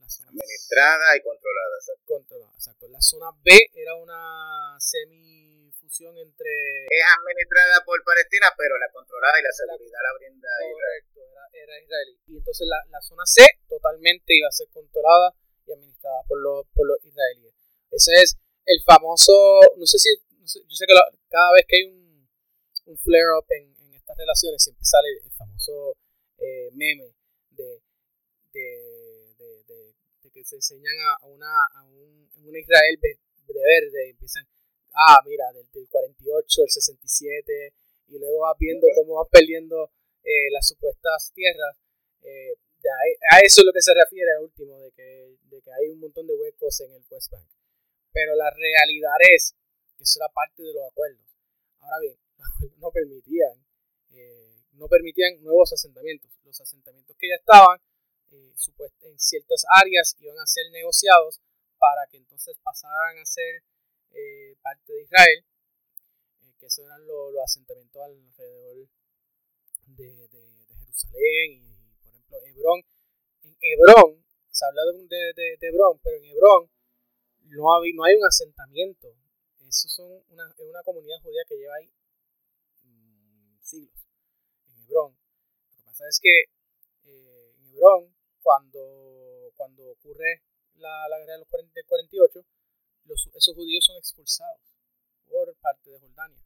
La 0.00 0.08
zona 0.08 0.28
Administrada 0.30 1.16
y 1.16 1.20
controlada. 1.22 1.74
Exacto. 1.78 2.04
Controlada, 2.06 2.52
exacto. 2.54 2.88
La 2.88 3.00
zona 3.00 3.30
B 3.44 3.50
era 3.74 3.94
una 3.94 4.76
semifusión 4.80 6.16
entre... 6.18 6.50
Es 6.88 7.04
administrada 7.20 7.84
por 7.84 8.02
Palestina, 8.02 8.48
pero 8.56 8.78
la 8.78 8.90
controlada 8.90 9.38
y 9.38 9.42
la 9.42 9.52
seguridad 9.52 10.00
la, 10.02 10.12
brinda 10.18 10.48
Correcto, 10.72 11.20
era, 11.20 11.44
era 11.52 11.74
israelí. 11.84 12.18
Y 12.26 12.36
entonces 12.38 12.66
la, 12.66 12.82
la 12.90 13.00
zona 13.00 13.24
C 13.26 13.46
totalmente 13.68 14.34
iba 14.34 14.48
a 14.48 14.52
ser 14.52 14.68
controlada 14.72 15.34
y 15.66 15.72
administrada 15.72 16.22
por 16.26 16.40
los, 16.40 16.66
por 16.74 16.86
los 16.86 16.98
israelíes. 17.04 17.54
Ese 17.90 18.12
es 18.22 18.36
el 18.66 18.82
famoso, 18.84 19.60
no 19.76 19.86
sé 19.86 19.98
si, 19.98 20.10
yo 20.16 20.74
sé 20.76 20.86
que 20.86 20.94
cada 21.28 21.52
vez 21.52 21.64
que 21.66 21.76
hay 21.76 21.84
un, 21.90 22.28
un 22.86 22.98
flare-up 22.98 23.46
en, 23.50 23.74
en, 23.78 23.94
estas 23.94 24.16
relaciones 24.16 24.62
siempre 24.62 24.84
sale 24.84 25.08
el 25.24 25.30
famoso 25.32 25.96
eh, 26.38 26.70
meme 26.72 27.14
de, 27.50 27.82
que 30.40 30.48
se 30.48 30.56
enseñan 30.56 30.96
a, 31.20 31.26
una, 31.26 31.52
a 31.74 31.84
un, 31.84 32.30
una 32.48 32.58
Israel 32.58 32.98
de, 33.00 33.18
verde 33.52 34.10
empiezan, 34.10 34.46
ah, 34.94 35.18
mira, 35.26 35.52
del, 35.52 35.68
del 35.72 35.86
48, 35.88 36.62
el 36.62 36.70
67, 36.70 37.74
y 38.08 38.18
luego 38.18 38.40
vas 38.40 38.56
viendo 38.58 38.86
cómo 38.94 39.16
van 39.16 39.28
perdiendo 39.30 39.90
eh, 40.24 40.48
las 40.50 40.66
supuestas 40.66 41.32
tierras. 41.34 41.76
Eh, 42.22 42.56
a 43.32 43.40
eso 43.44 43.60
es 43.60 43.66
lo 43.66 43.72
que 43.72 43.82
se 43.82 43.92
refiere 43.92 44.32
al 44.32 44.44
último, 44.44 44.78
de 44.78 44.90
que, 44.92 45.36
de 45.50 45.60
que 45.60 45.70
hay 45.72 45.90
un 45.90 46.00
montón 46.00 46.26
de 46.26 46.34
huecos 46.34 46.80
en 46.80 46.92
el 46.92 47.04
West 47.10 47.30
Bank. 47.30 47.44
Pero 48.12 48.34
la 48.34 48.48
realidad 48.50 49.18
es 49.34 49.54
que 49.98 50.04
eso 50.04 50.20
era 50.20 50.32
parte 50.32 50.62
de 50.62 50.72
los 50.72 50.88
acuerdos. 50.90 51.26
Ahora 51.80 51.98
bien, 52.00 52.16
no 52.78 52.90
permitían, 52.90 53.52
eh, 54.12 54.56
no 54.72 54.88
permitían 54.88 55.42
nuevos 55.42 55.70
asentamientos. 55.72 56.30
Los 56.44 56.58
asentamientos 56.60 57.14
que 57.18 57.28
ya 57.28 57.36
estaban 57.36 57.78
eh, 58.32 58.54
en 59.02 59.18
ciertas 59.18 59.64
áreas 59.80 60.16
iban 60.20 60.38
a 60.38 60.46
ser 60.46 60.70
negociados 60.72 61.40
para 61.78 62.06
que 62.10 62.18
entonces 62.18 62.56
pasaran 62.62 63.18
a 63.18 63.24
ser 63.24 63.62
eh, 64.12 64.56
parte 64.62 64.92
de 64.92 65.02
Israel, 65.02 65.44
que 66.58 66.66
esos 66.66 66.84
eran 66.84 67.06
los, 67.06 67.34
asentamientos 67.44 68.02
alrededor 68.02 68.88
de, 69.86 70.28
de 70.28 70.66
Jerusalén 70.78 71.52
y 71.52 71.70
Hebrón, 72.60 72.82
en 73.42 73.56
Hebrón, 73.60 74.24
se 74.50 74.64
habla 74.66 74.82
de, 74.84 75.16
de, 75.34 75.56
de, 75.58 75.68
Hebrón, 75.68 75.98
pero 76.02 76.16
en 76.16 76.24
Hebrón 76.26 76.70
no 77.44 77.80
hay, 77.80 77.92
no 77.94 78.04
hay 78.04 78.14
un 78.16 78.26
asentamiento. 78.26 79.08
Eso 79.66 79.88
son 79.88 80.12
una, 80.28 80.44
es 80.58 80.66
una 80.66 80.82
comunidad 80.82 81.20
judía 81.22 81.42
que 81.48 81.56
lleva 81.56 81.74
ahí 81.76 81.90
mmm, 82.82 83.58
siglos. 83.62 84.06
En 84.68 84.82
Hebrón. 84.82 85.16
Lo 85.70 85.76
que 85.76 85.82
pasa 85.84 86.04
es 86.08 86.20
que 86.20 86.40
eh, 87.04 87.54
en 87.58 87.72
Hebrón, 87.72 88.14
cuando, 88.50 89.52
cuando 89.54 89.92
ocurre 89.92 90.42
la, 90.74 91.06
la 91.08 91.18
guerra 91.20 91.34
de 91.34 91.38
los 91.38 91.48
40, 91.48 91.72
del 91.72 91.86
48, 91.86 92.44
los, 93.04 93.30
esos 93.32 93.54
judíos 93.54 93.84
son 93.84 93.96
expulsados 93.96 94.60
por 95.24 95.54
parte 95.58 95.88
de 95.88 96.00
Jordania. 96.00 96.42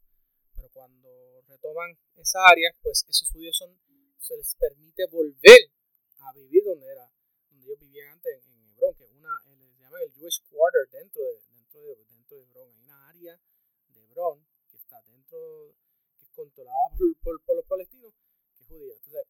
Pero 0.55 0.69
cuando 0.69 1.41
retoman 1.49 1.97
esa 2.17 2.41
área, 2.47 2.77
pues 2.83 3.07
esos 3.09 3.31
judíos 3.31 3.57
son, 3.57 3.81
se 4.19 4.37
les 4.37 4.55
permite 4.55 5.07
volver 5.07 5.73
a 6.21 6.33
vivir 6.35 6.63
donde 6.65 6.93
era, 6.93 7.11
donde 7.49 7.65
ellos 7.65 7.81
vivían 7.81 8.11
antes 8.11 8.47
en, 8.49 8.69
Hebrón, 8.69 8.95
que 8.97 9.05
una, 9.07 9.31
eh, 9.47 9.73
se 9.75 9.81
llama 9.81 9.97
el 10.03 10.13
Jewish 10.13 10.43
Quarter 10.51 10.87
dentro 10.91 11.23
de, 11.23 11.41
dentro 11.57 11.81
de, 11.81 12.05
dentro 12.05 12.37
de 12.37 12.43
Hebrón. 12.45 12.69
Hay 12.69 12.81
una 12.83 13.09
área 13.09 13.41
de 13.89 14.05
Hebrón 14.05 14.47
que 14.69 14.77
está 14.77 15.01
dentro, 15.05 15.75
que 16.19 16.25
es 16.25 16.31
controlada 16.33 16.91
por, 17.23 17.41
por, 17.41 17.57
los 17.57 17.65
palestinos, 17.65 18.13
que 18.55 18.63
es 18.63 18.69
judía. 18.69 18.93
Entonces, 18.95 19.27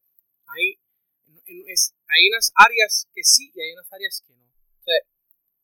hay, 1.47 2.27
unas 2.29 2.51
áreas 2.55 3.07
que 3.13 3.23
sí 3.23 3.51
y 3.53 3.61
hay 3.61 3.73
unas 3.73 3.91
áreas 3.91 4.23
que 4.25 4.33
no. 4.35 4.45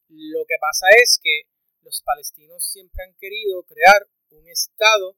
Lo 0.09 0.45
que 0.45 0.55
pasa 0.59 0.87
es 1.01 1.19
que 1.21 1.43
los 1.81 2.01
palestinos 2.03 2.63
siempre 2.65 3.03
han 3.03 3.15
querido 3.15 3.63
crear 3.63 4.07
un 4.31 4.47
estado 4.49 5.17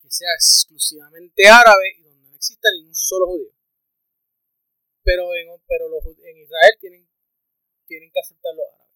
que 0.00 0.10
sea 0.10 0.32
exclusivamente 0.34 1.48
árabe 1.48 1.94
y 1.98 2.02
donde 2.02 2.30
no 2.30 2.36
exista 2.36 2.68
ningún 2.72 2.94
solo 2.94 3.26
judío 3.26 3.54
pero 5.04 5.34
en, 5.36 5.48
pero 5.68 5.88
los, 5.88 6.02
en 6.06 6.38
Israel 6.38 6.76
tienen, 6.80 7.06
tienen 7.86 8.10
que 8.10 8.20
aceptar 8.20 8.54
los 8.54 8.66
árabes. 8.66 8.90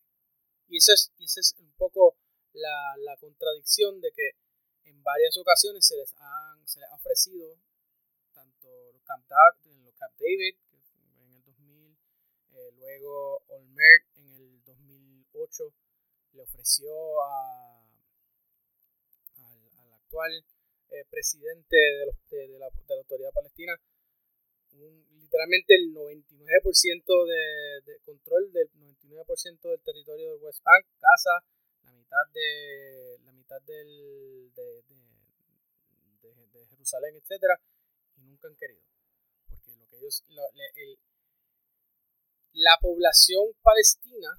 Y 0.69 0.79
eso 0.79 0.93
es, 0.93 1.55
un 1.59 1.73
poco 1.77 2.17
la, 2.55 3.17
contradicción 3.21 4.01
de 4.01 4.11
que 4.13 4.31
en 4.85 5.03
varias 5.03 5.37
ocasiones 5.37 5.87
se 5.87 5.97
les, 5.97 6.15
han, 6.19 6.67
se 6.67 6.81
les 6.81 6.89
ha 6.91 6.95
ofrecido 6.95 7.59
tanto 8.33 8.69
los 8.93 9.03
los 9.85 9.88
Camp 9.99 10.15
David 10.19 10.57
en 11.23 11.35
el 11.35 11.43
2000, 11.45 11.97
eh, 12.55 12.73
luego 12.79 13.43
Olmert 13.49 14.05
en 14.17 14.29
el 14.35 14.65
2008 14.65 15.75
le 16.33 16.43
ofreció 16.43 16.91
a, 17.23 17.83
al, 19.37 19.69
al 19.79 19.93
actual 19.95 20.45
eh, 20.91 21.05
presidente 21.11 21.77
de, 21.77 22.07
los, 22.07 22.17
de, 22.31 22.59
la, 22.59 22.69
de 22.71 22.95
la 22.95 23.01
autoridad 23.01 23.33
palestina 23.33 23.79
literalmente 25.29 25.75
el 25.75 25.95
99% 25.95 27.27
de, 27.27 27.93
de, 27.93 27.99
control 28.01 28.53
del 28.53 28.71
99% 28.73 29.61
del 29.71 29.81
territorio 29.81 30.33
del 30.33 30.43
West 30.43 30.63
Bank, 30.65 30.87
Gaza, 31.01 31.45
la 31.85 31.93
mitad 31.93 32.27
de 32.33 33.19
la 33.25 33.33
mitad 33.33 33.61
del, 33.63 34.53
de, 34.55 34.83
de, 36.23 36.67
Jerusalén, 36.67 37.17
etcétera, 37.17 37.61
y 38.17 38.23
nunca 38.23 38.49
han 38.49 38.57
querido, 38.57 38.83
la 42.53 42.77
población 42.81 43.55
palestina 43.63 44.39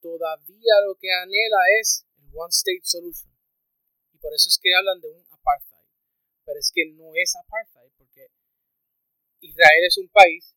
todavía 0.00 0.74
lo 0.86 0.96
que 0.96 1.12
anhela 1.12 1.60
es 1.80 2.06
el 2.18 2.30
one 2.32 2.50
state 2.50 2.84
solution. 2.84 3.30
Y 4.12 4.18
por 4.18 4.32
eso 4.34 4.48
es 4.48 4.58
que 4.60 4.74
hablan 4.74 5.00
de 5.00 5.08
un 5.08 5.24
apartheid, 5.30 5.86
pero 6.44 6.58
es 6.58 6.72
que 6.74 6.84
no 6.92 7.12
es 7.14 7.36
apartheid 7.36 7.92
porque 7.96 8.28
Israel 9.40 9.84
es 9.86 9.98
un 9.98 10.08
país 10.08 10.54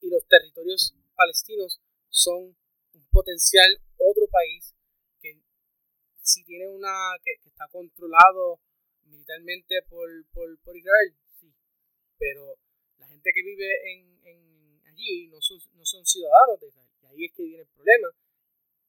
y 0.00 0.08
los 0.08 0.26
territorios 0.26 0.94
palestinos 1.14 1.80
son 2.08 2.56
un 2.92 3.06
potencial 3.10 3.68
otro 3.98 4.26
país 4.28 4.74
que 5.20 5.40
si 6.20 6.44
tiene 6.44 6.68
una 6.68 7.16
que, 7.22 7.32
está 7.48 7.68
controlado 7.68 8.60
militarmente 9.04 9.80
por, 9.88 10.08
por, 10.32 10.58
por, 10.60 10.76
Israel, 10.76 11.16
sí, 11.40 11.54
pero 12.18 12.58
que 13.32 13.42
vive 13.42 13.92
en, 13.92 14.20
en 14.24 14.80
allí 14.86 15.28
no 15.28 15.40
son, 15.40 15.58
no 15.74 15.84
son 15.84 16.04
ciudadanos 16.04 16.60
de 16.60 16.68
Israel. 16.68 16.90
Y 17.02 17.06
ahí 17.06 17.24
es 17.26 17.32
que 17.32 17.42
viene 17.42 17.62
el 17.62 17.68
problema, 17.68 18.08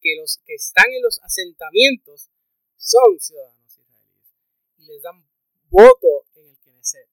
que 0.01 0.15
los 0.15 0.39
que 0.45 0.55
están 0.55 0.85
en 0.89 1.01
los 1.01 1.19
asentamientos 1.23 2.29
son 2.75 3.19
ciudadanos 3.19 3.77
israelíes 3.77 4.35
y 4.77 4.85
les 4.85 5.01
dan 5.01 5.25
voto 5.69 6.25
en 6.35 6.47
el 6.47 6.57
Knesset. 6.59 7.09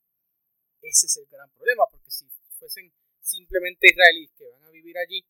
Ese 0.82 1.06
es 1.06 1.16
el 1.16 1.26
gran 1.26 1.50
problema, 1.50 1.84
porque 1.90 2.10
si 2.10 2.26
fuesen 2.58 2.92
simplemente 3.20 3.88
israelíes 3.88 4.32
que 4.36 4.46
van 4.46 4.64
a 4.64 4.70
vivir 4.70 4.96
allí, 4.98 5.24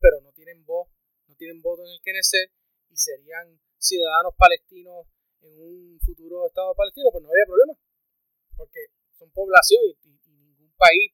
pero 0.00 0.20
no 0.20 0.32
tienen 0.32 0.64
voz, 0.64 0.88
no 1.26 1.34
tienen 1.36 1.60
voto 1.60 1.84
en 1.84 1.92
el 1.92 2.00
Knesset, 2.00 2.50
y 2.90 2.96
serían 2.96 3.60
ciudadanos 3.78 4.34
palestinos 4.36 5.06
en 5.42 5.60
un 5.60 6.00
futuro 6.00 6.46
Estado 6.46 6.74
palestino, 6.74 7.10
pues 7.12 7.22
no 7.22 7.28
habría 7.28 7.46
problema. 7.46 7.74
Porque 8.56 8.80
son 9.18 9.30
población 9.30 9.80
y, 10.02 10.08
ningún 10.32 10.72
país, 10.76 11.12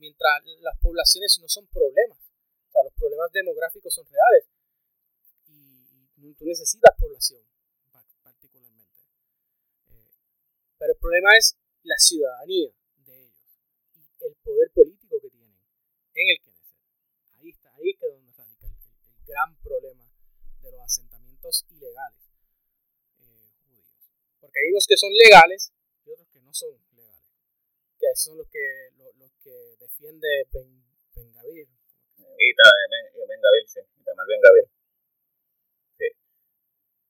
mientras 0.00 0.42
las 0.60 0.76
poblaciones 0.80 1.38
no 1.40 1.48
son 1.48 1.66
problemas, 1.68 2.18
o 2.18 2.72
sea, 2.72 2.82
los 2.82 2.94
problemas 2.94 3.30
demográficos 3.32 3.94
son 3.94 4.06
reales 4.06 4.48
y 6.22 6.34
tú 6.34 6.44
necesitas 6.44 6.94
población 6.98 7.42
particularmente. 8.22 8.98
Eh, 9.88 10.12
pero 10.78 10.92
el 10.92 10.98
problema 10.98 11.30
es 11.36 11.56
la 11.82 11.96
ciudadanía 11.96 12.70
de 12.98 13.24
ellos 13.24 13.58
y 13.94 14.26
el 14.26 14.34
poder 14.36 14.70
político 14.72 15.20
que 15.20 15.30
tienen 15.30 15.56
en 16.14 16.28
el 16.28 16.38
Knesset. 16.40 16.76
Ahí 17.38 17.50
está, 17.50 17.74
ahí 17.74 17.90
es 17.90 18.00
donde 18.00 18.32
radica 18.32 18.66
el, 18.66 19.24
gran 19.26 19.56
problema 19.62 20.12
de 20.60 20.72
los 20.72 20.80
asentamientos 20.80 21.64
ilegales 21.70 22.20
eh, 23.20 23.52
judíos. 23.64 23.86
Porque 24.40 24.60
hay 24.60 24.70
unos 24.70 24.86
que 24.86 24.96
son 24.96 25.10
legales 25.12 25.72
y 26.04 26.10
otros 26.10 26.28
que 26.28 26.40
no 26.40 26.52
son 26.52 26.76
legales. 26.92 27.30
Que 27.98 28.06
son 28.14 28.36
los 28.38 28.48
que, 28.48 28.90
defiende 29.78 30.28
Ben, 30.52 30.68
ben 31.14 31.32
Gavir. 31.32 31.68
Y 32.18 32.52
Ben 33.28 33.40
Gavir, 33.40 33.66
sí. 33.66 33.80
Ben 34.04 34.40
Gavir. 34.40 34.66
Sí. 35.98 36.08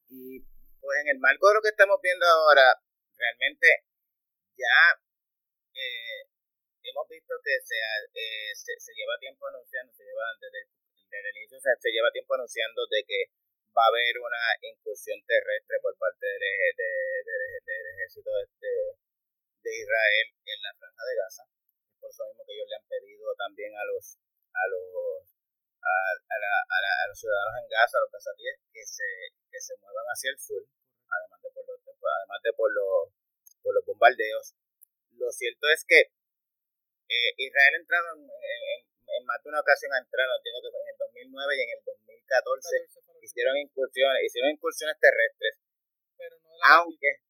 Y 0.08 0.40
pues 0.80 0.96
en 1.00 1.08
el 1.08 1.18
marco 1.18 1.48
de 1.48 1.54
lo 1.54 1.62
que 1.62 1.68
estamos 1.68 1.98
viendo 2.02 2.26
ahora, 2.26 2.74
realmente 3.16 3.84
ya 4.56 4.96
eh, 5.74 6.24
hemos 6.82 7.06
visto 7.08 7.34
que 7.44 7.54
se, 7.60 7.76
eh, 7.76 8.52
se, 8.56 8.72
se, 8.80 8.92
lleva 8.96 9.20
tiempo 9.20 9.46
anunciando, 9.46 9.92
se 9.92 10.04
lleva 10.04 10.24
desde, 10.40 10.66
el 11.10 11.36
inicio 11.36 11.60
se, 11.60 11.70
se, 11.78 11.90
lleva 11.92 12.10
tiempo 12.12 12.34
anunciando 12.34 12.86
de 12.88 13.04
que 13.04 13.30
va 13.76 13.84
a 13.84 13.92
haber 13.92 14.18
una 14.18 14.44
incursión 14.62 15.20
terrestre 15.26 15.76
por 15.82 15.96
parte 15.96 16.26
del, 16.26 16.40
de, 16.76 16.90
de, 17.24 17.36
del 17.64 17.84
ejército 17.94 18.30
de, 18.30 18.74
de, 19.62 19.70
Israel 19.70 20.26
en 20.44 20.58
la 20.62 20.74
franja 20.74 21.02
de 21.04 21.14
Gaza. 21.16 21.44
por 22.00 22.10
eso 22.10 22.26
mismo 22.26 22.44
que 22.44 22.52
ellos 22.54 22.68
le 22.68 22.76
han 22.76 22.88
pedido 22.88 23.34
también 23.36 23.72
a 23.76 23.84
los 23.84 24.18
a 24.50 24.64
los 24.66 25.22
a, 25.80 25.92
a, 26.18 26.36
la, 26.36 26.54
a, 26.66 27.06
los 27.08 27.20
en 27.80 27.96
a 27.96 28.02
los 28.04 28.12
gazatíes, 28.12 28.56
que 28.72 28.84
se, 28.84 29.08
que 29.50 29.60
se 29.60 29.76
muevan 29.80 30.04
hacia 30.12 30.30
el 30.30 30.38
sur, 30.38 30.62
además 31.08 31.40
de 31.42 31.50
por 31.50 31.64
los, 31.64 31.80
además 31.80 32.40
de 32.44 32.52
por 32.52 32.68
los, 32.72 33.02
por 33.62 33.74
los 33.74 33.84
bombardeos. 33.84 34.54
Lo 35.16 35.30
cierto 35.32 35.68
es 35.72 35.84
que 35.84 36.00
eh, 37.10 37.32
Israel 37.36 37.74
ha 37.74 37.82
entrado 37.82 38.06
en, 38.16 38.22
en, 38.22 39.22
más 39.26 39.42
de 39.42 39.48
una 39.48 39.60
ocasión, 39.60 39.92
ha 39.92 39.98
entrado, 39.98 40.36
entiendo 40.36 40.60
que 40.62 40.70
fue 40.70 40.80
en 40.80 40.92
el 40.92 40.98
2009 41.32 41.56
y 41.56 41.60
en 41.60 41.70
el 41.70 41.82
2014, 41.84 42.76
hicieron 43.22 43.56
incursiones, 43.56 44.24
hicieron 44.24 44.50
incursiones 44.50 44.96
terrestres, 45.00 45.56
aunque, 46.62 47.24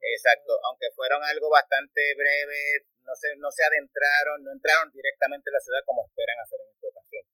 exacto, 0.00 0.52
aunque 0.64 0.90
fueron 0.92 1.22
algo 1.24 1.48
bastante 1.50 2.14
breve, 2.14 2.86
no 3.02 3.14
se, 3.16 3.34
no 3.36 3.50
se 3.50 3.64
adentraron, 3.64 4.44
no 4.44 4.52
entraron 4.52 4.92
directamente 4.92 5.50
en 5.50 5.54
la 5.54 5.60
ciudad 5.60 5.82
como 5.84 6.06
esperan 6.06 6.38
hacer 6.38 6.60
en 6.60 6.70
esta 6.70 6.86
ocasión. 6.88 7.24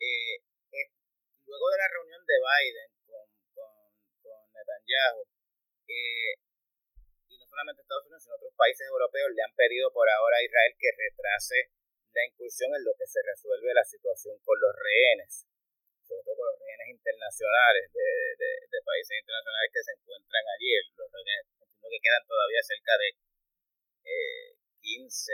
Eh, 0.00 0.36
eh, 0.72 0.88
luego 1.46 1.70
de 1.70 1.78
la 1.78 1.88
reunión 1.88 2.22
de 2.24 2.36
Biden 2.40 2.90
con, 3.04 3.26
con, 3.52 3.72
con 4.22 4.40
Netanyahu, 4.52 5.20
eh, 5.88 6.34
solamente 7.48 7.82
Estados 7.82 8.04
Unidos, 8.04 8.22
sino 8.22 8.36
otros 8.36 8.54
países 8.56 8.85
europeos 8.96 9.30
le 9.36 9.44
han 9.44 9.54
pedido 9.54 9.92
por 9.92 10.08
ahora 10.08 10.40
a 10.40 10.44
Israel 10.44 10.72
que 10.80 10.90
retrase 10.96 11.76
la 12.16 12.24
incursión 12.24 12.72
en 12.72 12.82
lo 12.84 12.96
que 12.96 13.04
se 13.04 13.20
resuelve 13.20 13.76
la 13.76 13.84
situación 13.84 14.40
con 14.40 14.56
los 14.56 14.72
rehenes, 14.72 15.44
sobre 16.00 16.24
todo 16.24 16.36
con 16.40 16.48
los 16.48 16.58
rehenes 16.64 16.88
internacionales 16.96 17.92
de, 17.92 18.80
países 18.86 19.18
internacionales 19.18 19.70
que 19.74 19.82
se 19.82 19.92
encuentran 19.98 20.44
allí. 20.46 20.70
Los 20.94 21.10
rehenes, 21.10 21.42
que 21.90 22.00
quedan 22.00 22.24
todavía 22.26 22.62
cerca 22.62 22.94
de 23.02 23.08
eh, 24.06 24.54
15 24.80 25.32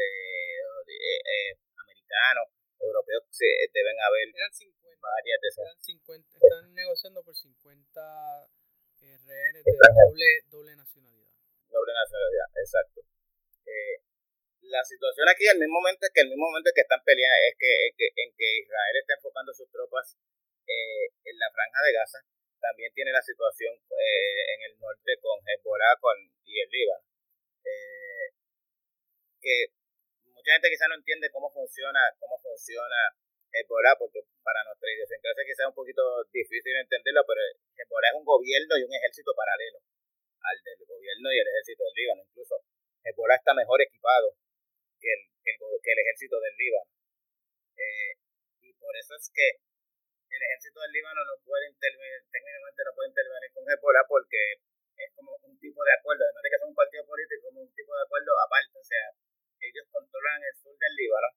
situación 15.22 15.28
aquí 15.30 15.46
al 15.46 15.58
mismo 15.58 15.78
momento 15.78 16.02
es 16.06 16.12
que 16.12 16.22
el 16.22 16.30
mismo 16.30 16.46
momento 16.50 16.70
que 16.74 16.82
están 16.82 17.02
peleando 17.06 17.38
es 17.46 17.54
que, 17.54 17.72
en 17.94 18.30
que 18.34 18.48
Israel 18.58 18.96
está 18.98 19.14
enfocando 19.14 19.54
sus 19.54 19.70
tropas 19.70 20.18
eh, 20.66 21.06
en 21.24 21.38
la 21.38 21.50
franja 21.54 21.78
de 21.86 21.92
Gaza, 21.92 22.18
también 22.58 22.90
tiene 22.94 23.12
la 23.12 23.22
situación 23.22 23.74
eh, 23.74 24.42
en 24.54 24.60
el 24.66 24.78
norte 24.78 25.18
con 25.22 25.38
Hezbollah 25.46 25.94
con, 26.00 26.16
y 26.44 26.60
el 26.60 26.68
Líbano. 26.70 27.06
que 29.42 29.74
mucha 30.30 30.54
gente 30.54 30.70
quizá 30.70 30.86
no 30.86 30.94
entiende 30.94 31.30
cómo 31.30 31.50
funciona, 31.50 31.98
cómo 32.18 32.38
funciona 32.38 33.14
Hezbollah, 33.50 33.98
porque 33.98 34.22
para 34.42 34.62
nuestra 34.64 34.90
idiosincrasia 34.90 35.44
quizá 35.46 35.62
es 35.66 35.70
un 35.70 35.78
poquito 35.78 36.02
difícil 36.30 36.74
entenderlo, 36.78 37.22
pero 37.26 37.42
Hezbollah 37.78 38.10
es 38.10 38.18
un 38.18 38.26
gobierno 38.26 38.74
y 38.78 38.82
un 38.86 38.94
ejército 38.94 39.30
paralelo 39.34 39.78
al 40.42 40.58
del 40.62 40.82
gobierno 40.86 41.30
y 41.30 41.38
el 41.38 41.46
ejército 41.46 41.82
del 41.86 41.94
Líbano. 41.94 42.22
Incluso 42.26 42.54
Hezbollah 43.02 43.38
está 43.38 43.54
mejor 43.54 43.82
equipado 43.82 44.34
que 45.02 45.10
el, 45.10 45.22
que 45.42 45.90
el, 45.90 45.98
ejército 46.06 46.38
del 46.38 46.54
Líbano. 46.54 46.90
Eh, 47.74 48.14
y 48.62 48.70
por 48.78 48.94
eso 48.94 49.18
es 49.18 49.26
que 49.34 49.58
el 49.58 50.42
ejército 50.46 50.78
del 50.78 50.94
Líbano 50.94 51.20
no 51.26 51.34
puede 51.42 51.66
intervenir, 51.66 52.22
técnicamente 52.30 52.86
no 52.86 52.94
puede 52.94 53.10
intervenir 53.10 53.50
con 53.50 53.66
Hezbollah 53.66 54.06
porque 54.06 54.62
es 54.96 55.10
como 55.18 55.34
un 55.42 55.58
tipo 55.58 55.82
de 55.82 55.94
acuerdo, 55.98 56.22
además 56.22 56.42
de 56.46 56.50
que 56.54 56.60
son 56.62 56.70
un 56.70 56.78
partido 56.78 57.02
político, 57.04 57.50
como 57.50 57.66
un 57.66 57.74
tipo 57.74 57.90
de 57.90 58.04
acuerdo 58.06 58.30
aparte. 58.38 58.78
O 58.78 58.86
sea, 58.86 59.06
ellos 59.58 59.86
controlan 59.90 60.40
el 60.46 60.54
sur 60.54 60.74
del 60.78 60.94
Líbano, 60.94 61.28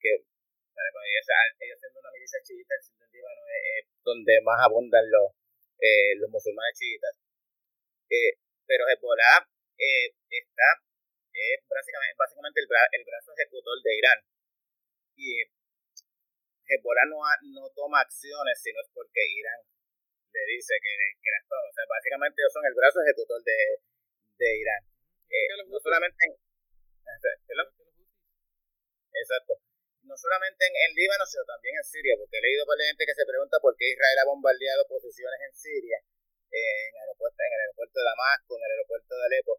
que 0.00 0.24
para 0.72 0.88
ellos, 0.88 1.28
ellos 1.60 1.78
siendo 1.78 2.00
una 2.00 2.10
milicia 2.16 2.40
chiita, 2.40 2.72
el 2.72 2.82
sur 2.82 2.96
del 2.96 3.12
Líbano 3.12 3.42
es, 3.52 3.84
donde 4.00 4.40
más 4.40 4.58
abundan 4.64 5.04
los, 5.12 5.36
eh, 5.84 6.16
los 6.16 6.32
musulmanes 6.32 6.72
chiitas. 6.80 7.14
Eh, 8.08 8.40
pero 8.64 8.88
Hezbollah 8.88 9.44
eh, 9.76 10.08
está 10.30 10.86
es 11.36 11.60
básicamente, 11.68 12.16
básicamente 12.16 12.60
el, 12.60 12.68
el, 12.92 13.04
brazo 13.04 13.32
ejecutor 13.36 13.76
de 13.84 13.92
Irán. 13.96 14.20
Y 15.16 15.44
Hezbollah 16.64 17.06
no, 17.06 17.20
no 17.52 17.68
toma 17.76 18.00
acciones 18.00 18.60
si 18.60 18.72
no 18.72 18.80
es 18.80 18.88
porque 18.92 19.20
Irán 19.20 19.60
le 20.32 20.42
dice 20.52 20.74
que, 20.80 20.92
que 21.20 21.30
las 21.30 21.44
toma. 21.48 21.68
O 21.68 21.72
sea, 21.72 21.84
básicamente 21.88 22.40
ellos 22.40 22.52
son 22.52 22.54
el 22.66 22.74
brazo 22.74 23.00
ejecutor 23.02 23.42
de, 23.42 23.80
de 24.38 24.48
Irán. 24.58 24.82
Eh, 25.30 25.46
no 25.66 25.78
solamente 25.78 26.26
en, 26.26 26.34
Exacto. 29.16 29.58
No 30.06 30.14
solamente 30.16 30.66
en, 30.66 30.74
en, 30.76 30.94
Líbano, 30.94 31.26
sino 31.26 31.42
también 31.44 31.74
en 31.74 31.84
Siria, 31.84 32.14
porque 32.18 32.38
he 32.38 32.42
leído 32.42 32.66
por 32.66 32.78
gente 32.78 33.06
que 33.06 33.14
se 33.14 33.26
pregunta 33.26 33.58
por 33.58 33.74
qué 33.74 33.90
Israel 33.90 34.18
ha 34.22 34.30
bombardeado 34.30 34.86
posiciones 34.86 35.40
en 35.42 35.54
Siria 35.56 35.98
en, 36.52 36.94
el 36.94 37.00
aeropuerto, 37.00 37.38
en 37.42 37.52
el 37.52 37.60
aeropuerto 37.66 37.96
de 37.98 38.06
Damasco, 38.06 38.52
en 38.56 38.62
el 38.64 38.70
aeropuerto 38.70 39.12
de 39.16 39.24
Alepo. 39.26 39.52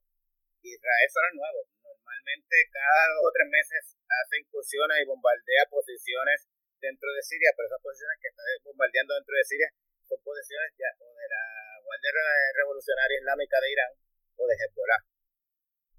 Israel 0.63 1.09
son 1.11 1.23
nuevos. 1.35 1.65
Normalmente 1.83 2.55
cada 2.71 3.03
dos 3.15 3.23
o 3.27 3.31
tres 3.31 3.47
meses 3.47 3.81
hace 4.07 4.35
incursiones 4.39 4.95
y 4.99 5.05
bombardea 5.05 5.63
posiciones 5.69 6.47
dentro 6.79 7.09
de 7.11 7.21
Siria, 7.23 7.51
pero 7.55 7.67
esas 7.67 7.81
posiciones 7.81 8.17
que 8.21 8.29
está 8.29 8.43
bombardeando 8.63 9.15
dentro 9.15 9.35
de 9.35 9.45
Siria 9.45 9.69
son 10.07 10.19
posiciones 10.23 10.71
ya 10.79 10.91
o 11.03 11.11
de 11.11 11.27
la 11.27 11.43
Guardia 11.83 12.11
Revolucionaria 12.55 13.19
Islámica 13.19 13.57
de 13.59 13.71
Irán 13.71 13.91
o 14.37 14.43
de 14.47 14.55
Hezbollah. 14.55 15.01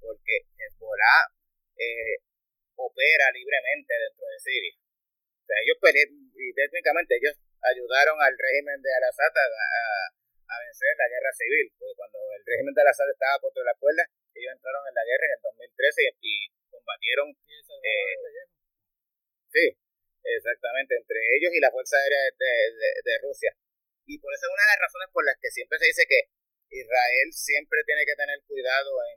Porque 0.00 0.34
Hezbollah 0.56 1.28
eh, 1.76 2.16
opera 2.76 3.26
libremente 3.32 3.92
dentro 3.94 4.24
de 4.26 4.38
Siria. 4.38 4.74
O 4.78 5.44
sea, 5.48 5.56
ellos 5.64 5.78
y 6.34 6.52
técnicamente 6.52 7.16
ellos 7.16 7.34
ayudaron 7.62 8.20
al 8.20 8.36
de 9.32 9.40
a, 9.40 10.08
a 10.48 10.54
vencer 10.64 10.92
la 10.96 11.08
guerra 11.08 11.32
civil, 11.32 11.66
porque 11.76 11.96
cuando 11.96 12.18
el 12.32 12.42
régimen 12.44 12.72
de 12.72 12.82
Al-Assad 12.82 13.10
estaba 13.10 13.36
contra 13.40 13.62
la 13.64 13.76
cuerda, 13.76 14.04
ellos 14.34 14.52
entraron 14.54 14.82
en 14.88 14.94
la 14.94 15.04
guerra 15.04 15.24
en 15.28 15.34
el 15.36 15.42
2013 15.42 16.16
y, 16.20 16.34
combatieron. 16.70 17.28
Eh, 17.30 18.16
sí, 19.52 19.66
exactamente, 20.24 20.96
entre 20.96 21.18
ellos 21.36 21.52
y 21.52 21.60
la 21.60 21.70
Fuerza 21.70 21.96
Aérea 21.98 22.22
de, 22.32 22.52
de, 23.04 23.14
Rusia. 23.22 23.52
Y 24.06 24.18
por 24.18 24.32
eso 24.32 24.46
es 24.46 24.52
una 24.52 24.64
de 24.64 24.72
las 24.72 24.82
razones 24.88 25.08
por 25.12 25.24
las 25.24 25.36
que 25.36 25.50
siempre 25.50 25.78
se 25.78 25.86
dice 25.86 26.04
que 26.08 26.32
Israel 26.70 27.28
siempre 27.32 27.84
tiene 27.84 28.04
que 28.04 28.16
tener 28.16 28.40
cuidado 28.48 28.92
en 29.12 29.16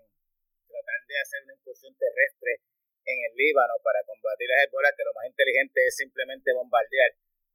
tratar 0.67 0.99
de 1.07 1.15
hacer 1.19 1.43
una 1.43 1.55
incursión 1.55 1.95
terrestre 1.95 2.59
en 3.05 3.17
el 3.31 3.33
Líbano 3.35 3.75
para 3.83 4.03
combatir 4.03 4.51
a 4.51 4.63
Hezbollah, 4.63 4.95
que 4.95 5.07
lo 5.07 5.13
más 5.13 5.25
inteligente 5.27 5.79
es 5.85 5.95
simplemente 5.95 6.53
bombardear, 6.53 7.11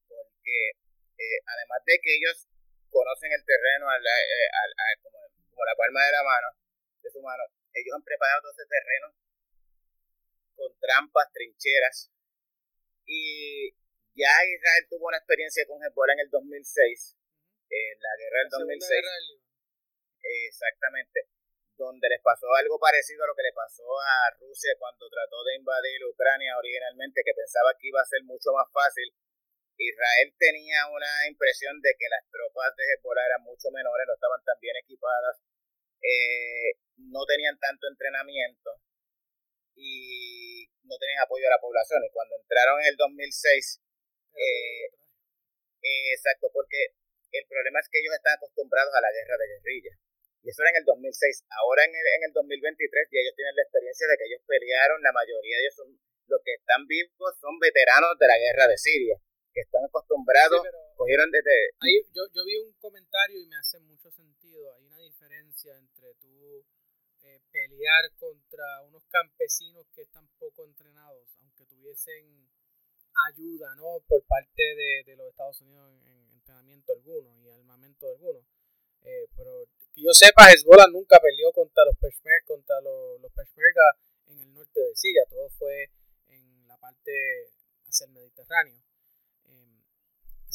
porque 0.08 0.72
eh, 1.16 1.38
además 1.46 1.80
de 1.84 1.96
que 2.02 2.12
ellos 2.16 2.48
conocen 2.90 3.32
el 3.32 3.44
terreno 3.44 3.86
eh, 3.92 4.96
como, 5.02 5.64
la 5.64 5.76
palma 5.76 6.04
de 6.04 6.12
la 6.12 6.22
mano, 6.22 6.48
de 7.02 7.10
su 7.10 7.20
mano. 7.20 7.44
Ellos 7.72 7.92
han 7.96 8.04
preparado 8.04 8.42
todo 8.42 8.52
ese 8.52 8.68
terreno 8.68 9.12
con 10.56 10.72
trampas, 10.80 11.32
trincheras. 11.32 12.12
Y 13.04 13.72
ya 14.16 14.32
Israel 14.48 14.84
tuvo 14.88 15.08
una 15.08 15.20
experiencia 15.20 15.64
con 15.68 15.82
Hezbollah 15.84 16.14
en 16.14 16.24
el 16.24 16.30
2006, 16.30 17.16
en 17.68 17.94
la 18.00 18.12
guerra 18.16 18.38
del 18.40 18.50
2006. 18.50 19.46
Exactamente. 20.48 21.28
Donde 21.76 22.08
les 22.08 22.22
pasó 22.24 22.48
algo 22.56 22.80
parecido 22.80 23.24
a 23.24 23.28
lo 23.28 23.36
que 23.36 23.44
le 23.44 23.52
pasó 23.52 23.84
a 24.00 24.32
Rusia 24.40 24.72
cuando 24.78 25.08
trató 25.12 25.44
de 25.44 25.56
invadir 25.56 26.00
Ucrania 26.08 26.56
originalmente, 26.56 27.20
que 27.22 27.36
pensaba 27.36 27.76
que 27.78 27.88
iba 27.88 28.00
a 28.00 28.08
ser 28.08 28.24
mucho 28.24 28.52
más 28.56 28.66
fácil. 28.72 29.12
Israel 29.76 30.32
tenía 30.38 30.88
una 30.88 31.28
impresión 31.28 31.80
de 31.80 31.92
que 31.98 32.08
las 32.08 32.24
tropas 32.30 32.72
de 32.76 32.84
Hezbollah 32.84 33.26
eran 33.26 33.42
mucho 33.44 33.70
menores, 33.70 34.06
no 34.06 34.14
estaban 34.14 34.42
tan 34.44 34.58
bien 34.60 34.76
equipadas, 34.80 35.36
eh, 36.00 36.80
no 36.96 37.24
tenían 37.26 37.58
tanto 37.58 37.88
entrenamiento 37.88 38.80
y 39.76 40.64
no 40.84 40.96
tenían 40.96 41.22
apoyo 41.22 41.44
de 41.44 41.54
la 41.54 41.60
población. 41.60 42.00
Y 42.04 42.10
cuando 42.10 42.36
entraron 42.40 42.80
en 42.80 42.88
el 42.88 42.96
2006, 42.96 43.82
eh, 44.36 44.86
eh, 45.82 46.08
exacto, 46.16 46.48
porque 46.52 46.96
el 47.32 47.44
problema 47.46 47.80
es 47.80 47.88
que 47.92 48.00
ellos 48.00 48.14
están 48.16 48.36
acostumbrados 48.40 48.94
a 48.94 49.04
la 49.04 49.12
guerra 49.12 49.36
de 49.36 49.48
guerrilla. 49.60 49.92
Y 50.40 50.50
eso 50.50 50.62
era 50.62 50.70
en 50.70 50.80
el 50.80 50.86
2006. 50.86 51.44
Ahora 51.50 51.84
en 51.84 51.92
el, 51.92 52.06
en 52.06 52.22
el 52.30 52.32
2023 52.32 53.08
ya 53.12 53.20
ellos 53.20 53.36
tienen 53.36 53.56
la 53.56 53.66
experiencia 53.66 54.06
de 54.08 54.16
que 54.16 54.26
ellos 54.30 54.42
pelearon, 54.46 55.02
la 55.02 55.12
mayoría 55.12 55.56
de 55.58 55.62
ellos 55.66 55.76
son, 55.76 55.90
los 56.30 56.40
que 56.44 56.54
están 56.54 56.86
vivos 56.86 57.34
son 57.40 57.58
veteranos 57.58 58.14
de 58.18 58.26
la 58.30 58.38
guerra 58.38 58.66
de 58.70 58.78
Siria, 58.78 59.18
que 59.56 59.62
están 59.62 59.82
acostumbrados, 59.88 60.60
cogieron 60.96 61.30
desde... 61.30 61.72
Ahí 61.80 61.96
yo, 62.12 62.28
yo 62.34 62.44
vi 62.44 62.58
un 62.60 62.74
comentario 62.74 63.40
y 63.40 63.46
me 63.46 63.56
hace 63.56 63.80
mucho 63.80 64.10
sentido. 64.10 64.74
Hay 64.74 64.84
una 64.84 64.98
diferencia 64.98 65.74
entre 65.78 66.14
tú 66.16 66.62
eh, 67.24 67.40
pelear 67.50 68.12
contra 68.18 68.82
unos 68.82 69.02
campesinos 69.08 69.86
que 69.94 70.02
están 70.02 70.28
poco 70.38 70.66
entrenados, 70.66 71.24
aunque 71.40 71.64
tuviesen 71.64 72.50
ayuda 73.32 73.74
¿no? 73.76 74.04
por 74.06 74.22
parte 74.26 74.62
de, 74.62 75.04
de 75.06 75.16
los 75.16 75.30
Estados 75.30 75.58
Unidos 75.62 75.90
en, 76.04 76.30
entrenamiento 76.36 76.92
alguno 76.92 77.34
y 77.40 77.48
armamento 77.48 78.06
alguno. 78.06 78.44
Eh, 79.04 79.26
pero 79.34 79.66
que 79.94 80.02
yo 80.02 80.12
sepa, 80.12 80.52
Hezbollah 80.52 80.86
nunca 80.92 81.18
peleó 81.18 81.50
contra 81.52 81.82
los 81.86 81.96
Peshmerga, 81.96 82.44
contra 82.46 82.80
los, 82.82 83.20
los 83.22 83.32
Peshmerga 83.32 83.96
en 84.26 84.38
el 84.38 84.52
norte 84.52 84.80
de 84.80 84.94
Siria, 84.94 85.24
todo 85.30 85.48
fue 85.48 85.90
en 86.28 86.68
la 86.68 86.76
parte 86.76 87.10
hacia 87.86 88.04
el 88.04 88.12
Mediterráneo. 88.12 88.85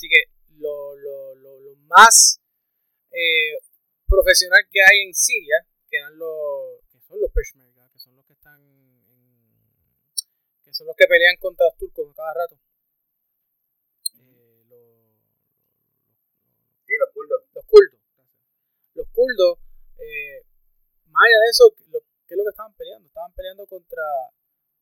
Eh, 0.01 0.07
así 0.07 0.07
que 0.09 0.23
lo, 0.57 0.95
lo, 0.95 1.35
lo, 1.35 1.59
lo 1.59 1.75
más 1.87 2.39
eh, 3.11 3.59
profesional 4.07 4.61
que 4.71 4.79
hay 4.79 5.05
en 5.05 5.13
Siria, 5.13 5.65
que, 5.87 5.97
eran 5.97 6.17
los, 6.17 6.81
que 6.91 6.99
son 7.01 7.19
los 7.19 7.31
Peshmerga, 7.31 7.87
que 7.91 7.99
son 7.99 8.15
los 8.15 8.25
que 8.25 8.33
están 8.33 8.61
que 10.63 10.73
son 10.73 10.87
los 10.87 10.95
que 10.95 11.05
pelean 11.05 11.35
contra 11.37 11.65
los 11.65 11.77
turcos 11.77 12.15
cada 12.15 12.33
rato. 12.33 12.55
Eh, 14.15 14.63
los, 14.69 14.79
sí, 16.87 16.93
los 16.97 17.13
kurdos. 17.13 17.41
Los 17.53 17.65
kurdos. 17.65 17.99
Los 18.95 19.07
kurdos, 19.11 19.59
eh, 19.99 20.45
más 21.07 21.23
allá 21.27 21.39
de 21.43 21.49
eso, 21.49 21.75
lo, 21.91 21.99
¿qué 21.99 22.33
es 22.33 22.37
lo 22.37 22.43
que 22.43 22.49
estaban 22.49 22.73
peleando? 22.73 23.07
Estaban 23.07 23.33
peleando 23.33 23.67
contra 23.67 24.03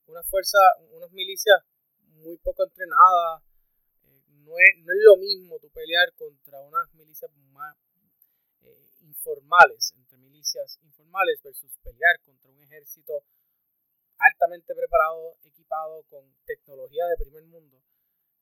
una 0.08 0.24
fuerza, 0.24 0.60
unas 0.92 1.12
milicias 1.12 1.60
muy 2.22 2.38
poco 2.38 2.64
entrenadas. 2.64 3.49
Eh, 4.50 4.52
no, 4.52 4.58
es, 4.58 4.86
no 4.86 4.94
es 4.94 5.00
lo 5.04 5.18
mismo 5.18 5.60
tú 5.60 5.70
pelear 5.70 6.12
contra 6.14 6.60
unas 6.62 6.94
milicias 6.94 7.32
más 7.52 7.76
eh, 8.62 8.92
informales, 9.02 9.94
entre 9.96 10.18
milicias 10.18 10.80
informales, 10.84 11.42
versus 11.44 11.72
pelear 11.84 12.20
contra 12.22 12.50
un 12.50 12.62
ejército 12.62 13.24
altamente 14.18 14.74
preparado, 14.76 15.38
equipado 15.44 16.04
con 16.10 16.26
tecnología 16.46 17.06
de 17.08 17.24
primer 17.24 17.44
mundo. 17.44 17.82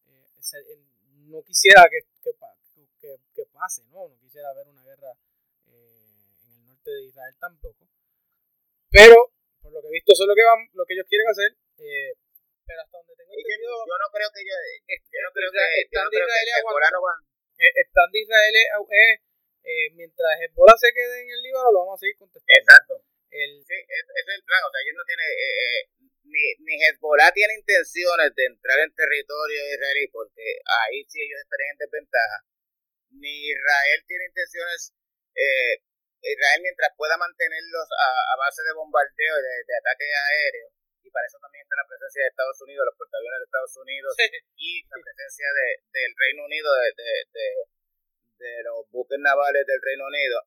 Eh, 0.07 0.79
no 1.27 1.43
quisiera 1.43 1.83
que, 1.89 1.99
que, 2.23 3.17
que, 3.35 3.45
pase, 3.47 3.83
¿no? 3.89 4.07
No 4.07 4.17
quisiera 4.19 4.53
ver 4.53 4.67
una 4.67 4.83
guerra 4.83 5.11
eh, 5.65 6.33
en 6.45 6.53
el 6.53 6.65
norte 6.65 6.89
de 6.89 7.05
Israel 7.05 7.35
tampoco. 7.39 7.87
Pero, 8.89 9.33
por 9.61 9.71
lo 9.73 9.81
que 9.81 9.87
he 9.87 9.91
visto, 9.91 10.13
eso 10.13 10.23
es 10.23 10.27
lo 10.27 10.35
que, 10.35 10.43
van, 10.43 10.69
lo 10.73 10.85
que 10.85 10.93
ellos 10.93 11.05
quieren 11.07 11.27
hacer. 11.27 11.57
Eh, 11.77 12.13
pero 12.67 12.83
hasta 12.83 12.97
donde 12.99 13.15
tengo 13.15 13.31
entendido... 13.31 13.71
Yo, 13.87 13.95
no 13.95 14.07
creo 14.11 14.29
que 14.35 14.41
ellos... 14.43 14.59
Yo 15.07 15.19
no 15.23 15.31
creo 15.31 15.49
que... 15.49 15.63
Están 15.87 16.11
de 16.11 16.17
Israel 16.19 16.45
de 18.11 18.19
Israel 18.19 18.53
eh, 19.67 19.91
mientras 19.99 20.31
Hezbollah 20.39 20.79
se 20.79 20.93
quede 20.95 21.27
en 21.27 21.29
el 21.29 21.41
Líbano, 21.43 21.71
lo 21.75 21.79
vamos 21.83 21.99
a 21.99 22.03
seguir 22.07 22.15
contestando. 22.15 22.55
Exacto. 22.55 22.93
El, 23.27 23.51
sí, 23.67 23.75
ese 23.75 24.11
es 24.15 24.27
el 24.31 24.43
plan. 24.47 24.63
O 24.63 24.71
sea, 24.71 24.79
ellos 24.79 24.95
no 24.95 25.03
tienen. 25.03 25.27
Eh, 25.27 25.55
eh, 25.59 25.81
ni, 26.23 26.43
ni 26.63 26.73
Hezbollah 26.79 27.35
tiene 27.35 27.59
intenciones 27.59 28.31
de 28.31 28.43
entrar 28.47 28.79
en 28.79 28.95
territorio 28.95 29.59
israelí, 29.75 30.07
porque 30.07 30.63
ahí 30.63 31.03
sí 31.03 31.19
ellos 31.19 31.43
estarían 31.43 31.75
en 31.75 31.83
desventaja. 31.83 32.37
Ni 33.11 33.51
Israel 33.51 33.99
tiene 34.07 34.31
intenciones. 34.31 34.95
Eh, 35.35 35.83
Israel, 36.23 36.61
mientras 36.63 36.91
pueda 36.95 37.19
mantenerlos 37.19 37.87
a, 37.91 38.09
a 38.33 38.35
base 38.39 38.63
de 38.63 38.73
bombardeo 38.73 39.35
y 39.39 39.43
de, 39.43 39.55
de 39.67 39.75
ataque 39.77 40.05
aéreo, 40.07 40.67
y 41.07 41.11
para 41.11 41.25
eso 41.25 41.39
también 41.39 41.63
está 41.63 41.79
la 41.79 41.87
presencia 41.87 42.21
de 42.23 42.29
Estados 42.35 42.59
Unidos, 42.61 42.83
los 42.83 42.99
portaaviones 42.99 43.39
de 43.39 43.47
Estados 43.47 43.75
Unidos 43.79 44.11
y 44.59 44.83
la 44.83 44.97
presencia 44.99 45.47
de, 45.55 45.67
del 45.87 46.11
Reino 46.19 46.41
Unido, 46.43 46.67
de, 46.67 46.87
de, 46.99 47.11
de, 47.31 47.47
de 48.43 48.53
los 48.67 48.83
buques 48.91 49.19
navales 49.23 49.63
del 49.63 49.81
Reino 49.81 50.05
Unido, 50.11 50.43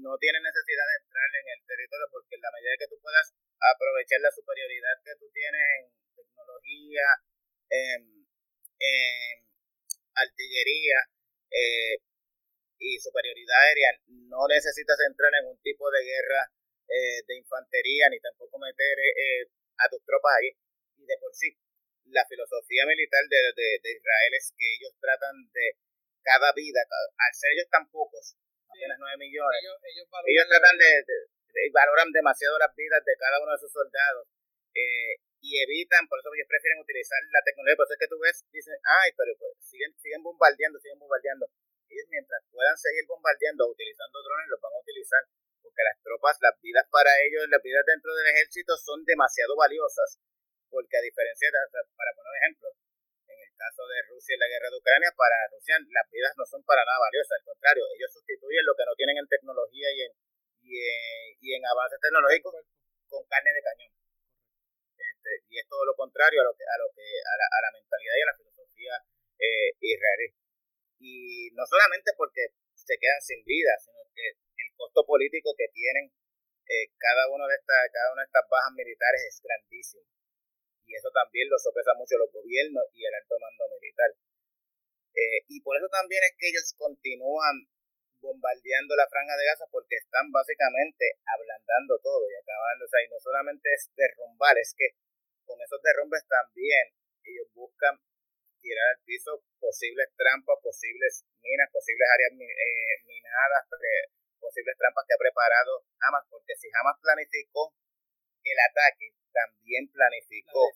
no 0.00 0.16
tiene 0.16 0.40
necesidad 0.40 0.86
de 0.88 0.96
entrar 1.04 1.28
en 1.28 1.46
el 1.52 1.60
territorio 1.66 2.08
porque 2.08 2.36
en 2.36 2.42
la 2.42 2.54
medida 2.56 2.80
que 2.80 2.88
tú 2.88 2.96
puedas 3.02 3.28
aprovechar 3.60 4.20
la 4.24 4.32
superioridad 4.32 4.96
que 5.04 5.16
tú 5.20 5.28
tienes 5.30 5.62
en 5.78 5.84
tecnología, 6.16 7.06
en, 7.68 8.00
en 8.80 9.36
artillería 10.14 10.98
eh, 11.50 12.00
y 12.78 12.98
superioridad 12.98 13.58
aérea, 13.68 13.90
no 14.28 14.48
necesitas 14.48 14.98
entrar 15.06 15.30
en 15.40 15.46
un 15.46 15.58
tipo 15.62 15.90
de 15.90 16.02
guerra 16.04 16.50
eh, 16.88 17.22
de 17.26 17.36
infantería 17.36 18.08
ni 18.10 18.20
tampoco 18.20 18.58
meter 18.58 18.98
eh, 18.98 19.46
a 19.82 19.90
tus 19.90 20.02
tropas 20.06 20.32
ahí. 20.38 20.50
Y 20.96 21.04
de 21.04 21.16
por 21.18 21.34
sí, 21.34 21.50
la 22.14 22.24
filosofía 22.26 22.86
militar 22.86 23.26
de, 23.26 23.40
de, 23.58 23.68
de 23.82 23.90
Israel 23.98 24.32
es 24.38 24.54
que 24.54 24.66
ellos 24.78 24.94
tratan 25.02 25.34
de 25.50 25.66
cada 26.22 26.54
vida, 26.54 26.80
al 26.86 27.32
ser 27.34 27.50
ellos 27.52 27.68
tan 27.68 27.84
pocos, 27.90 28.38
apenas 28.70 28.96
9 28.98 29.18
millones. 29.18 29.58
Ellos, 29.62 29.76
ellos, 29.82 30.06
ellos 30.06 30.46
tratan 30.48 30.78
de, 30.78 31.70
valoran 31.74 32.10
demasiado 32.10 32.58
las 32.58 32.72
vidas 32.74 33.02
de 33.04 33.14
cada 33.18 33.42
uno 33.42 33.52
de 33.52 33.60
sus 33.60 33.72
soldados 33.72 34.24
eh, 34.72 35.20
y 35.42 35.60
evitan, 35.60 36.06
por 36.08 36.18
eso 36.22 36.30
ellos 36.32 36.48
prefieren 36.48 36.80
utilizar 36.80 37.18
la 37.28 37.42
tecnología. 37.44 37.76
Por 37.76 37.86
eso 37.86 37.94
es 37.98 38.02
que 38.02 38.12
tú 38.12 38.18
ves, 38.22 38.36
dicen, 38.54 38.78
ay, 38.86 39.10
pero 39.18 39.34
pues, 39.36 39.58
siguen, 39.60 39.90
siguen 39.98 40.22
bombardeando, 40.22 40.78
siguen 40.78 40.98
bombardeando. 41.02 41.50
Ellos 41.90 42.08
mientras 42.08 42.40
puedan 42.48 42.78
seguir 42.78 43.04
bombardeando, 43.04 43.68
utilizando 43.68 44.22
drones, 44.22 44.48
los 44.48 44.60
van 44.62 44.72
a 44.72 44.80
utilizar, 44.80 45.22
porque 45.62 45.86
las 45.86 45.96
tropas, 46.02 46.36
las 46.42 46.58
vidas 46.60 46.86
para 46.90 47.10
ellos, 47.22 47.48
las 47.48 47.62
vidas 47.62 47.86
dentro 47.86 48.10
del 48.14 48.26
ejército 48.34 48.76
son 48.76 49.04
demasiado 49.06 49.56
valiosas, 49.56 50.18
porque 50.68 50.98
a 50.98 51.06
diferencia 51.06 51.48
de, 51.48 51.58
para 51.96 52.10
poner 52.12 52.30
un 52.30 52.38
ejemplo, 52.42 52.68
caso 53.62 53.86
de 53.86 54.02
Rusia 54.10 54.34
y 54.34 54.42
la 54.42 54.50
guerra 54.50 54.68
de 54.70 54.78
Ucrania, 54.82 55.10
para 55.14 55.36
Rusia 55.54 55.78
las 55.78 56.06
vidas 56.10 56.34
no 56.34 56.44
son 56.44 56.62
para 56.66 56.82
nada 56.82 56.98
valiosas, 56.98 57.38
al 57.38 57.46
contrario, 57.46 57.86
ellos 57.94 58.10
sustituyen 58.10 58.66
lo 58.66 58.74
que 58.74 58.86
no 58.86 58.94
tienen 58.98 59.16
en 59.22 59.28
tecnología 59.30 59.88
y 59.94 59.98
en, 60.02 60.12
y 60.66 60.72
en, 60.82 61.26
y 61.38 61.48
en 61.54 61.62
avances 61.66 62.02
tecnológicos 62.02 62.58
con 63.06 63.22
carne 63.30 63.54
de 63.54 63.62
cañón. 63.62 63.92
Este, 64.98 65.30
y 65.46 65.58
es 65.62 65.66
todo 65.68 65.84
lo 65.86 65.94
contrario 65.94 66.42
a 66.42 66.46
lo 66.50 66.54
que 66.58 66.64
a 66.66 66.76
lo 66.78 66.90
que 66.90 67.06
a 67.06 67.34
la, 67.38 67.46
a 67.46 67.58
la 67.62 67.70
mentalidad 67.70 68.14
y 68.18 68.22
a 68.22 68.30
la 68.30 68.38
filosofía 68.38 68.94
eh, 69.38 69.70
israelí. 69.78 70.28
Y 70.98 71.50
no 71.54 71.66
solamente 71.66 72.10
porque 72.16 72.54
se 72.74 72.98
quedan 72.98 73.22
sin 73.22 73.44
vida, 73.44 73.74
sino 73.78 74.02
que 74.14 74.26
el 74.28 74.36
costo 74.82 75.06
político 75.06 75.54
que 75.54 75.70
tienen 75.70 76.10
eh, 76.66 76.86
cada 76.98 77.30
uno 77.30 77.46
de 77.46 77.54
estas 77.54 77.78
cada 77.94 78.12
una 78.12 78.22
de 78.22 78.30
estas 78.30 78.46
bajas 78.50 78.72
militares 78.74 79.20
es 79.22 79.38
grandísimo 79.38 80.02
y 80.86 80.94
eso 80.94 81.10
también 81.14 81.48
lo 81.48 81.58
sopesa 81.58 81.94
mucho 81.94 82.18
los 82.18 82.30
gobiernos 82.32 82.84
y 82.92 83.06
el 83.06 83.14
alto 83.14 83.38
mando 83.38 83.64
militar. 83.80 84.10
Eh, 85.14 85.40
y 85.48 85.60
por 85.60 85.76
eso 85.76 85.88
también 85.88 86.20
es 86.24 86.34
que 86.36 86.48
ellos 86.48 86.74
continúan 86.76 87.64
bombardeando 88.20 88.94
la 88.94 89.08
franja 89.08 89.34
de 89.36 89.48
Gaza 89.48 89.66
porque 89.70 89.96
están 89.96 90.30
básicamente 90.30 91.18
ablandando 91.26 91.98
todo 92.02 92.28
y 92.30 92.34
acabando, 92.38 92.84
o 92.84 92.88
sea, 92.88 93.02
y 93.02 93.08
no 93.10 93.18
solamente 93.18 93.72
es 93.74 93.90
derrumbar, 93.96 94.56
es 94.58 94.74
que 94.76 94.94
con 95.44 95.58
esos 95.60 95.82
derrumbes 95.82 96.22
también 96.28 96.94
ellos 97.24 97.48
buscan 97.52 97.98
tirar 98.62 98.94
al 98.94 99.02
piso 99.02 99.42
posibles 99.58 100.06
trampas, 100.14 100.60
posibles 100.62 101.26
minas, 101.42 101.68
posibles 101.72 102.06
áreas 102.14 102.32
eh, 102.36 102.96
minadas, 103.06 103.66
posibles 104.42 104.74
trampas 104.74 105.06
que 105.06 105.14
ha 105.14 105.22
preparado 105.22 105.86
Hamas, 106.02 106.26
porque 106.26 106.58
si 106.58 106.66
Hamas 106.74 106.98
planificó 106.98 107.70
el 108.42 108.58
ataque, 108.58 109.14
también 109.30 109.86
planificó 109.94 110.66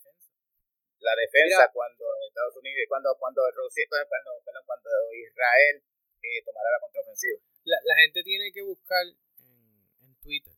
la 1.03 1.13
defensa, 1.13 1.69
cuando 1.69 2.03
Estados 2.25 2.55
Unidos, 2.57 2.87
cuando 2.89 3.13
cuando 3.19 3.41
Rusia, 3.51 3.85
cuando, 3.85 4.31
cuando 4.65 4.89
Israel 5.13 5.75
eh, 5.77 6.41
tomara 6.43 6.71
la 6.73 6.79
contraofensiva. 6.81 7.37
La, 7.65 7.77
la, 7.83 7.95
gente 8.01 8.23
tiene 8.23 8.51
que 8.51 8.63
buscar 8.63 9.05
en, 9.05 9.85
en 10.01 10.15
Twitter. 10.17 10.53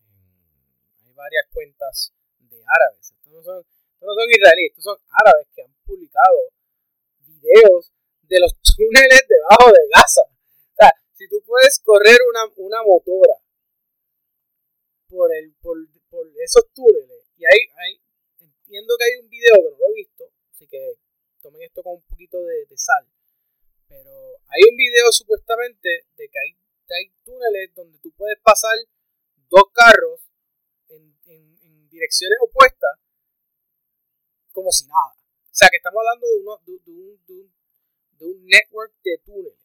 En, 0.00 1.04
hay 1.04 1.12
varias 1.12 1.46
cuentas 1.52 2.14
de 2.38 2.62
árabes. 2.64 3.12
Estos 3.12 3.32
no, 3.32 3.42
son, 3.42 3.60
estos 3.60 4.06
no 4.06 4.14
son 4.14 4.30
israelíes, 4.30 4.70
estos 4.72 4.84
son 4.84 4.98
árabes 5.12 5.46
que 5.54 5.62
han 5.62 5.74
publicado 5.84 6.40
videos 7.20 7.92
de 8.22 8.40
los 8.40 8.52
túneles 8.76 9.22
debajo 9.28 9.72
de 9.72 9.84
Gaza. 9.92 10.31
Si 11.22 11.28
tú 11.28 11.40
puedes 11.46 11.78
correr 11.84 12.18
una, 12.28 12.52
una 12.56 12.82
motora 12.82 13.38
por, 15.06 15.32
el, 15.32 15.54
por, 15.62 15.78
por 16.10 16.26
esos 16.42 16.66
túneles, 16.74 17.30
y 17.36 17.44
hay, 17.46 17.60
hay, 17.78 18.02
entiendo 18.40 18.94
que 18.98 19.04
hay 19.04 19.22
un 19.22 19.28
video 19.30 19.54
que 19.54 19.70
no 19.70 19.78
lo 19.78 19.86
he 19.86 19.94
visto, 20.02 20.24
así 20.50 20.66
que 20.66 20.98
tomen 21.40 21.62
esto 21.62 21.80
con 21.84 21.94
un 21.94 22.02
poquito 22.02 22.42
de, 22.42 22.66
sal, 22.74 23.06
pero 23.86 24.10
hay 24.10 24.62
un 24.68 24.74
video 24.76 25.12
supuestamente 25.12 26.08
de 26.16 26.28
que 26.28 26.38
hay, 26.40 26.58
hay 26.90 27.14
túneles 27.22 27.72
donde 27.72 28.00
tú 28.00 28.10
puedes 28.16 28.40
pasar 28.42 28.74
dos 29.48 29.70
carros 29.72 30.28
en, 30.88 31.16
en, 31.26 31.88
direcciones 31.88 32.38
opuestas 32.42 32.98
como 34.50 34.72
si 34.72 34.86
nada. 34.86 35.14
O 35.14 35.54
sea 35.54 35.68
que 35.70 35.76
estamos 35.76 36.00
hablando 36.00 36.26
de, 36.26 36.36
uno, 36.40 36.58
de, 36.66 36.78
de, 36.80 36.90
un, 36.90 37.54
de 38.18 38.26
un 38.26 38.44
network 38.44 38.92
de 39.04 39.18
túneles 39.18 39.61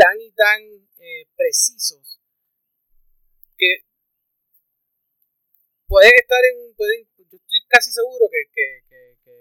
tan 0.00 0.16
y 0.18 0.32
tan 0.32 0.60
eh, 0.96 1.28
precisos 1.36 2.20
que 3.58 3.84
pueden 5.86 6.12
estar 6.16 6.40
en 6.40 6.74
pueden 6.74 7.04
yo 7.18 7.36
estoy 7.36 7.60
casi 7.68 7.92
seguro 7.92 8.24
que, 8.32 8.48
que, 8.48 8.66
que, 8.88 9.18
que, 9.22 9.34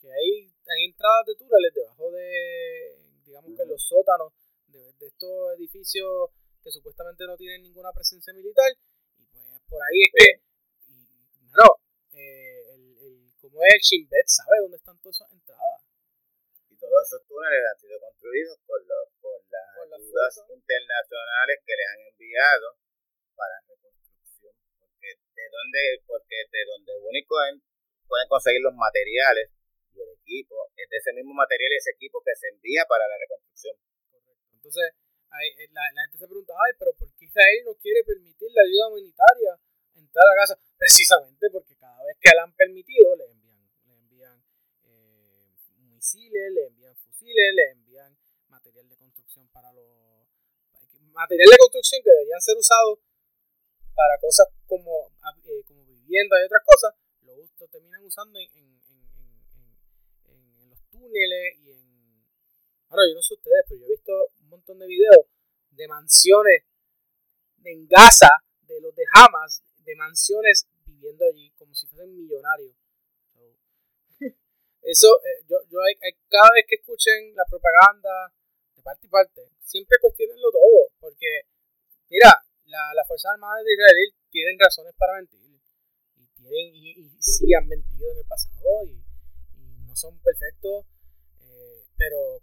que 0.00 0.08
hay, 0.08 0.48
hay, 0.48 0.84
entradas 0.88 1.26
de 1.26 1.36
túneles 1.36 1.74
debajo 1.74 2.10
de 2.10 3.20
digamos 3.26 3.52
que 3.54 3.66
los 3.66 3.82
sótanos 3.86 4.32
de, 4.68 4.94
de, 4.94 5.06
estos 5.08 5.52
edificios 5.58 6.30
que 6.62 6.70
supuestamente 6.70 7.26
no 7.26 7.36
tienen 7.36 7.62
ninguna 7.62 7.92
presencia 7.92 8.32
militar 8.32 8.72
y 9.18 9.26
pues 9.26 9.60
por 9.68 9.82
ahí 9.82 10.02
es 10.02 10.12
que 10.16 10.40
no, 11.52 11.68
eh, 12.16 12.74
el, 12.74 12.98
el, 12.98 13.32
como 13.36 13.60
es 13.62 13.74
el 13.74 13.80
Shin 13.80 14.08
Bet 14.08 14.26
sabe 14.26 14.56
dónde 14.62 14.78
están 14.78 14.96
todas 15.00 15.16
esas 15.16 15.32
entradas 15.32 15.85
todos 16.96 17.12
esos 17.12 17.28
túneles 17.28 17.60
han 17.60 17.76
sido 17.76 18.00
construidos 18.00 18.56
por 18.64 18.80
los 18.88 19.04
por 19.20 19.36
las 19.52 19.68
por 19.76 19.84
ayudas 20.00 20.32
la 20.48 20.54
internacionales 20.56 21.56
que 21.60 21.76
les 21.76 21.88
han 21.92 22.00
enviado 22.08 22.66
para 23.36 23.60
reconstrucción 23.68 24.56
porque 24.80 25.08
de 25.12 25.44
donde 25.52 25.80
porque 26.08 26.36
de 26.48 26.62
donde 26.64 26.92
único 27.04 27.36
pueden 28.08 28.28
conseguir 28.32 28.64
los 28.64 28.72
materiales 28.72 29.52
y 29.92 30.00
el 30.00 30.08
equipo 30.08 30.56
es 30.72 30.88
de 30.88 30.96
ese 30.96 31.12
mismo 31.12 31.36
material 31.36 31.68
y 31.68 31.76
ese 31.76 31.92
equipo 31.92 32.24
que 32.24 32.32
se 32.32 32.48
envía 32.48 32.84
para 32.88 33.04
la 33.08 33.16
reconstrucción. 33.20 33.76
Entonces 34.56 34.96
hay, 35.28 35.48
eh, 35.52 35.68
la, 35.76 35.84
la, 35.92 36.00
gente 36.08 36.16
se 36.16 36.28
pregunta 36.32 36.56
ay 36.56 36.72
pero 36.80 36.96
por 36.96 37.12
qué 37.12 37.28
Israel 37.28 37.60
no 37.66 37.74
quiere 37.76 38.04
permitir 38.08 38.48
la 38.56 38.64
ayuda 38.64 38.88
humanitaria 38.88 39.52
entrar 40.00 40.24
a 40.32 40.40
Gaza 40.40 40.56
precisamente 40.80 41.44
porque 41.52 41.76
cada 41.76 42.00
vez 42.08 42.16
que 42.24 42.32
la 42.32 42.44
han 42.44 42.56
permitido 42.56 43.16
le 43.20 43.24
envían 43.36 43.60
le 43.84 43.94
envían 44.00 44.36
eh, 44.88 45.52
misiles 45.92 46.52
le 46.52 46.66
envían 46.68 46.75
fusiles 47.26 47.54
le 47.54 47.70
envían 47.72 48.16
material 48.48 48.88
de 48.88 48.96
construcción 48.96 49.48
para 49.48 49.72
los 49.72 49.84
material 51.12 51.48
de 51.50 51.58
construcción 51.58 52.02
que 52.04 52.10
deberían 52.10 52.40
ser 52.40 52.56
usados 52.56 52.98
para 53.94 54.18
cosas 54.20 54.46
como, 54.66 55.10
eh, 55.44 55.62
como 55.66 55.84
vivienda 55.86 56.36
y 56.40 56.44
otras 56.44 56.62
cosas, 56.64 56.94
lo, 57.22 57.34
lo 57.34 57.68
terminan 57.68 58.04
usando 58.04 58.38
en, 58.38 58.48
en, 58.54 58.76
los 60.68 60.78
túneles 60.90 61.56
y 61.58 61.72
en... 61.72 62.26
Bueno, 62.88 63.02
yo 63.08 63.14
no 63.14 63.22
sé 63.22 63.34
ustedes, 63.34 63.64
pero 63.66 63.80
yo 63.80 63.86
he 63.86 63.90
visto 63.90 64.12
un 64.40 64.48
montón 64.50 64.78
de 64.78 64.86
videos 64.86 65.26
de 65.70 65.88
mansiones 65.88 66.64
en 67.64 67.88
Gaza, 67.88 68.30
de 68.62 68.80
los 68.80 68.94
de 68.94 69.04
Hamas, 69.14 69.62
de 69.78 69.96
mansiones 69.96 70.66
viviendo 70.84 71.24
allí 71.24 71.50
como 71.52 71.74
si 71.74 71.86
fuesen 71.86 72.14
millonarios. 72.14 72.76
Eso, 74.86 75.10
eh, 75.18 75.42
yo, 75.50 75.58
yo 75.66 75.82
hay, 75.82 75.98
cada 76.30 76.46
vez 76.54 76.62
que 76.70 76.78
escuchen 76.78 77.34
la 77.34 77.42
propaganda 77.50 78.30
de 78.70 78.82
parte 78.86 79.06
y 79.06 79.10
parte, 79.10 79.42
siempre 79.58 79.98
cuestionenlo 80.00 80.46
todo, 80.52 80.94
porque, 81.00 81.42
mira, 82.08 82.30
la, 82.70 82.94
la 82.94 83.04
Fuerza 83.04 83.34
Armada 83.34 83.66
de 83.66 83.74
Israel 83.74 84.14
tienen 84.30 84.54
razones 84.56 84.94
para 84.94 85.18
mentir, 85.18 85.42
y 85.42 86.26
tienen, 86.38 86.70
y, 86.70 87.02
y 87.02 87.10
sí 87.18 87.52
han 87.52 87.66
mentido 87.66 88.12
en 88.12 88.18
el 88.18 88.26
pasado, 88.26 88.86
y, 88.86 89.02
no 89.82 89.96
son 89.96 90.22
perfectos, 90.22 90.86
eh, 91.40 91.82
pero 91.98 92.38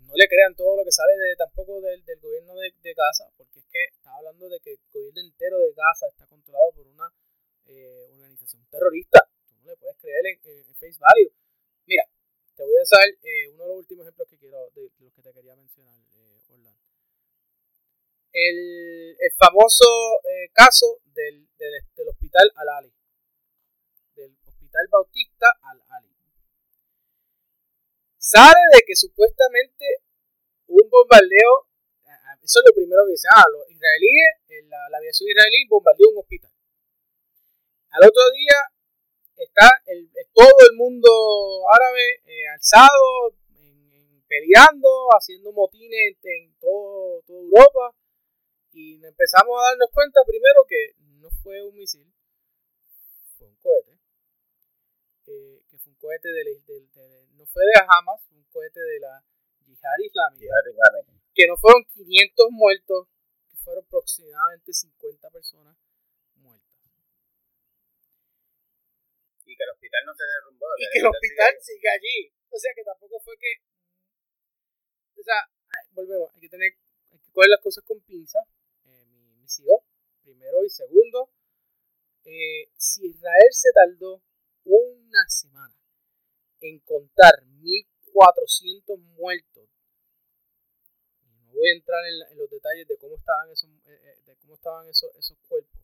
no 0.00 0.12
le 0.12 0.28
crean 0.28 0.54
todo 0.54 0.76
lo 0.76 0.84
que 0.84 0.92
sale 0.92 1.16
de, 1.16 1.36
tampoco 1.36 1.80
del, 1.80 2.04
gobierno 2.20 2.52
de, 2.52 2.92
Gaza, 2.92 3.32
porque 3.38 3.60
es 3.60 3.66
que 3.72 3.82
está 3.96 4.12
hablando 4.14 4.46
de 4.50 4.60
que 4.60 4.72
el 4.72 4.80
gobierno 4.92 5.22
entero 5.22 5.56
de 5.56 5.72
Gaza 5.72 6.06
está 6.08 6.26
controlado 6.26 6.70
por 6.72 6.86
una 6.86 7.08
eh, 7.64 8.08
organización 8.12 8.66
terrorista. 8.68 9.24
No 9.62 9.70
le 9.70 9.76
puedes 9.78 9.96
creer 9.96 10.26
en 10.26 10.74
face 10.74 10.98
value. 11.00 11.32
Mira, 11.86 12.04
te 12.54 12.62
voy 12.62 12.76
a 12.76 12.84
dar 12.90 13.08
eh, 13.08 13.48
uno 13.48 13.62
de 13.64 13.68
los 13.68 13.78
últimos 13.78 14.04
ejemplos 14.06 14.28
que 14.28 14.38
quiero, 14.38 14.70
que 14.74 15.22
te 15.22 15.32
quería 15.32 15.56
mencionar, 15.56 15.98
eh, 16.14 16.42
Orlando. 16.48 16.80
El, 18.32 19.16
el 19.18 19.32
famoso 19.36 19.84
eh, 20.24 20.48
caso 20.52 21.00
del, 21.04 21.48
del, 21.58 21.72
del, 21.96 22.08
hospital 22.08 22.50
Al-Ali, 22.54 22.92
del 24.14 24.36
hospital 24.46 24.86
Bautista 24.90 25.46
Al-Ali. 25.62 26.08
Sale 28.16 28.62
de 28.74 28.82
que 28.86 28.94
supuestamente 28.94 29.84
un 30.68 30.88
bombardeo, 30.88 31.66
eso 32.42 32.60
es 32.60 32.64
lo 32.66 32.74
primero 32.74 33.02
que 33.06 33.12
dice, 33.12 33.28
ah, 33.34 33.44
los 33.52 33.68
israelíes, 33.68 34.68
la, 34.68 34.88
la 34.88 34.98
aviación 34.98 35.28
israelí 35.28 35.66
bombardeó 35.68 36.08
un 36.10 36.18
hospital. 36.18 36.50
Al 37.90 38.08
otro 38.08 38.22
día 38.30 38.71
está 39.36 39.68
el, 39.86 40.10
todo 40.32 40.56
el 40.70 40.76
mundo 40.76 41.08
árabe 41.72 42.22
eh, 42.26 42.48
alzado, 42.54 43.34
peleando, 44.28 44.88
haciendo 45.16 45.52
motines 45.52 46.16
en, 46.22 46.54
todo, 46.58 47.22
toda 47.26 47.40
Europa. 47.40 47.94
Y 48.72 49.04
empezamos 49.04 49.52
a 49.60 49.70
darnos 49.70 49.90
cuenta 49.92 50.20
primero 50.26 50.64
que 50.66 50.94
no 51.20 51.28
fue 51.42 51.62
un 51.62 51.76
misil, 51.76 52.10
fue 53.36 53.46
un 53.46 53.56
cohete. 53.56 53.92
Eh, 55.26 55.62
que 55.68 55.78
fue 55.78 55.92
un 55.92 55.98
cohete 55.98 56.28
de, 56.28 56.44
de, 56.44 56.80
de, 56.80 57.26
no 57.36 57.46
fue 57.46 57.62
de 57.64 57.80
Hamas, 57.80 58.20
fue 58.28 58.38
un 58.38 58.44
cohete 58.44 58.80
de 58.80 59.00
la 59.00 59.22
Yihad 59.66 59.98
Islámica. 60.04 60.46
Que 61.34 61.46
no 61.46 61.56
fueron 61.56 61.84
500 61.84 62.46
muertos, 62.50 63.08
que 63.50 63.56
fueron 63.58 63.84
aproximadamente 63.84 64.72
50 64.72 65.30
personas 65.30 65.76
y 69.51 69.51
que 69.62 69.70
el 69.70 69.74
hospital 69.78 70.02
no 70.06 70.14
se 70.14 70.24
derrumbó. 70.26 70.66
Y 70.78 70.84
que 70.90 70.98
el 70.98 71.06
hospital 71.06 71.54
sigue, 71.62 71.88
allí. 71.88 72.18
O 72.50 72.58
sea 72.58 72.72
que 72.74 72.82
tampoco 72.82 73.20
fue 73.20 73.36
que. 73.38 73.62
O 75.14 75.22
sea, 75.22 75.38
volvemos, 75.92 76.30
hay 76.34 76.40
que 76.40 76.48
tener, 76.48 76.72
hay 77.10 77.18
que 77.18 77.30
coger 77.30 77.50
las 77.50 77.60
cosas 77.60 77.84
con 77.84 78.00
pinza. 78.02 78.40
Eh, 78.84 79.06
mi, 79.06 79.22
mi 79.38 79.48
sigo, 79.48 79.86
primero 80.22 80.64
y 80.64 80.70
segundo. 80.70 81.30
Eh, 82.24 82.70
si 82.76 83.06
Israel 83.06 83.52
se 83.52 83.70
tardó 83.72 84.22
una 84.64 85.28
semana 85.28 85.74
en 86.60 86.78
contar 86.80 87.42
1400 87.44 88.98
muertos, 89.18 89.68
no 91.46 91.52
voy 91.54 91.70
a 91.70 91.74
entrar 91.74 92.04
en, 92.06 92.32
en 92.32 92.38
los 92.38 92.50
detalles 92.50 92.86
de 92.86 92.96
cómo 92.96 93.16
estaban 93.16 93.50
esos, 93.50 93.70
eh, 93.86 94.22
de 94.24 94.36
cómo 94.36 94.54
estaban 94.54 94.88
esos, 94.88 95.10
esos 95.16 95.36
cuerpos 95.48 95.81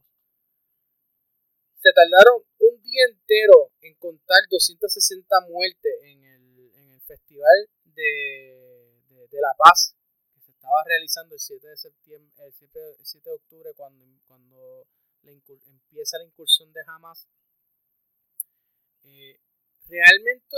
tardaron 1.93 2.43
un 2.59 2.83
día 2.83 3.05
entero 3.11 3.73
en 3.81 3.95
contar 3.97 4.39
260 4.51 5.27
muertes 5.49 5.93
en 6.03 6.25
el, 6.25 6.71
en 6.75 6.91
el 6.91 7.01
Festival 7.03 7.69
de, 7.85 9.03
de, 9.09 9.41
La 9.41 9.55
Paz 9.57 9.95
que 10.35 10.41
se 10.41 10.51
estaba 10.51 10.83
realizando 10.85 11.35
el 11.35 11.41
7 11.41 11.67
de 11.67 11.77
septiembre, 11.77 12.45
el 12.45 12.53
7, 12.53 12.79
el 12.99 13.07
7 13.07 13.31
de 13.31 13.37
octubre 13.37 13.75
cuando, 13.77 14.05
cuando 14.27 14.87
empieza 15.23 16.19
la 16.19 16.25
incursión 16.25 16.73
de 16.73 16.81
Hamas. 16.87 17.29
Eh, 19.03 19.39
¿Realmente 19.87 20.57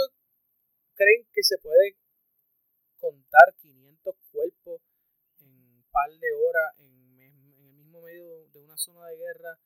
creen 0.94 1.26
que 1.32 1.42
se 1.42 1.58
puede 1.58 1.96
contar 2.98 3.54
500 3.60 4.14
cuerpos 4.32 4.80
en 5.40 5.48
un 5.48 5.84
par 5.90 6.10
de 6.10 6.32
horas 6.32 6.78
en, 6.78 7.20
en 7.20 7.66
el 7.66 7.72
mismo 7.74 8.00
medio 8.02 8.46
de 8.48 8.58
una 8.60 8.76
zona 8.76 9.06
de 9.08 9.16
guerra? 9.16 9.58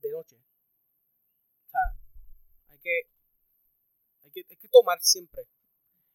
De 0.00 0.10
noche. 0.10 0.36
O 1.66 1.68
sea, 1.70 1.80
hay 2.68 2.78
que, 2.78 3.02
hay 4.22 4.30
que, 4.30 4.44
hay 4.48 4.56
que 4.56 4.68
tomar 4.68 4.98
siempre 5.00 5.42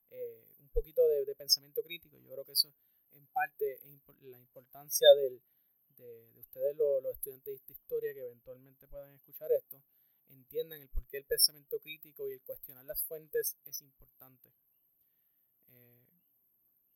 eh, 0.09 0.45
un 0.59 0.69
poquito 0.69 1.01
de, 1.07 1.35
pensamiento 1.35 1.81
crítico. 1.83 2.17
Yo 2.19 2.31
creo 2.31 2.45
que 2.45 2.53
eso 2.53 2.73
en 3.11 3.27
parte 3.27 3.73
es 3.73 4.21
la 4.21 4.39
importancia 4.39 5.07
del, 5.15 5.41
de, 5.97 6.31
de, 6.31 6.39
ustedes, 6.39 6.75
los, 6.77 7.03
los, 7.03 7.13
estudiantes 7.15 7.65
de 7.65 7.73
historia, 7.73 8.13
que 8.13 8.21
eventualmente 8.21 8.87
puedan 8.87 9.13
escuchar 9.15 9.51
esto, 9.51 9.83
entiendan 10.29 10.81
el 10.81 10.89
por 10.89 11.05
qué 11.07 11.17
el 11.17 11.25
pensamiento 11.25 11.79
crítico 11.79 12.27
y 12.29 12.33
el 12.33 12.41
cuestionar 12.41 12.85
las 12.85 13.03
fuentes 13.03 13.57
es 13.65 13.81
importante. 13.81 14.53
Eh, 15.67 16.03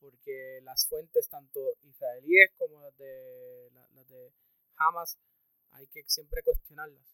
porque 0.00 0.60
las 0.62 0.86
fuentes, 0.86 1.28
tanto 1.28 1.60
israelíes 1.82 2.52
como 2.56 2.80
las 2.80 2.96
de, 2.96 3.70
las 3.94 4.08
de 4.08 4.32
Hamas, 4.76 5.18
hay 5.72 5.86
que 5.88 6.02
siempre 6.06 6.42
cuestionarlas. 6.42 7.06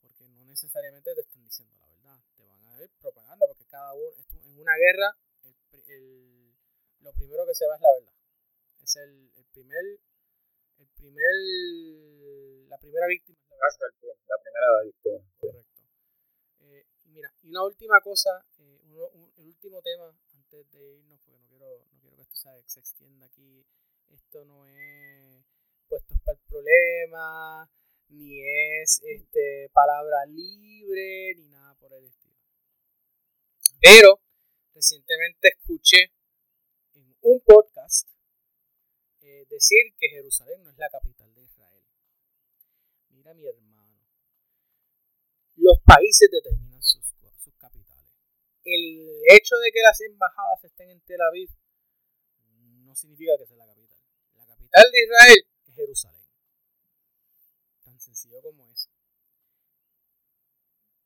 Porque 0.00 0.28
no 0.28 0.44
necesariamente 0.44 1.14
te 1.14 1.20
están 1.20 1.44
diciendo 1.44 1.76
la 1.78 1.86
verdad. 1.86 2.20
Te 2.36 2.44
van 2.44 2.64
a 2.64 2.76
ver 2.76 2.90
propaganda, 3.00 3.46
porque 3.46 3.66
cada 3.66 3.92
uno, 3.94 4.12
en 4.44 4.58
una 4.58 4.76
guerra, 4.76 5.16
el, 5.42 5.54
el, 5.88 6.54
lo 7.00 7.12
primero 7.12 7.46
que 7.46 7.54
se 7.54 7.66
va 7.66 7.76
es 7.76 7.80
la 7.80 7.92
verdad. 7.92 8.14
Es 8.82 8.96
el, 8.96 9.30
el 9.36 9.44
primer, 9.52 9.84
el 10.78 10.88
primer, 10.96 11.34
la 12.68 12.78
primera 12.78 13.06
víctima. 13.06 13.38
La 13.50 14.36
primera 14.42 14.82
víctima. 14.84 15.30
Correcto. 15.38 15.82
Eh, 16.60 16.86
mira, 17.04 17.32
y 17.42 17.48
una 17.50 17.64
última 17.64 18.00
cosa, 18.00 18.44
eh, 18.58 18.80
el 19.36 19.46
último 19.46 19.82
tema 19.82 20.16
antes 20.34 20.70
de 20.72 20.96
irnos, 20.96 21.20
porque 21.20 21.38
no 21.38 21.46
quiero, 21.48 21.86
no 21.92 22.00
quiero 22.00 22.16
que 22.16 22.22
esto 22.22 22.36
se, 22.36 22.62
se 22.66 22.80
extienda 22.80 23.26
aquí. 23.26 23.66
Esto 24.08 24.44
no 24.44 24.66
es 24.66 25.44
puestos 25.90 26.16
para 26.24 26.38
el 26.38 26.44
problema, 26.48 27.68
ni 28.08 28.40
es 28.80 29.02
este, 29.04 29.68
palabra 29.74 30.24
libre, 30.26 31.34
ni 31.36 31.48
nada 31.48 31.74
por 31.74 31.92
el 31.92 32.04
estilo. 32.04 32.36
Pero 33.80 34.20
recientemente 34.72 35.48
escuché 35.48 36.12
en 36.94 37.16
un 37.22 37.40
podcast 37.40 38.08
eh, 39.20 39.44
decir 39.50 39.92
que 39.98 40.08
Jerusalén 40.10 40.62
no 40.62 40.70
es 40.70 40.78
la 40.78 40.88
capital 40.88 41.34
de 41.34 41.42
Israel. 41.42 41.84
Mira 43.08 43.34
mi 43.34 43.46
hermano, 43.48 43.98
los 45.56 45.78
países 45.84 46.30
determinan 46.30 46.80
sus, 46.80 47.04
sus 47.36 47.54
capitales. 47.56 48.14
El 48.64 49.22
hecho 49.32 49.56
de 49.56 49.72
que 49.72 49.80
las 49.82 50.00
embajadas 50.02 50.62
estén 50.62 50.90
en 50.90 51.00
Tel 51.00 51.20
Aviv 51.20 51.50
no 52.84 52.94
significa 52.94 53.32
que 53.38 53.46
sea 53.46 53.56
la 53.56 53.66
capital. 53.66 53.98
La 54.36 54.46
capital 54.46 54.84
de 54.92 55.02
Israel 55.02 55.49
Jerusalén. 55.72 56.24
Tan 57.82 57.98
sencillo 57.98 58.40
como 58.42 58.66
eso. 58.68 58.90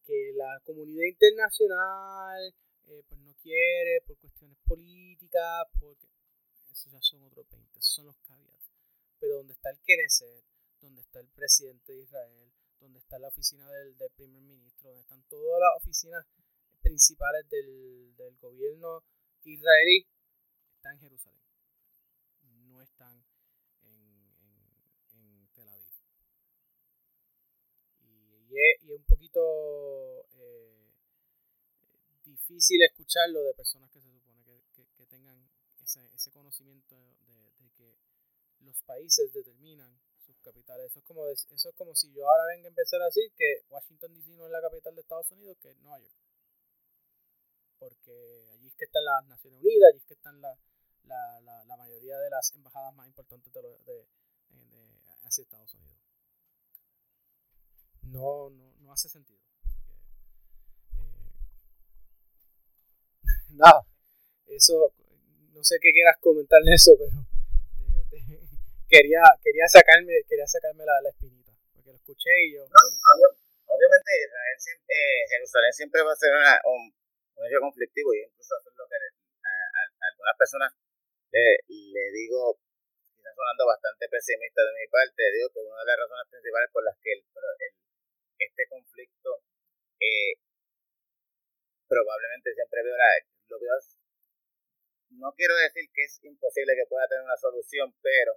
Que 0.04 0.32
la 0.34 0.60
comunidad 0.64 1.06
internacional 1.06 2.54
eh, 2.86 3.02
pues 3.08 3.20
no 3.20 3.34
quiere 3.34 4.02
por 4.06 4.18
cuestiones 4.18 4.58
políticas, 4.66 5.66
porque 5.80 6.06
esos 6.70 6.92
ya 6.92 7.00
son 7.00 7.22
otros 7.22 7.48
20, 7.50 7.78
esos 7.78 7.94
son 7.94 8.06
los 8.06 8.16
caveats. 8.18 8.70
Pero 9.18 9.36
donde 9.36 9.54
está 9.54 9.70
el 9.70 9.78
Knesset, 9.78 10.44
donde 10.80 11.00
está 11.00 11.20
el 11.20 11.28
presidente 11.28 11.92
de 11.92 12.02
Israel, 12.02 12.52
donde 12.80 12.98
está 12.98 13.18
la 13.18 13.28
oficina 13.28 13.66
del, 13.70 13.96
primer 14.16 14.42
ministro, 14.42 14.90
donde 14.90 15.02
están 15.02 15.22
todas 15.28 15.60
las 15.60 15.76
oficinas 15.82 16.26
principales 16.82 17.48
del, 17.48 18.14
del 18.16 18.36
gobierno 18.36 19.02
israelí, 19.44 20.06
están 20.76 20.94
en 20.94 21.00
Jerusalén. 21.00 21.40
No 22.66 22.82
están 22.82 23.24
en, 23.84 24.36
en, 24.40 25.20
en 25.20 25.48
Tel 25.54 25.68
Aviv. 25.68 25.94
Y, 28.54 28.92
es, 28.92 28.98
un 28.98 29.04
poquito 29.04 29.40
difícil 32.24 32.80
escucharlo 32.82 33.42
de 33.42 33.54
personas 33.54 33.90
que 33.90 34.00
se 34.00 34.12
supone 34.12 34.44
que, 34.44 34.62
que, 34.96 35.06
tengan 35.06 35.48
ese, 35.82 36.00
ese 36.14 36.30
conocimiento 36.30 36.94
de, 37.26 37.50
de, 37.58 37.70
que 37.76 37.96
los 38.60 38.80
países 38.82 39.32
determinan 39.32 39.98
sus 40.18 40.36
capitales. 40.38 40.86
Eso 40.86 41.00
es 41.00 41.04
como 41.04 41.26
eso 41.26 41.68
es 41.68 41.74
como 41.74 41.94
si 41.94 42.12
yo 42.12 42.28
ahora 42.28 42.44
venga 42.54 42.68
a 42.68 42.68
empezar 42.68 43.02
a 43.02 43.06
decir 43.06 43.32
que 43.36 43.64
Washington 43.68 44.14
DC 44.14 44.36
no 44.36 44.46
es 44.46 44.52
la 44.52 44.60
capital 44.60 44.94
de 44.94 45.00
Estados 45.00 45.30
Unidos, 45.32 45.56
que 45.60 45.70
es 45.70 45.76
Nueva 45.78 45.98
York. 45.98 46.14
Porque 47.78 48.48
allí 48.52 48.68
es 48.68 48.74
que 48.76 48.84
están 48.84 49.04
las 49.04 49.26
Naciones 49.26 49.60
Unidas, 49.60 49.90
allí 49.90 49.98
es 49.98 50.06
que 50.06 50.14
están 50.14 50.40
la, 50.40 50.56
la, 51.04 51.40
la, 51.40 51.64
la 51.64 51.76
mayoría 51.76 52.18
de 52.18 52.30
las 52.30 52.54
embajadas 52.54 52.94
más 52.94 53.06
importantes 53.08 53.52
de, 53.52 53.62
de, 53.62 54.06
de, 54.50 54.94
hacia 55.24 55.42
Estados 55.42 55.74
Unidos. 55.74 55.98
No, 58.12 58.50
no, 58.50 58.74
no 58.80 58.92
hace 58.92 59.08
sentido. 59.08 59.40
nada, 63.50 63.86
eso, 64.46 64.92
no 65.52 65.62
sé 65.62 65.78
qué 65.80 65.90
quieras 65.92 66.16
comentar 66.20 66.60
de 66.62 66.74
eso, 66.74 66.92
pero 66.98 67.10
quería, 68.88 69.22
quería 69.42 69.66
sacarme, 69.68 70.12
quería 70.28 70.46
sacarme 70.46 70.84
la, 70.84 71.00
la, 71.02 71.10
espinita, 71.10 71.52
porque 71.72 71.90
lo 71.90 71.96
escuché 71.96 72.30
y 72.46 72.54
yo... 72.54 72.64
No, 72.66 72.80
obviamente 73.66 74.10
Israel 74.14 74.58
siempre, 74.58 74.94
eh, 74.94 75.26
Jerusalén 75.28 75.72
siempre 75.72 76.02
va 76.02 76.12
a 76.12 76.16
ser 76.16 76.30
una, 76.30 76.60
un, 76.66 76.92
un 77.36 77.42
hecho 77.46 77.60
conflictivo 77.60 78.14
y 78.14 78.22
incluso 78.22 78.54
eso 78.58 78.70
es 78.70 78.76
lo 78.76 78.86
que 78.86 78.96
a, 78.96 79.82
algunas 80.12 80.36
personas 80.38 80.70
eh, 81.34 81.58
le 81.66 82.04
digo, 82.14 82.58
quizás 83.16 83.34
sonando 83.34 83.66
bastante 83.66 84.06
pesimista 84.08 84.62
de 84.62 84.72
mi 84.78 84.86
parte, 84.86 85.22
digo 85.34 85.50
que 85.50 85.60
una 85.66 85.82
de 85.82 85.90
las 85.90 85.98
razones 86.06 86.30
principales 86.30 86.70
por 86.70 86.84
las 86.84 86.96
que 87.02 87.10
el, 87.10 87.20
el, 87.26 87.74
este 88.38 88.66
conflicto 88.68 89.42
eh, 90.00 90.34
probablemente 91.88 92.54
siempre 92.54 92.82
veo 92.82 92.96
la, 92.96 93.10
lo 93.48 93.58
veo, 93.60 93.78
no 95.18 95.32
quiero 95.36 95.54
decir 95.56 95.86
que 95.94 96.02
es 96.02 96.18
imposible 96.24 96.74
que 96.74 96.90
pueda 96.90 97.06
tener 97.06 97.22
una 97.22 97.36
solución, 97.36 97.94
pero 98.02 98.34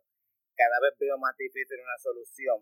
cada 0.55 0.77
vez 0.81 0.93
veo 0.99 1.17
más 1.17 1.35
difícil 1.37 1.79
una 1.81 1.97
solución, 1.97 2.61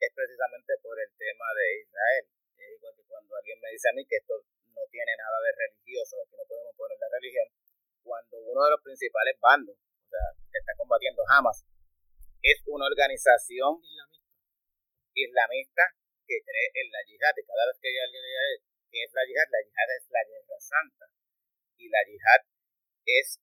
es 0.00 0.10
precisamente 0.14 0.74
por 0.82 0.98
el 0.98 1.10
tema 1.16 1.46
de 1.54 1.66
Israel. 1.82 2.24
Es 2.58 2.70
igual 2.78 2.94
que 2.96 3.06
cuando 3.06 3.36
alguien 3.36 3.58
me 3.60 3.70
dice 3.70 3.88
a 3.90 3.94
mí 3.94 4.06
que 4.06 4.16
esto 4.16 4.34
no 4.74 4.82
tiene 4.90 5.12
nada 5.18 5.38
de 5.38 5.52
religioso, 5.54 6.16
que 6.30 6.36
no 6.36 6.46
podemos 6.46 6.74
poner 6.74 6.98
la 6.98 7.10
religión, 7.14 7.46
cuando 8.02 8.38
uno 8.42 8.64
de 8.64 8.70
los 8.70 8.82
principales 8.82 9.38
bandos, 9.40 9.76
o 9.76 10.08
sea, 10.10 10.24
que 10.50 10.58
está 10.58 10.72
combatiendo 10.76 11.22
Hamas, 11.30 11.64
es 12.42 12.58
una 12.66 12.86
organización 12.86 13.80
islamista, 13.82 14.28
islamista 15.14 15.84
que 16.26 16.40
cree 16.42 16.68
en 16.74 16.88
la 16.90 17.00
yihad. 17.06 17.34
Y 17.36 17.44
cada 17.44 17.64
vez 17.68 17.76
que 17.80 17.88
alguien 17.88 18.24
que 18.90 18.98
es 19.04 19.12
la 19.12 19.24
yihad, 19.24 19.48
la 19.50 19.60
yihad 19.62 19.90
es 19.96 20.04
la 20.10 20.22
guerra 20.24 20.58
santa. 20.60 21.06
Y 21.78 21.88
la 21.88 22.02
yihad 22.04 22.42
es 23.04 23.40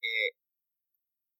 eh, 0.00 0.32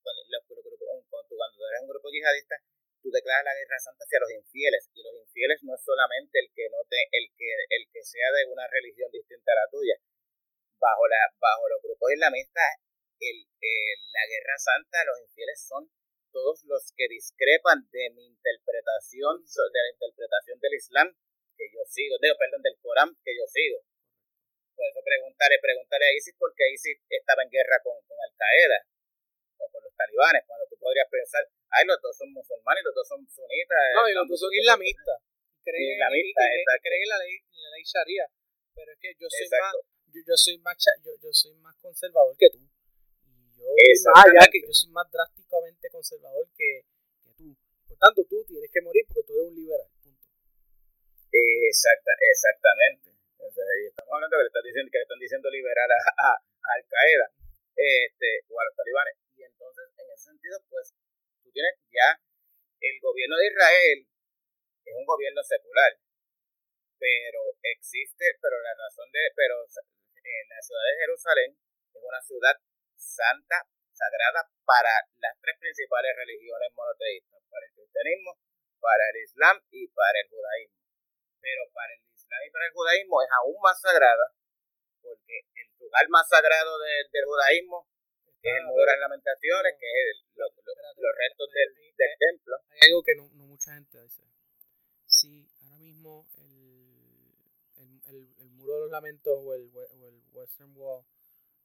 cuando, 0.03 0.23
cuando, 0.27 1.61
eres 1.69 1.81
un 1.83 1.89
grupo 1.89 2.09
yihadista 2.11 2.57
tú 3.01 3.09
declaras 3.09 3.45
la 3.45 3.57
guerra 3.57 3.79
santa 3.81 4.05
hacia 4.05 4.21
los 4.21 4.33
infieles. 4.33 4.91
Y 4.93 5.03
los 5.03 5.15
infieles 5.17 5.63
no 5.65 5.75
es 5.75 5.83
solamente 5.83 6.39
el 6.41 6.49
que 6.53 6.69
no 6.69 6.85
te, 6.89 7.01
el 7.13 7.33
que 7.37 7.49
el 7.71 7.85
que 7.89 8.03
sea 8.05 8.29
de 8.37 8.45
una 8.53 8.69
religión 8.69 9.11
distinta 9.11 9.53
a 9.53 9.65
la 9.65 9.71
tuya. 9.71 9.97
Bajo 10.77 11.09
la 11.09 11.21
bajo 11.41 11.69
los 11.69 11.81
grupos 11.83 12.13
islamistas 12.13 12.81
el, 13.21 13.37
el, 13.61 13.99
la 14.13 14.25
guerra 14.27 14.57
santa 14.57 15.05
los 15.05 15.21
infieles 15.21 15.61
son 15.61 15.85
todos 16.33 16.65
los 16.65 16.93
que 16.97 17.09
discrepan 17.09 17.89
de 17.91 18.11
mi 18.11 18.27
interpretación 18.27 19.43
de 19.45 19.81
la 19.83 19.91
interpretación 19.93 20.59
del 20.61 20.75
Islam 20.75 21.09
que 21.57 21.67
yo 21.73 21.85
sigo, 21.87 22.17
de, 22.21 22.33
perdón, 22.39 22.63
del 22.63 22.79
Corán 22.81 23.15
que 23.25 23.37
yo 23.37 23.47
sigo 23.47 23.85
por 24.81 24.89
eso 24.89 25.05
preguntarle, 25.05 25.61
preguntarle 25.61 26.07
a 26.09 26.17
ISIS 26.17 26.33
porque 26.41 26.65
ISIS 26.73 26.97
estaba 27.05 27.45
en 27.45 27.53
guerra 27.53 27.77
con, 27.85 28.01
con 28.09 28.17
Al 28.17 28.33
Qaeda 28.33 28.81
o 29.61 29.69
con 29.69 29.85
los 29.85 29.93
talibanes, 29.93 30.41
cuando 30.49 30.65
tú 30.73 30.81
podrías 30.81 31.05
pensar, 31.13 31.45
ay, 31.69 31.85
los 31.85 32.01
dos 32.01 32.17
son 32.17 32.33
musulmanes, 32.33 32.81
los 32.89 32.97
dos 32.97 33.05
son 33.05 33.21
sunitas. 33.29 33.77
No, 33.93 34.09
y 34.09 34.17
los 34.17 34.25
dos 34.25 34.41
son 34.41 34.49
islamistas. 34.57 35.21
Creen, 35.61 36.01
islamista, 36.01 36.41
y, 36.49 36.65
y, 36.65 36.81
creen 36.81 37.03
en 37.05 37.11
la 37.13 37.19
ley, 37.21 37.37
en 37.37 37.61
la 37.61 37.71
ley 37.77 37.85
sharia. 37.85 38.25
Pero 38.73 38.89
es 38.89 38.99
que 39.05 39.13
yo 39.21 39.29
soy 39.29 39.49
más, 39.53 39.77
yo, 40.09 40.21
yo, 40.25 40.37
soy 40.41 40.57
más 40.65 40.77
yo, 41.05 41.13
yo 41.21 41.29
soy 41.29 41.55
más 41.61 41.77
conservador 41.77 42.33
que 42.41 42.49
tú. 42.49 42.65
Yo 43.61 44.51
que 44.51 44.61
yo 44.63 44.73
soy 44.73 44.91
más 44.91 45.11
drásticamente 45.11 45.91
conservador 45.91 46.49
que, 46.57 46.85
tú. 47.37 47.57
Por 47.87 47.99
tanto, 47.99 48.25
tú 48.25 48.45
tienes 48.45 48.71
que 48.73 48.81
morir 48.81 49.05
porque 49.07 49.23
tú 49.27 49.33
eres 49.35 49.49
un 49.49 49.55
liberal. 49.55 49.89
Exacta, 51.33 52.13
exactamente. 52.19 53.11
O 53.39 53.51
sea, 53.51 53.65
estamos 53.87 54.13
hablando 54.13 54.37
que 54.37 54.43
le 54.43 54.51
están 54.51 54.65
diciendo, 54.65 54.89
que 54.91 54.99
le 54.99 55.07
están 55.07 55.21
diciendo 55.21 55.51
liberar 55.51 55.89
a, 55.93 56.01
a, 56.01 56.31
a 56.35 56.71
Al 56.75 56.83
Qaeda 56.89 57.27
este, 57.77 58.45
o 58.49 58.61
a 58.61 58.65
los 58.65 58.75
talibanes. 58.75 59.15
Y 59.37 59.43
entonces, 59.45 59.85
en 59.97 60.07
ese 60.11 60.25
sentido, 60.33 60.59
pues, 60.69 60.93
tú 61.45 61.53
tienes 61.53 61.77
ya 61.93 62.19
el 62.81 62.97
gobierno 63.01 63.37
de 63.37 63.47
Israel 63.47 63.99
es 64.85 64.95
un 64.97 65.07
gobierno 65.07 65.43
secular, 65.45 65.93
pero 66.99 67.41
existe, 67.63 68.25
pero 68.41 68.61
la 68.61 68.75
razón 68.75 69.11
de, 69.13 69.21
pero 69.37 69.63
en 69.63 70.49
la 70.49 70.61
ciudad 70.61 70.85
de 70.89 71.01
Jerusalén 71.01 71.51
es 71.95 72.03
una 72.03 72.21
ciudad 72.23 72.57
santa, 73.01 73.67
sagrada 73.93 74.49
para 74.65 74.93
las 75.19 75.35
tres 75.41 75.57
principales 75.59 76.13
religiones 76.17 76.69
monoteístas, 76.77 77.41
para 77.51 77.67
el 77.67 77.73
cristianismo, 77.73 78.39
para 78.81 79.05
el 79.11 79.17
islam 79.25 79.57
y 79.71 79.89
para 79.89 80.21
el 80.21 80.29
judaísmo. 80.29 80.81
Pero 81.41 81.63
para 81.73 81.93
el 81.93 82.01
Islam 82.13 82.41
y 82.47 82.51
para 82.51 82.67
el 82.67 82.73
judaísmo 82.73 83.23
es 83.23 83.31
aún 83.33 83.57
más 83.61 83.81
sagrada, 83.81 84.27
porque 85.01 85.41
el 85.57 85.69
lugar 85.81 86.09
más 86.09 86.29
sagrado 86.29 86.79
de, 86.79 86.93
del 87.13 87.25
judaísmo 87.25 87.89
es 88.43 88.53
el 88.57 88.65
muro 88.65 88.81
de 88.81 88.93
las 88.93 89.01
lamentaciones, 89.01 89.73
que 89.81 89.87
es 89.89 89.97
el, 90.05 90.17
lo, 90.37 90.45
lo, 90.49 90.73
los 90.97 91.13
restos 91.17 91.49
del, 91.53 91.71
del, 91.97 92.13
templo. 92.19 92.57
Hay 92.73 92.89
algo 92.89 93.03
que 93.03 93.15
no, 93.17 93.29
no, 93.37 93.45
mucha 93.47 93.73
gente 93.75 94.01
dice. 94.01 94.23
Sí, 95.07 95.49
ahora 95.61 95.79
mismo 95.79 96.29
el, 96.37 97.37
el, 97.77 97.91
el, 98.07 98.35
el 98.39 98.51
muro 98.51 98.75
de 98.75 98.81
los 98.81 98.91
lamentos 98.91 99.33
o 99.33 99.55
el, 99.55 99.71
o 99.75 100.09
el 100.09 100.23
Western 100.33 100.73
Wall 100.77 101.05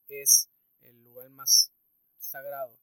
es 0.08 0.50
el 0.88 1.04
lugar 1.04 1.30
más 1.32 1.72
sagrado. 2.18 2.78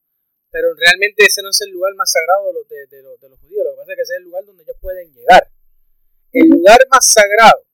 Pero 0.49 0.73
realmente 0.75 1.25
ese 1.25 1.41
no 1.41 1.49
es 1.49 1.61
el 1.61 1.71
lugar 1.71 1.93
más 1.95 2.11
sagrado 2.11 2.47
de 2.47 2.53
los, 2.53 2.67
de, 2.67 2.87
de, 2.87 3.01
los, 3.01 3.19
de 3.19 3.29
los 3.29 3.39
judíos. 3.39 3.65
Lo 3.65 3.71
que 3.71 3.77
pasa 3.77 3.91
es 3.91 3.95
que 3.95 4.01
ese 4.03 4.13
es 4.13 4.17
el 4.19 4.23
lugar 4.25 4.45
donde 4.45 4.63
ellos 4.63 4.77
pueden 4.79 5.13
llegar. 5.13 5.51
El 6.31 6.49
lugar 6.49 6.79
más 6.89 7.05
sagrado 7.05 7.65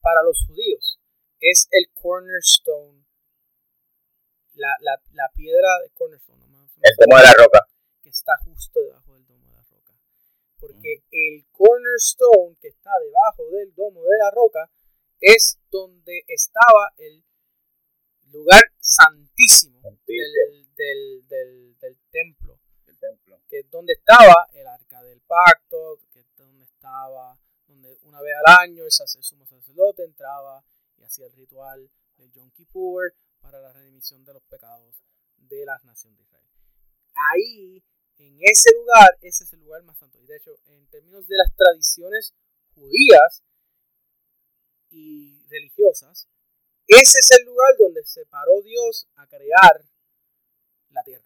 para 0.00 0.22
los 0.22 0.44
judíos 0.46 0.98
es 1.40 1.66
el 1.70 1.88
cornerstone 1.92 3.04
la, 4.56 4.68
la, 4.80 5.00
la 5.12 5.28
piedra 5.34 5.68
de 5.82 5.90
Cornerstone, 5.90 6.46
no 6.48 6.62
El 6.82 6.96
domo 6.98 7.16
de 7.16 7.22
la 7.22 7.34
roca. 7.34 7.66
que 8.02 8.10
está 8.10 8.32
justo 8.44 8.80
debajo 8.80 9.14
del 9.14 9.26
domo 9.26 9.46
de 9.48 9.54
la 9.54 9.62
roca. 9.62 9.92
Porque 10.60 11.02
el 11.10 11.44
cornerstone 11.52 12.56
que 12.60 12.68
está 12.68 12.90
debajo 13.02 13.44
del 13.50 13.74
domo 13.74 14.02
de 14.02 14.18
la 14.18 14.30
roca 14.30 14.70
es 15.20 15.58
donde 15.70 16.24
estaba 16.28 16.92
el 16.98 17.24
lugar 18.34 18.62
santísimo 18.80 19.80
del, 20.06 20.66
del, 20.76 21.28
del, 21.28 21.78
del 21.78 21.98
templo, 22.10 22.58
El 22.86 22.98
templo. 22.98 23.40
que 23.48 23.60
es 23.60 23.70
donde 23.70 23.92
estaba 23.94 24.46
el 24.52 24.66
arca 24.66 25.02
del 25.02 25.20
pacto, 25.22 26.00
que 26.12 26.20
es 26.20 26.26
donde 26.36 26.64
estaba, 26.64 27.38
donde 27.66 27.96
una 28.02 28.20
vez 28.20 28.32
al 28.44 28.54
año 28.68 28.84
el 28.84 28.90
sacer- 28.90 29.22
sumo 29.22 29.46
sacerdote 29.46 30.04
entraba 30.04 30.64
y 30.98 31.04
hacía 31.04 31.26
el 31.26 31.32
ritual 31.32 31.90
del 32.16 32.30
Yom 32.32 32.50
Kippur 32.50 33.14
para 33.40 33.60
la 33.60 33.72
remisión 33.72 34.24
de 34.24 34.32
los 34.34 34.42
pecados 34.44 34.94
de 35.36 35.64
la 35.64 35.78
nación 35.84 36.16
de 36.16 36.22
Israel. 36.22 36.48
Ahí, 37.32 37.82
en 38.18 38.38
ese 38.40 38.70
lugar, 38.74 39.16
ese 39.20 39.44
es 39.44 39.52
el 39.52 39.60
lugar 39.60 39.82
más 39.84 39.98
santo. 39.98 40.18
Y 40.20 40.26
de 40.26 40.36
hecho, 40.36 40.56
en 40.66 40.86
términos 40.88 41.26
de 41.28 41.36
las 41.36 41.54
tradiciones 41.56 42.34
judías 42.74 43.42
y 44.90 45.44
religiosas, 45.48 46.28
ese 46.88 47.18
es 47.18 47.30
el 47.38 47.46
lugar 47.46 47.70
donde 47.78 48.04
se 48.04 48.24
paró 48.26 48.60
Dios 48.62 49.06
a 49.16 49.26
crear 49.26 49.84
la 50.90 51.02
tierra. 51.02 51.24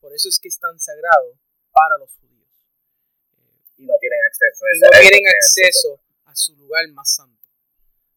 Por 0.00 0.12
eso 0.14 0.28
es 0.28 0.38
que 0.38 0.48
es 0.48 0.58
tan 0.58 0.78
sagrado 0.78 1.38
para 1.72 1.98
los 1.98 2.10
judíos. 2.14 2.48
Y 3.76 3.84
no 3.86 3.94
tienen 4.00 4.18
acceso 4.26 4.64
a 4.64 4.76
y 4.76 4.80
no 4.80 4.88
tienen 4.90 5.26
acceso 5.28 6.00
a 6.24 6.36
su 6.36 6.56
lugar 6.56 6.86
más 6.92 7.14
santo. 7.14 7.48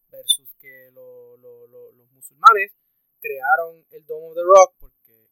Versus 0.09 0.53
que 0.59 0.91
lo- 0.93 1.37
lo- 1.37 1.67
lo- 1.67 1.91
los 1.93 2.11
musulmanes 2.11 2.71
crearon 3.19 3.85
el 3.91 4.05
Dome 4.05 4.27
of 4.27 4.35
the 4.35 4.41
Rock 4.43 4.75
porque 4.79 5.29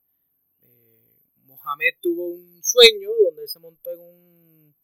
eh, 0.61 1.27
Mohamed 1.43 1.95
tuvo 2.01 2.25
un 2.27 2.63
sueño 2.63 3.09
donde 3.25 3.43
él 3.43 3.49
se 3.49 3.59
montó 3.59 3.91
en 3.91 3.99
un, 3.99 4.75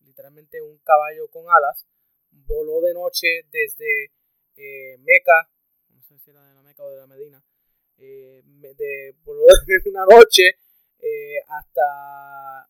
literalmente 0.00 0.60
un 0.62 0.78
caballo 0.78 1.28
con 1.28 1.44
alas, 1.50 1.86
voló 2.30 2.80
de 2.80 2.94
noche 2.94 3.26
desde 3.50 4.10
eh, 4.60 4.98
Meca, 4.98 5.48
no 5.90 6.02
sé 6.02 6.18
si 6.18 6.30
era 6.30 6.44
de 6.44 6.54
la 6.54 6.62
Meca 6.62 6.84
o 6.84 6.90
de 6.90 6.98
la 6.98 7.06
Medina, 7.06 7.42
eh, 7.96 8.42
de, 8.44 8.74
de 8.76 9.90
una 9.90 10.04
noche 10.04 10.56
eh, 10.98 11.38
hasta 11.48 12.68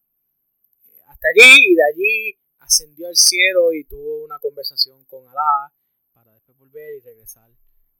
hasta 1.06 1.28
allí 1.28 1.72
y 1.72 1.74
de 1.74 1.84
allí 1.84 2.38
ascendió 2.60 3.08
al 3.08 3.16
cielo 3.16 3.72
y 3.72 3.84
tuvo 3.84 4.24
una 4.24 4.38
conversación 4.38 5.04
con 5.06 5.26
Alá 5.28 5.72
para 6.12 6.32
después 6.32 6.56
volver 6.58 6.94
y 6.96 7.00
regresar 7.00 7.50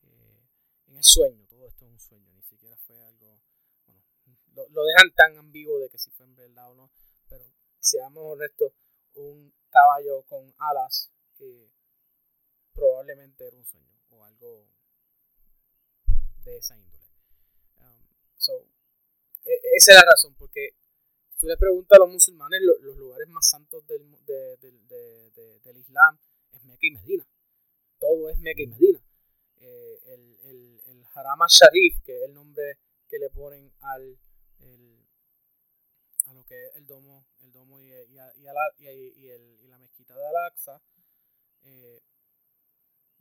eh, 0.03 0.47
en 0.87 0.97
el 0.97 1.05
sueño. 1.05 1.45
Todo 1.49 1.67
esto 1.67 1.85
es 1.87 1.91
un 1.91 1.99
sueño, 1.99 2.33
ni 2.33 2.43
siquiera 2.43 2.77
fue 2.77 3.03
algo. 3.03 3.41
Lo, 4.55 4.69
lo 4.69 4.85
dejan 4.85 5.11
tan 5.15 5.39
ambiguo 5.39 5.79
de 5.81 5.89
que 5.89 5.99
si 5.99 6.11
fue 6.11 6.27
en 6.27 6.37
verdad 6.37 6.71
o 6.71 6.75
no, 6.75 6.91
pero 7.29 7.45
seamos 7.79 8.23
honestos, 8.25 8.73
un 9.15 9.53
caballo 9.71 10.23
con 10.29 10.53
alas 10.59 11.11
eh, 11.41 11.71
probablemente 12.81 13.47
era 13.47 13.57
un 13.57 13.65
sueño 13.65 13.93
o 14.11 14.25
algo 14.25 14.67
de 16.45 16.57
esa 16.57 16.77
índole. 16.79 17.05
Um, 17.79 18.01
so, 18.37 18.55
e- 19.45 19.61
esa 19.77 19.93
es 19.93 19.97
la 19.99 20.11
razón, 20.11 20.35
porque 20.39 20.71
tú 21.39 21.47
le 21.47 21.57
preguntas 21.59 21.97
a 21.97 22.01
los 22.01 22.11
musulmanes, 22.11 22.61
lo- 22.63 22.79
los 22.79 22.97
lugares 22.97 23.29
más 23.29 23.47
santos 23.49 23.87
del, 23.87 24.11
de- 24.25 24.57
de- 24.57 25.31
de- 25.37 25.61
del 25.61 25.77
Islam 25.77 26.19
es 26.53 26.65
Meca 26.65 26.87
y 26.87 26.91
Medina. 26.93 27.27
Todo 27.99 28.31
es 28.31 28.39
Meca 28.39 28.63
y 28.63 28.67
Medina. 28.67 29.01
Eh, 29.59 30.01
el, 30.15 30.39
el, 30.51 30.81
el 30.87 31.05
Haram 31.15 31.43
al-Sharif, 31.43 32.01
que 32.03 32.17
es 32.17 32.23
el 32.25 32.33
nombre 32.35 32.79
que 33.09 33.19
le 33.19 33.29
ponen 33.29 33.71
al 33.81 34.19
el- 34.61 35.05
a 36.29 36.33
lo 36.35 36.45
que 36.45 36.55
es 36.67 36.77
el 36.77 36.87
domo, 36.87 37.27
el 37.43 37.53
domo 37.53 37.79
y, 37.81 37.89
y, 37.93 38.17
y, 38.39 38.43
la, 38.43 38.65
y 38.79 39.67
la 39.69 39.79
mezquita 39.79 40.15
de 40.17 40.27
Al-Aqsa, 40.29 40.81
eh, 41.65 42.01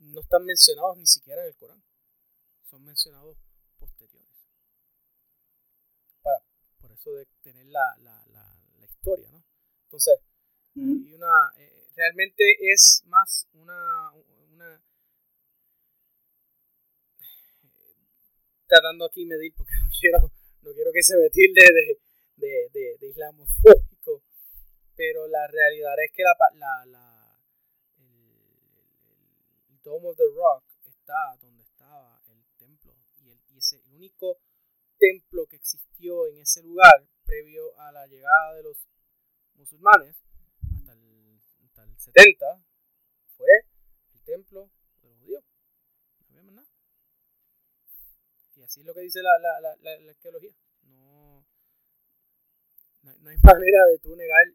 no 0.00 0.20
están 0.20 0.44
mencionados 0.44 0.96
ni 0.96 1.06
siquiera 1.06 1.42
en 1.42 1.48
el 1.48 1.56
Corán. 1.56 1.82
Son 2.62 2.82
mencionados 2.84 3.36
posteriores. 3.78 4.28
Para, 6.22 6.40
por 6.80 6.92
eso 6.92 7.12
de 7.12 7.26
tener 7.42 7.66
la, 7.66 7.96
la, 7.98 8.26
la, 8.28 8.56
la 8.78 8.86
historia, 8.86 9.30
¿no? 9.30 9.44
Entonces, 9.84 10.20
y 10.74 11.12
una 11.12 11.52
eh, 11.56 11.88
realmente 11.96 12.44
es 12.72 13.02
más 13.06 13.46
una, 13.54 14.12
una 14.52 14.80
tratando 18.66 19.06
aquí 19.06 19.26
medir 19.26 19.52
porque 19.56 19.72
no 19.82 19.90
quiero 20.00 20.32
no 20.62 20.72
quiero 20.72 20.92
que 20.92 21.02
se 21.02 21.16
me 21.16 21.28
tilde 21.30 21.64
de, 21.74 21.98
de, 22.36 22.68
de, 22.72 22.96
de 22.98 23.08
islamofóbico 23.08 24.22
pero 24.96 25.26
la 25.26 25.46
realidad 25.48 25.94
es 26.04 26.12
que 26.12 26.22
la, 26.22 26.34
la, 26.54 26.86
la 26.86 27.09
Dome 29.90 30.06
of 30.06 30.16
the 30.16 30.30
Rock 30.36 30.62
está 30.86 31.36
donde 31.40 31.64
estaba 31.64 32.22
el 32.28 32.44
templo 32.56 32.94
y, 33.18 33.32
el, 33.32 33.40
único 33.92 34.38
templo 34.96 35.46
que 35.48 35.56
existió 35.56 36.28
en 36.28 36.38
ese 36.38 36.62
lugar 36.62 37.08
previo 37.24 37.76
a 37.76 37.90
la 37.90 38.06
llegada 38.06 38.54
de 38.54 38.62
los 38.62 38.76
musulmanes 39.54 40.14
hasta 40.76 40.92
el, 40.92 41.40
hasta 41.64 41.82
el 41.82 41.98
70 41.98 42.64
fue 43.36 43.48
el 44.14 44.22
templo 44.22 44.70
de 45.02 45.08
los 45.08 45.18
judíos. 45.18 45.44
No. 46.28 46.64
Y 48.54 48.62
así 48.62 48.80
es 48.80 48.86
lo 48.86 48.94
que 48.94 49.00
dice 49.00 49.20
la, 49.22 49.36
la, 49.40 49.76
la, 49.76 50.10
arqueología. 50.10 50.54
No, 50.84 51.44
no, 53.02 53.12
no 53.18 53.30
hay 53.30 53.38
manera 53.42 53.86
de 53.86 53.98
tú 53.98 54.14
negar 54.14 54.46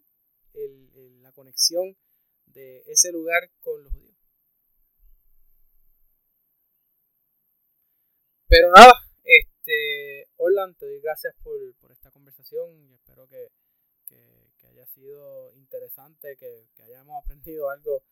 el- 0.53 0.91
el- 0.95 1.21
la 1.23 1.33
conexión 1.33 1.97
de 2.45 2.83
ese 2.87 3.11
lugar 3.11 3.51
con 3.61 3.83
los 3.83 3.91
judíos. 3.91 4.04
Pero 8.47 8.71
nada, 8.71 8.93
este, 9.23 10.27
Orlan, 10.37 10.75
te 10.75 10.85
doy 10.85 10.99
gracias 11.01 11.33
por, 11.43 11.57
por 11.77 11.91
esta 11.91 12.11
conversación 12.11 12.71
y 12.89 12.93
espero 12.93 13.27
que, 13.27 13.49
que, 14.05 14.51
que 14.59 14.67
haya 14.67 14.85
sido 14.87 15.51
interesante, 15.55 16.37
que, 16.37 16.67
que 16.75 16.83
hayamos 16.83 17.21
aprendido 17.23 17.69
algo 17.69 18.03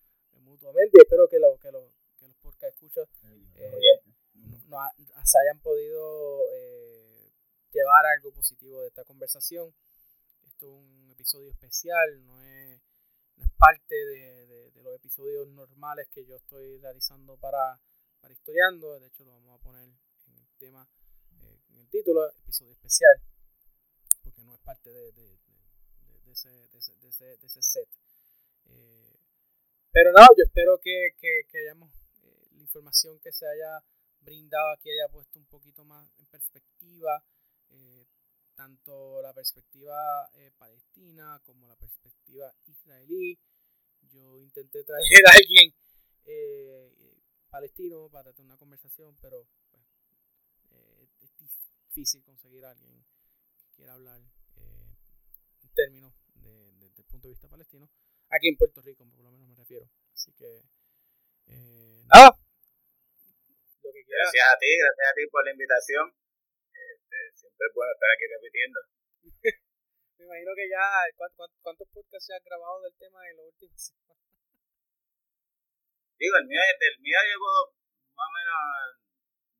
mutuamente 0.41 0.97
espero 1.01 1.27
que, 1.29 1.39
lo, 1.39 1.57
que, 1.59 1.71
lo, 1.71 1.87
que 2.19 2.27
los 2.27 2.35
podcast 2.37 2.73
escuchas 2.73 3.07
eh, 3.55 4.01
no, 4.67 4.77
se 5.23 5.37
hayan 5.39 5.59
podido 5.61 6.41
eh, 6.51 7.31
llevar 7.71 8.05
algo 8.07 8.31
positivo 8.33 8.81
de 8.81 8.87
esta 8.87 9.03
conversación. 9.03 9.73
Esto 10.47 10.65
es 10.67 10.73
un 10.73 11.09
episodio 11.11 11.51
especial, 11.51 12.25
no 12.25 12.41
es, 12.41 12.81
no 13.37 13.45
es 13.45 13.51
parte 13.57 13.95
de, 13.95 14.47
de- 14.47 14.71
de 14.71 14.81
los 14.81 14.95
episodios 14.95 15.47
normales 15.49 16.07
que 16.09 16.25
yo 16.25 16.35
estoy 16.37 16.77
realizando 16.79 17.37
para, 17.37 17.79
para 18.19 18.33
Historiando. 18.33 18.99
De 18.99 19.07
hecho, 19.07 19.23
lo 19.23 19.31
vamos 19.31 19.59
a 19.59 19.63
poner 19.63 19.87
tema, 20.63 20.87
eh, 21.41 21.59
en 21.71 21.79
el 21.79 21.89
título, 21.89 22.25
episodio 22.39 22.71
especial, 22.71 23.19
porque 24.23 24.41
no 24.45 24.53
es 24.53 24.61
parte 24.61 24.89
de, 24.89 25.11
ese, 26.31 27.61
set. 27.61 27.89
Eh, 28.67 29.19
pero 29.91 30.13
no, 30.13 30.21
yo 30.37 30.43
espero 30.45 30.79
que, 30.81 31.09
que, 31.19 31.59
hayamos, 31.59 31.91
eh, 32.23 32.47
la 32.55 32.61
información 32.61 33.19
que 33.19 33.33
se 33.33 33.45
haya 33.45 33.83
brindado 34.21 34.71
aquí 34.71 34.89
haya 34.89 35.11
puesto 35.11 35.37
un 35.37 35.45
poquito 35.47 35.83
más 35.83 36.09
en 36.17 36.25
perspectiva 36.27 37.21
eh, 37.71 38.05
tanto 38.55 39.21
la 39.21 39.33
perspectiva 39.33 40.29
palestina 40.57 41.41
como 41.43 41.67
la 41.67 41.75
perspectiva 41.75 42.53
israelí. 42.67 43.37
Yo 44.13 44.39
intenté 44.39 44.83
traer 44.85 45.03
a 45.27 45.35
alguien 45.35 45.73
palestino 47.53 48.09
para 48.09 48.33
tener 48.33 48.47
una 48.47 48.57
conversación, 48.57 49.15
pero 49.21 49.45
pues, 49.69 49.82
es 49.82 49.82
difícil 51.93 52.23
conseguir 52.25 52.65
a 52.65 52.71
alguien 52.71 53.05
que 53.61 53.69
quiera 53.77 53.93
hablar 53.93 54.19
eh, 54.57 54.97
en 55.61 55.69
términos 55.75 56.11
de, 56.41 56.49
de- 56.49 56.89
desde 56.89 57.01
el 57.03 57.07
punto 57.07 57.27
de 57.27 57.33
vista 57.37 57.47
palestino. 57.47 57.87
Aquí 58.29 58.49
en 58.49 58.57
Puerto 58.57 58.81
Rico, 58.81 59.05
por 59.05 59.21
lo 59.21 59.29
menos 59.29 59.47
me 59.47 59.53
refiero. 59.53 59.85
Así 60.11 60.33
que, 60.33 60.65
eh, 61.53 62.01
nada. 62.09 62.33
Lo 62.33 63.91
que 63.93 64.03
quieras. 64.05 64.33
Gracias 64.33 64.47
a 64.49 64.57
ti, 64.57 64.69
gracias 64.73 65.05
a 65.05 65.13
ti 65.13 65.21
por 65.29 65.45
la 65.45 65.51
invitación. 65.51 66.05
Este, 66.73 67.17
siempre 67.37 67.67
es 67.69 67.73
bueno 67.75 67.93
estar 67.93 68.09
aquí 68.09 68.25
repitiendo. 68.25 68.79
Me 70.17 70.25
imagino 70.25 70.51
que 70.57 70.65
ya, 70.69 70.81
¿cuántos, 71.15 71.51
cuántos, 71.61 71.87
podcasts 71.93 72.25
se 72.25 72.33
han 72.33 72.41
grabado 72.43 72.81
del 72.81 72.95
tema 72.97 73.21
en 73.29 73.37
los 73.37 73.53
últimos? 73.53 73.93
Digo, 76.17 76.37
el 76.41 76.47
mío, 76.47 76.61
del 76.79 76.99
mío 77.05 77.19
llevo 77.29 77.75
más 78.17 78.25
o 78.25 78.33
menos 78.33 79.02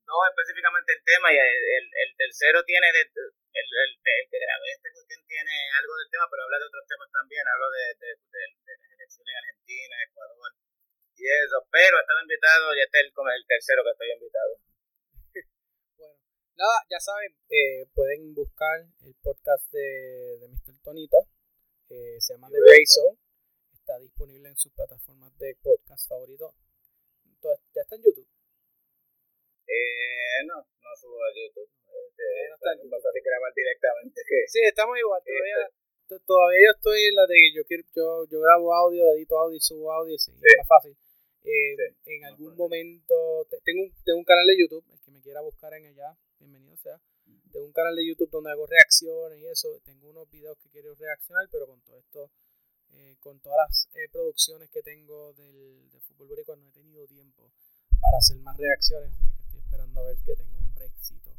dos 0.04 0.22
específicamente 0.30 0.92
el 0.92 1.02
tema 1.04 1.32
y 1.32 1.36
el, 1.36 1.60
el, 1.80 1.86
el 1.88 2.10
tercero 2.16 2.62
tiene, 2.64 2.86
de, 2.92 3.02
el, 3.04 3.66
el, 3.66 3.92
que 4.04 4.38
grabé 4.38 4.68
este 4.72 4.92
cuestión 4.92 5.20
tiene 5.26 5.54
algo 5.80 5.92
del 5.96 6.10
tema, 6.12 6.28
pero 6.30 6.44
habla 6.44 6.58
de 6.60 6.68
otros 6.68 6.86
temas 6.86 7.10
también, 7.10 7.44
hablo 7.48 7.68
de, 7.72 7.84
de, 7.98 8.10
de, 8.14 8.42
de 8.54 8.72
las 8.78 8.90
elecciones 8.94 9.30
en 9.32 9.40
Argentina, 9.40 9.94
Ecuador 10.04 10.52
y 11.16 11.22
eso, 11.24 11.56
pero 11.70 11.96
he 11.96 12.00
estado 12.00 12.20
invitado 12.20 12.74
y 12.74 12.80
este 12.82 12.98
es 13.00 13.06
el, 13.06 13.46
tercero 13.46 13.80
que 13.84 13.92
estoy 13.94 14.10
invitado. 14.12 14.52
Bueno, 15.96 16.18
nada, 16.56 16.78
ya 16.90 17.00
saben, 17.00 17.32
eh, 17.48 17.86
pueden 17.94 18.34
buscar 18.34 18.82
el 19.06 19.14
podcast 19.22 19.70
de, 19.70 20.38
de 20.40 20.48
Mr. 20.48 20.74
Tonita. 20.82 21.18
Eh, 21.88 22.20
se 22.20 22.34
llama 22.34 22.48
The 22.50 22.58
Razor. 22.58 23.16
Está 23.72 23.98
disponible 23.98 24.48
en 24.48 24.56
sus 24.56 24.72
plataformas 24.72 25.36
de 25.38 25.56
podcast 25.62 26.08
favoritos. 26.08 26.52
Entonces, 27.24 27.64
¿Ya 27.74 27.82
está 27.82 27.96
en 27.96 28.02
YouTube? 28.02 28.33
Eh, 29.66 30.44
no, 30.46 30.56
no 30.60 30.90
subo 30.96 31.16
a 31.24 31.30
YouTube. 31.34 31.70
Este, 31.88 32.24
No 32.88 32.96
está 32.96 33.08
grabar 33.12 33.52
directamente 33.54 34.20
que... 34.28 34.38
Sí, 34.52 34.60
estamos 34.64 34.98
igual. 34.98 35.22
Todavía, 35.24 35.70
to- 36.08 36.20
todavía 36.26 36.58
yo 36.68 36.72
estoy 36.76 37.00
en 37.08 37.14
la 37.16 37.26
de 37.26 37.34
que 37.34 37.52
yo, 37.54 37.62
quiero, 37.64 37.82
yo, 37.94 38.04
yo 38.30 38.40
grabo 38.40 38.74
audio, 38.74 39.02
edito 39.14 39.38
audio 39.38 39.56
y 39.56 39.60
subo 39.60 39.92
audio. 39.92 40.16
Sí, 40.18 40.32
Es 40.32 40.54
más 40.58 40.68
fácil. 40.68 40.96
Eh, 41.44 41.76
Sí, 42.04 42.12
en 42.16 42.24
algún 42.24 42.56
momento, 42.56 43.14
te- 43.50 43.60
tengo 43.64 43.82
un, 43.84 43.92
tengo 44.04 44.18
un 44.18 44.24
canal 44.24 44.46
de 44.46 44.56
YouTube, 44.58 44.84
el 44.92 45.00
que 45.00 45.10
me 45.10 45.20
quiera 45.20 45.40
buscar 45.42 45.72
en 45.74 45.86
allá, 45.86 46.16
bienvenido 46.38 46.76
sea. 46.76 47.00
Tengo 47.52 47.66
un 47.66 47.72
canal 47.72 47.94
de 47.96 48.06
YouTube 48.06 48.30
donde 48.30 48.50
hago 48.50 48.66
reacciones 48.66 49.38
y 49.38 49.46
eso. 49.46 49.80
Tengo 49.84 50.08
unos 50.10 50.28
videos 50.30 50.58
que 50.58 50.68
quiero 50.70 50.94
reaccionar, 50.94 51.46
pero 51.50 51.66
con 51.66 51.80
todo 51.82 51.98
esto, 51.98 52.30
eh, 52.92 53.16
con 53.20 53.40
todas 53.40 53.58
las 53.68 53.88
eh, 53.94 54.08
producciones 54.10 54.68
que 54.70 54.82
tengo 54.82 55.32
del, 55.34 55.90
de 55.90 56.00
fútbol 56.00 56.28
boricua, 56.28 56.56
no 56.56 56.68
he 56.68 56.72
tenido 56.72 57.06
tiempo 57.06 57.50
para 58.00 58.18
hacer 58.18 58.36
más 58.38 58.56
reacciones. 58.58 59.12
Esperando 59.74 60.00
a 60.00 60.04
ver 60.04 60.16
que 60.24 60.36
tenga 60.36 60.56
un 60.56 60.72
brexito 60.72 61.36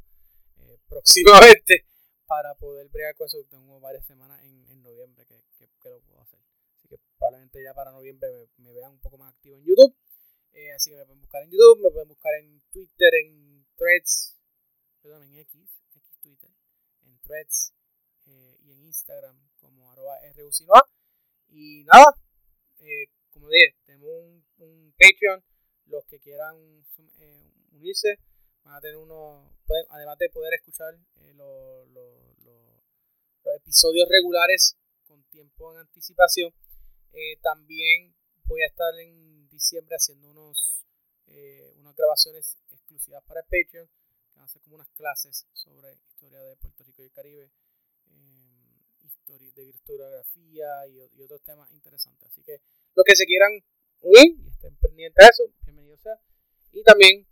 eh, 0.57 0.77
próximamente 0.89 1.85
para 2.27 2.53
poder 2.55 2.89
bregar 2.89 3.15
con 3.15 3.27
eso. 3.27 3.41
Tengo 3.49 3.79
varias 3.79 4.05
semanas 4.05 4.43
en, 4.43 4.65
en 4.71 4.83
noviembre 4.83 5.25
que, 5.25 5.41
que, 5.57 5.69
que 5.79 5.89
lo 5.89 6.01
puedo 6.01 6.19
hacer. 6.19 6.41
Así 6.75 6.89
que 6.89 6.97
probablemente 7.17 7.63
ya 7.63 7.73
para 7.73 7.91
noviembre 7.91 8.29
me, 8.57 8.65
me 8.65 8.73
vean 8.73 8.91
un 8.91 8.99
poco 8.99 9.17
más 9.17 9.33
activo 9.33 9.55
en 9.55 9.63
YouTube. 9.63 9.95
Eh, 10.51 10.73
así 10.73 10.89
que 10.89 10.97
me 10.97 11.05
pueden 11.05 11.21
buscar 11.21 11.43
en 11.43 11.51
YouTube, 11.51 11.81
me 11.81 11.91
pueden 11.91 12.09
buscar 12.09 12.33
en 12.33 12.61
Twitter, 12.71 13.09
en 13.23 13.65
Threads, 13.77 14.35
perdón, 15.01 15.23
en 15.23 15.37
X, 15.37 15.81
X 15.93 16.19
Twitter, 16.21 16.51
en 17.03 17.17
Threads 17.21 17.73
eh, 18.25 18.57
y 18.65 18.71
en 18.73 18.83
Instagram 18.83 19.39
como 19.61 19.89
arroba 19.91 20.17
RUCinoa. 20.35 20.83
Y 21.47 21.85
nada, 21.85 22.03
eh, 22.79 23.07
como 23.31 23.47
dije, 23.47 23.77
tenemos 23.85 24.09
un, 24.09 24.45
un 24.57 24.93
Patreon. 24.99 25.41
Los 25.87 26.05
que 26.05 26.19
quieran 26.19 26.55
eh, 27.19 27.51
unirse 27.71 28.19
van 28.63 28.75
a 28.75 28.81
tener 28.81 28.97
uno, 28.97 29.51
pueden- 29.67 29.85
además 29.89 30.17
de 30.17 30.29
poder 30.29 30.53
escuchar 30.55 30.93
eh, 31.17 31.33
lo- 31.35 31.85
lo- 31.85 32.33
lo- 32.43 32.81
los 33.43 33.55
episodios 33.57 34.07
regulares 34.09 34.75
con 35.07 35.23
tiempo 35.25 35.71
en 35.73 35.79
anticipación. 35.79 36.51
Eh, 37.13 37.37
también 37.41 38.15
voy 38.45 38.61
a 38.63 38.67
estar 38.67 38.93
en 38.99 39.47
diciembre 39.49 39.95
haciendo 39.95 40.29
unos 40.29 40.71
unas 41.79 41.95
grabaciones 41.95 42.57
exclusivas 42.69 43.23
para 43.25 43.41
el 43.41 43.45
Patreon, 43.45 43.87
que 43.87 44.35
van 44.39 44.45
a 44.45 44.47
ser 44.47 44.61
como 44.61 44.75
unas 44.75 44.89
clases 44.91 45.47
sobre 45.53 45.93
historia 46.07 46.39
de 46.39 46.55
Puerto 46.57 46.83
Rico 46.83 47.01
y 47.01 47.05
el 47.05 47.11
Caribe, 47.11 47.51
eh, 48.11 48.83
historia 49.03 49.51
de 49.53 49.63
historiografía 49.65 50.87
y, 50.87 50.99
y 51.17 51.21
otros 51.23 51.41
temas 51.41 51.69
interesantes. 51.71 52.29
Así 52.29 52.41
que 52.43 52.61
los 52.95 53.03
que 53.05 53.15
se 53.15 53.25
quieran 53.25 53.51
y 54.01 54.47
estén 54.47 54.75
pendientes 54.77 55.23
de 55.23 55.29
eso, 55.29 55.53
bienvenidos 55.65 55.99
sea. 56.01 56.19
Y 56.73 56.83
también 56.83 57.25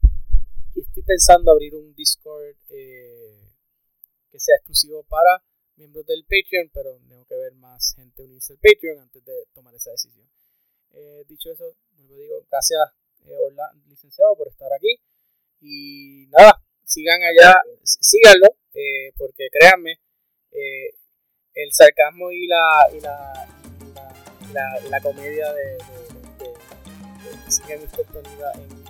estoy 0.75 1.03
pensando 1.03 1.51
abrir 1.51 1.75
un 1.75 1.93
Discord 1.95 2.55
eh, 2.69 3.51
que 4.31 4.39
sea 4.39 4.55
exclusivo 4.57 5.03
para 5.03 5.43
miembros 5.75 6.05
del 6.05 6.23
Patreon, 6.23 6.69
pero 6.73 6.99
tengo 7.07 7.25
que 7.25 7.35
ver 7.35 7.53
más 7.55 7.93
gente 7.95 8.23
unirse 8.23 8.53
al 8.53 8.59
Patreon 8.59 8.99
antes 8.99 9.23
de 9.25 9.33
tomar 9.53 9.73
esa 9.75 9.91
decisión. 9.91 10.27
Eh, 10.91 11.25
dicho 11.27 11.51
eso, 11.51 11.75
vuelvo 11.95 12.15
digo, 12.15 12.45
gracias 12.49 12.79
eh, 13.25 13.35
Orla- 13.37 13.73
licenciado 13.87 14.35
por 14.35 14.47
estar 14.47 14.71
aquí 14.73 14.99
y 15.61 16.27
nada, 16.27 16.61
sigan 16.83 17.19
allá, 17.23 17.53
síganlo, 17.83 18.47
eh, 18.73 19.11
porque 19.17 19.47
créanme, 19.51 19.99
eh, 20.51 20.93
el 21.55 21.71
sarcasmo 21.71 22.31
y 22.31 22.47
la, 22.47 22.89
y 22.93 22.99
la, 22.99 23.47
la, 24.89 25.01
comedia 25.01 25.51
de, 25.53 25.77
Sigan 27.63 27.79
Mr. 27.81 28.05
Tonida 28.11 28.51
en, 28.55 28.83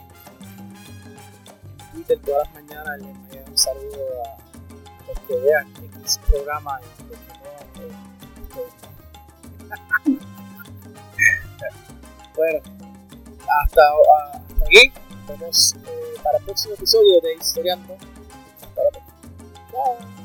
Twitter 1.94 2.20
todas 2.26 2.48
las 2.48 2.64
mañanas, 2.64 3.00
les 3.00 3.10
envío 3.10 3.44
un 3.48 3.58
saludo 3.58 4.24
a 4.24 4.38
los 5.08 5.20
que 5.28 5.36
vean 5.36 5.68
X 6.02 6.20
programa 6.28 6.80
y 6.82 6.86
los 7.10 7.20
que 7.20 7.34
no, 7.38 7.86
eh, 7.86 7.92
bueno, 12.36 12.60
hasta, 13.64 13.82
hasta 14.42 14.66
aquí. 14.66 14.92
Nos 15.10 15.28
vemos 15.40 15.76
eh, 15.76 16.20
para 16.24 16.38
el 16.40 16.44
próximo 16.46 16.74
episodio 16.74 17.22
de 17.22 17.36
Historiando. 17.36 17.94
Hasta 17.94 18.84
la 18.84 18.90
próxima. 18.90 19.14
Bye. 19.72 20.23